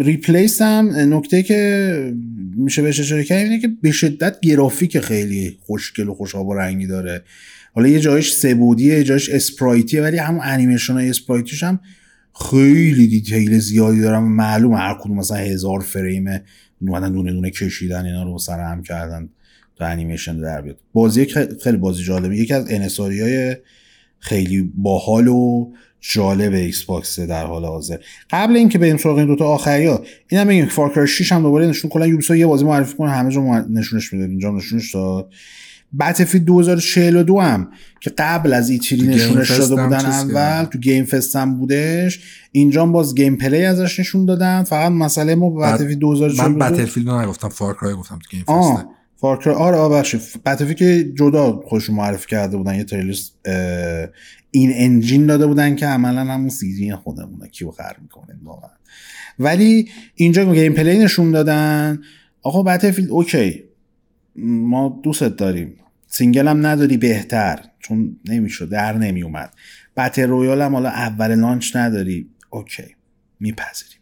Replaced 0.02 0.62
هم 0.62 0.92
نکته 0.96 1.44
که 1.44 2.14
میشه 2.56 2.82
بهش 2.82 3.00
اشاره 3.00 3.24
کرد 3.24 3.44
اینه 3.44 3.60
که 3.60 3.70
به 3.82 3.92
شدت 3.92 4.40
گرافیک 4.40 5.00
خیلی 5.00 5.58
خوشگل 5.62 6.08
و 6.08 6.14
خوش 6.14 6.38
آب 6.38 6.48
و 6.48 6.54
رنگی 6.54 6.88
داره 6.88 7.24
حالا 7.74 7.88
یه 7.88 8.00
جایش 8.00 8.34
سه 8.34 8.51
بعدیه 8.51 8.94
یه 8.94 9.04
جایش 9.04 9.30
sprite 9.30 9.84
یه 9.84 10.02
ولی 10.02 10.18
همون 10.18 10.42
انیمیشن 10.44 10.94
های 10.94 11.10
sprite 11.10 11.46
یش 11.46 11.64
هم 11.64 11.80
خیلی 12.50 13.08
detail 13.08 13.60
زیادی 13.60 14.02
دارم 14.02 14.36
معلوم 14.36 14.74
هر 14.74 14.98
کدوم 15.02 15.18
مثلا 15.18 15.38
هزار 15.38 15.80
فریم 15.80 16.26
اومدن 16.82 17.12
دونه 17.12 17.32
دونه 17.32 17.50
کشیدن 17.50 18.06
اینا 18.06 18.24
رو 18.24 18.38
سر 18.40 18.60
هم 18.60 18.84
کردن 18.84 19.30
تا 19.76 19.86
انیمیشن 19.86 20.38
در 20.38 20.62
بیاد. 20.62 20.78
بازی 20.94 21.26
خیلی 21.64 21.78
بازی 21.78 22.04
جالبه. 22.04 22.38
یکی 22.38 22.54
از 22.54 22.66
انحصاری 22.70 23.22
های 23.22 23.58
خیلی 24.20 24.72
باحال 24.76 25.28
و 25.28 25.72
جالب 26.00 26.54
Xbox 26.54 27.20
در 27.20 27.46
حال 27.46 27.66
حاضر. 27.66 27.98
قبل 28.30 28.56
اینکه 28.56 28.78
بریم 28.78 28.98
سراغ 28.98 29.18
این 29.18 29.28
دوتا 29.28 29.46
آخری 29.46 29.86
ها 29.86 30.04
اینم 30.28 30.48
بگیم 30.48 30.66
که 30.66 30.72
Far 30.72 30.90
Cry 30.90 31.08
6 31.08 31.32
هم 31.32 31.42
دوباره 31.42 31.68
نشون 31.68 31.92
کلا 31.92 32.08
Ubisoft 32.08 32.40
یه 32.40 32.46
بازی 32.46 32.66
معرفی 32.66 32.98
کنه 32.98 33.12
همه 33.12 33.32
جا 33.32 33.42
نشونش 33.70 34.14
می‌داد 34.14 34.30
اینجا 34.30 34.52
نشونش 34.52 34.94
داد. 34.94 35.30
Battlefield 36.00 36.46
2042 36.46 37.40
هم 37.40 37.72
که 38.00 38.10
قبل 38.18 38.54
از 38.54 38.70
E3 38.70 38.98
گیم 38.98 39.10
نشونش 39.10 39.52
داده 39.52 39.82
هم 39.82 39.90
بودن 39.90 40.06
اول. 40.06 40.66
تو 40.66 40.80
Game 40.80 41.06
Fest 41.06 41.36
هم 41.36 41.58
بودش. 41.58 42.20
اینجا 42.52 42.86
باز 42.86 43.16
gameplay 43.16 43.66
ازش 43.66 44.00
نشون 44.00 44.26
دادن. 44.26 44.64
فقط 44.64 44.92
مسئله 44.92 45.36
ما 45.36 45.50
Battlefield 45.50 45.94
من 45.94 46.00
2042 46.00 46.76
Battlefield 46.76 47.10
رو 47.10 47.22
نگفتم 47.22 47.50
Far 47.50 47.72
Cry 47.72 47.94
گفتم 47.94 48.20
تو 48.20 48.30
Game 48.32 48.42
Fest 48.42 48.50
آه 48.50 48.90
Far 49.16 49.36
Cry 49.36 49.56
آره 49.56 49.78
آه 49.78 49.92
بخشی 49.92 50.20
Battlefield 50.46 50.78
که 50.78 51.12
جدا 51.16 51.62
خودشون 51.66 51.96
معرفی 51.96 52.28
کرده 52.28 52.58
بودن. 52.58 52.76
یه 52.76 52.84
تریلر 52.84 53.16
in-engine 54.52 55.26
داده 55.26 55.48
بودن 55.48 55.76
که 55.76 55.86
عملا 55.86 56.22
همون 56.34 56.50
CG 56.50 56.96
خودمونه. 56.96 57.48
کیو 57.48 57.72
خر 57.72 57.96
می‌کنه 58.02 58.36
واقعا. 58.44 58.72
ولی 59.40 59.90
اینجا 60.16 60.54
gameplay 60.54 60.98
نشون 61.00 61.32
دادن. 61.32 62.02
آقا 62.42 62.64
Battlefield 62.64 63.10
اوکی. 63.10 63.64
ما 64.36 65.02
دوست 65.04 65.24
داریم. 65.24 65.76
single 66.08 66.48
هم 66.48 66.66
نداری 66.66 66.98
بهتر 66.98 67.60
چون 67.80 68.20
نمی‌شد 68.30 68.70
در 68.70 68.98
نمیومد 68.98 69.54
battle 69.98 70.28
royale 70.28 70.62
هم 70.62 70.74
حالا 70.74 70.90
اول 70.90 71.36
launch 71.36 71.76
نداری. 71.76 72.30
اوکی 72.50 72.96
میپذیریم. 73.40 73.98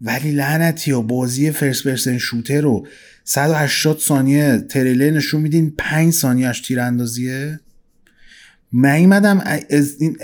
ولی 0.00 0.30
لعنتی 0.30 0.92
و 0.92 1.02
بازی 1.02 1.50
first 1.50 1.84
person 1.84 2.18
shooter 2.18 2.60
رو 2.60 2.86
180 3.24 3.98
ثانیه 3.98 4.58
تریلر 4.58 5.10
نشون 5.10 5.40
میدین 5.40 5.74
5 5.78 6.12
ثانیهش 6.12 6.60
تیراندازیه؟ 6.60 7.60
من 8.72 8.90
اومدم 8.90 9.42
از 9.70 9.96
این 10.00 10.16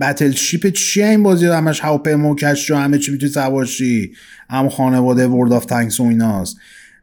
battleship 0.00 0.66
چیه 0.66 1.06
این 1.06 1.22
بازی 1.22 1.46
همش 1.46 1.80
هواپیما 1.80 2.30
و 2.30 2.36
کشتی 2.36 2.72
و 2.72 2.76
همه 2.76 2.98
چی 2.98 3.12
می‌تونی 3.12 3.32
سوارشی 3.32 4.12
هم 4.50 4.68
خانواده 4.68 5.26
World 5.26 5.52
of 5.52 5.66
Tanks 5.66 6.00
و 6.00 6.02
ایناست. 6.02 6.56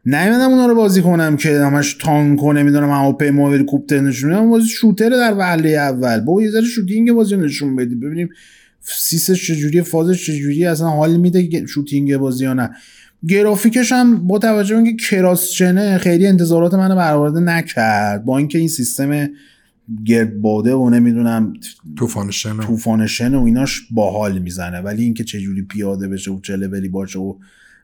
نیومدم 0.06 0.50
اونا 0.50 0.66
رو 0.66 0.74
بازی 0.74 1.02
کنم 1.02 1.36
که 1.36 1.60
همش 1.60 1.94
تانک 1.94 2.40
کنه 2.40 2.62
می‌دونم 2.62 2.90
هواپیما 2.90 3.50
و 3.50 3.52
هلیکوپتر 3.52 4.00
نشون 4.00 4.30
میدم 4.30 4.50
بازی 4.50 4.68
shooter 4.68 5.10
در 5.10 5.34
وهله 5.38 5.68
اول. 5.68 6.20
با 6.20 6.42
یه 6.42 6.50
ذره 6.50 6.64
shooting 6.64 7.12
بازی 7.12 7.36
نشون 7.36 7.76
بدیم 7.76 8.00
ببینیم 8.00 8.28
سیسش 8.80 9.46
چجوریه 9.46 9.82
فازش 9.82 10.26
چجوریه. 10.26 10.70
اصلا 10.70 10.88
حال 10.88 11.16
میده 11.16 11.46
که 11.46 11.66
shooting 11.66 12.16
بازی 12.16 12.44
یا 12.44 12.54
نه. 12.54 12.70
گرافیکش 13.28 13.92
هم 13.92 14.26
با 14.26 14.38
توجه 14.38 14.74
به 14.74 14.82
اینکه 14.82 15.04
cross-gen 15.04 15.89
ه 15.89 15.98
خیلی 15.98 16.26
انتظارات 16.26 16.74
منو 16.74 16.96
برآورده 16.96 17.40
نکرد. 17.40 18.24
با 18.24 18.38
اینکه 18.38 18.58
این 18.58 18.68
سیستم 18.68 19.28
گردباده 20.04 20.74
و 20.74 20.90
نمی‌دونم 20.90 21.52
طوفان 21.98 22.30
شن 22.30 22.56
و- 22.56 22.76
و 23.34 23.44
ایناش 23.44 23.80
باحال 23.90 24.38
می‌زنه. 24.38 24.80
ولی 24.80 25.02
اینکه 25.02 25.24
چه 25.24 25.40
جوری 25.40 25.62
پیاده 25.62 26.08
بشه 26.08 26.30
و 26.30 26.40
چه 26.40 26.56
لولی 26.56 26.88
باشه 26.88 27.18
و 27.18 27.34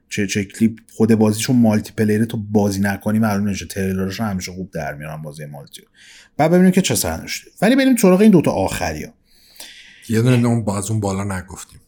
چه 0.09 0.27
چه 0.27 0.45
کلیپ 0.45 0.79
خود 0.97 1.15
بازیشون 1.15 1.57
مالتی 1.57 1.93
پلیره 1.93 2.27
تو 2.27 2.37
بازی 2.37 2.81
نکنی 2.81 3.19
معلوم 3.19 3.49
نشه 3.49 3.67
تریلرش 3.67 4.21
همیشه 4.21 4.53
خوب 4.53 4.71
در 4.71 4.95
میارن 4.95 5.23
بازی 5.23 5.45
مالتی. 5.45 5.83
بعد 6.37 6.51
ببینیم 6.51 6.71
که 6.71 6.83
چه 6.83 6.95
سرنوشته 6.95 7.51
ولی 7.63 7.77
بریم 7.77 7.97
سراغ 7.97 8.21
این 8.21 8.31
دوتا 8.31 8.51
آخری 8.51 9.05
ها 9.05 9.13
یه 10.09 10.23
دونه 10.23 10.49
اون 10.49 10.65
باز 10.65 10.91
اون 10.91 11.01
بالا 11.01 11.39
نگفتیم. 11.39 11.81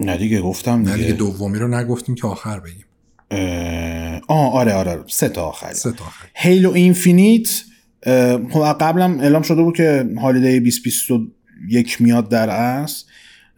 نه 0.00 0.16
دیگه 0.16 0.40
گفتم 0.40 0.82
نه 0.82 0.92
دیگه, 0.92 0.96
دیگه. 0.96 1.12
دومی 1.12 1.58
رو 1.58 1.68
نگفتیم 1.68 2.14
که 2.14 2.26
آخر 2.26 2.60
بگیم. 2.60 2.84
آه 4.28 4.52
آره 4.52 4.72
آره 4.72 4.90
آره. 4.90 5.04
سه 5.08 5.28
تا 5.28 5.44
آخری 5.44 5.74
سه 5.74 5.92
تا 5.92 6.04
آخر 6.04 6.26
هیلو 6.34 6.72
اینفینیت 6.72 7.48
خب 8.50 8.76
قبلم 8.80 9.20
اعلام 9.20 9.42
شده 9.42 9.62
بود 9.62 9.76
که 9.76 10.08
holiday 10.20 10.60
2021 10.60 12.00
میاد 12.00 12.28
در 12.28 12.50
اصل. 12.50 13.04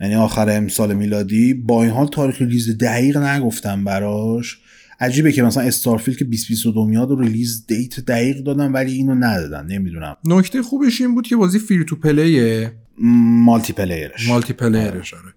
یعنی 0.01 0.15
آخر 0.15 0.51
امسال 0.51 0.95
میلادی 0.95 1.55
با 1.55 1.83
این 1.83 1.93
حال 1.93 2.07
تاریخ 2.07 2.41
release 2.41 2.79
دقیق 2.79 3.17
نگفتم 3.17 3.85
براش. 3.85 4.59
عجیبه 5.01 5.33
که 5.33 5.43
مثلا 5.43 5.63
Starfield 5.63 6.17
که 6.17 6.25
2022 6.25 6.85
میاد 6.85 7.11
و 7.11 7.21
release 7.21 7.67
date 7.67 8.01
دقیق 8.01 8.37
دادن 8.37 8.73
ولی 8.73 8.93
اینو 8.93 9.15
ندادن 9.15 9.67
نمی‌دونم. 9.67 10.17
نکته 10.25 10.63
خوبش 10.63 11.01
این 11.01 11.15
بود 11.15 11.27
که 11.27 11.37
بازی 11.37 11.59
free 11.59 11.85
to 11.85 11.97
play 11.97 12.58
ه 12.58 12.73
multiplayer 12.99 14.29
ش 14.29 14.33
multiplayer 14.33 14.53
ش 14.53 15.15
آره. 15.15 15.35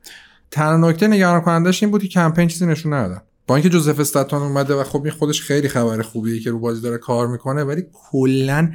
تنها 0.52 0.90
نکته 0.90 1.08
نگران 1.08 1.42
کنندش 1.42 1.84
این 1.84 1.92
بود 1.92 2.02
که 2.02 2.08
کمپین 2.08 2.48
چیزی 2.48 2.66
نشون 2.66 2.94
ندادن. 2.94 3.22
با 3.48 3.56
اینکه 3.56 3.70
جوزف 3.70 4.00
استاتون 4.00 4.42
اومده 4.42 4.74
و 4.74 4.84
خب 4.84 5.04
این 5.04 5.12
خودش 5.12 5.42
خیلی 5.42 5.68
خبر 5.68 6.02
خوبیه 6.02 6.40
که 6.40 6.52
رو 6.52 6.60
بازی 6.60 6.82
داره 6.82 6.98
کار 6.98 7.28
می‌کنه 7.28 7.64
ولی 7.64 7.84
کلا 7.94 8.72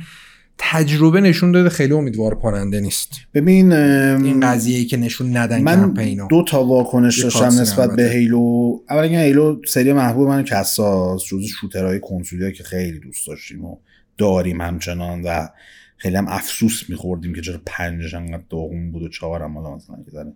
تجربه 0.63 1.21
نشون 1.21 1.53
داده 1.53 1.69
خیلی 1.69 1.93
امیدوار 1.93 2.35
کننده 2.35 2.81
نیست. 2.81 3.13
ببین 3.35 3.73
این 3.73 4.41
قضیه 4.41 4.79
ای 4.79 4.85
که 4.85 4.97
نشون 4.97 5.37
ندن 5.37 5.63
من 5.63 5.93
دو 6.31 6.45
تا 6.49 6.65
واکنش 6.65 7.23
داشتم 7.23 7.47
نسبت 7.47 7.97
به. 7.97 8.11
Halo. 8.11 8.79
اولا 8.91 9.03
اینکه 9.03 9.19
Halo 9.19 9.61
سری 9.67 9.93
محبوب 9.93 10.29
من 10.29 10.45
کساس 10.45 11.25
جز 11.25 11.45
shooter 11.45 11.88
های 11.88 12.01
کنسولی 12.01 12.53
که 12.53 12.65
خیلی 12.65 12.99
دوست 12.99 13.27
داشتیم 13.27 13.65
و 13.65 13.77
داریم 14.19 14.61
همچنان 14.61 15.23
و 15.23 15.49
خیلی 15.97 16.17
هم 16.17 16.29
افسوس 16.29 16.91
میخوردیم 16.91 17.35
که 17.35 17.41
چرا 17.41 17.61
پنجش 17.67 18.15
انقدر 18.15 18.43
داغون 18.51 18.93
بود 18.93 19.03
و 19.03 19.09
چهارم 19.09 19.59
حالا 19.59 19.77
مثلا 19.77 19.97
که 20.05 20.11
داره 20.11 20.33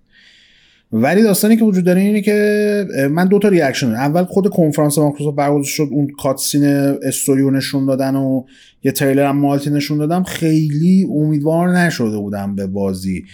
ولی 0.97 1.23
داستانی 1.23 1.57
که 1.57 1.65
وجود 1.65 1.85
داره 1.85 2.01
اینه 2.01 2.21
که 2.21 2.87
من 3.11 3.29
دو 3.29 3.39
تا 3.39 3.49
reaction. 3.49 3.87
اول 3.87 4.25
خود 4.25 4.49
کنفرانس 4.49 4.99
مایکروسافت 4.99 5.37
برگزار 5.37 5.65
شد 5.65 5.89
اون 5.91 6.09
cutscene 6.23 6.65
استوری 7.03 7.43
رو 7.43 7.51
نشون 7.51 7.87
دادن 7.87 8.15
و 8.15 8.45
یه 8.83 8.93
تریلر 8.93 9.27
هم 9.27 9.37
multi 9.37 9.71
نشون 9.71 9.99
دادم. 9.99 10.23
خیلی 10.23 11.07
امیدوار 11.11 11.79
نشده 11.79 12.19
بودم 12.19 12.55
به 12.57 12.67
بازی. 12.67 13.25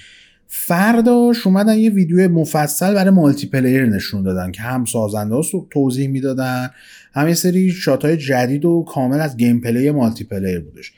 فرداش 0.46 1.46
اومدن 1.46 1.78
یه 1.78 1.90
ویدیو 1.90 2.28
مفصل 2.28 2.94
برای 2.94 3.10
multiplayer 3.10 3.86
نشون 3.86 4.22
دادن 4.22 4.52
که 4.52 4.62
هم 4.62 4.84
سازنده 4.84 5.34
ها 5.34 5.42
توضیح 5.70 6.08
می‌دادن 6.08 6.70
هم 7.14 7.28
یه 7.28 7.34
سری 7.34 7.70
shot 7.70 8.04
های 8.04 8.16
جدید 8.16 8.64
و 8.64 8.84
کامل 8.88 9.20
از 9.20 9.36
gameplay 9.36 9.90
multiplayer 9.90 10.60
بودش. 10.60 10.92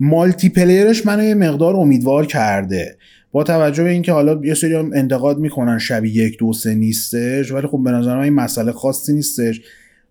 multiplayer 0.00 0.48
ش 0.48 1.06
منو 1.06 1.24
یه 1.24 1.34
مقدار 1.34 1.76
امیدوار 1.76 2.26
کرده. 2.26 2.96
با 3.34 3.44
توجه 3.44 3.84
به 3.84 3.90
اینکه 3.90 4.12
حالا 4.12 4.40
یه 4.44 4.54
سری 4.54 4.74
هم 4.74 4.90
انتقاد 4.94 5.38
می‌کنن 5.38 5.78
شبیه 5.78 6.12
یک 6.12 6.38
دو 6.38 6.52
سه 6.52 6.74
نیستش 6.74 7.52
ولی 7.52 7.66
خب 7.66 7.80
به 7.84 7.90
نظر 7.90 8.16
من 8.16 8.22
این 8.22 8.32
مسئله 8.32 8.72
خاصی 8.72 9.12
نیستش. 9.12 9.60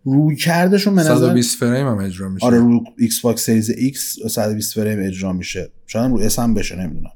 رویکردشون 0.03 0.95
به 0.95 1.01
نظر 1.01 1.15
120 1.15 1.59
فریم 1.59 1.87
هم 1.87 1.97
اجرا 1.97 2.29
میشه. 2.29 2.45
آره 2.45 2.57
رو 2.57 2.83
Xbox 2.97 3.45
Series 3.45 3.69
X 3.69 4.17
120 4.29 4.73
فریم 4.73 5.07
اجرا 5.07 5.33
میشه. 5.33 5.71
شاید 5.87 6.05
هم 6.05 6.13
رو 6.13 6.19
S 6.19 6.39
هم 6.39 6.53
بشه 6.53 6.75
نمی‌دونم. 6.75 7.11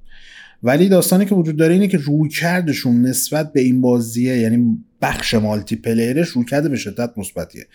ولی 0.64 0.90
داستانی 0.90 1.26
که 1.26 1.36
وجود 1.36 1.58
داره 1.58 1.74
اینه 1.74 1.88
که 1.88 1.98
رویکردشون 1.98 3.02
نسبت 3.02 3.54
به 3.54 3.62
این 3.62 3.82
بازیه 3.82 4.38
یعنی 4.38 4.78
بخش 5.02 5.34
multiplayer 5.34 6.28
ش 6.28 6.46
رویکرده 6.46 6.70
به 6.70 6.78
شدت 6.78 7.10
مثبتیه. 7.18 7.66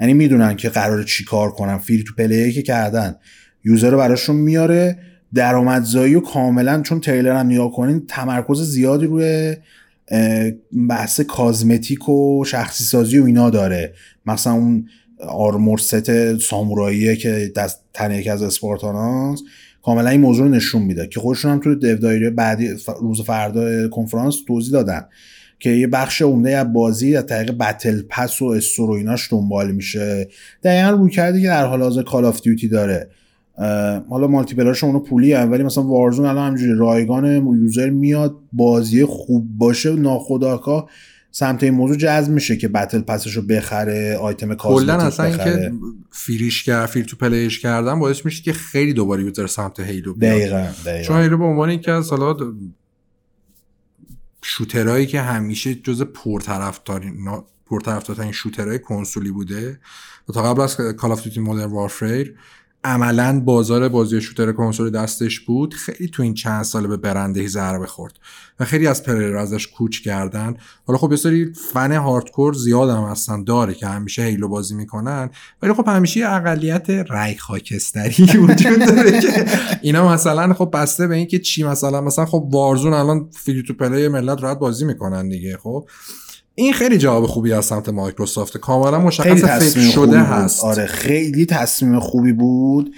یعنی 0.00 0.14
می‌دونن 0.14 0.56
که 0.56 0.68
قرار 0.68 1.02
چی 1.02 1.24
کار 1.24 1.50
کنن. 1.50 1.78
free 1.78 2.02
to 2.02 2.14
play 2.14 2.39
ری 2.39 2.52
که 2.52 2.62
کردن. 2.62 3.14
user 3.64 3.90
رو 3.90 3.98
براشون 3.98 4.36
میاره. 4.36 4.98
درآمدزایی 5.34 6.14
و 6.14 6.20
کاملا 6.20 6.82
چون 6.82 7.00
تریلر 7.00 7.36
هم 7.36 7.46
نگاه 7.46 7.72
کنین 7.72 8.06
تمرکز 8.08 8.60
زیادی 8.62 9.06
روی 9.06 9.56
بحث 10.88 11.20
cosmetic 11.20 12.08
و 12.08 12.44
شخصی 12.44 12.84
سازی 12.84 13.18
و 13.18 13.24
اینا 13.24 13.50
داره. 13.50 13.94
مثلا 14.26 14.52
اون 14.52 14.88
armor 15.28 15.78
set 15.78 16.38
ساموراییه 16.38 17.16
که 17.16 17.52
دست 17.56 17.80
تن 17.92 18.10
یکی 18.10 18.30
از 18.30 18.42
Spartan 18.42 19.13
هاست 19.13 19.44
کاملا 19.82 20.10
این 20.10 20.20
موضوع 20.20 20.46
رو 20.46 20.52
نشون 20.52 20.82
میده 20.82 21.06
که 21.06 21.20
خودشون 21.20 21.50
هم 21.50 21.60
تو 21.60 21.74
dev 21.74 21.96
diary 21.96 22.30
بعدی 22.30 22.68
روز 23.00 23.20
فردا 23.20 23.88
کنفرانس 23.88 24.36
توضیح 24.46 24.72
دادن 24.72 25.04
که 25.58 25.70
یه 25.70 25.86
بخش 25.86 26.22
عمده 26.22 26.56
از 26.56 26.72
بازی 26.72 27.16
از 27.16 27.26
طریق 27.26 27.52
battle 27.52 28.02
pass 28.08 28.42
و 28.42 28.60
ایناش 28.90 29.32
دنبال 29.32 29.72
میشه. 29.72 30.28
دقیقا 30.62 30.90
رویکردی 30.90 31.42
که 31.42 31.48
در 31.48 31.66
حال 31.66 31.82
حاضر 31.82 32.02
Call 32.02 32.24
of 32.24 32.40
Duty 32.40 32.68
داره. 32.68 33.10
حالا 34.08 34.26
multiplayer 34.26 34.54
ش 34.54 34.84
اونو 34.84 35.00
پولی 35.00 35.32
هم 35.32 35.50
ولی 35.50 35.62
مثلا 35.62 35.84
Warzone 35.84 36.26
الان 36.26 36.50
همجوری 36.50 36.74
رایگان 36.78 37.46
user 37.46 37.90
میاد 37.90 38.36
بازی 38.52 39.04
خوب 39.04 39.48
باشه 39.58 39.92
ناخداگاه 39.92 40.90
سمت 41.30 41.62
این 41.62 41.74
موضوع 41.74 41.96
جذب 41.96 42.32
میشه 42.32 42.56
که 42.56 42.68
battle 42.68 43.00
pass 43.00 43.24
ش 43.24 43.36
رو 43.36 43.42
بخره 43.42 44.16
آیتم 44.16 44.54
کلا 44.54 44.96
cosmetic 44.96 45.06
اصلا 45.06 45.26
اینکه 45.26 45.72
free 46.10 46.45
ش 46.45 46.62
کرد 46.62 46.86
free 46.86 47.02
to 47.02 47.16
play 47.16 47.45
ش 47.45 47.60
کردن 47.60 47.98
باعث 47.98 48.24
میشه 48.24 48.42
که 48.42 48.52
خیلی 48.52 48.92
دوباره 48.92 49.22
user 49.22 49.46
سمت 49.46 49.80
Halo 49.80 50.14
بیاد. 50.14 50.32
دقیقا 50.32 50.66
چون 50.84 50.92
دقیقا 50.92 51.18
Halo 51.18 51.38
به 51.38 51.44
عنوان 51.44 51.70
یکی 51.70 51.90
از 51.90 52.10
حالا 52.10 52.36
shooter 54.42 54.87
هایی 54.87 55.06
که 55.06 55.20
همیشه 55.20 55.74
جز 55.74 56.02
پرطرفدارین 56.02 57.14
پرطرفدارترین 57.66 58.32
shooter 58.32 58.68
های 58.68 58.78
کنسولی 58.78 59.30
بوده. 59.30 59.80
و 60.28 60.32
تا 60.32 60.42
قبل 60.42 60.60
از 60.60 60.76
Call 60.76 61.12
of 61.12 61.22
Duty 61.22 61.40
Modern 61.40 61.70
Warfare 61.70 62.34
عملا 62.84 63.40
بازار 63.40 63.88
بازی 63.88 64.20
shooter 64.20 64.52
کنسولی 64.52 64.90
دستش 64.90 65.40
بود 65.40 65.74
خیلی 65.74 66.08
تو 66.08 66.22
این 66.22 66.34
چند 66.34 66.62
ساله 66.62 66.88
به 66.88 66.96
برندهی 66.96 67.48
ضربه 67.48 67.86
خورد 67.86 68.18
و 68.60 68.64
خیلی 68.64 68.86
از 68.86 69.02
player 69.02 69.36
ازش 69.36 69.66
کوچ 69.66 70.00
کردن. 70.00 70.56
حالا 70.86 70.98
خب 70.98 71.10
یه 71.10 71.16
سری 71.16 71.52
fan 71.72 71.92
hardcore 71.92 72.54
زیاد 72.54 72.90
هم 72.90 73.02
هستن 73.02 73.44
داره 73.44 73.74
که 73.74 73.86
همیشه 73.86 74.22
Halo 74.22 74.48
بازی 74.48 74.74
می‌کنن 74.74 75.30
ولی 75.62 75.72
خب 75.72 75.88
همیشه 75.88 76.20
اقلیت 76.26 76.90
رأی 76.90 77.34
خاکستری 77.34 78.24
وجود 78.48 78.78
داره 78.78 79.20
که 79.20 79.46
اینا 79.82 80.12
مثلا 80.12 80.54
خب 80.54 80.70
بسته 80.72 81.06
به 81.06 81.14
اینکه 81.14 81.38
چی 81.38 81.64
مثلا 81.64 82.00
مثلا 82.00 82.26
خب 82.26 82.48
Warzone 82.52 82.94
الان 82.94 83.30
free 83.32 83.62
to 83.62 83.74
play 83.74 84.08
ملت 84.08 84.42
راحت 84.42 84.58
بازی 84.58 84.84
می‌کنن 84.84 85.28
دیگه 85.28 85.56
خب. 85.56 85.88
این 86.54 86.72
خیلی 86.72 86.98
جواب 86.98 87.26
خوبی 87.26 87.52
از 87.52 87.64
سمت 87.64 87.88
مایکروسافت. 87.88 88.56
کاملا 88.56 89.00
مشخص 89.00 89.44
فکر 89.44 89.90
شده. 89.90 90.18
هست. 90.18 90.64
آره 90.64 90.86
خیلی 90.86 91.46
تصمیم 91.46 92.00
خوبی 92.00 92.32
بود. 92.32 92.94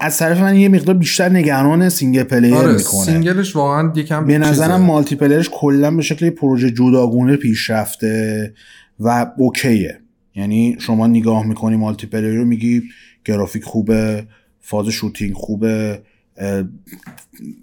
از 0.00 0.18
طرف 0.18 0.40
من 0.40 0.56
یه 0.56 0.68
مقدار 0.68 0.94
بیشتر 0.94 1.28
نگران 1.28 1.88
single 1.88 2.22
player 2.22 2.54
آره 2.54 2.72
می‌کنه. 2.72 3.04
single 3.04 3.43
ش 3.43 3.56
واقعا 3.56 3.92
یکم 3.96 4.26
به 4.26 4.38
نظرم. 4.38 4.80
multiplayer 4.80 5.16
ش 5.16 5.48
کلا 5.52 5.90
به 5.90 6.02
شکل 6.02 6.30
پروژه 6.30 6.70
جداگونه 6.70 7.36
پیش 7.36 7.70
رفته 7.70 8.54
و 9.00 9.26
okay 9.36 9.79
ه. 9.79 10.00
یعنی 10.34 10.76
شما 10.78 11.06
نگاه 11.06 11.46
می‌کنی 11.46 11.76
multiplayer 11.76 12.34
رو 12.34 12.44
میگی 12.44 12.82
گرافیک 13.24 13.64
خوبه 13.64 14.26
فاز 14.60 14.88
shooting 14.88 15.34
خوبه 15.34 16.02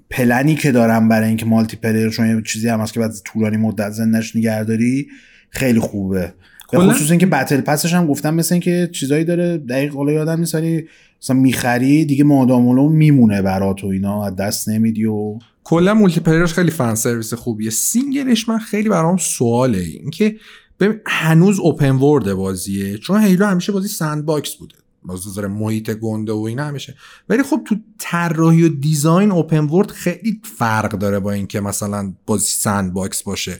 پلنی 0.10 0.56
که 0.56 0.72
دارم 0.72 1.10
برای 1.10 1.28
اینکه 1.28 1.46
multiplayer 1.46 2.10
چون 2.10 2.36
یه 2.36 2.42
چیزی 2.46 2.70
هم 2.70 2.80
هست 2.80 2.94
که 2.94 3.00
بعد 3.00 3.12
طولانی 3.26 3.58
مدت 3.58 3.92
زندش 3.92 4.36
نگهداری 4.36 5.08
خیلی 5.50 5.80
خوبه. 5.80 6.34
به 6.72 6.80
خصوص 6.80 7.10
اینکه 7.10 7.26
battle 7.26 7.62
pass 7.62 7.83
ش 7.83 7.94
هم 7.94 8.08
گفتم 8.08 8.34
مثل 8.34 8.56
اینکه 8.56 8.90
چیزایی 8.92 9.24
داره 9.24 9.58
دقیق 9.58 9.94
حالا 9.94 10.12
یادم 10.12 10.40
نیست 10.40 10.56
ولی 10.56 10.88
مثلا 11.22 11.36
می‌خری 11.36 12.06
دیگه 12.06 12.24
مادام‌العمر 12.24 12.90
میمونه 12.90 13.42
برات 13.42 13.84
و 13.84 13.88
اینا 13.88 14.26
از 14.26 14.36
دست 14.36 14.70
نمیدی 14.70 15.06
و 15.06 15.40
کلا 15.64 15.94
multiplayer 15.94 16.20
ش 16.20 16.54
خیلی 16.54 16.72
fan 16.72 16.96
service 16.96 17.34
خوبیه. 17.34 17.70
single 17.70 18.30
ش 18.30 18.50
من 18.50 18.58
خیلی 18.58 18.90
برام 18.90 19.18
سواله. 19.18 19.78
اینکه 19.78 20.36
ببین 20.80 21.00
هنوز 21.06 21.60
open 21.60 21.96
world 21.96 22.34
بازیه 22.34 22.98
چون 22.98 23.22
Halo 23.22 23.46
همیشه 23.46 23.72
بازی 23.72 23.88
sandbox 23.88 24.56
بوده. 24.56 24.76
از 25.08 25.28
نظر 25.28 25.48
محیط 25.48 25.92
گنده 25.92 26.32
و 26.32 26.40
اینا 26.40 26.66
همیشه 26.66 26.96
ولی 27.30 27.44
خب 27.44 27.62
تو 27.66 27.76
طراحی 27.98 28.64
و 28.64 28.70
design 28.70 29.32
open 29.32 29.66
world 29.66 29.92
خیلی 29.92 30.42
فرق 30.58 30.92
داره 30.92 31.20
با 31.20 31.32
اینکه 31.32 31.62
مثلا 31.62 32.14
بازی 32.26 32.50
sandbox 32.50 33.24
باشه. 33.24 33.60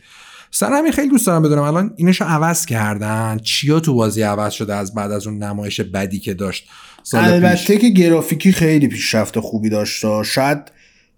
سر 0.52 0.74
همین 0.74 0.92
خیلی 0.92 1.10
دوست 1.10 1.28
دارم 1.28 1.42
بدونم 1.42 1.62
الان 1.62 1.94
اینشو 1.96 2.26
عوض 2.26 2.66
کردن. 2.66 3.40
چیا 3.44 3.80
تو 3.80 3.94
بازی 3.94 4.22
عوض 4.22 4.54
شده 4.54 4.76
از 4.76 4.94
بعد 4.94 5.12
از 5.12 5.28
اون 5.28 5.44
نمایش 5.44 5.82
بدی 5.82 6.20
که 6.20 6.34
داشت؟ 6.34 6.70
البته 7.14 7.78
که 7.78 7.90
گرافیکی 7.90 8.52
خیلی 8.52 8.88
پیشرفت 8.88 9.40
خوبی 9.40 9.70
داشته 9.70 10.24
شاید 10.24 10.72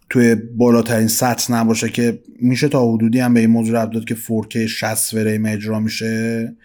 توی 0.09 0.35
بالاترین 0.35 1.07
سطح 1.07 1.53
نباشه 1.53 1.89
که 1.89 2.19
میشه 2.39 2.67
تا 2.67 2.93
حدودی 2.93 3.19
هم 3.19 3.33
به 3.33 3.39
این 3.39 3.49
موضوع 3.49 3.85
داد 3.85 4.05
که 4.05 4.15
4K 4.15 4.57
60 4.57 4.95
فریم 4.95 5.45
اجرا 5.45 5.79
میشه. 5.79 6.55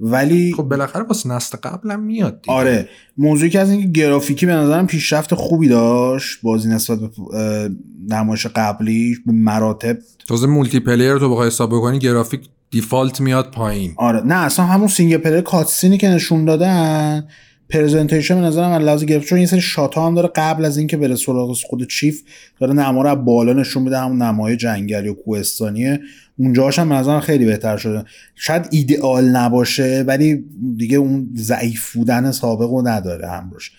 ولی 0.00 0.52
خب 0.56 0.62
بالاخره 0.62 1.02
واسه 1.02 1.28
نسل 1.28 1.58
قبلم 1.58 2.00
میاد 2.00 2.40
دیگه. 2.42 2.54
آره 2.54 2.88
موضوعی 3.18 3.50
که 3.50 3.60
از 3.60 3.70
اینکه 3.70 3.88
گرافیکی 3.88 4.46
به 4.46 4.52
نظرم 4.52 4.86
پیشرفت 4.86 5.34
خوبی 5.34 5.68
داشت 5.68 6.38
بازی 6.42 6.68
نسبت 6.68 6.98
به 6.98 7.70
نمایش 8.08 8.46
قبلی 8.46 9.16
به 9.26 9.32
مراتب 9.32 9.98
تازه 10.28 10.46
multiplayer 10.46 11.12
رو 11.12 11.18
تو 11.18 11.30
بخوای 11.30 11.46
حساب 11.46 11.70
بکنی 11.70 11.98
گرافیک 11.98 12.40
default 12.70 13.20
میاد 13.20 13.50
پایین 13.50 13.94
آره 13.96 14.20
نه 14.20 14.34
اصلا 14.34 14.64
همون 14.64 14.88
single 14.88 15.16
player 15.16 15.40
cutscene 15.40 15.92
ی 15.92 15.98
که 15.98 16.08
نشون 16.08 16.44
دادن 16.44 17.28
presentation 17.68 18.34
به 18.34 18.40
نظرم 18.40 18.70
از 18.70 18.82
لحاظ 18.82 19.04
گرافیک 19.04 19.28
چون 19.28 19.38
یه 19.38 19.46
سری 19.46 19.60
shot 19.60 19.94
ها 19.94 20.06
هم 20.06 20.14
داره 20.14 20.30
قبل 20.34 20.64
از 20.64 20.78
اینکه 20.78 20.96
بره 20.96 21.16
سراغ 21.16 21.56
خود 21.64 21.88
Chief 21.88 22.22
داره 22.60 22.72
نما 22.72 23.02
رو 23.02 23.08
از 23.08 23.24
بالا 23.24 23.52
نشون 23.52 23.82
میده 23.82 23.98
همون 23.98 24.22
نمای 24.22 24.56
جنگلی 24.56 25.08
و 25.08 25.14
کوهستانیه. 25.14 26.00
اونجاش 26.38 26.78
هم 26.78 26.92
نظرم 26.92 27.20
خیلی 27.20 27.44
بهتر 27.44 27.76
شده. 27.76 28.04
شاید 28.34 28.68
ایدئال 28.70 29.24
نباشه 29.24 30.04
ولی 30.06 30.44
دیگه 30.76 30.96
اون 30.96 31.28
ضعیف 31.36 31.92
بودن 31.92 32.30
سابق 32.30 32.70
رو 32.70 32.88
نداره 32.88 33.28
همراش 33.28 33.72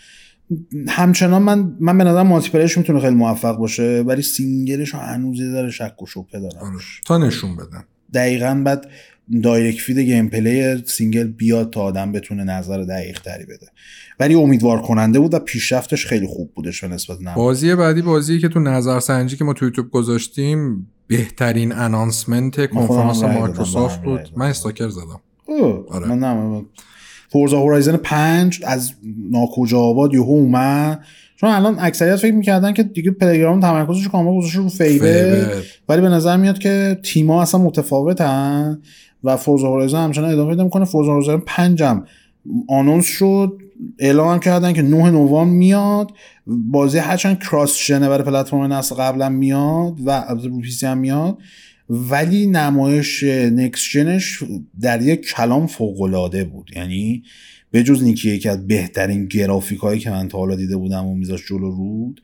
همچنان 0.88 1.42
من 1.42 1.76
من 1.80 1.98
به 1.98 2.04
نظرم 2.04 2.28
multiplayer 2.28 2.50
ش 2.50 2.78
می‌تونه 2.78 3.00
خیلی 3.00 3.16
موفق 3.16 3.58
باشه 3.58 4.04
ولی 4.08 4.22
single 4.22 4.77
ش 4.77 4.96
هنوز 4.96 5.40
یه 5.40 5.52
ذره 5.52 5.72
شک 5.72 6.02
و 6.02 6.06
شبهه 6.06 6.40
دارم. 6.42 6.58
آره. 6.60 6.78
تا 7.06 7.18
نشون 7.18 7.56
بدن. 7.56 7.84
دقیقا 8.14 8.62
بعد 8.66 8.88
direct 9.44 9.80
feed 9.80 10.00
gameplay 10.00 10.84
single 10.86 11.28
بیاد 11.28 11.70
تا 11.70 11.82
آدم 11.82 12.12
بتونه 12.12 12.44
نظر 12.44 12.84
دقیق 12.84 13.22
تری 13.22 13.44
بده. 13.44 13.68
ولی 14.20 14.36
امیدوار 14.36 14.82
کننده 14.82 15.20
بود 15.20 15.34
و 15.34 15.40
پیشرفتش 15.40 16.06
خیلی 16.06 16.28
خوب 16.28 16.52
بودش 16.56 16.82
به 16.82 16.88
نسبت 16.88 17.18
نه 17.22 17.36
بازی 17.36 17.76
بعدی 17.76 18.02
بازی 18.02 18.40
که 18.40 18.48
تو 18.48 18.60
نظر 18.60 19.00
سنجی 19.00 19.38
که 19.38 19.44
ما 19.44 19.54
تو 19.54 19.66
یوتیوب 19.66 19.90
گذاشتیم 19.90 20.88
بهترین 21.08 21.72
announcement 21.72 22.70
کنفرانس 22.70 23.24
مایکروسافت 23.24 24.02
بود. 24.02 24.30
من 24.38 24.46
Stalker 24.46 24.90
زدم. 24.90 25.22
آره. 25.90 26.08
من 26.08 26.20
نه 26.20 26.66
Forza 27.30 27.60
Horizon 27.60 27.98
5 27.98 28.62
از 28.66 28.94
ناکجا 29.32 29.80
آباد 29.80 30.14
یهو 30.14 30.32
اومد. 30.32 31.04
چون 31.36 31.50
الان 31.50 31.78
اکثریت 31.80 32.16
فکر 32.16 32.34
می‌کردن 32.34 32.74
که 32.74 32.84
دیگه 32.84 33.12
Playground 33.12 33.60
تمرکزش 33.60 34.08
کامل 34.08 34.38
گذاشته 34.38 34.60
رو 34.60 34.70
فیبه 34.70 34.90
فیبه. 34.90 35.64
ولی 35.90 36.02
به 36.02 36.10
نظر 36.10 36.38
میاد 36.38 36.60
که 36.60 37.00
تیما 37.04 37.42
اصلا 37.42 37.62
متفاوتن. 37.62 38.82
و 39.24 39.38
فورزا 39.38 39.68
هورایزن 39.68 40.04
همچنان 40.04 40.32
ادامه 40.32 40.50
پیدا 40.50 40.64
می‌کنه. 40.64 40.86
فورزا 40.86 41.12
هورایزن 41.12 41.44
5 41.46 41.84
هم 41.84 42.06
آنونس 42.68 43.06
شد. 43.06 43.58
اعلام 44.00 44.40
کردن 44.40 44.74
که 44.74 44.82
9 44.82 45.12
نوامبر 45.12 45.54
میاد. 45.54 46.12
بازی 46.48 46.98
هرچند 46.98 47.40
کراس 47.40 47.86
جنه 47.86 48.10
برای 48.10 48.24
پلتفرم 48.24 48.74
نسل 48.74 48.96
قبلا 48.96 49.30
میاد 49.30 49.94
و 50.06 50.26
رو 50.44 50.60
پیسی 50.60 50.86
هم 50.86 50.98
میاد. 50.98 51.38
ولی 51.90 52.48
نمایش 52.48 53.24
نکس 53.24 53.82
جنش 53.92 54.44
در 54.82 55.02
یک 55.02 55.22
کلام 55.22 55.68
فوق 55.68 56.02
العاده 56.02 56.44
بود. 56.44 56.72
یعنی 56.76 57.24
به 57.72 57.84
جز 57.84 58.02
اینکه 58.02 58.30
یکی 58.30 58.50
از 58.50 58.68
بهترین 58.68 59.26
گرافیک 59.26 59.80
هایی 59.80 60.00
که 60.00 60.10
من 60.10 60.28
تا 60.28 60.38
حالا 60.38 60.56
دیده 60.56 60.78
بودم 60.78 61.06
و 61.06 61.16
میذاش 61.16 61.48
جلو 61.48 61.72
رود 61.72 62.22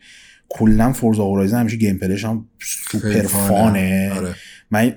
کلا 0.49 0.93
Forza 0.93 1.23
Horizon 1.23 1.59
همیشه 1.59 1.77
gameplay 1.77 1.97
ش 1.97 2.25
هم 2.25 2.45
super 2.59 3.21
fun 3.21 3.75
ه. 3.75 4.11
آره. 4.15 4.35
من 4.71 4.95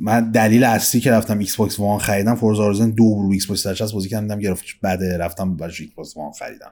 من 0.00 0.30
دلیل 0.30 0.64
اصلی 0.64 1.00
که 1.00 1.10
رفتم 1.10 1.38
Xbox 1.38 1.78
One 1.78 1.98
خریدم 1.98 2.34
Forza 2.34 2.62
Horizon 2.62 2.90
دو 2.90 3.22
رو 3.22 3.30
Xbox 3.32 3.62
360 3.62 3.94
بازی 3.94 4.08
کردم 4.08 4.28
دیدم 4.28 4.40
گرافیکش 4.40 4.74
بده 4.74 5.18
رفتم 5.18 5.56
برای 5.56 5.72
Xbox 5.80 6.16
One 6.16 6.32
خریدم. 6.32 6.70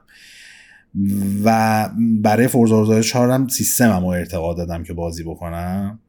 و 1.43 1.89
برای 2.21 2.47
Forza 2.47 2.75
Horizon 2.83 3.09
4 3.09 3.31
هم 3.31 3.47
سیستمم 3.47 4.01
رو 4.01 4.07
ارتقا 4.07 4.53
دادم 4.53 4.83
که 4.83 4.93
بازی 4.93 5.23
بکنم. 5.23 5.99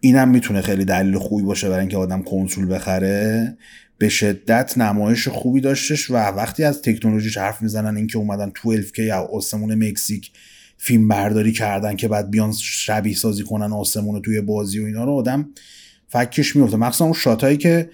اینم 0.00 0.28
می‌تونه 0.28 0.60
خیلی 0.60 0.84
دلیل 0.84 1.18
خوبی 1.18 1.42
باشه 1.42 1.68
برای 1.68 1.80
اینکه 1.80 1.96
آدم 1.96 2.22
کنسول 2.22 2.74
بخره. 2.74 3.56
به 3.98 4.08
شدت 4.08 4.78
نمایش 4.78 5.28
خوبی 5.28 5.60
داشتش 5.60 6.10
و 6.10 6.14
وقتی 6.14 6.64
از 6.64 6.82
تکنولوژیش 6.82 7.38
حرف 7.38 7.62
می‌زنن 7.62 7.96
اینکه 7.96 8.18
اومدن 8.18 8.52
12K 8.58 8.98
یا 8.98 9.16
آسمون 9.16 9.88
مکزیک 9.88 10.32
فیلم 10.78 11.08
برداری 11.08 11.52
کردن 11.52 11.96
که 11.96 12.08
بعد 12.08 12.30
بیان 12.30 12.52
شبیه 12.52 13.14
سازی 13.14 13.42
کنن 13.42 13.72
آسمون 13.72 14.14
رو 14.14 14.20
توی 14.20 14.40
بازی 14.40 14.80
و 14.80 14.84
اینا 14.84 15.04
رو 15.04 15.12
آدم 15.12 15.48
فکش 16.08 16.56
میفته 16.56 16.76
مخصوصا 16.76 17.04
اون 17.04 17.14
shot 17.14 17.42
ایی 17.42 17.56
که 17.56 17.90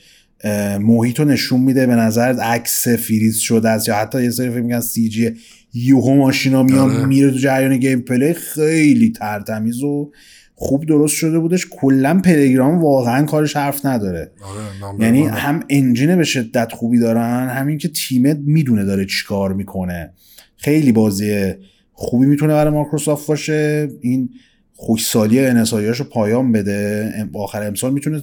محیط 0.80 1.20
رو 1.20 1.24
نشون 1.24 1.60
میده 1.60 1.86
به 1.86 1.94
نظر 1.94 2.32
عکس 2.32 2.88
فریز 2.88 3.38
شده 3.38 3.68
است 3.68 3.88
یا 3.88 3.96
حتی 3.96 4.22
یه 4.22 4.30
سری 4.30 4.50
فکر 4.50 4.60
میگن 4.60 4.80
CGI 4.80 5.36
یهو 5.74 6.14
ماشینا 6.14 6.62
میان 6.62 6.90
آره. 6.90 7.06
میره 7.06 7.30
تو 7.30 7.38
جریان 7.38 7.78
gameplay 7.78 8.34
خیلی 8.34 9.10
تر 9.10 9.34
تمیز 9.34 9.82
و 9.82 10.12
خوب 10.54 10.86
درست 10.86 11.14
شده 11.14 11.38
بودش 11.38 11.66
کلا 11.70 12.20
Playground 12.24 12.82
واقعا 12.82 13.26
کارش 13.26 13.56
حرف 13.56 13.86
نداره 13.86 14.32
آره 14.42 15.00
یعنی. 15.00 15.22
هم 15.22 15.64
engine 15.70 16.16
به 16.16 16.24
شدت 16.24 16.72
خوبی 16.72 16.98
دارن 16.98 17.48
همین 17.48 17.78
که 17.78 17.88
تیمت 17.88 18.38
می‌دونه 18.44 18.84
داره 18.84 19.06
چیکار 19.06 19.52
می‌کنه 19.52 20.12
خیلی 20.56 20.92
بازی 20.92 21.54
خوبی 21.92 22.26
می‌تونه 22.26 22.52
برای 22.52 22.72
مایکروسافت 22.72 23.26
باشه. 23.26 23.88
این 24.00 24.30
خشکسالی 24.74 25.40
انحصاریاش 25.40 26.00
رو 26.00 26.04
پایان 26.04 26.52
بده. 26.52 27.12
آخر 27.34 27.66
امسال 27.66 27.92
می‌تونه 27.92 28.22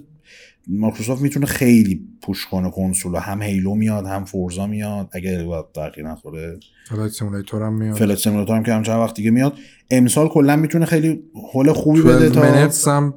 مایکروسافت 0.67 1.21
می‌تونه 1.21 1.45
خیلی 1.45 2.01
push 2.21 2.45
کنه 2.45 2.71
کنسول 2.71 3.15
هم 3.15 3.41
Halo 3.41 3.75
میاد 3.75 4.05
هم 4.05 4.25
Forza 4.25 4.67
میاد. 4.67 5.09
اگه 5.11 5.47
تاخیر 5.73 6.07
نخوره. 6.07 6.59
Flight 6.89 7.11
Simulator 7.11 7.63
هم 7.63 7.73
میاد. 7.73 7.97
Flight 7.97 8.17
Simulator 8.17 8.55
هم 8.55 8.63
که 8.63 8.73
هم 8.73 8.83
چند 8.83 8.99
وقت 8.99 9.15
دیگه 9.15 9.31
میاد. 9.31 9.53
امسال 9.91 10.27
کلا 10.27 10.55
می‌تونه 10.55 10.85
خیلی 10.85 11.23
حال 11.53 11.71
خوبی 11.71 12.01
بده 12.01 12.29
12 12.29 12.67
تا 12.67 12.97
هم 12.97 13.13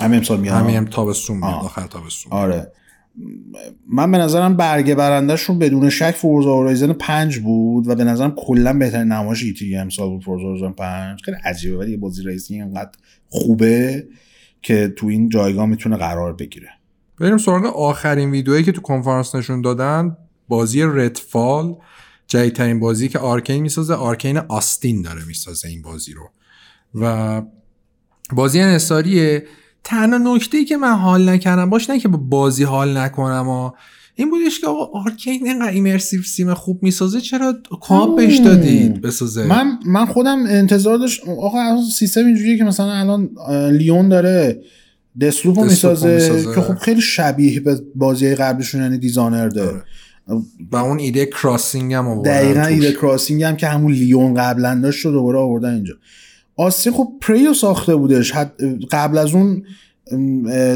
همین 0.00 0.18
امسال 0.18 0.40
میاد. 0.40 0.54
همین 0.54 0.84
تابستون 0.84 1.36
میاد. 1.36 1.54
آخر 1.54 1.86
تابستون. 1.86 2.32
آره. 2.32 2.72
من 3.88 4.10
به 4.10 4.18
نظرم 4.18 4.56
برگ 4.56 4.94
برنده‌شون 4.94 5.58
بدون 5.58 5.90
شک 5.90 6.10
Forza 6.10 6.54
Horizon 6.54 6.92
5 6.92 7.38
بود 7.38 7.88
و 7.88 7.94
به 7.94 8.04
نظرم 8.04 8.34
کلا 8.36 8.72
بهترین 8.72 9.12
نمایش 9.12 9.42
E3 9.42 9.76
امسال 9.76 10.08
بود 10.08 10.24
Forza 10.24 10.44
Horizon 10.44 10.72
5 10.72 11.22
خیلی 11.22 11.36
عجیبه 11.44 11.76
ولی 11.76 11.96
بازی 11.96 12.22
racing 12.22 12.62
انقدر 12.62 12.90
خوبه 13.28 14.06
که 14.62 14.92
تو 14.96 15.06
این 15.06 15.28
جایگاه 15.28 15.66
می‌تونه 15.66 15.96
قرار 15.96 16.32
بگیره. 16.32 16.68
بریم 17.20 17.38
سراغ 17.38 17.64
آخرین 17.64 18.30
ویدئویی 18.30 18.64
که 18.64 18.72
تو 18.72 18.80
کنفرانس 18.80 19.34
نشون 19.34 19.60
دادن. 19.60 20.16
بازی 20.48 20.82
Redfall 20.82 21.76
جدیدترین 22.26 22.80
بازی 22.80 23.08
که 23.08 23.18
Arkane 23.18 23.62
می‌سازه. 23.62 23.94
Arkane 23.94 24.38
Austin 24.38 25.02
داره 25.02 25.24
می‌سازه 25.24 25.68
این 25.68 25.82
بازی 25.82 26.12
رو. 26.12 26.30
و 26.94 27.42
بازی 28.32 28.60
انحصاریه 28.60 29.44
تنها 29.84 30.34
نکته 30.34 30.58
ای 30.58 30.64
که 30.64 30.76
من 30.76 30.92
حال 30.92 31.28
نکردم 31.28 31.70
باش 31.70 31.90
نه 31.90 31.98
که 31.98 32.08
با 32.08 32.18
بازی 32.18 32.64
حال 32.64 32.96
نکنم 32.96 33.48
و 33.48 33.70
این 34.14 34.30
بودش 34.30 34.60
که 34.60 34.66
آقا 34.66 35.00
Arkane 35.00 35.46
اینقدر 35.46 35.70
immersive 35.70 36.22
sim 36.22 36.54
خوب 36.54 36.82
می‌سازه 36.82 37.20
چرا 37.20 37.54
co-op 37.80 38.16
بهش 38.16 38.38
دادید 38.38 39.00
بسازه 39.00 39.46
من 39.46 39.78
من 39.86 40.06
خودم 40.06 40.44
انتظار 40.46 40.98
داشت 40.98 41.28
آقا 41.28 41.58
سیستم 41.98 42.26
اینجوریه 42.26 42.58
که 42.58 42.64
مثلا 42.64 42.92
الان 42.92 43.30
لیون 43.70 44.08
داره 44.08 44.60
Deathloop 45.20 45.58
رو 45.58 45.64
می‌سازه. 45.64 46.44
که 46.54 46.60
خب 46.60 46.74
خیلی 46.74 47.00
شبیه 47.00 47.60
به 47.60 47.80
بازی 47.94 48.34
قبلشون 48.34 48.82
یعنی 48.82 48.98
Dishonored 48.98 49.48
داره. 49.48 49.82
و 50.72 50.76
اون 50.76 50.98
ایده 50.98 51.26
Crossing 51.26 51.94
هم 51.94 52.08
آوردن 52.08 52.30
دقیقا 52.32 52.62
توش. 52.62 52.72
ایده 52.72 52.92
Crossing 52.92 53.42
هم 53.42 53.56
که 53.56 53.66
همون 53.66 53.92
لیون 53.92 54.34
قبلا 54.34 54.80
داشت 54.82 55.06
رو 55.06 55.12
دوباره 55.12 55.38
آوردن 55.38 55.74
اینجا 55.74 55.94
آستین 56.60 56.92
خب 56.92 57.12
پریو 57.20 57.54
ساخته 57.54 57.96
بودش. 57.96 58.32
قبل 58.90 59.18
از 59.18 59.34
اون 59.34 59.62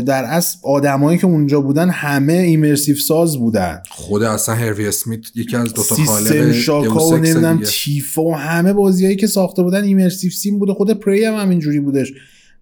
در 0.00 0.24
اصل 0.24 0.58
آدمایی 0.62 1.18
که 1.18 1.26
اونجا 1.26 1.60
بودن 1.60 1.90
همه 1.90 2.32
ایمرسیو 2.32 2.96
ساز 2.96 3.38
بودن. 3.38 3.82
خود 3.90 4.22
اصلا 4.22 4.54
هروی 4.54 4.88
اسمیت 4.88 5.20
یکی 5.34 5.56
از 5.56 5.74
دوتا 5.74 5.94
خالق 5.94 6.26
سیستم 6.26 6.52
شاکا 6.52 7.08
و 7.08 7.16
نمی‌دونم. 7.16 7.60
تیفا 7.64 8.22
و 8.22 8.36
همه 8.36 8.72
بازیایی 8.72 9.16
که 9.16 9.26
ساخته 9.26 9.62
بودن 9.62 9.84
ایمرسیو 9.84 10.30
سیم 10.30 10.58
بوده. 10.58 10.72
خود 10.72 10.90
پری 10.90 11.24
هم 11.24 11.34
همینجوری 11.34 11.80
بودش. 11.80 12.12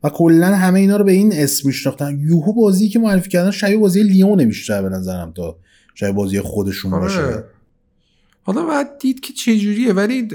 و 0.04 0.08
کلا 0.08 0.46
همه 0.46 0.80
اینا 0.80 0.96
رو 0.96 1.04
به 1.04 1.12
این 1.12 1.32
اسم 1.32 1.68
میشناختن. 1.68 2.18
یوهو 2.18 2.52
بازی 2.52 2.88
که 2.88 2.98
معرفی 2.98 3.30
کردن 3.30 3.50
شبیه 3.50 3.76
بازی 3.76 4.02
لیونه 4.02 4.46
بیشتر 4.46 4.82
به 4.82 4.88
نظرم 4.88 5.32
تا 5.36 5.56
شبیه 5.94 6.12
بازی 6.12 6.40
خودشون 6.40 6.90
باشه. 6.90 7.22
آره. 7.22 7.44
حالا 8.42 8.62
باید 8.66 8.86
دید 9.00 9.20
که 9.20 9.32
چه 9.32 9.58
جوریه 9.58 9.92
ولی 9.92 10.28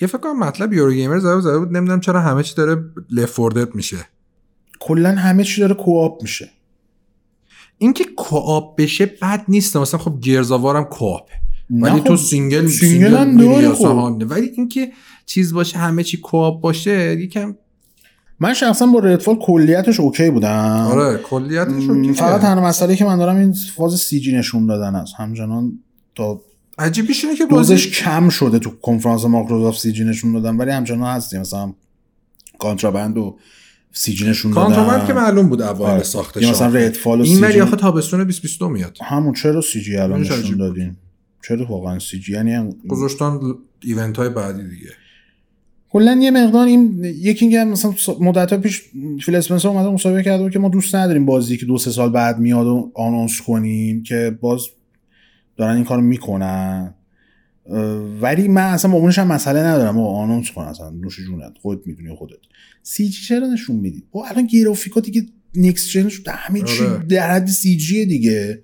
یه 0.00 0.08
فکر 0.08 0.18
کنم 0.18 0.38
مطلب 0.38 0.72
Eurogamer 0.72 1.18
زده 1.18 1.40
زده 1.40 1.58
بود 1.58 1.76
نمی‌دونم 1.76 2.00
چرا 2.00 2.20
همه 2.20 2.42
چی 2.42 2.54
داره 2.54 2.84
Left 3.10 3.38
4 3.38 3.46
Dead 3.46 3.74
میشه. 3.74 3.96
کلا 4.80 5.10
همه 5.10 5.44
چی 5.44 5.60
داره 5.60 5.74
co-op 5.74 6.22
میشه. 6.22 6.50
اینکه 7.78 8.04
co-op 8.16 8.76
بشه 8.76 9.06
بد 9.06 9.44
نیست 9.48 9.76
مثلا 9.76 10.00
خب 10.00 10.20
Gears 10.20 10.49
of 10.49 10.61
War 10.61 10.78
م 10.78 10.84
co-op 10.84 11.28
ولی 11.70 11.98
خب، 11.98 12.04
تو 12.04 12.16
single 12.16 12.66
single 12.66 13.16
هم 13.16 13.36
داره 13.36 13.70
اصلا 13.70 14.10
خب. 14.10 14.22
ولی 14.30 14.46
اینکه 14.46 14.92
چیز 15.26 15.52
باشه 15.54 15.78
همه 15.78 16.02
چی 16.04 16.16
co-op 16.16 16.60
باشه 16.60 17.20
یکم 17.20 17.56
من 18.40 18.54
شخصا 18.54 18.86
با 18.86 18.98
Redfall 18.98 19.36
کلیتش 19.36 20.00
okay 20.00 20.30
بودم. 20.30 20.88
آره 20.90 21.18
کلیتش 21.18 21.82
م، 21.82 21.90
okay 21.90 22.05
ه. 22.05 22.12
فقط 22.12 22.40
تنها 22.40 22.64
مسئله 22.64 22.96
که 22.96 23.04
من 23.04 23.18
دارم 23.18 23.36
این 23.36 23.54
فاز 23.76 23.94
CG 23.94 24.36
نشون 24.36 24.66
دادن 24.66 24.94
است. 24.94 25.14
همچنان 25.16 25.78
تا 26.14 26.40
عجیبیش 26.80 27.24
اینه 27.24 27.36
که 27.36 27.46
بازی 27.46 27.74
دوزش 27.74 27.88
کم 28.02 28.28
شده 28.28 28.58
تو 28.58 28.70
کنفرانس 28.70 29.24
مایکروسافت 29.24 29.80
CG 29.80 30.04
نشون 30.04 30.32
دادن 30.32 30.56
ولی 30.56 30.70
همچنان 30.70 31.16
هستیم. 31.16 31.40
مثلا 31.40 31.72
Contraband 32.58 33.18
و 33.18 33.36
CG 33.92 34.30
نشون 34.30 34.52
دادن. 34.52 34.66
Contraband 34.66 35.06
که 35.06 35.12
معلوم 35.12 35.48
بود 35.48 35.62
اوایل 35.62 35.94
آره. 35.94 36.02
ساخته 36.02 36.42
یا 36.42 36.50
مثلا 36.50 36.70
شد 36.70 36.76
Redfall 36.76 37.20
و 37.20 37.24
این 37.24 37.40
ولی 37.40 37.60
آخه 37.60 37.76
تابستون 37.76 38.18
2022 38.18 38.68
میاد. 38.68 38.98
همون 39.02 39.34
چرا 39.34 39.60
CG 39.60 39.96
الان 39.96 40.20
نشون 40.20 40.56
دادین 40.56 40.96
چرا 41.48 41.66
واقعا 41.66 41.98
CG؟ 41.98 42.32
یعنی 42.32 42.52
هم- 42.52 42.74
گذاشتن 42.88 43.38
event 43.82 44.16
های 44.16 44.28
بعدی 44.28 44.62
دیگه. 44.62 44.90
کلا 45.90 46.18
یه 46.22 46.30
مقدار 46.30 46.66
این 46.66 47.04
یکی 47.04 47.44
اینکه 47.44 47.64
مثلا 47.64 47.94
مدت 48.20 48.54
پیش 48.60 48.82
فیل 49.22 49.34
اسپنسر 49.34 49.68
اومده 49.68 49.88
مصاحبه 49.88 50.22
کرده 50.22 50.42
بود 50.42 50.52
که 50.52 50.58
ما 50.58 50.68
دوست 50.68 50.94
نداریم 50.94 51.26
بازی 51.26 51.56
که 51.56 51.66
دو 51.66 51.78
سه 51.78 51.90
سال 51.90 52.10
بعد 52.10 52.38
میاد 52.38 52.66
و 52.66 52.90
announce 52.94 53.40
کنیم 53.40 54.02
که 54.02 54.38
باز 54.40 54.60
دارن 55.60 55.76
این 55.76 55.84
کارو 55.84 56.02
می‌کنن. 56.02 56.94
ولی 58.20 58.48
من 58.48 58.62
اصلا 58.62 58.90
با 58.90 58.98
announce 58.98 59.14
ش 59.14 59.18
هم 59.18 59.26
مسئله 59.26 59.60
ندارم. 59.60 59.98
و 59.98 60.06
announce 60.06 60.50
کن 60.50 60.62
اصلا. 60.62 60.90
نوش 60.90 61.16
جونت. 61.20 61.52
خودت 61.62 61.86
می‌دونی 61.86 62.14
خودت. 62.14 62.36
CG 62.82 63.22
چرا 63.22 63.46
نشون 63.46 63.76
میدی؟ 63.76 64.02
بابا 64.10 64.26
الان 64.26 64.46
گرافیکا 64.46 65.00
دیگه 65.00 65.26
next 65.54 65.88
gen 65.88 66.08
شده 66.08 66.30
همه 66.30 66.62
چی 66.62 66.84
آره. 66.84 67.04
در 67.04 67.30
حد 67.30 67.46
CG 67.46 68.06
دیگه. 68.06 68.62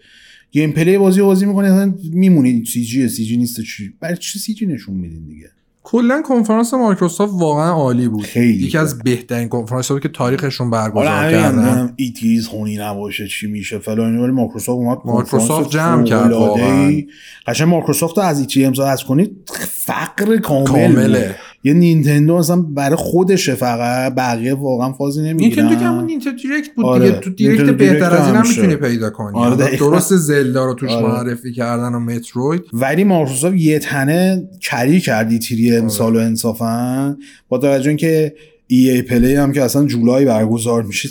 gameplay 0.50 0.98
بازی 0.98 1.22
بازی 1.22 1.46
می‌کنی 1.46 1.66
اصلا 1.68 1.94
میمونی. 2.12 2.64
CG 2.64 2.84
CG 2.84 3.36
نیست 3.36 3.60
چی. 3.60 3.94
برای 4.00 4.16
چی 4.16 4.38
CG 4.38 4.66
نشون 4.66 4.94
میدین 4.94 5.26
دیگه؟ 5.26 5.50
کلا 5.88 6.22
کنفرانس 6.22 6.74
مایکروسافت 6.74 7.32
واقعا 7.34 7.72
عالی 7.72 8.08
بود. 8.08 8.36
یکی 8.36 8.78
از 8.78 8.98
بهترین 8.98 9.48
کنفرانس 9.48 9.92
بود 9.92 10.02
که 10.02 10.08
تاریخشون 10.08 10.70
برگزار 10.70 11.30
کردن 11.30 11.92
E3 11.96 12.46
خونی 12.46 12.76
نباشه 12.76 13.28
چی 13.28 13.46
میشه 13.46 13.78
فلان 13.78 14.18
ولی 14.18 14.32
مایکروسافت 14.32 14.78
اومد 14.78 14.98
مایکروسافت 15.04 15.70
جمع 15.70 16.04
کرد. 16.04 16.32
واقعاً. 16.32 17.02
قشنگ 17.46 17.68
مایکروسافت 17.68 18.18
رو 18.18 18.24
از 18.24 18.40
E3 18.40 18.64
منها 18.64 19.04
کنید 19.04 19.50
فقر 19.70 20.36
کامل 20.36 20.64
کامله. 20.64 21.36
یه 21.66 21.72
نینتندو 21.72 22.34
اصلا 22.34 22.56
برای 22.56 22.96
خودشه 22.96 23.54
فقط 23.54 24.14
بقیه 24.14 24.54
واقعا 24.54 24.92
فازی 24.92 25.22
نمی‌گیرن 25.22 25.62
نینتندو 25.62 25.80
که 25.80 25.86
همون 25.86 26.04
Nintendo 26.04 26.36
Direct 26.36 26.74
بود 26.76 26.84
آره. 26.84 27.06
دیگه 27.06 27.20
تو 27.20 27.30
Direct 27.30 27.70
بهتر 27.70 28.16
از 28.16 28.26
این 28.26 28.36
هم. 28.36 28.48
می‌تونی 28.48 28.76
پیدا 28.76 29.10
کنی 29.10 29.38
آره،. 29.38 29.76
درست 29.76 30.16
Zelda 30.16 30.64
رو 30.64 30.74
توش 30.74 30.90
آره. 30.90 31.06
معرفی 31.06 31.52
کردن 31.52 31.94
و 31.94 32.00
Metroid 32.00 32.62
ولی 32.72 33.04
مایکروسافت 33.04 33.56
یه 33.56 33.78
تنه 33.78 34.48
کری 34.60 35.00
کردی 35.00 35.38
تیری 35.38 35.72
آره. 35.72 35.82
امسال 35.82 36.16
و 36.16 36.18
انصافا 36.18 37.16
با 37.48 37.58
توجه 37.58 37.88
اینکه 37.88 38.34
ای 38.66 38.90
ای 38.90 39.02
پلی 39.02 39.34
هم 39.34 39.52
که 39.52 39.62
اصلا 39.62 39.84
جولای 39.84 40.24
برگزار 40.24 40.82
میشه 40.82 41.08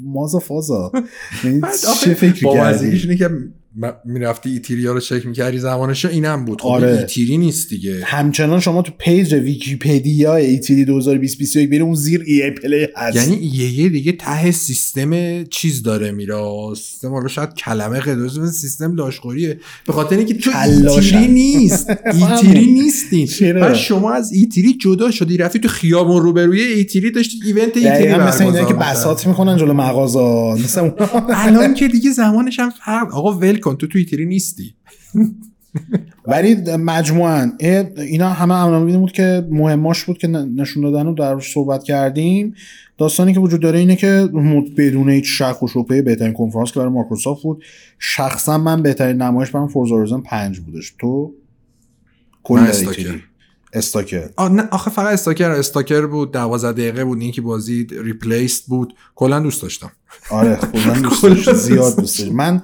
مازا 0.00 0.38
فازا 0.38 0.92
یعنی 1.44 1.60
چه 2.00 2.32
با 2.42 2.54
کردی 2.54 2.86
اینه 2.86 3.16
که 3.16 3.30
می‌رفتی 4.04 4.50
ایتیریا 4.50 4.92
رو 4.92 5.00
چک 5.00 5.26
می‌کردی 5.26 5.58
زمانش 5.58 6.04
اینم 6.04 6.44
بود. 6.44 6.60
خب 6.60 6.68
آره. 6.68 6.98
ایتیری 6.98 7.36
نیست 7.36 7.68
دیگه. 7.68 8.00
همچنان 8.04 8.60
شما 8.60 8.82
تو 8.82 8.92
پیج 8.98 9.34
ویکیپدیا 9.34 10.34
ایتیلی 10.34 10.84
2021 10.84 11.70
بریم 11.70 11.82
اون 11.84 11.94
زیر 11.94 12.24
ای 12.26 12.42
ای 12.42 12.50
پلی 12.50 12.88
هست. 12.96 13.16
یعنی 13.16 13.36
یه 13.46 13.80
یه 13.80 13.88
دیگه 13.88 14.12
ته 14.12 14.50
سیستم 14.50 15.44
چیز 15.44 15.82
داره 15.82 16.10
میره 16.12 16.34
سیستم 16.76 17.08
حالا 17.08 17.28
شاید 17.28 17.54
کلمه 17.54 18.00
قدوس 18.00 18.38
سیستم 18.54 18.94
لاشخوریه. 18.94 19.60
به 19.86 19.92
خاطر 19.92 20.16
اینکه 20.16 20.34
تو. 20.34 20.50
ایتیری 20.58 21.28
نیست. 21.28 21.90
ایتیری 22.30 22.66
نیستین؟ 22.66 23.52
بعد 23.54 23.74
شما 23.74 24.12
از 24.12 24.32
ایتیری 24.32 24.74
جدا 24.74 25.10
شدی 25.10 25.36
رفتی 25.36 25.58
تو 25.58 25.68
خیابون 25.68 26.22
روبروی 26.22 26.62
ایتیری 26.62 27.10
داشتی 27.10 27.38
ایونت 27.44 27.76
ایتیری 27.76 27.88
دقیقا 27.88 28.26
مثل 28.26 28.44
اینه 28.44 28.52
برگزار 28.52 28.78
که. 28.78 28.90
بساط 28.90 29.26
می‌کنن 29.26 29.56
جلو 29.56 29.72
مغازه 29.72 30.62
مثل 30.64 30.80
اون. 30.80 30.92
الان 31.46 31.74
که 31.74 31.88
دیگه 31.88 32.10
زمانش 32.10 32.58
هم 32.60 32.70
فرق 32.70 33.14
آقا 33.14 33.32
ول 33.32 33.58
کن. 33.68 33.76
تو 33.76 33.86
تو 33.86 33.98
ایتیری 33.98 34.26
نیستی. 34.26 34.74
ولی 36.26 36.54
مجموعا 36.76 37.52
اینا 37.96 38.28
همه 38.28 38.54
عناوینی 38.54 38.98
بود 38.98 39.12
که 39.12 39.46
مهماش 39.50 40.04
بود 40.04 40.18
که 40.18 40.28
نشون 40.28 40.82
دادن 40.82 41.06
رو 41.06 41.14
در 41.14 41.40
صحبت 41.40 41.84
کردیم. 41.84 42.54
داستانی 42.98 43.34
که 43.34 43.40
وجود 43.40 43.60
داره 43.60 43.78
اینه 43.78 43.96
که 43.96 44.28
بدون 44.76 45.10
هیچ 45.10 45.24
شک 45.42 45.62
و 45.62 45.68
شبهه 45.68 46.02
بهترین 46.02 46.32
کنفرانس 46.32 46.72
که 46.72 46.80
برای 46.80 46.92
مایکروسافت 46.92 47.42
بود. 47.42 47.64
شخصا 47.98 48.58
من 48.58 48.82
بهترین 48.82 49.22
نمایش 49.22 49.50
برام 49.50 49.68
Forza 49.68 49.94
Horizon 49.94 50.20
5 50.20 50.60
بودش. 50.60 50.94
تو؟ 50.98 51.34
کل 52.42 52.58
Stalker. 52.58 52.98
E3. 52.98 53.22
Stalker. 53.72 54.28
آه 54.36 54.52
نه 54.52 54.68
آخه 54.70 54.90
فقط 54.90 55.12
Stalker. 55.12 55.50
Stalker 55.50 56.06
بود 56.06 56.32
12 56.32 56.72
دقیقه 56.72 57.04
بود 57.04 57.20
این 57.20 57.32
که 57.32 57.42
بازی 57.42 57.86
ریپلیست 58.02 58.66
بود. 58.66 58.94
کلا 59.14 59.40
دوست 59.40 59.62
داشتم. 59.62 59.92
آره 60.30 60.56
کلا 60.72 61.00
دوست 61.00 61.22
داشتم. 61.22 61.52
زیاد 61.52 61.96
دوست 61.96 62.18
داشتم. 62.18 62.34
من 62.34 62.62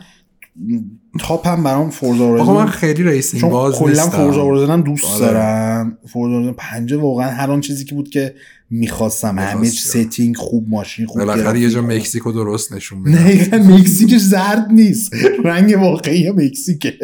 top 1.20 1.52
م 1.52 1.62
برام 1.62 1.90
Forza 1.90 2.24
آقا 2.24 2.54
من 2.54 2.66
خیلی 2.66 3.02
racing 3.02 3.40
چون 3.40 3.50
باز 3.50 3.74
کلا 3.74 4.10
Forza 4.10 4.72
هم 4.72 4.80
دوست 4.80 5.04
آره. 5.04 5.18
دارم. 5.18 5.98
Forza 6.08 6.36
Horizon 6.36 6.54
5 6.56 6.92
واقعا 6.92 7.30
هر 7.30 7.50
آن 7.50 7.60
چیزی 7.60 7.84
که 7.84 7.94
بود 7.94 8.08
که 8.10 8.34
می‌خواستم. 8.70 9.38
همه. 9.38 9.68
setting 9.68 10.36
خوب 10.36 10.68
ماشین 10.68 11.06
خوب 11.06 11.24
بالاخره 11.24 11.60
یه 11.60 11.70
جا. 11.70 11.82
مکزیکو 11.82 12.32
درست 12.32 12.72
نشون 12.72 12.98
میده 12.98 13.48
نه 13.58 13.76
مکزیک 13.76 14.18
زرد 14.18 14.66
نیست. 14.70 15.12
رنگ 15.44 15.78
واقعی 15.78 16.30
مکزیکه. 16.30 16.94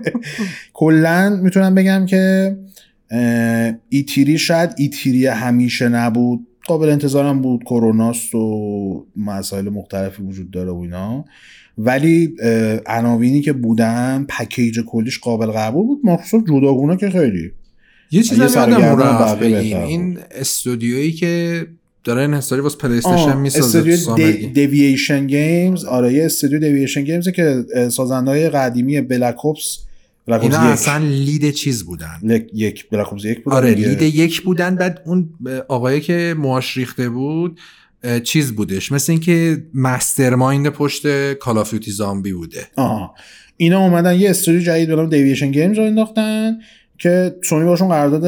کلا 0.72 1.40
می‌تونم 1.42 1.74
بگم 1.74 2.06
که 2.06 2.56
ایتیری 3.88 4.38
شاید 4.38 4.70
ایتیری 4.76 5.26
همیشه 5.26 5.88
نبود. 5.88 6.46
قابل 6.66 6.88
انتظارم 6.88 7.42
بود 7.42 7.64
کروناست 7.64 8.34
و 8.34 9.06
مسائل 9.16 9.68
مختلفی 9.68 10.22
وجود 10.22 10.50
داره 10.50 10.70
و 10.70 10.76
اینا. 10.76 11.24
ولی 11.84 12.34
عناوینی 12.86 13.40
که 13.40 13.52
بودن 13.52 14.26
پکیج 14.28 14.80
کلیش 14.86 15.18
قابل 15.18 15.46
قبول 15.46 15.86
بود. 15.86 16.00
مایکروسافت 16.04 16.44
جداگونه 16.44 16.96
که 16.96 17.10
خیلی. 17.10 17.50
یه 18.10 18.22
چیز 18.22 18.38
یادم 18.38 19.38
بگیم 19.40 19.76
این 19.76 20.18
استودیویی 20.30 21.12
که 21.12 21.66
داره 22.04 22.22
انحصاری 22.22 22.62
واسه 22.62 22.78
پلی 22.78 22.98
استیشن 22.98 23.36
می‌سازه 23.36 23.90
استودیو. 23.90 24.48
دیویشن 24.52 25.26
گیمز 25.26 25.84
آره 25.84 26.12
یه 26.12 26.24
استودیو 26.24 26.58
دیویشن 26.58 27.04
گیمز 27.04 27.28
که 27.28 27.64
سازنده 27.90 28.30
های 28.30 28.50
قدیمی 28.50 29.00
بلک 29.00 29.36
بلک 30.26 30.42
اینا 30.42 30.58
اصلا 30.58 30.98
لید 30.98 31.50
چیز 31.50 31.84
بودن. 31.84 32.46
یک 32.54 32.88
بلک 32.88 33.24
یک 33.24 33.44
بود. 33.44 33.52
آره. 33.52 33.74
لید 33.74 34.02
یک 34.02 34.42
بودن. 34.42 34.76
بعد 34.76 35.02
اون 35.06 35.28
آقایی 35.68 36.00
که 36.00 36.34
موهاش 36.38 36.76
ریخته 36.76 37.08
بود 37.08 37.60
چیز 38.24 38.52
بودش. 38.52 38.92
مثل 38.92 39.12
اینکه 39.12 39.62
مسترمایند 39.74 40.68
پشت 40.68 41.32
کال 41.34 41.58
آف 41.58 41.70
دیوتی 41.70 41.90
زامبی 41.90 42.32
بوده. 42.32 42.66
آها. 42.76 43.14
اینا 43.56 43.80
اومدن 43.80 44.14
یه 44.14 44.30
استودیو 44.30 44.60
جدید 44.60 44.88
به 44.88 44.96
نام 44.96 45.08
دیویشن 45.08 45.50
گیمز 45.50 45.78
رو 45.78 45.84
انداختن 45.84 46.58
که 46.98 47.36
سونی 47.42 47.64
باشون 47.64 47.88
قرارداد 47.88 48.24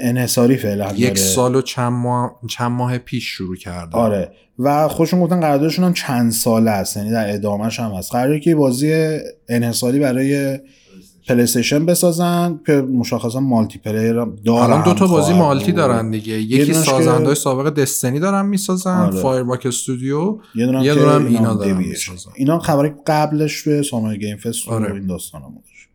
انحصاری 0.00 0.56
فعلا 0.56 0.92
یک 0.92 1.00
داره. 1.00 1.14
سال 1.14 1.54
و 1.54 1.62
چند 1.62 1.92
ماه 1.92 2.40
چند 2.48 2.72
ماه 2.72 2.98
پیش 2.98 3.24
شروع 3.24 3.56
کردن 3.56 3.98
آره. 3.98 4.30
و 4.58 4.88
خودشون 4.88 5.20
گفتن 5.20 5.40
قراردادشون 5.40 5.84
هم 5.84 5.92
چند 5.92 6.32
ساله 6.32 6.70
است. 6.70 6.96
یعنی 6.96 7.10
در 7.10 7.34
ادامهش 7.34 7.80
هم 7.80 7.90
هست. 7.90 8.12
قراره 8.12 8.40
که 8.40 8.54
بازی 8.54 9.18
انحصاری 9.48 9.98
برای 9.98 10.58
پلی 11.28 11.42
استیشن 11.42 11.86
بسازن 11.86 12.60
که 12.66 12.72
مشخصا 12.72 13.40
مالتی 13.40 13.78
پلیر 13.78 14.12
دارن 14.12 14.32
الان 14.48 14.84
دو 14.84 14.94
تا 14.94 15.06
بازی 15.06 15.32
خواهد 15.32 15.38
مالتی. 15.42 15.72
دارن 15.72 16.10
دیگه 16.10 16.32
یکی 16.32 16.56
دونش 16.72 16.84
که- 16.84 16.90
سازنده 16.90 17.34
سابق 17.34 17.74
دستنی 17.74 18.18
دارن 18.20 18.46
می‌سازن 18.46 18.90
آره. 19.00 19.20
فایرباک 19.20 19.66
استودیو 19.66 20.38
یه 20.54 20.66
دونه 20.66 20.84
یه 20.84 20.92
اینا 20.92 21.16
اینا 21.18 21.54
دارن. 21.54 21.76
می‌سازن. 21.76 22.30
اینا 22.36 22.58
خبری 22.58 22.92
قبلش 23.06 23.62
به 23.62 23.82
Summer 23.82 24.16
Game 24.16 24.36
Fest 24.36 24.68
آره. 24.68 24.94
این 24.94 25.06
داستان 25.06 25.42
هم 25.42 25.48
داشت 25.54 25.88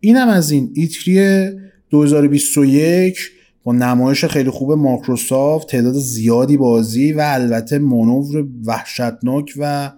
اینم 0.00 0.28
از 0.28 0.50
این 0.50 0.70
E3 0.74 1.50
2021 1.90 3.16
با 3.64 3.72
نمایش 3.72 4.24
خیلی 4.24 4.50
خوب 4.50 4.72
مایکروسافت 4.72 5.68
تعداد 5.68 5.92
زیادی 5.94 6.56
بازی 6.56 7.12
و 7.12 7.20
البته 7.24 7.78
مانور 7.78 8.46
وحشتناک 8.64 9.52
و 9.58 9.92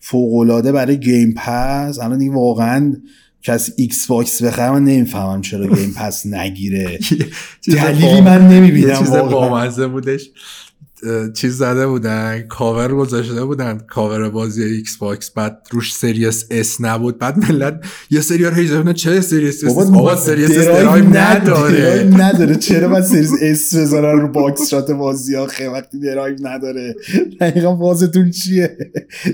فوقالعاده 0.00 0.72
برای 0.72 1.00
Game 1.00 1.34
Pass 1.36 1.98
الان 1.98 2.18
دیگه 2.18 2.32
واقعا 2.32 2.94
کسی 3.42 3.72
Xbox 3.76 4.42
بخره 4.42 4.70
من 4.70 4.84
نمی‌فهمم 4.84 5.40
چرا 5.40 5.66
Game 5.66 5.94
Pass 5.96 6.26
نگیره. 6.26 6.98
دلیلی 7.66 8.20
من 8.20 8.48
نمی‌بینم 8.48 8.98
چیز 8.98 9.10
بامزه 9.10 9.86
بودش. 9.86 10.30
چیز 11.34 11.56
زده 11.58 11.86
بودن 11.86 12.40
کاور 12.48 12.94
گذاشته 12.94 13.44
بودن 13.44 13.78
کاور 13.78 14.28
بازی 14.28 14.62
Xbox 14.62 15.30
بعد 15.30 15.66
روش 15.70 15.94
Series 15.94 16.46
S 16.50 16.80
نبود. 16.80 17.18
بعد 17.18 17.38
ملت 17.38 17.84
یه 18.10 18.20
سری 18.20 18.44
ها 18.44 18.50
هیچ 18.50 18.70
چه 18.94 19.20
Series 19.20 19.64
S 19.64 19.76
آقا 19.76 20.16
Series 20.16 20.50
S 20.50 20.66
drive 20.66 21.04
نداره 21.04 22.10
نداره. 22.16 22.56
چرا 22.56 22.88
باید 22.88 23.04
Series 23.04 23.32
S 23.42 23.74
بذارن 23.74 24.20
رو 24.20 24.28
box 24.28 24.68
shot 24.68 24.90
بازی 24.90 25.34
ها 25.34 25.46
خیلی 25.46 25.68
وقتی 25.68 26.00
درایو 26.00 26.36
نداره. 26.40 26.94
دقیقا 27.40 27.74
بحثتون 27.74 28.30
چیه؟ 28.30 28.76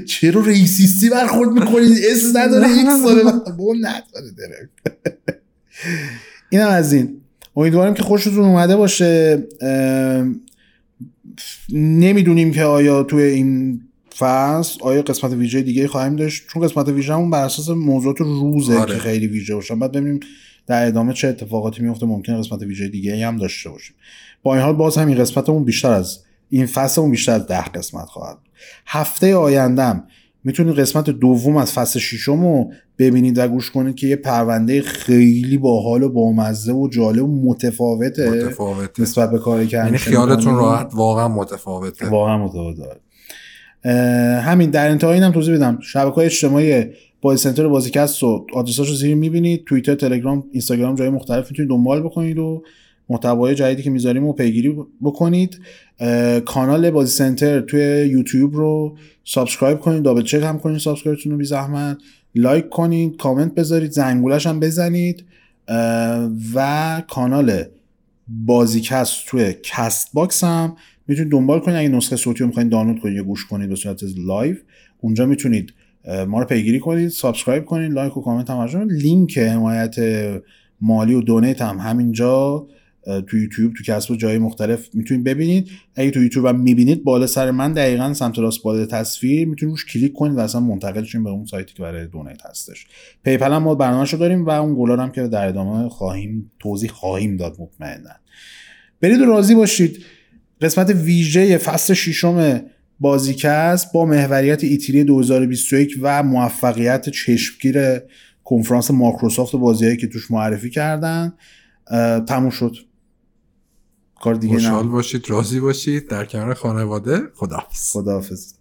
چرا 0.07 0.41
racist 0.41 1.01
ی 1.01 1.11
برخورد 1.11 1.51
می‌کنید 1.51 1.99
S 2.11 2.37
نداره 2.37 2.69
X 2.69 3.03
داره. 3.05 3.23
نداره 3.81 4.31
درایو. 4.39 4.69
اینم 6.51 6.69
از 6.69 6.93
این. 6.93 7.21
امیدوارم 7.57 7.95
که 7.95 8.03
خوشتون 8.03 8.45
اومده 8.45 8.77
باشه. 8.77 9.43
نمی‌دونیم 11.73 12.53
که 12.53 12.65
آیا 12.65 13.03
توی 13.03 13.23
این 13.23 13.81
فصل 14.19 14.79
آیا 14.83 15.03
قسمت 15.03 15.33
ویژه 15.33 15.63
دیگه 15.63 15.89
خواهیم 15.89 16.17
داشت 16.17 16.47
چون 16.49 16.63
قسمت 16.63 16.89
ویژه 16.89 17.15
همون 17.15 17.31
بر 17.31 17.45
اساس 17.45 17.69
موضوعات 17.69 18.21
روزه 18.21 18.79
آره. 18.79 18.95
که 18.95 19.01
خیلی 19.01 19.27
ویژه 19.27 19.55
باشن 19.55 19.79
بعد 19.79 19.93
ببینیم 19.93 20.21
در 20.67 20.87
ادامه 20.87 21.13
چه 21.13 21.29
اتفاقاتی 21.29 21.83
میفته 21.83 22.07
ممکنه 22.07 22.39
قسمت 22.39 22.63
ویژه 22.63 22.89
دیگه 22.89 23.27
هم 23.27 23.37
داشته 23.37 23.71
باشیم 23.71 23.97
با 24.43 24.55
این 24.55 24.65
حال 24.65 24.75
باز 24.75 24.99
هم 24.99 25.09
این 25.09 25.19
قسمتمون 25.19 25.65
بیشتر 25.65 25.93
از 25.93 26.19
این 26.51 26.67
فصلمون 26.67 27.11
بیشتر 27.11 27.33
از 27.33 27.47
ده 27.47 27.65
قسمت 27.65 28.07
خواهد. 28.07 28.39
هفته 28.87 29.35
آیندهم 29.35 30.05
می‌تونید 30.47 30.79
قسمت 30.79 31.11
دوم 31.11 31.57
از 31.57 31.73
فصل 31.73 31.99
ششم 31.99 32.41
رو 32.41 32.71
ببینید 32.99 33.39
و 33.39 33.49
گوش 33.49 33.71
کنید 33.71 33.95
که 33.95 34.07
یه 34.07 34.17
پرونده 34.17 34.83
خیلی 34.83 35.59
باحال 35.59 36.03
و 36.03 36.09
بامزه 36.09 36.73
و 36.73 36.89
جالب 36.89 37.25
و 37.25 37.51
متفاوته 37.51 38.31
متفاوته. 38.31 39.03
نسبت 39.03 39.31
به 39.31 39.39
کاری 39.39 39.67
که 39.67 39.77
یعنی 39.77 39.99
خیالتون. 39.99 40.57
راحت 40.57 40.91
واقعا 40.95 41.29
متفاوته. 41.29 42.09
واقعا 42.09 42.39
متفاوت 42.39 42.77
داره 42.77 43.01
اه، 43.85 43.95
همین 44.41 44.71
در 44.71 44.91
انتهای 44.91 45.15
اینم 45.15 45.33
توضیح 45.33 45.55
بدم 45.55 45.79
شبکه 45.83 46.15
های 46.15 46.27
اجتماعی 46.27 46.85
بازی 47.21 47.43
سنتر 47.43 47.69
بازیکست 47.69 48.23
و 48.23 48.47
آدرساشو 48.55 48.95
زیر 48.95 49.15
می‌بینید. 49.15 49.65
توییتر 49.65 49.95
تلگرام 49.95 50.45
اینستاگرام 50.53 50.95
جای 50.95 51.09
مختلف 51.09 51.51
می‌تونید 51.51 51.71
دنبال 51.71 52.03
بکنید 52.03 52.39
و 52.39 52.63
محتوای 53.09 53.55
جدیدی 53.55 53.83
که 53.83 53.91
می‌ذاریم 53.91 54.25
و 54.25 54.33
پیگیری 54.33 54.77
بکنید. 55.03 55.61
کانال 56.45 56.91
بازی 56.91 57.17
سنتر 57.17 57.61
توی 57.61 58.09
یوتیوب 58.11 58.55
رو 58.55 58.97
subscribe 59.25 59.81
کنید 59.81 60.03
double 60.03 60.23
check 60.23 60.43
هم 60.43 60.59
کنید 60.59 60.79
subscribe 60.79 61.19
تون 61.19 61.33
رو 61.33 61.39
بی 61.39 61.45
زحمت. 61.45 61.99
like 62.35 62.69
کنید 62.69 63.17
کامنت 63.17 63.55
بذارید 63.55 63.91
زنگولش 63.91 64.47
هم 64.47 64.61
بزنید. 64.61 65.25
و 66.55 67.03
کانال 67.09 67.65
بازیکست 68.29 69.27
توی 69.27 69.55
Castbox 69.63 70.45
هم 70.45 70.77
می‌تونید 71.07 71.33
دنبال 71.33 71.61
کنید. 71.61 71.77
اگه 71.77 71.89
نسخه 71.89 72.17
صوتی 72.17 72.41
رو 72.41 72.47
می‌خواین 72.47 72.69
دانلود 72.69 73.01
کنید 73.01 73.17
یا 73.17 73.23
گوش 73.23 73.47
کنید 73.47 73.69
به 73.69 73.77
صورت 73.77 74.03
live 74.27 74.57
اونجا 75.01 75.27
می‌تونید 75.27 75.73
ما 76.29 76.41
رو 76.41 76.47
پیگیری 76.47 76.81
کنید 76.81 77.09
subscribe 77.09 77.65
کنید 77.65 77.93
like 77.93 78.17
و 78.17 78.23
کامنت 78.23 78.51
هم. 78.51 78.89
لینک 78.91 79.39
حمایت 79.39 79.97
مالی 80.81 81.15
و 81.15 81.21
donate 81.21 81.63
هم 81.63 81.79
همینجا. 81.79 82.67
تو 83.27 83.39
یوتیوب 83.39 83.73
تو 83.75 83.85
Castbox 83.93 84.11
و 84.11 84.17
جای 84.17 84.39
مختلف 84.39 84.89
می‌تونید 84.95 85.25
ببینید. 85.25 85.71
اگه 85.95 86.11
تو 86.11 86.23
یوتیوب 86.23 86.47
هم 86.47 86.61
می‌بینید 86.61 87.05
بالا 87.05 87.27
سر 87.27 87.51
من 87.51 87.73
دقیقا 87.73 88.15
سمت 88.15 88.39
راست 88.39 88.63
بالا 88.63 88.87
تصویر 88.87 89.49
می‌تونید 89.49 89.73
روش 89.73 89.87
کلیک 89.87 90.13
کنید 90.13 90.37
و 90.37 90.41
وصل 90.41 91.05
شین 91.05 91.25
به 91.25 91.31
اون 91.31 91.45
سایتی 91.45 91.75
که 91.75 91.83
برای 91.83 92.07
donate 92.07 92.47
هستش. 92.47 92.87
PayPal 93.25 93.53
هم 93.53 93.63
ما 93.63 93.75
برنامه‌شو 93.75 94.17
داریم 94.17 94.45
و 94.45 94.51
اون 94.51 94.75
گلار 94.79 95.01
هم 95.01 95.11
که 95.11 95.29
در 95.29 95.49
ادامه 95.49 95.89
خواهیم 95.89 96.51
توضیح 96.59 96.91
خواهیم 96.91 97.37
داد 97.37 97.57
مطمئنا. 97.59 98.11
برید 99.01 99.21
و 99.21 99.25
راضی 99.25 99.55
باشید. 99.55 100.05
قسمت 100.61 100.91
ویژه 100.91 101.59
فصل 101.59 101.95
ششم 101.95 102.61
بازیکست 103.01 103.93
با 103.93 104.05
محوریت 104.05 104.65
E3 104.65 105.05
2021 105.05 105.99
و 106.03 106.23
موفقیت 106.23 107.09
چشمگیر 107.09 108.01
کنفرانس 108.45 108.91
مایکروسافت 108.91 109.57
بازیهایی 109.57 109.97
که 109.97 110.07
توش 110.07 110.31
معرفی 110.31 110.71
کردن 110.71 111.33
تموم 112.29 112.51
شد. 112.51 112.77
کار 114.21 114.35
دیگه 114.35 114.55
خوشحال 114.55 114.89
باشید 114.89 115.31
راضی 115.31 115.61
باشید. 115.61 116.09
در 116.09 116.25
کنار 116.25 116.55
خانواده 116.55 117.23
خداحافظ. 117.35 117.93
خداحافظ. 117.93 118.56